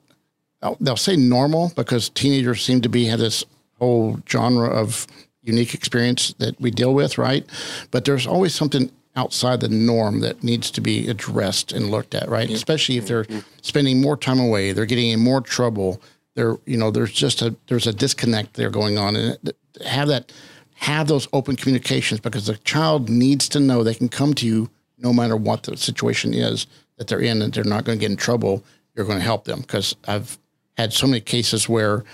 they'll 0.80 0.96
say 0.96 1.16
normal 1.16 1.72
because 1.76 2.08
teenagers 2.10 2.64
seem 2.64 2.80
to 2.80 2.88
be 2.88 3.06
have 3.06 3.20
this 3.20 3.44
whole 3.78 4.18
genre 4.28 4.68
of 4.68 5.06
unique 5.42 5.74
experience 5.74 6.34
that 6.38 6.58
we 6.60 6.70
deal 6.70 6.94
with, 6.94 7.18
right? 7.18 7.44
But 7.90 8.04
there's 8.04 8.26
always 8.26 8.54
something 8.54 8.90
outside 9.16 9.60
the 9.60 9.68
norm 9.68 10.20
that 10.20 10.42
needs 10.42 10.70
to 10.72 10.80
be 10.80 11.08
addressed 11.08 11.72
and 11.72 11.90
looked 11.90 12.14
at, 12.14 12.28
right? 12.28 12.50
Especially 12.50 12.96
if 12.96 13.06
they're 13.06 13.26
spending 13.62 14.00
more 14.00 14.16
time 14.16 14.40
away, 14.40 14.72
they're 14.72 14.86
getting 14.86 15.10
in 15.10 15.20
more 15.20 15.40
trouble. 15.40 16.00
There, 16.34 16.56
you 16.66 16.76
know, 16.76 16.90
there's 16.90 17.12
just 17.12 17.42
a 17.42 17.54
there's 17.68 17.86
a 17.86 17.92
disconnect 17.92 18.54
there 18.54 18.70
going 18.70 18.98
on, 18.98 19.14
and 19.14 19.52
have 19.84 20.08
that 20.08 20.32
have 20.74 21.06
those 21.06 21.28
open 21.32 21.54
communications 21.54 22.20
because 22.20 22.46
the 22.46 22.56
child 22.58 23.08
needs 23.08 23.48
to 23.50 23.60
know 23.60 23.82
they 23.84 23.94
can 23.94 24.08
come 24.08 24.34
to 24.34 24.46
you 24.46 24.70
no 24.98 25.12
matter 25.12 25.36
what 25.36 25.62
the 25.62 25.76
situation 25.76 26.34
is 26.34 26.66
that 26.96 27.06
they're 27.06 27.20
in, 27.20 27.40
and 27.42 27.52
they're 27.52 27.64
not 27.64 27.84
going 27.84 27.98
to 27.98 28.00
get 28.00 28.10
in 28.10 28.16
trouble. 28.16 28.64
You're 28.94 29.06
going 29.06 29.18
to 29.18 29.24
help 29.24 29.44
them 29.44 29.60
because 29.60 29.94
I've 30.06 30.38
had 30.76 30.92
so 30.92 31.06
many 31.06 31.20
cases 31.20 31.68
where 31.68 32.04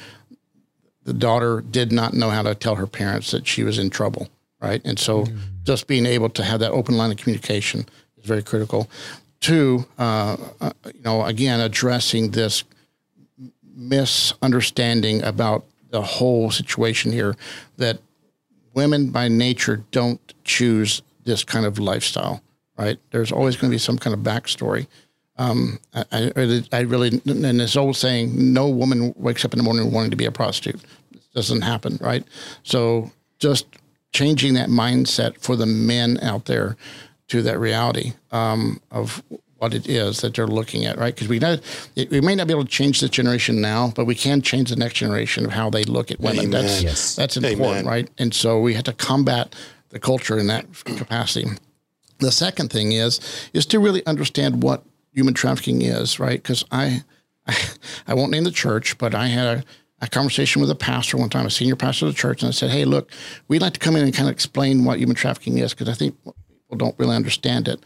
the 1.04 1.12
daughter 1.14 1.62
did 1.62 1.92
not 1.92 2.12
know 2.12 2.30
how 2.30 2.42
to 2.42 2.54
tell 2.54 2.76
her 2.76 2.86
parents 2.86 3.30
that 3.30 3.46
she 3.46 3.64
was 3.64 3.78
in 3.78 3.90
trouble, 3.90 4.28
right? 4.60 4.82
And 4.84 4.98
so 4.98 5.24
mm. 5.24 5.38
Just 5.64 5.86
being 5.86 6.06
able 6.06 6.28
to 6.30 6.42
have 6.42 6.60
that 6.60 6.72
open 6.72 6.96
line 6.96 7.10
of 7.10 7.16
communication 7.16 7.86
is 8.18 8.24
very 8.24 8.42
critical. 8.42 8.88
Two, 9.40 9.86
uh, 9.98 10.36
uh, 10.60 10.72
you 10.94 11.02
know, 11.02 11.24
again, 11.24 11.60
addressing 11.60 12.30
this 12.30 12.64
misunderstanding 13.74 15.22
about 15.22 15.64
the 15.90 16.02
whole 16.02 16.50
situation 16.50 17.10
here 17.12 17.36
that 17.76 17.98
women 18.74 19.10
by 19.10 19.28
nature 19.28 19.82
don't 19.90 20.20
choose 20.44 21.02
this 21.24 21.44
kind 21.44 21.66
of 21.66 21.78
lifestyle, 21.78 22.42
right? 22.78 22.98
There's 23.10 23.32
always 23.32 23.56
going 23.56 23.70
to 23.70 23.74
be 23.74 23.78
some 23.78 23.98
kind 23.98 24.14
of 24.14 24.20
backstory. 24.20 24.86
Um, 25.36 25.80
I, 25.94 26.04
I, 26.12 26.62
I, 26.72 26.80
really, 26.80 27.08
and 27.26 27.60
this 27.60 27.76
old 27.76 27.96
saying, 27.96 28.52
no 28.52 28.68
woman 28.68 29.14
wakes 29.16 29.44
up 29.44 29.54
in 29.54 29.58
the 29.58 29.62
morning 29.62 29.90
wanting 29.90 30.10
to 30.10 30.16
be 30.16 30.26
a 30.26 30.32
prostitute. 30.32 30.80
This 31.12 31.24
doesn't 31.34 31.62
happen, 31.62 31.98
right? 32.00 32.24
So 32.62 33.10
just 33.38 33.66
changing 34.12 34.54
that 34.54 34.68
mindset 34.68 35.38
for 35.38 35.56
the 35.56 35.66
men 35.66 36.18
out 36.22 36.46
there 36.46 36.76
to 37.28 37.42
that 37.42 37.58
reality 37.58 38.12
um, 38.32 38.80
of 38.90 39.22
what 39.58 39.74
it 39.74 39.86
is 39.86 40.22
that 40.22 40.34
they're 40.34 40.46
looking 40.46 40.86
at, 40.86 40.96
right? 40.96 41.14
Because 41.14 41.28
we 41.28 41.38
know 41.38 41.58
we 42.10 42.20
may 42.20 42.34
not 42.34 42.46
be 42.46 42.52
able 42.52 42.64
to 42.64 42.70
change 42.70 43.00
this 43.00 43.10
generation 43.10 43.60
now, 43.60 43.92
but 43.94 44.06
we 44.06 44.14
can 44.14 44.40
change 44.40 44.70
the 44.70 44.76
next 44.76 44.94
generation 44.94 45.44
of 45.44 45.52
how 45.52 45.68
they 45.68 45.84
look 45.84 46.10
at 46.10 46.18
women. 46.18 46.46
Amen. 46.46 46.50
That's 46.50 46.82
yes. 46.82 47.14
that's 47.14 47.36
important, 47.36 47.60
Amen. 47.60 47.84
right? 47.84 48.10
And 48.18 48.32
so 48.32 48.58
we 48.58 48.74
have 48.74 48.84
to 48.84 48.94
combat 48.94 49.54
the 49.90 50.00
culture 50.00 50.38
in 50.38 50.46
that 50.46 50.66
capacity. 50.84 51.46
The 52.18 52.32
second 52.32 52.72
thing 52.72 52.92
is 52.92 53.20
is 53.52 53.66
to 53.66 53.78
really 53.78 54.04
understand 54.06 54.62
what 54.62 54.82
human 55.12 55.34
trafficking 55.34 55.82
is, 55.82 56.18
right? 56.18 56.42
Because 56.42 56.64
I, 56.70 57.02
I, 57.46 57.56
I 58.08 58.14
won't 58.14 58.30
name 58.30 58.44
the 58.44 58.50
church, 58.50 58.96
but 58.98 59.14
I 59.14 59.26
had 59.26 59.58
a, 59.58 59.64
a 60.00 60.08
conversation 60.08 60.60
with 60.60 60.70
a 60.70 60.74
pastor 60.74 61.16
one 61.16 61.30
time, 61.30 61.46
a 61.46 61.50
senior 61.50 61.76
pastor 61.76 62.06
of 62.06 62.12
the 62.12 62.18
church, 62.18 62.42
and 62.42 62.48
I 62.48 62.52
said, 62.52 62.70
"Hey, 62.70 62.84
look, 62.84 63.10
we'd 63.48 63.62
like 63.62 63.74
to 63.74 63.80
come 63.80 63.96
in 63.96 64.04
and 64.04 64.14
kind 64.14 64.28
of 64.28 64.32
explain 64.32 64.84
what 64.84 64.98
human 64.98 65.16
trafficking 65.16 65.58
is 65.58 65.74
because 65.74 65.88
I 65.88 65.94
think 65.94 66.16
people 66.24 66.76
don't 66.76 66.98
really 66.98 67.16
understand 67.16 67.68
it." 67.68 67.80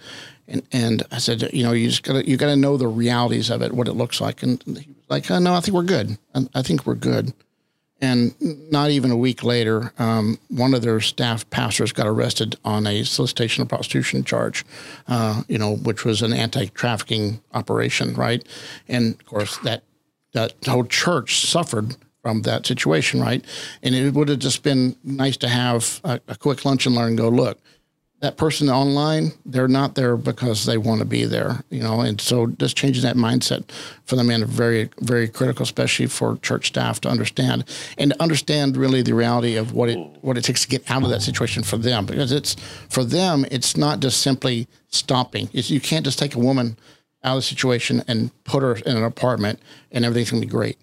And 0.47 0.63
and 0.73 1.03
I 1.11 1.19
said, 1.19 1.51
you 1.53 1.65
know, 1.65 1.73
you 1.73 1.89
just 1.89 2.03
gotta 2.03 2.29
you 2.29 2.37
gotta 2.37 2.57
know 2.57 2.77
the 2.77 2.89
realities 2.89 3.51
of 3.51 3.63
it, 3.63 3.73
what 3.73 3.89
it 3.89 3.95
looks 3.95 4.21
like. 4.21 4.43
And 4.43 4.63
he 4.65 4.73
was 4.73 5.09
like, 5.09 5.31
oh, 5.31 5.39
"No, 5.39 5.55
I 5.55 5.61
think 5.61 5.75
we're 5.75 5.83
good. 5.83 6.19
I 6.55 6.63
think 6.63 6.87
we're 6.87 6.95
good." 6.95 7.33
And 8.01 8.35
not 8.71 8.91
even 8.91 9.11
a 9.11 9.17
week 9.17 9.43
later, 9.43 9.93
um, 9.99 10.39
one 10.49 10.75
of 10.75 10.83
their 10.83 11.01
staff 11.01 11.49
pastors 11.49 11.93
got 11.93 12.07
arrested 12.07 12.57
on 12.65 12.87
a 12.87 13.05
solicitation 13.05 13.63
of 13.63 13.69
prostitution 13.69 14.25
charge, 14.25 14.65
uh, 15.09 15.43
you 15.49 15.57
know, 15.57 15.77
which 15.77 16.05
was 16.05 16.21
an 16.21 16.33
anti-trafficking 16.33 17.41
operation, 17.55 18.13
right? 18.15 18.47
And 18.89 19.15
of 19.15 19.25
course, 19.25 19.57
that 19.59 19.85
that 20.33 20.53
whole 20.67 20.85
church 20.85 21.47
suffered 21.47 21.97
from 22.25 22.41
that 22.41 22.65
situation, 22.65 23.21
right? 23.21 23.45
And 23.83 23.95
it 23.95 24.15
would 24.15 24.31
have 24.31 24.39
just 24.39 24.63
been 24.63 24.97
nice 25.05 25.37
to 25.37 25.49
have 25.49 26.01
a, 26.05 26.19
a 26.27 26.37
quick 26.37 26.65
lunch 26.65 26.87
and 26.87 26.95
learn 26.95 27.17
go, 27.17 27.29
look, 27.29 27.59
that 28.23 28.39
person 28.39 28.71
online, 28.71 29.33
they're 29.45 29.69
not 29.69 29.95
there 29.95 30.17
because 30.17 30.65
they 30.65 30.79
want 30.79 31.01
to 31.01 31.05
be 31.05 31.27
there, 31.27 31.63
you 31.69 31.83
know. 31.83 32.01
And 32.01 32.19
so 32.19 32.47
just 32.47 32.79
changing 32.79 33.03
that 33.03 33.17
mindset 33.17 33.71
for 34.07 34.17
the 34.17 34.25
men 34.25 34.43
is 34.43 34.49
very, 34.49 34.89
very 35.01 35.29
critical, 35.29 35.65
especially 35.65 36.07
for 36.07 36.39
church 36.39 36.69
staff 36.69 36.99
to 37.03 37.11
understand 37.11 37.65
and 37.99 38.13
to 38.13 38.23
understand 38.23 38.79
really 38.79 39.03
the 39.03 39.13
reality 39.13 39.57
of 39.57 39.75
what 39.75 39.91
it 39.91 39.99
what 40.23 40.39
it 40.39 40.45
takes 40.45 40.63
to 40.63 40.69
get 40.69 40.91
out 40.91 41.03
of 41.03 41.11
that 41.11 41.21
situation 41.21 41.63
for 41.63 41.77
them. 41.77 42.07
Because 42.07 42.33
it's 42.33 42.57
for 42.89 43.05
them, 43.05 43.45
it's 43.51 43.77
not 43.77 44.01
just 44.01 44.23
simply 44.23 44.67
stopping. 44.89 45.51
It's, 45.53 45.71
you 45.71 45.81
can't 45.81 46.07
just 46.07 46.19
take 46.19 46.35
a 46.35 46.39
woman 46.39 46.79
out 47.23 47.37
of 47.37 47.39
the 47.39 47.43
situation 47.43 48.03
and 48.09 48.31
put 48.45 48.63
her 48.63 48.77
in 48.77 48.97
an 48.97 49.05
apartment 49.05 49.61
and 49.93 50.07
everything's 50.07 50.31
gonna 50.31 50.41
be 50.41 50.47
great. 50.47 50.79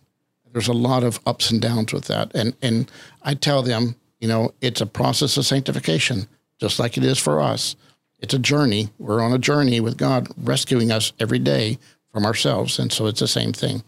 There's 0.54 0.68
a 0.68 0.74
lot 0.74 1.04
of 1.04 1.20
ups 1.26 1.52
and 1.52 1.62
downs 1.62 1.94
with 1.94 2.06
that. 2.06 2.32
And 2.36 2.56
and 2.62 2.92
I 3.24 3.34
tell 3.34 3.62
them, 3.64 3.96
you 4.20 4.28
know, 4.28 4.54
it's 4.62 4.82
a 4.82 4.86
process 4.86 5.38
of 5.38 5.46
sanctification 5.46 6.28
just 6.62 6.80
like 6.80 6.96
it 6.96 7.04
is 7.04 7.18
for 7.18 7.42
us. 7.42 7.76
It's 8.20 8.36
a 8.36 8.40
journey. 8.40 8.90
We're 9.00 9.22
on 9.22 9.34
a 9.34 9.40
journey 9.40 9.80
with 9.80 9.98
God 9.98 10.28
rescuing 10.38 10.92
us 10.92 11.12
every 11.20 11.40
day 11.40 11.80
from 12.14 12.24
ourselves. 12.24 12.78
And 12.78 12.94
so 12.94 13.08
it's 13.08 13.20
the 13.20 13.28
same 13.28 13.52
thing. 13.52 13.84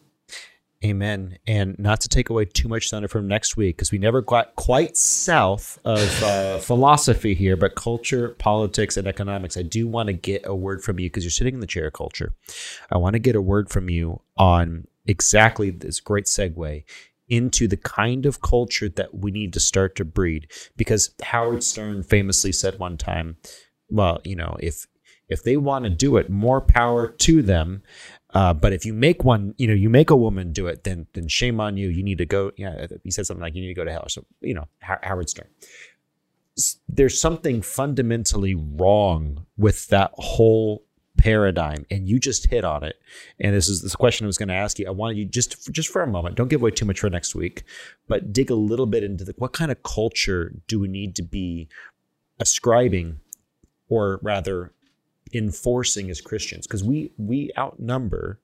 Amen. 0.84 1.38
And 1.48 1.78
not 1.80 2.02
to 2.02 2.10
take 2.10 2.30
away 2.30 2.46
too 2.46 2.68
much 2.68 2.90
thunder 2.90 3.08
from 3.08 3.28
next 3.28 3.56
week, 3.56 3.78
because 3.78 3.92
we 3.92 4.00
never 4.00 4.22
got 4.22 4.56
quite 4.56 4.98
south 4.98 5.80
of 5.86 6.24
uh, 6.24 6.58
philosophy 6.60 7.36
here, 7.36 7.56
but 7.56 7.76
culture, 7.76 8.30
politics, 8.40 8.98
and 8.98 9.08
economics. 9.08 9.56
I 9.56 9.62
do 9.62 9.88
want 9.88 10.08
to 10.08 10.14
get 10.14 10.42
a 10.46 10.54
word 10.54 10.84
from 10.84 11.00
you 11.00 11.10
because 11.10 11.24
you're 11.24 11.32
sitting 11.32 11.54
in 11.54 11.62
the 11.62 11.68
chair 11.68 11.90
culture. 11.90 12.34
I 12.92 12.98
want 12.98 13.14
to 13.14 13.20
get 13.20 13.36
a 13.36 13.42
word 13.42 13.70
from 13.70 13.90
you 13.90 14.20
on 14.36 14.88
exactly 15.06 15.70
this 15.70 16.00
great 16.00 16.26
segue 16.26 16.84
into 17.30 17.68
the 17.68 17.78
kind 17.78 18.26
of 18.26 18.42
culture 18.42 18.90
that 18.90 19.16
we 19.16 19.32
need 19.32 19.54
to 19.54 19.60
start 19.60 19.96
to 19.96 20.06
breed. 20.06 20.48
Because 20.76 21.14
Howard 21.24 21.64
Stern 21.64 22.04
famously 22.04 22.52
said 22.52 22.80
one 22.80 22.98
time, 22.98 23.38
well, 23.90 24.22
you 24.24 24.36
know, 24.36 24.58
if 24.60 24.88
if 25.30 25.44
they 25.44 25.58
want 25.58 25.86
to 25.86 25.90
do 25.90 26.18
it, 26.18 26.30
more 26.30 26.62
power 26.62 27.08
to 27.08 27.42
them. 27.42 27.82
Uh, 28.34 28.54
but 28.54 28.74
if 28.74 28.86
you 28.86 28.94
make 28.94 29.24
one, 29.24 29.54
you 29.58 29.68
know, 29.68 29.74
you 29.74 29.90
make 29.90 30.10
a 30.10 30.16
woman 30.16 30.52
do 30.52 30.68
it, 30.68 30.84
then 30.84 31.08
then 31.14 31.28
shame 31.28 31.60
on 31.60 31.78
you. 31.78 31.90
You 31.90 32.04
need 32.04 32.18
to 32.18 32.26
go. 32.26 32.52
Yeah, 32.58 32.88
he 33.04 33.12
said 33.12 33.26
something 33.26 33.42
like 33.42 33.56
you 33.56 33.62
need 33.62 33.68
to 33.68 33.74
go 33.74 33.86
to 33.86 33.92
hell. 33.92 34.10
So 34.10 34.26
you 34.42 34.54
know, 34.54 34.68
Howard 34.80 35.30
Stern. 35.30 35.48
there's 36.88 37.20
something 37.20 37.62
fundamentally 37.62 38.56
wrong 38.56 39.46
with 39.58 39.88
that 39.88 40.12
whole 40.16 40.83
paradigm 41.24 41.86
and 41.90 42.10
you 42.10 42.20
just 42.20 42.48
hit 42.48 42.66
on 42.66 42.84
it. 42.84 42.98
And 43.40 43.56
this 43.56 43.70
is 43.70 43.82
this 43.82 43.96
question 43.96 44.26
i 44.26 44.28
was 44.28 44.38
going 44.38 44.50
to 44.50 44.54
ask 44.56 44.78
you. 44.78 44.86
I 44.86 44.92
wanted 44.92 45.18
you 45.18 45.24
just 45.24 45.72
just 45.72 45.88
for 45.88 46.02
a 46.02 46.08
moment 46.08 46.36
don't 46.36 46.50
give 46.50 46.62
away 46.62 46.72
too 46.72 46.86
much 46.86 47.00
for 47.00 47.10
next 47.10 47.34
week 47.34 47.64
but 48.10 48.34
dig 48.34 48.52
a 48.52 48.56
little 48.56 48.86
bit 48.86 49.06
into 49.06 49.24
the 49.24 49.34
what 49.38 49.54
kind 49.54 49.72
of 49.72 49.82
culture 49.84 50.52
do 50.68 50.82
we 50.82 50.90
need 50.90 51.16
to 51.16 51.24
be 51.24 51.70
ascribing 52.40 53.22
or 53.88 54.20
rather 54.22 54.74
enforcing 55.34 56.10
as 56.10 56.20
christians? 56.20 56.68
Because 56.68 56.84
we 56.84 57.14
we 57.18 57.52
outnumber 57.58 58.42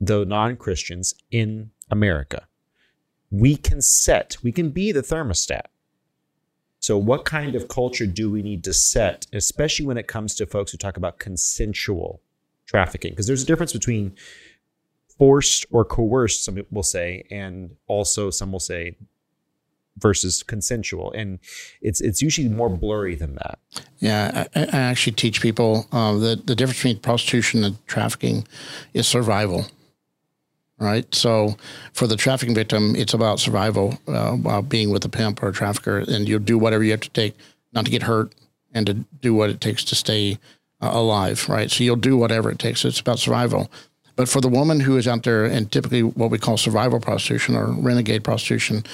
the 0.00 0.24
non-christians 0.24 1.14
in 1.30 1.70
america. 1.90 2.46
We 3.30 3.56
can 3.56 3.82
set 3.82 4.38
we 4.42 4.50
can 4.50 4.70
be 4.70 4.92
the 4.92 5.02
thermostat 5.02 5.66
so, 6.82 6.98
what 6.98 7.24
kind 7.24 7.54
of 7.54 7.68
culture 7.68 8.06
do 8.06 8.28
we 8.28 8.42
need 8.42 8.64
to 8.64 8.72
set, 8.72 9.26
especially 9.32 9.86
when 9.86 9.96
it 9.96 10.08
comes 10.08 10.34
to 10.34 10.46
folks 10.46 10.72
who 10.72 10.78
talk 10.78 10.96
about 10.96 11.20
consensual 11.20 12.20
trafficking? 12.66 13.12
Because 13.12 13.28
there's 13.28 13.44
a 13.44 13.46
difference 13.46 13.72
between 13.72 14.16
forced 15.16 15.64
or 15.70 15.84
coerced, 15.84 16.44
some 16.44 16.60
will 16.72 16.82
say, 16.82 17.24
and 17.30 17.76
also 17.86 18.30
some 18.30 18.50
will 18.50 18.58
say 18.58 18.96
versus 19.98 20.42
consensual, 20.42 21.12
and 21.12 21.38
it's 21.82 22.00
it's 22.00 22.20
usually 22.20 22.48
more 22.48 22.68
blurry 22.68 23.14
than 23.14 23.36
that. 23.36 23.60
Yeah, 24.00 24.46
I, 24.56 24.62
I 24.62 24.80
actually 24.80 25.12
teach 25.12 25.40
people 25.40 25.86
uh, 25.92 26.14
that 26.14 26.48
the 26.48 26.56
difference 26.56 26.78
between 26.78 26.98
prostitution 26.98 27.62
and 27.62 27.86
trafficking 27.86 28.44
is 28.92 29.06
survival 29.06 29.66
right? 30.82 31.12
So 31.14 31.56
for 31.92 32.06
the 32.06 32.16
trafficking 32.16 32.54
victim, 32.54 32.94
it's 32.96 33.14
about 33.14 33.40
survival 33.40 33.98
uh, 34.08 34.32
while 34.32 34.62
being 34.62 34.90
with 34.90 35.04
a 35.04 35.08
pimp 35.08 35.42
or 35.42 35.48
a 35.48 35.52
trafficker, 35.52 35.98
and 35.98 36.28
you'll 36.28 36.40
do 36.40 36.58
whatever 36.58 36.82
you 36.82 36.90
have 36.90 37.00
to 37.00 37.10
take 37.10 37.34
not 37.72 37.84
to 37.84 37.90
get 37.90 38.02
hurt 38.02 38.34
and 38.74 38.86
to 38.86 38.94
do 39.20 39.34
what 39.34 39.50
it 39.50 39.60
takes 39.60 39.84
to 39.84 39.94
stay 39.94 40.38
uh, 40.80 40.90
alive, 40.92 41.48
right? 41.48 41.70
So 41.70 41.84
you'll 41.84 41.96
do 41.96 42.16
whatever 42.16 42.50
it 42.50 42.58
takes. 42.58 42.84
It's 42.84 43.00
about 43.00 43.18
survival. 43.18 43.70
But 44.16 44.28
for 44.28 44.40
the 44.40 44.48
woman 44.48 44.80
who 44.80 44.96
is 44.96 45.08
out 45.08 45.22
there 45.22 45.44
and 45.44 45.70
typically 45.70 46.02
what 46.02 46.30
we 46.30 46.38
call 46.38 46.56
survival 46.56 47.00
prostitution 47.00 47.54
or 47.54 47.72
renegade 47.72 48.24
prostitution, 48.24 48.84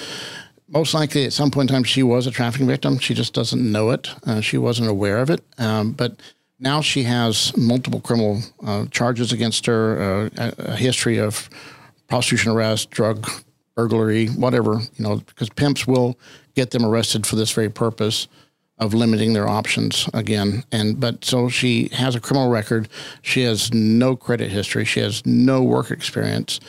most 0.67 0.93
likely 0.93 1.25
at 1.25 1.33
some 1.33 1.51
point 1.51 1.69
in 1.69 1.75
time 1.75 1.83
she 1.83 2.03
was 2.03 2.27
a 2.27 2.31
trafficking 2.31 2.67
victim. 2.67 2.99
She 2.99 3.13
just 3.13 3.33
doesn't 3.33 3.71
know 3.71 3.89
it. 3.89 4.09
Uh, 4.25 4.39
she 4.39 4.57
wasn't 4.57 4.89
aware 4.89 5.17
of 5.17 5.29
it. 5.29 5.41
Um, 5.57 5.91
but 5.91 6.15
now 6.59 6.81
she 6.81 7.03
has 7.03 7.55
multiple 7.57 7.99
criminal 8.01 8.41
uh, 8.65 8.85
charges 8.91 9.31
against 9.31 9.65
her, 9.65 10.01
uh, 10.01 10.29
a, 10.37 10.71
a 10.71 10.75
history 10.75 11.17
of 11.17 11.49
prostitution 12.09 12.51
arrest, 12.51 12.89
drug 12.89 13.29
burglary, 13.75 14.27
whatever, 14.27 14.79
you 14.95 15.03
know, 15.05 15.17
because 15.17 15.49
pimps 15.49 15.87
will 15.87 16.19
get 16.55 16.71
them 16.71 16.83
arrested 16.83 17.25
for 17.25 17.37
this 17.37 17.51
very 17.51 17.69
purpose 17.69 18.27
of 18.77 18.93
limiting 18.93 19.33
their 19.33 19.47
options 19.47 20.09
again. 20.13 20.63
And 20.71 20.99
but 20.99 21.23
so 21.23 21.49
she 21.49 21.89
has 21.93 22.15
a 22.15 22.19
criminal 22.19 22.49
record. 22.49 22.89
She 23.21 23.43
has 23.43 23.73
no 23.73 24.15
credit 24.15 24.51
history. 24.51 24.85
She 24.85 24.99
has 25.01 25.25
no 25.25 25.61
work 25.63 25.91
experience, 25.91 26.59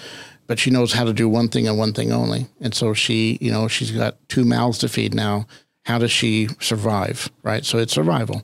but 0.46 0.58
she 0.58 0.70
knows 0.70 0.92
how 0.92 1.04
to 1.04 1.12
do 1.12 1.28
one 1.28 1.48
thing 1.48 1.66
and 1.66 1.78
one 1.78 1.92
thing 1.92 2.12
only. 2.12 2.46
And 2.60 2.74
so 2.74 2.94
she, 2.94 3.38
you 3.40 3.50
know, 3.50 3.68
she's 3.68 3.90
got 3.90 4.16
two 4.28 4.44
mouths 4.44 4.78
to 4.78 4.88
feed 4.88 5.14
now. 5.14 5.46
How 5.84 5.98
does 5.98 6.12
she 6.12 6.48
survive? 6.60 7.30
Right. 7.42 7.64
So 7.64 7.78
it's 7.78 7.92
survival. 7.92 8.42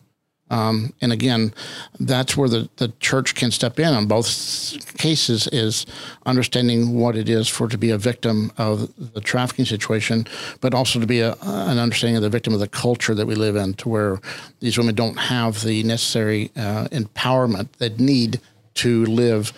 Um, 0.51 0.93
and 1.01 1.13
again, 1.13 1.53
that's 1.99 2.37
where 2.37 2.49
the, 2.49 2.69
the 2.77 2.93
church 3.01 3.35
can 3.35 3.51
step 3.51 3.79
in 3.81 3.93
on 3.93 4.07
both 4.07 4.27
cases 4.97 5.49
is 5.49 5.87
understanding 6.25 6.95
what 6.99 7.17
it 7.17 7.29
is 7.29 7.49
for 7.49 7.69
to 7.69 7.77
be 7.77 7.91
a 7.91 7.99
victim 7.99 8.53
of 8.57 8.93
the 9.15 9.21
trafficking 9.21 9.65
situation, 9.65 10.27
but 10.61 10.73
also 10.73 11.01
to 11.01 11.07
be 11.07 11.21
a, 11.21 11.33
an 11.43 11.79
understanding 11.79 12.17
of 12.17 12.23
the 12.23 12.31
victim 12.31 12.55
of 12.55 12.61
the 12.61 12.69
culture 12.69 13.15
that 13.15 13.27
we 13.27 13.35
live 13.35 13.57
in, 13.57 13.75
to 13.75 13.89
where 13.89 14.21
these 14.61 14.79
women 14.79 14.95
don't 14.95 15.19
have 15.19 15.63
the 15.63 15.83
necessary 15.83 16.51
uh, 16.57 16.87
empowerment 16.89 17.69
that 17.79 17.99
need 17.99 18.41
to 18.75 19.05
live 19.07 19.53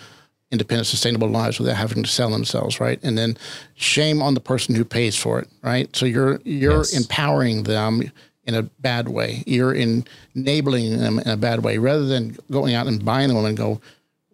independent, 0.51 0.87
sustainable 0.87 1.27
lives 1.27 1.59
without 1.59 1.75
having 1.75 2.01
to 2.01 2.09
sell 2.09 2.31
themselves, 2.31 2.79
right? 2.79 2.99
And 3.03 3.17
then 3.17 3.37
shame 3.75 4.21
on 4.21 4.33
the 4.33 4.39
person 4.39 4.73
who 4.73 4.83
pays 4.83 5.15
for 5.15 5.39
it, 5.39 5.47
right? 5.61 5.95
So 5.95 6.05
you're 6.05 6.39
you're 6.43 6.77
yes. 6.77 6.97
empowering 6.97 7.63
them 7.63 8.11
in 8.49 8.55
a 8.55 8.63
bad 8.63 9.07
way. 9.07 9.43
You're 9.45 9.73
enabling 9.73 10.97
them 10.97 11.19
in 11.19 11.27
a 11.27 11.37
bad 11.37 11.63
way 11.63 11.77
rather 11.77 12.05
than 12.05 12.35
going 12.51 12.73
out 12.73 12.87
and 12.87 13.05
buying 13.05 13.29
them 13.29 13.45
and 13.45 13.55
go, 13.55 13.79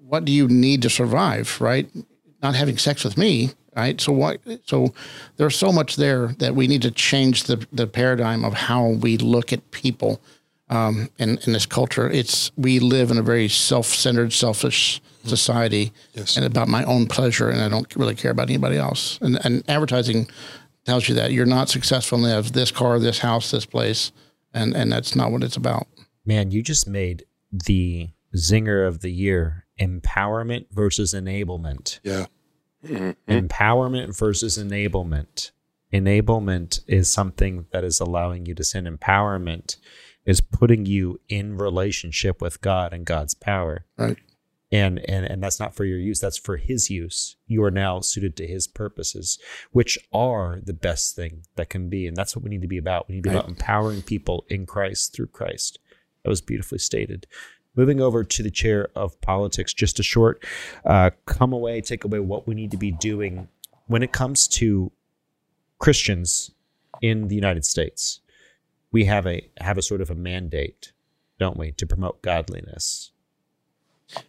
what 0.07 0.23
do 0.23 0.31
you 0.31 0.47
need 0.47 0.81
to 0.83 0.89
survive, 0.89 1.59
right? 1.59 1.89
Not 2.41 2.55
having 2.55 2.77
sex 2.77 3.03
with 3.03 3.17
me, 3.17 3.51
right? 3.75 3.99
So 3.99 4.13
what? 4.13 4.39
So 4.65 4.93
there's 5.35 5.57
so 5.57 5.71
much 5.71 5.97
there 5.97 6.27
that 6.39 6.55
we 6.55 6.67
need 6.67 6.81
to 6.83 6.91
change 6.91 7.43
the 7.43 7.67
the 7.71 7.87
paradigm 7.87 8.45
of 8.45 8.53
how 8.53 8.87
we 8.87 9.17
look 9.17 9.51
at 9.51 9.71
people 9.71 10.21
um, 10.69 11.09
in 11.17 11.37
in 11.45 11.53
this 11.53 11.65
culture. 11.65 12.09
It's 12.09 12.51
we 12.55 12.79
live 12.79 13.11
in 13.11 13.17
a 13.17 13.23
very 13.23 13.49
self-centered, 13.49 14.31
selfish 14.31 15.01
society, 15.25 15.91
yes. 16.13 16.37
and 16.37 16.45
about 16.45 16.67
my 16.67 16.83
own 16.85 17.07
pleasure, 17.07 17.49
and 17.49 17.61
I 17.61 17.69
don't 17.69 17.93
really 17.95 18.15
care 18.15 18.31
about 18.31 18.49
anybody 18.49 18.77
else. 18.77 19.19
And 19.21 19.43
and 19.45 19.63
advertising 19.67 20.27
tells 20.85 21.09
you 21.09 21.15
that 21.15 21.31
you're 21.31 21.45
not 21.45 21.69
successful 21.69 22.23
in 22.23 22.43
this 22.53 22.71
car, 22.71 22.99
this 22.99 23.19
house, 23.19 23.51
this 23.51 23.65
place, 23.65 24.11
and 24.53 24.75
and 24.75 24.91
that's 24.91 25.15
not 25.15 25.31
what 25.31 25.43
it's 25.43 25.57
about. 25.57 25.87
Man, 26.25 26.51
you 26.51 26.61
just 26.61 26.87
made 26.87 27.25
the 27.51 28.09
zinger 28.35 28.87
of 28.87 29.01
the 29.01 29.11
year: 29.11 29.65
empowerment 29.79 30.67
versus 30.71 31.13
enablement. 31.13 31.99
Yeah, 32.03 32.25
mm-hmm. 32.85 33.31
empowerment 33.31 34.17
versus 34.17 34.57
enablement. 34.57 35.51
Enablement 35.93 36.81
is 36.87 37.11
something 37.11 37.67
that 37.71 37.83
is 37.83 37.99
allowing 37.99 38.45
you 38.45 38.55
to 38.55 38.63
sin. 38.63 38.85
Empowerment 38.85 39.77
is 40.25 40.41
putting 40.41 40.85
you 40.85 41.19
in 41.29 41.57
relationship 41.57 42.41
with 42.41 42.59
God 42.59 42.91
and 42.91 43.05
God's 43.05 43.33
power. 43.33 43.85
Right 43.97 44.17
and 44.71 44.99
and 45.07 45.25
and 45.25 45.43
that's 45.43 45.59
not 45.59 45.75
for 45.75 45.85
your 45.85 45.99
use 45.99 46.19
that's 46.19 46.37
for 46.37 46.57
his 46.57 46.89
use. 46.89 47.37
You 47.47 47.63
are 47.63 47.71
now 47.71 47.99
suited 47.99 48.35
to 48.37 48.47
his 48.47 48.67
purposes 48.67 49.37
which 49.71 49.97
are 50.13 50.59
the 50.63 50.73
best 50.73 51.15
thing 51.15 51.43
that 51.55 51.69
can 51.69 51.89
be. 51.89 52.07
And 52.07 52.15
that's 52.15 52.35
what 52.35 52.43
we 52.43 52.49
need 52.49 52.61
to 52.61 52.67
be 52.67 52.77
about. 52.77 53.07
We 53.07 53.15
need 53.15 53.23
to 53.23 53.29
be 53.29 53.35
right. 53.35 53.43
about 53.43 53.49
empowering 53.49 54.01
people 54.01 54.45
in 54.49 54.65
christ 54.65 55.13
through 55.13 55.27
christ. 55.27 55.79
That 56.23 56.29
was 56.29 56.41
beautifully 56.41 56.79
stated. 56.79 57.27
Moving 57.75 58.01
over 58.01 58.23
to 58.23 58.43
the 58.43 58.51
chair 58.51 58.87
of 58.95 59.19
politics 59.21 59.73
just 59.73 59.99
a 59.99 60.03
short 60.03 60.43
uh, 60.85 61.11
come 61.25 61.53
away 61.53 61.81
take 61.81 62.03
away 62.03 62.19
what 62.19 62.47
we 62.47 62.55
need 62.55 62.71
to 62.71 62.77
be 62.77 62.91
doing 62.91 63.47
when 63.87 64.01
it 64.01 64.11
comes 64.11 64.47
to 64.47 64.91
christians 65.77 66.51
in 67.01 67.27
the 67.27 67.35
united 67.35 67.65
states. 67.65 68.21
We 68.91 69.05
have 69.05 69.27
a 69.27 69.47
have 69.59 69.77
a 69.77 69.83
sort 69.83 70.01
of 70.01 70.09
a 70.09 70.15
mandate 70.15 70.91
don't 71.37 71.57
we 71.57 71.71
to 71.73 71.85
promote 71.85 72.21
godliness 72.21 73.11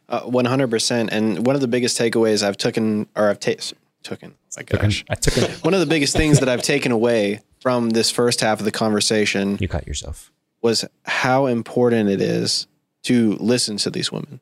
one 0.08 0.44
hundred 0.44 0.70
percent. 0.70 1.10
And 1.12 1.46
one 1.46 1.54
of 1.54 1.60
the 1.60 1.68
biggest 1.68 1.98
takeaways 1.98 2.42
I've 2.42 2.56
taken, 2.56 3.08
or 3.14 3.28
I've 3.28 3.40
taken, 3.40 3.76
taken, 4.02 4.34
my 4.56 4.62
gosh, 4.62 5.04
I 5.10 5.14
took 5.14 5.36
it. 5.36 5.64
one 5.64 5.74
of 5.74 5.80
the 5.80 5.86
biggest 5.86 6.16
things 6.16 6.40
that 6.40 6.48
I've 6.48 6.62
taken 6.62 6.92
away 6.92 7.40
from 7.60 7.90
this 7.90 8.10
first 8.10 8.40
half 8.40 8.58
of 8.58 8.64
the 8.64 8.72
conversation. 8.72 9.58
You 9.60 9.68
cut 9.68 9.86
yourself. 9.86 10.32
Was 10.62 10.84
how 11.04 11.46
important 11.46 12.08
it 12.08 12.20
is 12.20 12.66
to 13.02 13.34
listen 13.34 13.76
to 13.78 13.90
these 13.90 14.10
women. 14.10 14.40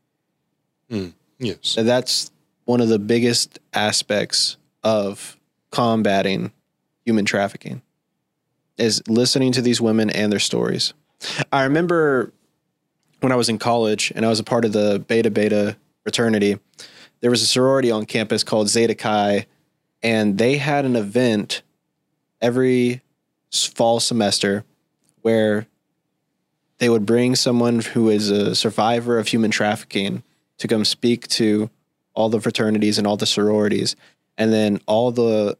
Mm, 0.91 1.13
yes, 1.39 1.77
and 1.77 1.89
that's 1.89 2.31
one 2.65 2.81
of 2.81 2.89
the 2.89 2.99
biggest 2.99 3.59
aspects 3.73 4.57
of 4.83 5.37
combating 5.71 6.53
human 7.05 7.25
trafficking 7.25 7.83
is 8.79 9.03
listening 9.09 9.53
to 9.53 9.63
these 9.63 9.81
women 9.81 10.09
and 10.11 10.33
their 10.33 10.39
stories. 10.39 10.95
I 11.53 11.65
remember 11.65 12.33
when 13.25 13.33
I 13.33 13.37
was 13.37 13.49
in 13.49 13.59
college 13.59 14.13
and 14.15 14.25
I 14.25 14.29
was 14.29 14.39
a 14.39 14.45
part 14.45 14.67
of 14.67 14.73
the 14.73 15.03
Beta 15.09 15.31
Beta 15.31 15.77
fraternity, 16.03 16.59
there 17.21 17.31
was 17.31 17.41
a 17.41 17.47
sorority 17.47 17.91
on 17.91 18.05
campus 18.05 18.45
called 18.45 18.69
Zeta 18.69 18.95
Chi, 18.95 19.47
and 20.03 20.37
they 20.37 20.59
had 20.59 20.85
an 20.85 20.95
event 20.95 21.63
every 22.43 23.01
fall 23.51 23.99
semester 23.99 24.63
where 25.23 25.67
they 26.79 26.91
would 26.91 27.07
bring 27.07 27.35
someone 27.35 27.81
who 27.81 28.11
is 28.11 28.29
a 28.29 28.55
survivor 28.55 29.19
of 29.19 29.29
human 29.29 29.51
trafficking 29.51 30.23
to 30.59 30.69
come 30.69 30.85
speak 30.85 31.27
to 31.29 31.71
all 32.13 32.29
the 32.29 32.43
fraternities 32.43 32.99
and 32.99 33.07
all 33.07 33.17
the 33.17 33.25
sororities. 33.25 33.97
And 34.37 34.53
then 34.53 34.81
all 34.87 35.11
the 35.11 35.57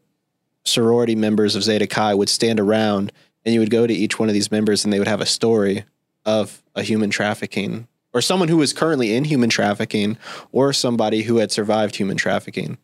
sorority 0.65 1.15
members 1.15 1.55
of 1.55 1.63
Zeta 1.63 1.87
Chi 1.87 2.13
would 2.13 2.29
stand 2.29 2.59
around 2.59 3.11
and 3.43 3.53
you 3.53 3.59
would 3.59 3.71
go 3.71 3.87
to 3.87 3.93
each 3.93 4.19
one 4.19 4.29
of 4.29 4.33
these 4.33 4.51
members 4.51 4.83
and 4.83 4.93
they 4.93 4.99
would 4.99 5.07
have 5.07 5.21
a 5.21 5.25
story 5.25 5.85
of 6.25 6.61
a 6.75 6.83
human 6.83 7.09
trafficking 7.09 7.87
or 8.13 8.21
someone 8.21 8.47
who 8.49 8.61
is 8.61 8.73
currently 8.73 9.13
in 9.15 9.23
human 9.25 9.49
trafficking 9.49 10.17
or 10.51 10.71
somebody 10.73 11.23
who 11.23 11.37
had 11.37 11.51
survived 11.51 11.95
human 11.95 12.17
trafficking. 12.17 12.77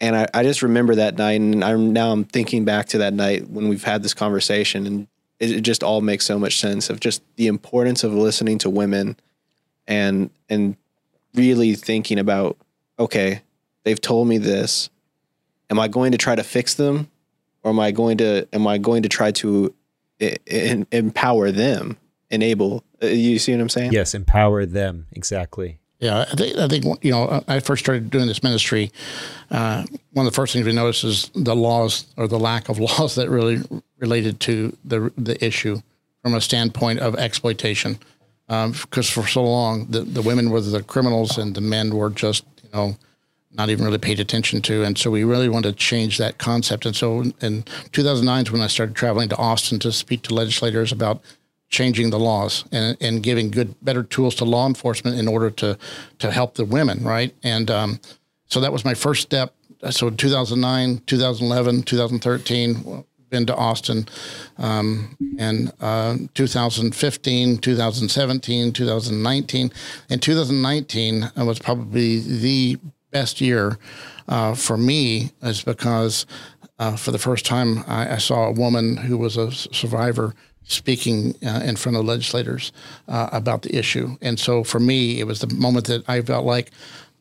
And 0.00 0.14
I, 0.14 0.26
I 0.32 0.42
just 0.44 0.62
remember 0.62 0.94
that 0.94 1.16
night, 1.16 1.40
and 1.40 1.64
I'm 1.64 1.92
now 1.92 2.12
I'm 2.12 2.24
thinking 2.24 2.64
back 2.64 2.86
to 2.88 2.98
that 2.98 3.12
night 3.12 3.48
when 3.48 3.68
we've 3.68 3.82
had 3.82 4.02
this 4.04 4.14
conversation, 4.14 4.86
and 4.86 5.08
it, 5.40 5.50
it 5.50 5.60
just 5.62 5.82
all 5.82 6.00
makes 6.00 6.24
so 6.24 6.38
much 6.38 6.58
sense 6.60 6.88
of 6.88 7.00
just 7.00 7.20
the 7.36 7.48
importance 7.48 8.04
of 8.04 8.14
listening 8.14 8.58
to 8.58 8.70
women, 8.70 9.16
and 9.88 10.30
and 10.48 10.76
really 11.34 11.74
thinking 11.74 12.18
about, 12.20 12.56
okay, 12.98 13.42
they've 13.82 14.00
told 14.00 14.28
me 14.28 14.38
this, 14.38 14.88
am 15.68 15.80
I 15.80 15.88
going 15.88 16.12
to 16.12 16.18
try 16.18 16.36
to 16.36 16.44
fix 16.44 16.74
them, 16.74 17.10
or 17.64 17.72
am 17.72 17.80
I 17.80 17.90
going 17.90 18.18
to 18.18 18.46
am 18.52 18.68
I 18.68 18.78
going 18.78 19.02
to 19.02 19.08
try 19.08 19.32
to 19.32 19.74
i- 20.20 20.36
i- 20.48 20.86
empower 20.92 21.50
them, 21.50 21.96
enable. 22.30 22.84
uh, 23.02 23.06
You 23.06 23.38
see 23.38 23.52
what 23.52 23.60
I'm 23.60 23.68
saying? 23.68 23.92
Yes, 23.92 24.14
empower 24.14 24.66
them. 24.66 25.06
Exactly. 25.12 25.78
Yeah, 26.00 26.26
I 26.30 26.34
think, 26.36 26.56
I 26.58 26.68
think 26.68 26.84
you 27.04 27.10
know, 27.10 27.42
I 27.48 27.58
first 27.58 27.84
started 27.84 28.08
doing 28.10 28.28
this 28.28 28.42
ministry. 28.44 28.92
Uh, 29.50 29.84
one 30.12 30.26
of 30.26 30.32
the 30.32 30.36
first 30.36 30.52
things 30.52 30.64
we 30.64 30.72
noticed 30.72 31.02
is 31.02 31.30
the 31.34 31.56
laws 31.56 32.06
or 32.16 32.28
the 32.28 32.38
lack 32.38 32.68
of 32.68 32.78
laws 32.88 33.16
that 33.16 33.28
really 33.28 33.58
related 33.98 34.38
to 34.40 34.76
the 34.84 35.12
the 35.16 35.44
issue 35.44 35.80
from 36.22 36.34
a 36.34 36.40
standpoint 36.40 37.00
of 37.00 37.16
exploitation. 37.16 37.98
Because 38.46 39.10
for 39.10 39.26
so 39.26 39.44
long, 39.44 39.86
the, 39.90 40.00
the 40.00 40.22
women 40.22 40.50
were 40.50 40.60
the 40.60 40.82
criminals 40.82 41.36
and 41.36 41.54
the 41.54 41.60
men 41.60 41.94
were 41.94 42.08
just, 42.08 42.44
you 42.62 42.70
know, 42.72 42.96
not 43.52 43.68
even 43.68 43.84
really 43.84 43.98
paid 43.98 44.20
attention 44.20 44.62
to. 44.62 44.84
And 44.84 44.96
so 44.96 45.10
we 45.10 45.22
really 45.24 45.48
wanted 45.50 45.72
to 45.72 45.76
change 45.76 46.16
that 46.18 46.38
concept. 46.38 46.86
And 46.86 46.96
so 46.96 47.24
in 47.42 47.64
2009 47.92 48.44
is 48.46 48.50
when 48.50 48.62
I 48.62 48.66
started 48.68 48.96
traveling 48.96 49.28
to 49.30 49.36
Austin 49.36 49.78
to 49.80 49.92
speak 49.92 50.22
to 50.22 50.34
legislators 50.34 50.92
about 50.92 51.20
changing 51.68 52.10
the 52.10 52.18
laws 52.18 52.64
and, 52.72 52.96
and 53.00 53.22
giving 53.22 53.50
good, 53.50 53.74
better 53.82 54.02
tools 54.02 54.34
to 54.36 54.44
law 54.44 54.66
enforcement 54.66 55.18
in 55.18 55.28
order 55.28 55.50
to, 55.50 55.78
to 56.18 56.30
help 56.30 56.54
the 56.54 56.64
women, 56.64 57.02
right? 57.04 57.34
And 57.42 57.70
um, 57.70 58.00
so 58.46 58.60
that 58.60 58.72
was 58.72 58.84
my 58.84 58.94
first 58.94 59.22
step. 59.22 59.54
So 59.90 60.10
2009, 60.10 61.02
2011, 61.06 61.82
2013, 61.82 63.04
been 63.30 63.46
to 63.46 63.54
Austin, 63.54 64.08
um, 64.56 65.16
and 65.38 65.72
uh, 65.80 66.16
2015, 66.34 67.58
2017, 67.58 68.72
2019, 68.72 69.72
and 70.08 70.22
2019 70.22 71.30
was 71.36 71.58
probably 71.58 72.20
the 72.20 72.78
best 73.10 73.40
year 73.40 73.78
uh, 74.28 74.54
for 74.54 74.76
me, 74.76 75.30
is 75.42 75.62
because 75.62 76.26
uh, 76.78 76.96
for 76.96 77.10
the 77.10 77.18
first 77.18 77.44
time 77.44 77.84
I, 77.86 78.14
I 78.14 78.18
saw 78.18 78.46
a 78.46 78.52
woman 78.52 78.96
who 78.96 79.18
was 79.18 79.36
a 79.36 79.50
survivor 79.52 80.34
speaking 80.68 81.34
uh, 81.44 81.60
in 81.64 81.76
front 81.76 81.96
of 81.96 82.04
legislators 82.04 82.72
uh, 83.08 83.28
about 83.32 83.62
the 83.62 83.76
issue, 83.76 84.16
and 84.22 84.38
so 84.38 84.62
for 84.62 84.78
me 84.78 85.20
it 85.20 85.24
was 85.24 85.40
the 85.40 85.52
moment 85.54 85.86
that 85.86 86.08
I 86.08 86.22
felt 86.22 86.44
like 86.46 86.70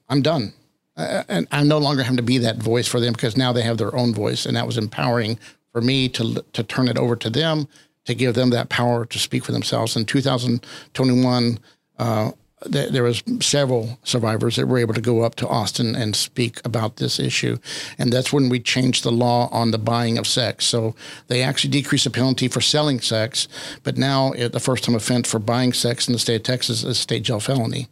I'm 0.10 0.22
done. 0.22 0.54
Uh, 0.96 1.24
and 1.28 1.48
I'm 1.52 1.68
no 1.68 1.78
longer 1.78 2.02
having 2.02 2.18
to 2.18 2.24
be 2.24 2.40
that 2.40 2.58
voice 2.58 2.88
for 2.88 3.00
them 3.00 3.14
because 3.14 3.38
now 3.38 3.54
they 3.54 3.62
have 3.62 3.78
their 3.78 3.96
own 3.96 4.14
voice, 4.14 4.46
and 4.46 4.56
that 4.56 4.66
was 4.66 4.78
empowering 4.78 5.40
for 5.72 5.82
me 5.82 6.10
to 6.10 6.44
to 6.54 6.64
turn 6.64 6.88
it 6.88 6.98
over 6.98 7.16
to 7.16 7.30
them 7.30 7.68
to 8.08 8.16
give 8.16 8.36
them 8.36 8.50
that 8.50 8.70
power 8.70 9.06
to 9.06 9.20
speak 9.20 9.44
for 9.44 9.52
themselves. 9.52 9.96
In 9.96 10.06
2021, 10.06 11.60
uh, 12.00 12.32
there 12.66 13.04
was 13.04 13.22
several 13.40 14.00
survivors 14.04 14.56
that 14.56 14.68
were 14.68 14.80
able 14.80 14.96
to 14.96 15.02
go 15.02 15.22
up 15.22 15.36
to 15.36 15.48
Austin 15.48 15.96
and 15.96 16.16
speak 16.16 16.60
about 16.66 16.96
this 16.96 17.20
issue, 17.20 17.58
and 18.00 18.12
that's 18.12 18.34
when 18.34 18.50
we 18.50 18.60
changed 18.60 19.04
the 19.04 19.12
law 19.12 19.48
on 19.52 19.72
the 19.72 19.78
buying 19.78 20.18
of 20.18 20.26
sex. 20.26 20.66
So 20.66 20.96
they 21.28 21.44
actually 21.44 21.70
decreased 21.70 22.06
the 22.06 22.10
penalty 22.10 22.48
for 22.48 22.62
selling 22.62 23.00
sex, 23.00 23.48
but 23.84 23.98
now 23.98 24.32
it, 24.32 24.54
the 24.54 24.60
first 24.60 24.84
time 24.84 24.96
offense 24.96 25.30
for 25.30 25.40
buying 25.40 25.72
sex 25.72 26.08
in 26.08 26.14
the 26.14 26.20
state 26.20 26.38
of 26.38 26.44
Texas 26.44 26.84
is 26.84 26.98
state 26.98 27.24
jail 27.24 27.40
felony. 27.40 27.90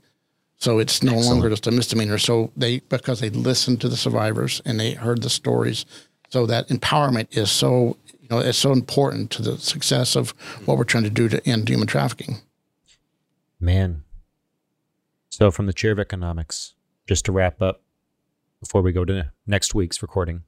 So 0.58 0.80
it's 0.80 1.04
no 1.04 1.20
longer 1.20 1.50
just 1.50 1.68
a 1.68 1.72
misdemeanor. 1.72 2.18
So 2.18 2.52
they 2.56 2.80
because 2.80 3.20
they 3.20 3.30
listened 3.30 3.82
to 3.82 3.90
the 3.90 3.98
survivors 3.98 4.62
and 4.66 4.80
they 4.80 4.94
heard 4.94 5.22
the 5.22 5.30
stories. 5.30 5.86
So 6.30 6.46
that 6.48 6.70
empowerment 6.70 7.38
is 7.38 7.52
so 7.52 7.98
you 8.20 8.30
know 8.32 8.40
it's 8.40 8.58
so 8.58 8.72
important 8.72 9.30
to 9.32 9.44
the 9.44 9.58
success 9.60 10.16
of 10.16 10.32
what 10.66 10.78
we're 10.78 10.86
trying 10.86 11.04
to 11.04 11.10
do 11.10 11.30
to 11.30 11.48
end 11.48 11.70
human 11.70 11.88
trafficking. 11.88 12.38
Man. 13.60 14.05
So, 15.38 15.52
from 15.52 15.66
the 15.66 15.74
chair 15.74 15.92
of 15.92 16.00
economics, 16.00 16.76
just 17.06 17.26
to 17.26 17.34
wrap 17.34 17.62
up 17.62 17.82
before 18.62 18.82
we 18.82 18.94
go 18.94 19.04
to 19.04 19.34
next 19.46 19.76
week's 19.76 20.02
recording, 20.02 20.44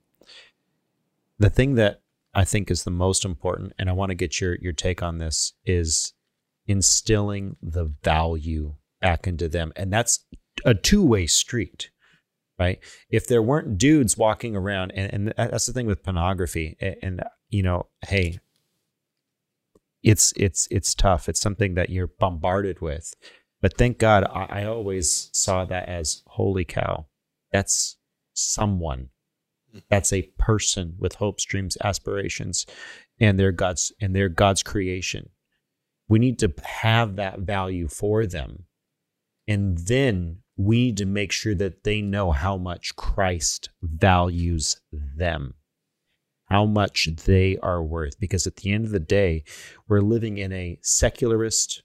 the 1.37 1.49
thing 1.49 1.75
that 1.75 1.99
I 2.33 2.45
think 2.45 2.71
is 2.71 2.85
the 2.85 2.89
most 2.89 3.25
important, 3.25 3.73
and 3.77 3.89
I 3.89 3.91
want 3.91 4.11
to 4.11 4.15
get 4.15 4.39
your, 4.39 4.55
your 4.55 4.71
take 4.71 5.03
on 5.03 5.17
this, 5.17 5.51
is 5.65 6.13
instilling 6.67 7.57
the 7.61 7.93
value 8.01 8.75
back 9.01 9.27
into 9.27 9.49
them. 9.49 9.73
And 9.75 9.91
that's 9.91 10.23
a 10.63 10.73
two 10.73 11.03
way 11.03 11.27
street, 11.27 11.89
right? 12.57 12.79
If 13.09 13.27
there 13.27 13.41
weren't 13.41 13.77
dudes 13.77 14.17
walking 14.17 14.55
around, 14.55 14.91
and, 14.91 15.13
and 15.13 15.33
that's 15.35 15.65
the 15.65 15.73
thing 15.73 15.87
with 15.87 16.01
pornography, 16.01 16.77
and, 16.79 16.95
and 17.03 17.23
you 17.49 17.61
know, 17.61 17.87
hey, 18.07 18.39
it's 20.01 20.31
it's 20.37 20.65
it's 20.71 20.95
tough. 20.95 21.27
It's 21.27 21.41
something 21.41 21.73
that 21.73 21.89
you're 21.89 22.07
bombarded 22.07 22.79
with. 22.79 23.13
But 23.61 23.77
thank 23.77 23.97
God, 23.97 24.23
I, 24.23 24.61
I 24.61 24.65
always 24.65 25.29
saw 25.33 25.65
that 25.65 25.89
as 25.89 26.23
holy 26.27 26.65
cow. 26.65 27.07
That's 27.51 27.97
someone. 28.33 29.09
Mm-hmm. 29.69 29.79
That's 29.89 30.13
a 30.13 30.29
person 30.37 30.95
with 30.99 31.15
hopes, 31.15 31.43
dreams, 31.45 31.77
aspirations, 31.83 32.65
and 33.19 33.39
they're 33.39 33.51
God's 33.51 33.91
and 33.99 34.15
they're 34.15 34.29
God's 34.29 34.63
creation. 34.63 35.29
We 36.07 36.19
need 36.19 36.39
to 36.39 36.53
have 36.63 37.15
that 37.17 37.39
value 37.39 37.87
for 37.87 38.25
them. 38.25 38.65
And 39.47 39.77
then 39.77 40.39
we 40.55 40.85
need 40.85 40.97
to 40.97 41.05
make 41.05 41.31
sure 41.31 41.55
that 41.55 41.83
they 41.83 42.01
know 42.01 42.31
how 42.31 42.57
much 42.57 42.95
Christ 42.95 43.69
values 43.81 44.79
them 44.91 45.55
how 46.47 46.65
much 46.65 47.09
they 47.25 47.57
are 47.57 47.83
worth. 47.83 48.19
Because 48.19 48.47
at 48.47 48.57
the 48.57 48.71
end 48.71 48.85
of 48.85 48.91
the 48.91 48.99
day, 48.99 49.43
we're 49.87 50.01
living 50.01 50.37
in 50.37 50.51
a 50.51 50.79
secularist, 50.81 51.83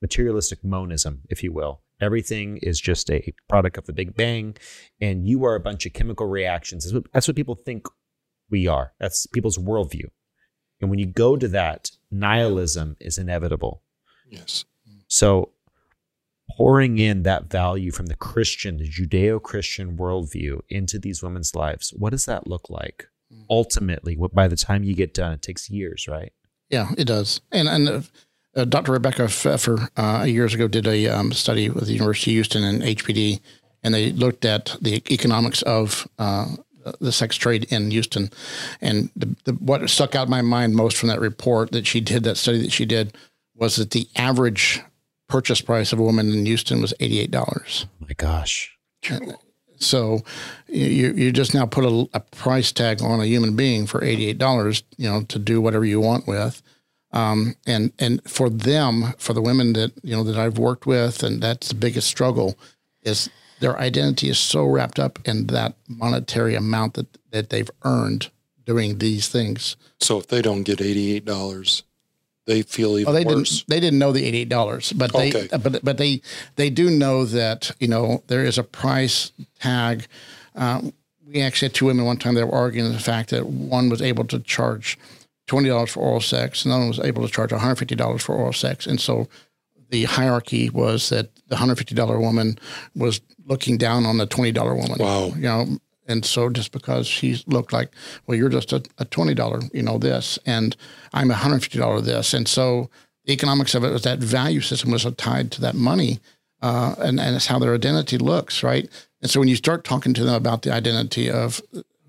materialistic 0.00 0.64
monism, 0.64 1.22
if 1.28 1.42
you 1.42 1.52
will. 1.52 1.82
Everything 2.00 2.58
is 2.58 2.80
just 2.80 3.10
a 3.10 3.34
product 3.48 3.76
of 3.76 3.86
the 3.86 3.92
Big 3.92 4.16
Bang, 4.16 4.56
and 5.00 5.26
you 5.28 5.44
are 5.44 5.54
a 5.54 5.60
bunch 5.60 5.84
of 5.86 5.92
chemical 5.92 6.26
reactions. 6.26 6.84
That's 6.84 6.94
what, 6.94 7.12
that's 7.12 7.28
what 7.28 7.36
people 7.36 7.54
think 7.54 7.86
we 8.48 8.66
are. 8.66 8.92
That's 8.98 9.26
people's 9.26 9.58
worldview. 9.58 10.06
And 10.80 10.88
when 10.88 10.98
you 10.98 11.06
go 11.06 11.36
to 11.36 11.48
that, 11.48 11.90
nihilism 12.10 12.96
is 13.00 13.18
inevitable. 13.18 13.82
Yes. 14.30 14.64
So, 15.08 15.50
pouring 16.56 16.98
in 16.98 17.24
that 17.24 17.50
value 17.50 17.90
from 17.90 18.06
the 18.06 18.14
Christian, 18.14 18.78
the 18.78 18.88
Judeo 18.88 19.42
Christian 19.42 19.96
worldview 19.96 20.60
into 20.68 20.98
these 20.98 21.22
women's 21.22 21.54
lives, 21.54 21.92
what 21.96 22.10
does 22.10 22.26
that 22.26 22.46
look 22.46 22.70
like? 22.70 23.08
Mm. 23.32 23.44
Ultimately, 23.50 24.16
what 24.16 24.32
by 24.32 24.48
the 24.48 24.56
time 24.56 24.84
you 24.84 24.94
get 24.94 25.12
done, 25.12 25.32
it 25.32 25.42
takes 25.42 25.68
years, 25.68 26.06
right? 26.08 26.32
Yeah, 26.70 26.92
it 26.96 27.06
does. 27.06 27.40
And 27.50 27.68
and 27.68 27.88
uh, 27.88 28.00
uh, 28.56 28.64
Dr. 28.64 28.92
Rebecca 28.92 29.28
Pfeffer 29.28 29.88
uh, 29.96 30.24
years 30.24 30.54
ago 30.54 30.68
did 30.68 30.86
a 30.86 31.06
um, 31.08 31.32
study 31.32 31.70
with 31.70 31.86
the 31.86 31.94
University 31.94 32.32
of 32.32 32.34
Houston 32.34 32.64
and 32.64 32.82
HPD, 32.82 33.40
and 33.82 33.94
they 33.94 34.12
looked 34.12 34.44
at 34.44 34.76
the 34.80 35.02
economics 35.12 35.62
of 35.62 36.08
uh, 36.18 36.46
the 37.00 37.12
sex 37.12 37.36
trade 37.36 37.64
in 37.70 37.90
Houston. 37.90 38.30
And 38.80 39.10
the, 39.14 39.36
the, 39.44 39.52
what 39.54 39.88
stuck 39.88 40.14
out 40.14 40.26
in 40.26 40.30
my 40.30 40.42
mind 40.42 40.74
most 40.74 40.96
from 40.96 41.08
that 41.08 41.20
report 41.20 41.72
that 41.72 41.86
she 41.86 42.00
did, 42.00 42.24
that 42.24 42.36
study 42.36 42.60
that 42.62 42.72
she 42.72 42.84
did, 42.84 43.16
was 43.54 43.76
that 43.76 43.90
the 43.90 44.08
average 44.16 44.82
purchase 45.28 45.60
price 45.60 45.92
of 45.92 45.98
a 45.98 46.02
woman 46.02 46.32
in 46.32 46.44
Houston 46.46 46.80
was 46.80 46.94
eighty 46.98 47.20
eight 47.20 47.30
dollars. 47.30 47.86
my 48.00 48.14
gosh. 48.16 48.76
So 49.76 50.20
you 50.68 51.12
you 51.12 51.32
just 51.32 51.54
now 51.54 51.66
put 51.66 51.84
a, 51.84 52.08
a 52.12 52.20
price 52.20 52.72
tag 52.72 53.00
on 53.02 53.20
a 53.20 53.26
human 53.26 53.56
being 53.56 53.86
for 53.86 54.02
eighty 54.02 54.26
eight 54.26 54.38
dollars, 54.38 54.82
you 54.96 55.08
know, 55.08 55.22
to 55.22 55.38
do 55.38 55.60
whatever 55.60 55.84
you 55.84 56.00
want 56.00 56.26
with. 56.26 56.62
Um, 57.12 57.56
and 57.66 57.92
and 57.98 58.22
for 58.28 58.48
them, 58.48 59.14
for 59.18 59.32
the 59.32 59.42
women 59.42 59.72
that 59.72 59.92
you 60.02 60.14
know 60.14 60.22
that 60.24 60.36
I've 60.38 60.58
worked 60.58 60.86
with, 60.86 61.22
and 61.22 61.42
that's 61.42 61.68
the 61.68 61.74
biggest 61.74 62.06
struggle, 62.08 62.56
is 63.02 63.28
their 63.58 63.78
identity 63.78 64.28
is 64.28 64.38
so 64.38 64.64
wrapped 64.64 64.98
up 64.98 65.18
in 65.26 65.48
that 65.48 65.74
monetary 65.88 66.54
amount 66.54 66.94
that 66.94 67.06
that 67.32 67.50
they've 67.50 67.70
earned 67.82 68.30
doing 68.64 68.98
these 68.98 69.28
things. 69.28 69.76
So 69.98 70.18
if 70.18 70.28
they 70.28 70.40
don't 70.40 70.62
get 70.62 70.80
eighty-eight 70.80 71.24
dollars, 71.24 71.82
they 72.46 72.62
feel 72.62 72.96
even 72.96 73.10
Oh, 73.10 73.12
they 73.12 73.24
worse. 73.24 73.50
didn't. 73.58 73.68
They 73.68 73.80
didn't 73.80 73.98
know 73.98 74.12
the 74.12 74.24
eighty 74.24 74.38
eight 74.42 74.48
dollars, 74.48 74.92
but 74.92 75.12
they, 75.12 75.30
Okay. 75.30 75.48
but 75.58 75.84
but 75.84 75.98
they, 75.98 76.22
they 76.54 76.70
do 76.70 76.90
know 76.90 77.24
that 77.24 77.72
you 77.80 77.88
know 77.88 78.22
there 78.28 78.44
is 78.44 78.56
a 78.56 78.62
price 78.62 79.32
tag. 79.58 80.06
Um, 80.54 80.92
we 81.26 81.40
actually 81.40 81.66
had 81.66 81.74
two 81.74 81.86
women 81.86 82.04
one 82.04 82.18
time 82.18 82.34
that 82.34 82.46
were 82.46 82.54
arguing 82.54 82.92
the 82.92 82.98
fact 83.00 83.30
that 83.30 83.46
one 83.46 83.88
was 83.88 84.00
able 84.02 84.24
to 84.26 84.38
charge 84.40 84.96
twenty 85.50 85.68
dollars 85.68 85.90
for 85.90 86.00
oral 86.00 86.20
sex, 86.20 86.64
other 86.64 86.78
one 86.78 86.86
was 86.86 87.00
able 87.00 87.26
to 87.26 87.32
charge 87.32 87.50
one 87.50 87.60
hundred 87.60 87.74
fifty 87.74 87.96
dollars 87.96 88.22
for 88.22 88.36
oral 88.36 88.52
sex, 88.52 88.86
and 88.86 89.00
so 89.00 89.26
the 89.88 90.04
hierarchy 90.04 90.70
was 90.70 91.08
that 91.08 91.28
the 91.48 91.56
hundred 91.56 91.76
fifty 91.76 91.94
dollar 91.94 92.20
woman 92.20 92.56
was 92.94 93.20
looking 93.46 93.76
down 93.76 94.06
on 94.06 94.18
the 94.18 94.26
twenty 94.26 94.52
dollar 94.52 94.76
woman. 94.76 94.98
Wow. 94.98 95.26
you 95.34 95.42
know. 95.42 95.78
And 96.06 96.24
so, 96.24 96.50
just 96.50 96.72
because 96.72 97.06
she 97.06 97.40
looked 97.46 97.72
like, 97.72 97.90
well, 98.26 98.36
you're 98.36 98.48
just 98.48 98.72
a, 98.72 98.82
a 98.98 99.04
twenty 99.04 99.34
dollar, 99.34 99.60
you 99.72 99.82
know, 99.82 99.98
this, 99.98 100.38
and 100.46 100.76
I'm 101.12 101.32
a 101.32 101.34
hundred 101.34 101.60
fifty 101.64 101.78
dollar 101.78 102.00
this, 102.00 102.32
and 102.32 102.46
so 102.46 102.88
the 103.24 103.32
economics 103.32 103.74
of 103.74 103.82
it 103.82 103.90
was 103.90 104.02
that 104.02 104.20
value 104.20 104.60
system 104.60 104.92
was 104.92 105.04
tied 105.16 105.50
to 105.52 105.60
that 105.62 105.74
money, 105.74 106.20
uh, 106.62 106.94
and 106.98 107.18
and 107.20 107.34
it's 107.34 107.46
how 107.46 107.58
their 107.58 107.74
identity 107.74 108.18
looks, 108.18 108.62
right? 108.62 108.88
And 109.20 109.30
so 109.30 109.40
when 109.40 109.48
you 109.48 109.56
start 109.56 109.82
talking 109.82 110.14
to 110.14 110.24
them 110.24 110.34
about 110.34 110.62
the 110.62 110.72
identity 110.72 111.28
of 111.28 111.60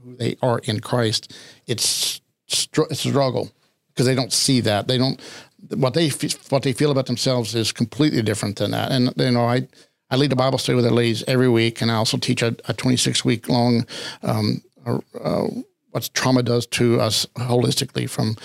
who 0.03 0.15
they 0.15 0.35
are 0.41 0.59
in 0.63 0.79
Christ, 0.79 1.35
it's 1.65 2.20
str- 2.51 2.93
struggle 2.93 3.51
because 3.89 4.05
they 4.05 4.15
don't 4.15 4.33
see 4.33 4.61
that. 4.61 4.87
They 4.87 4.97
don't 4.97 5.19
what 5.75 5.93
they 5.93 6.07
f- 6.07 6.51
what 6.51 6.63
they 6.63 6.73
feel 6.73 6.91
about 6.91 7.05
themselves 7.05 7.55
is 7.55 7.71
completely 7.71 8.21
different 8.21 8.57
than 8.57 8.71
that. 8.71 8.91
And 8.91 9.13
you 9.17 9.31
know, 9.31 9.45
I 9.45 9.67
I 10.09 10.15
lead 10.17 10.33
a 10.33 10.35
Bible 10.35 10.57
study 10.57 10.75
with 10.75 10.85
the 10.85 10.93
ladies 10.93 11.23
every 11.27 11.49
week, 11.49 11.81
and 11.81 11.89
I 11.89 11.95
also 11.95 12.17
teach 12.17 12.41
a, 12.41 12.55
a 12.65 12.73
26 12.73 13.23
week 13.23 13.47
long 13.47 13.85
um, 14.23 14.61
uh, 14.85 15.47
what 15.91 16.09
trauma 16.13 16.41
does 16.41 16.65
to 16.65 16.99
us 16.99 17.25
holistically, 17.35 18.09
from 18.09 18.35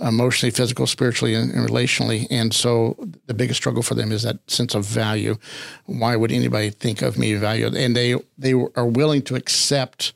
emotionally, 0.00 0.50
physical, 0.50 0.86
spiritually, 0.86 1.34
and, 1.34 1.52
and 1.52 1.68
relationally. 1.68 2.26
And 2.30 2.52
so, 2.52 2.96
the 3.26 3.34
biggest 3.34 3.58
struggle 3.58 3.82
for 3.82 3.94
them 3.94 4.10
is 4.10 4.22
that 4.22 4.38
sense 4.50 4.74
of 4.74 4.84
value. 4.84 5.36
Why 5.86 6.16
would 6.16 6.32
anybody 6.32 6.70
think 6.70 7.02
of 7.02 7.18
me 7.18 7.34
valued? 7.34 7.74
And 7.74 7.96
they 7.96 8.16
they 8.36 8.52
are 8.52 8.86
willing 8.86 9.22
to 9.22 9.34
accept. 9.34 10.12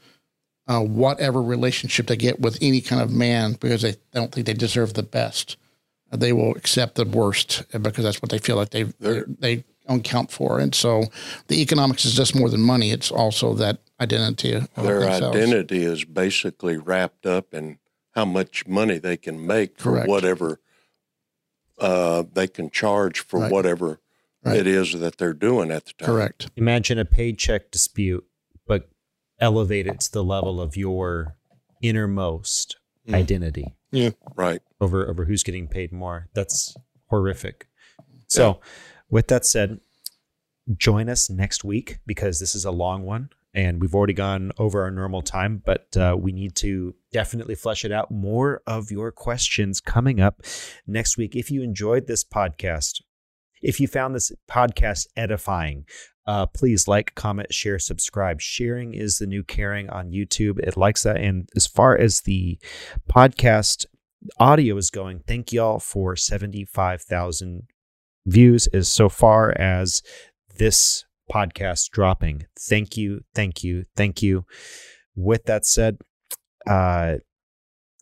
Uh, 0.69 0.83
whatever 0.83 1.43
relationship 1.43 2.07
they 2.09 2.17
get 2.17 2.39
with 2.41 2.59
any 2.61 2.83
kind 2.83 3.01
of 3.01 3.11
man 3.11 3.55
because 3.55 3.81
they 3.81 3.97
don't 4.13 4.31
think 4.33 4.47
they 4.47 4.53
deserve 4.53 4.93
the 4.93 5.03
best 5.03 5.57
they 6.13 6.33
will 6.33 6.53
accept 6.53 6.95
the 6.95 7.05
worst 7.05 7.65
because 7.73 8.05
that's 8.05 8.23
what 8.23 8.31
they 8.31 8.39
feel 8.39 8.57
like 8.57 8.71
they 8.71 8.85
they 9.01 9.65
don't 9.87 10.05
count 10.05 10.31
for. 10.31 10.59
And 10.59 10.75
so 10.75 11.05
the 11.49 11.61
economics 11.63 12.05
is 12.05 12.15
just 12.15 12.35
more 12.35 12.49
than 12.49 12.61
money; 12.61 12.91
it's 12.91 13.11
also 13.11 13.55
that 13.55 13.79
identity. 14.01 14.53
Their 14.77 15.01
themselves. 15.01 15.37
identity 15.37 15.83
is 15.85 16.05
basically 16.05 16.77
wrapped 16.77 17.27
up 17.27 17.53
in 17.53 17.79
how 18.15 18.25
much 18.25 18.67
money 18.67 18.99
they 18.99 19.17
can 19.17 19.47
make 19.47 19.79
for 19.79 19.93
Correct. 19.93 20.09
whatever 20.09 20.61
uh, 21.79 22.25
they 22.33 22.49
can 22.49 22.71
charge 22.71 23.21
for 23.21 23.41
Right. 23.41 23.53
whatever 23.53 24.01
Right. 24.45 24.57
it 24.59 24.67
is 24.67 24.99
that 24.99 25.19
they're 25.19 25.33
doing 25.35 25.71
at 25.71 25.87
the 25.87 25.93
time. 25.99 26.07
Correct. 26.07 26.51
Imagine 26.57 26.99
a 26.99 27.05
paycheck 27.05 27.71
dispute, 27.71 28.25
but 28.25 28.28
elevate 29.41 29.87
it 29.87 30.01
to 30.01 30.13
the 30.13 30.25
level 30.25 30.61
of 30.61 30.77
your 30.77 31.37
innermost 31.83 32.77
Mm. 33.07 33.15
identity 33.15 33.75
Yeah, 33.91 34.11
Right. 34.37 34.61
over 34.81 35.09
over 35.09 35.25
who's 35.25 35.43
getting 35.43 35.67
paid 35.69 35.93
more. 35.93 36.29
That's 36.35 36.77
horrific. 37.07 37.67
So, 38.27 38.61
with 39.09 39.29
that 39.29 39.47
said, 39.47 39.81
join 40.77 41.09
us 41.09 41.31
next 41.31 41.65
week 41.65 41.99
because 42.07 42.39
this 42.41 42.55
is 42.55 42.67
a 42.67 42.71
long 42.71 43.05
one 43.05 43.31
and 43.55 43.81
we've 43.81 43.95
already 43.95 44.13
gone 44.13 44.53
over 44.59 44.83
our 44.83 44.91
normal 44.91 45.23
time, 45.23 45.63
but 45.65 45.97
uh, 45.97 46.15
we 46.21 46.33
need 46.33 46.55
to 46.57 46.95
definitely 47.13 47.55
flesh 47.55 47.83
it 47.87 47.91
out. 47.93 48.11
More 48.11 48.61
of 48.67 48.91
your 48.91 49.11
questions 49.11 49.81
coming 49.81 50.21
up 50.21 50.43
next 50.87 51.17
week. 51.17 51.35
If 51.35 51.51
you 51.51 51.63
enjoyed 51.63 52.07
this 52.07 52.23
podcast, 52.23 53.01
if 53.63 53.81
you 53.81 53.89
found 53.89 54.15
this 54.15 54.31
podcast 54.51 55.07
edifying, 55.17 55.87
uh, 56.29 56.45
please 56.45 56.87
like, 56.87 57.15
comment, 57.15 57.53
share, 57.53 57.79
subscribe. 57.79 58.39
Sharing 58.39 58.93
is 58.93 59.17
the 59.17 59.27
new 59.27 59.43
caring 59.43 59.89
on 59.89 60.11
YouTube. 60.11 60.59
It 60.59 60.77
likes 60.77 61.03
that. 61.05 61.17
And 61.17 61.49
as 61.57 61.67
far 61.67 61.97
as 61.97 62.21
the 62.21 62.59
podcast 63.11 63.87
audio 64.39 64.77
is 64.77 64.91
going, 64.91 65.21
thank 65.27 65.55
y'all 65.55 65.79
for 65.79 66.17
75,000 66.17 67.63
views 68.27 68.67
as 68.69 68.89
so 68.89 69.09
far 69.09 69.59
as 69.59 70.03
this 70.59 71.07
podcast 71.33 71.89
dropping. 71.93 72.43
Thank 72.61 72.99
you, 72.99 73.23
thank 73.35 73.65
you, 73.65 73.85
thank 73.97 74.23
you. 74.23 74.45
With 75.17 75.45
that 75.45 75.65
said, 75.65 75.97
uh, 76.69 77.17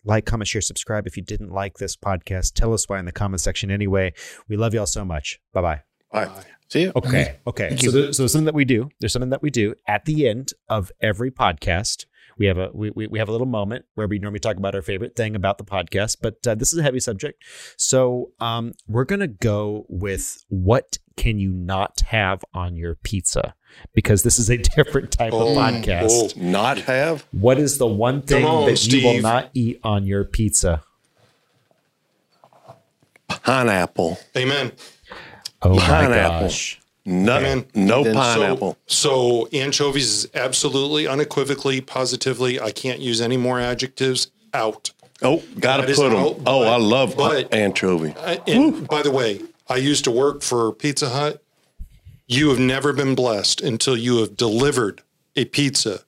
like, 0.05 0.27
comment, 0.27 0.49
share, 0.49 0.61
subscribe. 0.63 1.07
If 1.07 1.17
you 1.17 1.23
didn't 1.23 1.53
like 1.53 1.75
this 1.75 1.97
podcast, 1.97 2.55
tell 2.55 2.75
us 2.75 2.89
why 2.89 2.99
in 2.99 3.05
the 3.05 3.13
comment 3.13 3.41
section 3.41 3.71
anyway. 3.71 4.15
We 4.49 4.57
love 4.57 4.75
y'all 4.75 4.87
so 4.87 5.05
much. 5.05 5.39
Bye 5.53 5.63
bye. 5.63 5.86
Bye. 6.13 6.29
See 6.69 6.83
you. 6.83 6.93
Okay. 6.97 7.37
Okay. 7.47 7.69
Thank 7.69 7.81
So, 7.81 7.87
you. 7.87 7.91
there, 7.93 8.13
so 8.13 8.27
something 8.27 8.47
that 8.47 8.55
we 8.55 8.65
do. 8.65 8.89
There's 9.01 9.13
something 9.13 9.31
that 9.31 9.43
we 9.43 9.51
do 9.51 9.75
at 9.87 10.05
the 10.05 10.29
end 10.29 10.53
of 10.69 10.91
every 11.01 11.31
podcast. 11.31 12.07
We 12.39 12.47
have 12.47 12.59
a 12.59 12.71
we, 12.75 12.91
we, 12.91 13.07
we 13.07 13.19
have 13.19 13.29
a 13.29 13.33
little 13.33 13.47
moment 13.47 13.87
where 13.95 14.07
we 14.07 14.19
normally 14.19 14.41
talk 14.41 14.57
about 14.57 14.75
our 14.75 14.83
favorite 14.83 15.17
thing 15.17 15.35
about 15.37 15.57
the 15.59 15.65
podcast, 15.65 16.17
but 16.21 16.47
uh, 16.47 16.55
this 16.55 16.73
is 16.73 16.79
a 16.79 16.83
heavy 16.83 17.01
subject. 17.01 17.43
So 17.79 18.33
um, 18.41 18.73
we're 18.89 19.05
gonna 19.05 19.27
go 19.29 19.87
with 19.89 20.45
what 20.49 20.99
can 21.17 21.39
you 21.39 21.51
not 21.51 22.01
have 22.09 22.45
on 22.53 22.77
your 22.77 22.97
pizza 22.97 23.55
because 23.95 24.23
this 24.23 24.39
is 24.39 24.51
a 24.51 24.57
different 24.77 25.13
type 25.13 25.33
Oh, 25.33 25.53
of 25.53 25.57
podcast. 25.57 26.35
oh. 26.37 26.41
Not 26.41 26.79
have? 26.81 27.25
What 27.31 27.59
is 27.59 27.79
the 27.79 27.87
one 27.87 28.21
thing 28.23 28.45
on, 28.45 28.67
that 28.67 28.87
you 28.87 29.03
will 29.07 29.23
not 29.23 29.51
eat 29.55 29.81
on 29.83 30.05
your 30.05 30.25
pizza? 30.25 30.83
Pineapple. 33.29 34.19
Amen. 34.37 34.73
Oh 35.63 35.75
my 35.75 35.81
Pineapple. 35.87 36.41
gosh! 36.49 36.81
No, 37.05 37.37
Amen. 37.37 37.65
no 37.75 38.03
Then 38.05 38.15
so- 38.15 38.21
pineapple. 38.21 38.79
So, 38.87 39.47
so 39.49 39.49
anchovies 39.59 40.07
is 40.25 40.29
absolutely, 40.35 41.07
unequivocally, 41.07 41.81
positively. 41.81 42.61
I 42.61 42.73
can't 42.73 42.99
use 43.01 43.21
any 43.21 43.37
more 43.37 43.61
adjectives. 43.61 44.31
Out. 44.55 44.91
oh, 45.23 45.43
got 45.61 45.77
to 45.79 45.83
That 45.83 45.91
is 45.91 45.99
put 45.99 46.11
them. 46.11 46.19
out, 46.19 46.37
oh, 46.47 46.61
but- 46.65 46.69
I 46.69 46.77
love 46.79 47.17
but- 47.17 47.53
anchovy. 47.55 48.15
I, 48.19 48.41
and 48.47 48.87
by 48.89 49.03
the 49.03 49.11
way, 49.11 49.41
I 49.69 49.77
used 49.77 50.05
to 50.05 50.11
work 50.11 50.43
for 50.43 50.73
Pizza 50.73 51.09
Hut. 51.11 51.43
You 52.27 52.49
have 52.49 52.59
never 52.59 52.93
been 52.93 53.15
blessed 53.15 53.61
until 53.61 53.97
you 53.97 54.19
have 54.19 54.37
delivered 54.37 55.03
a 55.37 55.45
pizza 55.45 56.01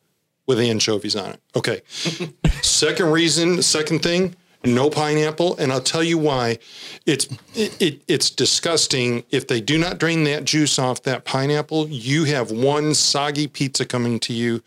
with 0.46 0.58
anchovies 0.58 1.14
on 1.14 1.30
it. 1.30 1.40
Okay. 1.54 1.82
second 2.62 3.10
reason, 3.12 3.62
second 3.62 4.02
thing, 4.02 4.34
no 4.64 4.90
pineapple, 4.90 5.56
and 5.58 5.72
I'll 5.72 5.80
tell 5.80 6.02
you 6.02 6.18
why. 6.18 6.58
It's 7.06 7.26
it, 7.54 7.80
it, 7.80 8.02
it's 8.08 8.30
disgusting. 8.30 9.24
If 9.30 9.46
they 9.46 9.60
do 9.60 9.78
not 9.78 9.98
drain 9.98 10.24
that 10.24 10.44
juice 10.44 10.78
off 10.78 11.02
that 11.04 11.24
pineapple, 11.24 11.88
you 11.88 12.24
have 12.24 12.50
one 12.50 12.94
soggy 12.94 13.46
pizza 13.46 13.84
coming 13.84 14.18
to 14.20 14.32
you. 14.32 14.62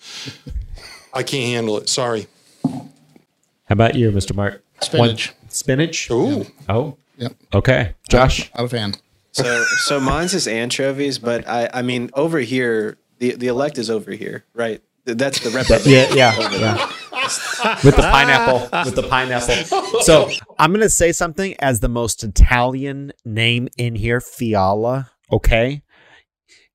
I 1.13 1.23
can't 1.23 1.49
handle 1.49 1.77
it. 1.77 1.89
Sorry. 1.89 2.27
How 2.63 3.73
about 3.73 3.95
you, 3.95 4.11
Mr. 4.11 4.35
Mark? 4.35 4.63
Spinach. 4.81 5.30
One- 5.30 5.49
spinach. 5.49 6.09
Ooh. 6.09 6.45
Oh. 6.69 6.97
Yep. 7.18 7.35
Okay. 7.53 7.93
Josh. 8.09 8.49
I'm 8.55 8.65
a 8.65 8.69
fan. 8.69 8.95
So 9.34 9.63
so 9.85 9.99
mine's 9.99 10.34
is 10.34 10.47
anchovies, 10.47 11.18
but 11.19 11.47
I 11.47 11.69
I 11.73 11.81
mean 11.81 12.09
over 12.13 12.39
here 12.39 12.97
the 13.19 13.35
the 13.35 13.47
elect 13.47 13.77
is 13.77 13.89
over 13.89 14.11
here, 14.11 14.43
right? 14.53 14.81
That's 15.05 15.39
the 15.39 15.49
rep. 15.51 15.68
Yeah, 15.85 16.13
yeah, 16.13 16.51
yeah. 16.57 16.91
with 17.83 17.95
the 17.95 18.01
pineapple, 18.01 18.69
with 18.85 18.95
the 18.95 19.03
pineapple. 19.03 20.01
So 20.01 20.29
I'm 20.59 20.71
gonna 20.71 20.89
say 20.89 21.11
something 21.11 21.55
as 21.59 21.79
the 21.79 21.89
most 21.89 22.23
Italian 22.23 23.11
name 23.25 23.67
in 23.77 23.95
here, 23.95 24.19
Fiala. 24.21 25.11
Okay, 25.31 25.81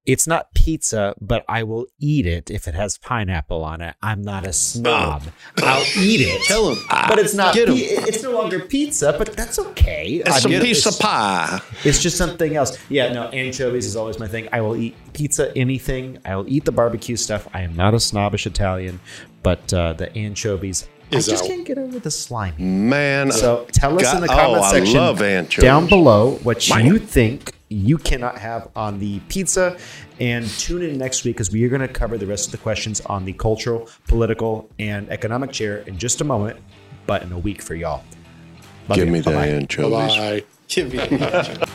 it's 0.06 0.26
not 0.26 0.54
pizza, 0.54 1.14
but 1.20 1.44
I 1.48 1.64
will 1.64 1.86
eat 1.98 2.26
it 2.26 2.48
if 2.50 2.68
it 2.68 2.74
has 2.74 2.96
pineapple 2.96 3.64
on 3.64 3.80
it. 3.80 3.96
I'm 4.00 4.22
not 4.22 4.46
a 4.46 4.52
snob. 4.52 5.24
I'll 5.58 5.82
eat 5.98 6.20
it. 6.20 6.42
Tell 6.44 6.70
him. 6.72 6.78
But 6.88 7.18
it's 7.18 7.34
not. 7.34 7.54
Get 7.54 7.68
'em. 7.68 7.74
pi- 7.74 8.06
it's 8.08 8.22
no 8.22 8.30
longer 8.30 8.60
pizza, 8.60 9.14
but 9.18 9.32
that's 9.36 9.58
okay. 9.58 10.22
It's 10.24 10.46
I 10.46 10.48
a 10.48 10.52
mean, 10.52 10.62
piece 10.62 10.86
of 10.86 10.96
pie. 11.00 11.60
it's 11.84 12.00
just 12.00 12.16
something 12.16 12.54
else. 12.54 12.78
Yeah, 12.88 13.12
no, 13.12 13.24
anchovies 13.30 13.84
is 13.84 13.96
always 13.96 14.18
my 14.20 14.28
thing. 14.28 14.48
I 14.52 14.60
will 14.60 14.76
eat 14.76 14.94
pizza, 15.12 15.52
anything. 15.56 16.18
I 16.24 16.36
will 16.36 16.48
eat 16.48 16.64
the 16.64 16.72
barbecue 16.72 17.16
stuff. 17.16 17.48
I 17.52 17.62
am 17.62 17.74
not 17.74 17.92
a 17.92 17.98
snobbish 18.00 18.46
Italian, 18.46 19.00
but 19.46 19.72
uh, 19.72 19.92
the 19.92 20.12
anchovies, 20.18 20.88
Is 21.12 21.28
I 21.28 21.30
just 21.30 21.44
out. 21.44 21.50
can't 21.50 21.64
get 21.64 21.78
over 21.78 22.00
the 22.00 22.10
slimy. 22.10 22.60
Man, 22.64 23.30
So 23.30 23.64
tell 23.70 23.94
us 23.94 24.02
God- 24.02 24.16
in 24.16 24.20
the 24.26 24.32
oh, 24.32 24.36
comment 24.36 24.64
I 24.64 24.70
section 24.72 24.94
love 24.96 25.22
anchovies. 25.22 25.62
down 25.62 25.86
below 25.86 26.32
what 26.42 26.68
you 26.68 26.98
think 26.98 27.52
you 27.68 27.96
cannot 27.96 28.38
have 28.38 28.68
on 28.74 28.98
the 28.98 29.20
pizza. 29.28 29.78
And 30.18 30.48
tune 30.58 30.82
in 30.82 30.98
next 30.98 31.22
week 31.24 31.36
because 31.36 31.52
we 31.52 31.62
are 31.64 31.68
going 31.68 31.80
to 31.80 31.86
cover 32.02 32.18
the 32.18 32.26
rest 32.26 32.46
of 32.46 32.52
the 32.52 32.58
questions 32.58 33.00
on 33.02 33.24
the 33.24 33.34
cultural, 33.34 33.88
political, 34.08 34.68
and 34.80 35.08
economic 35.10 35.52
chair 35.52 35.78
in 35.86 35.96
just 35.96 36.20
a 36.20 36.24
moment, 36.24 36.58
but 37.06 37.22
in 37.22 37.30
a 37.30 37.38
week 37.38 37.62
for 37.62 37.76
y'all. 37.76 38.02
Love 38.88 38.96
give 38.96 39.06
you. 39.06 39.12
me 39.12 39.20
the 39.20 39.30
Bye-bye. 39.30 39.46
anchovies. 39.46 40.16
Bye. 40.16 40.44
Give 40.66 40.92
me 40.92 40.98
the 40.98 41.68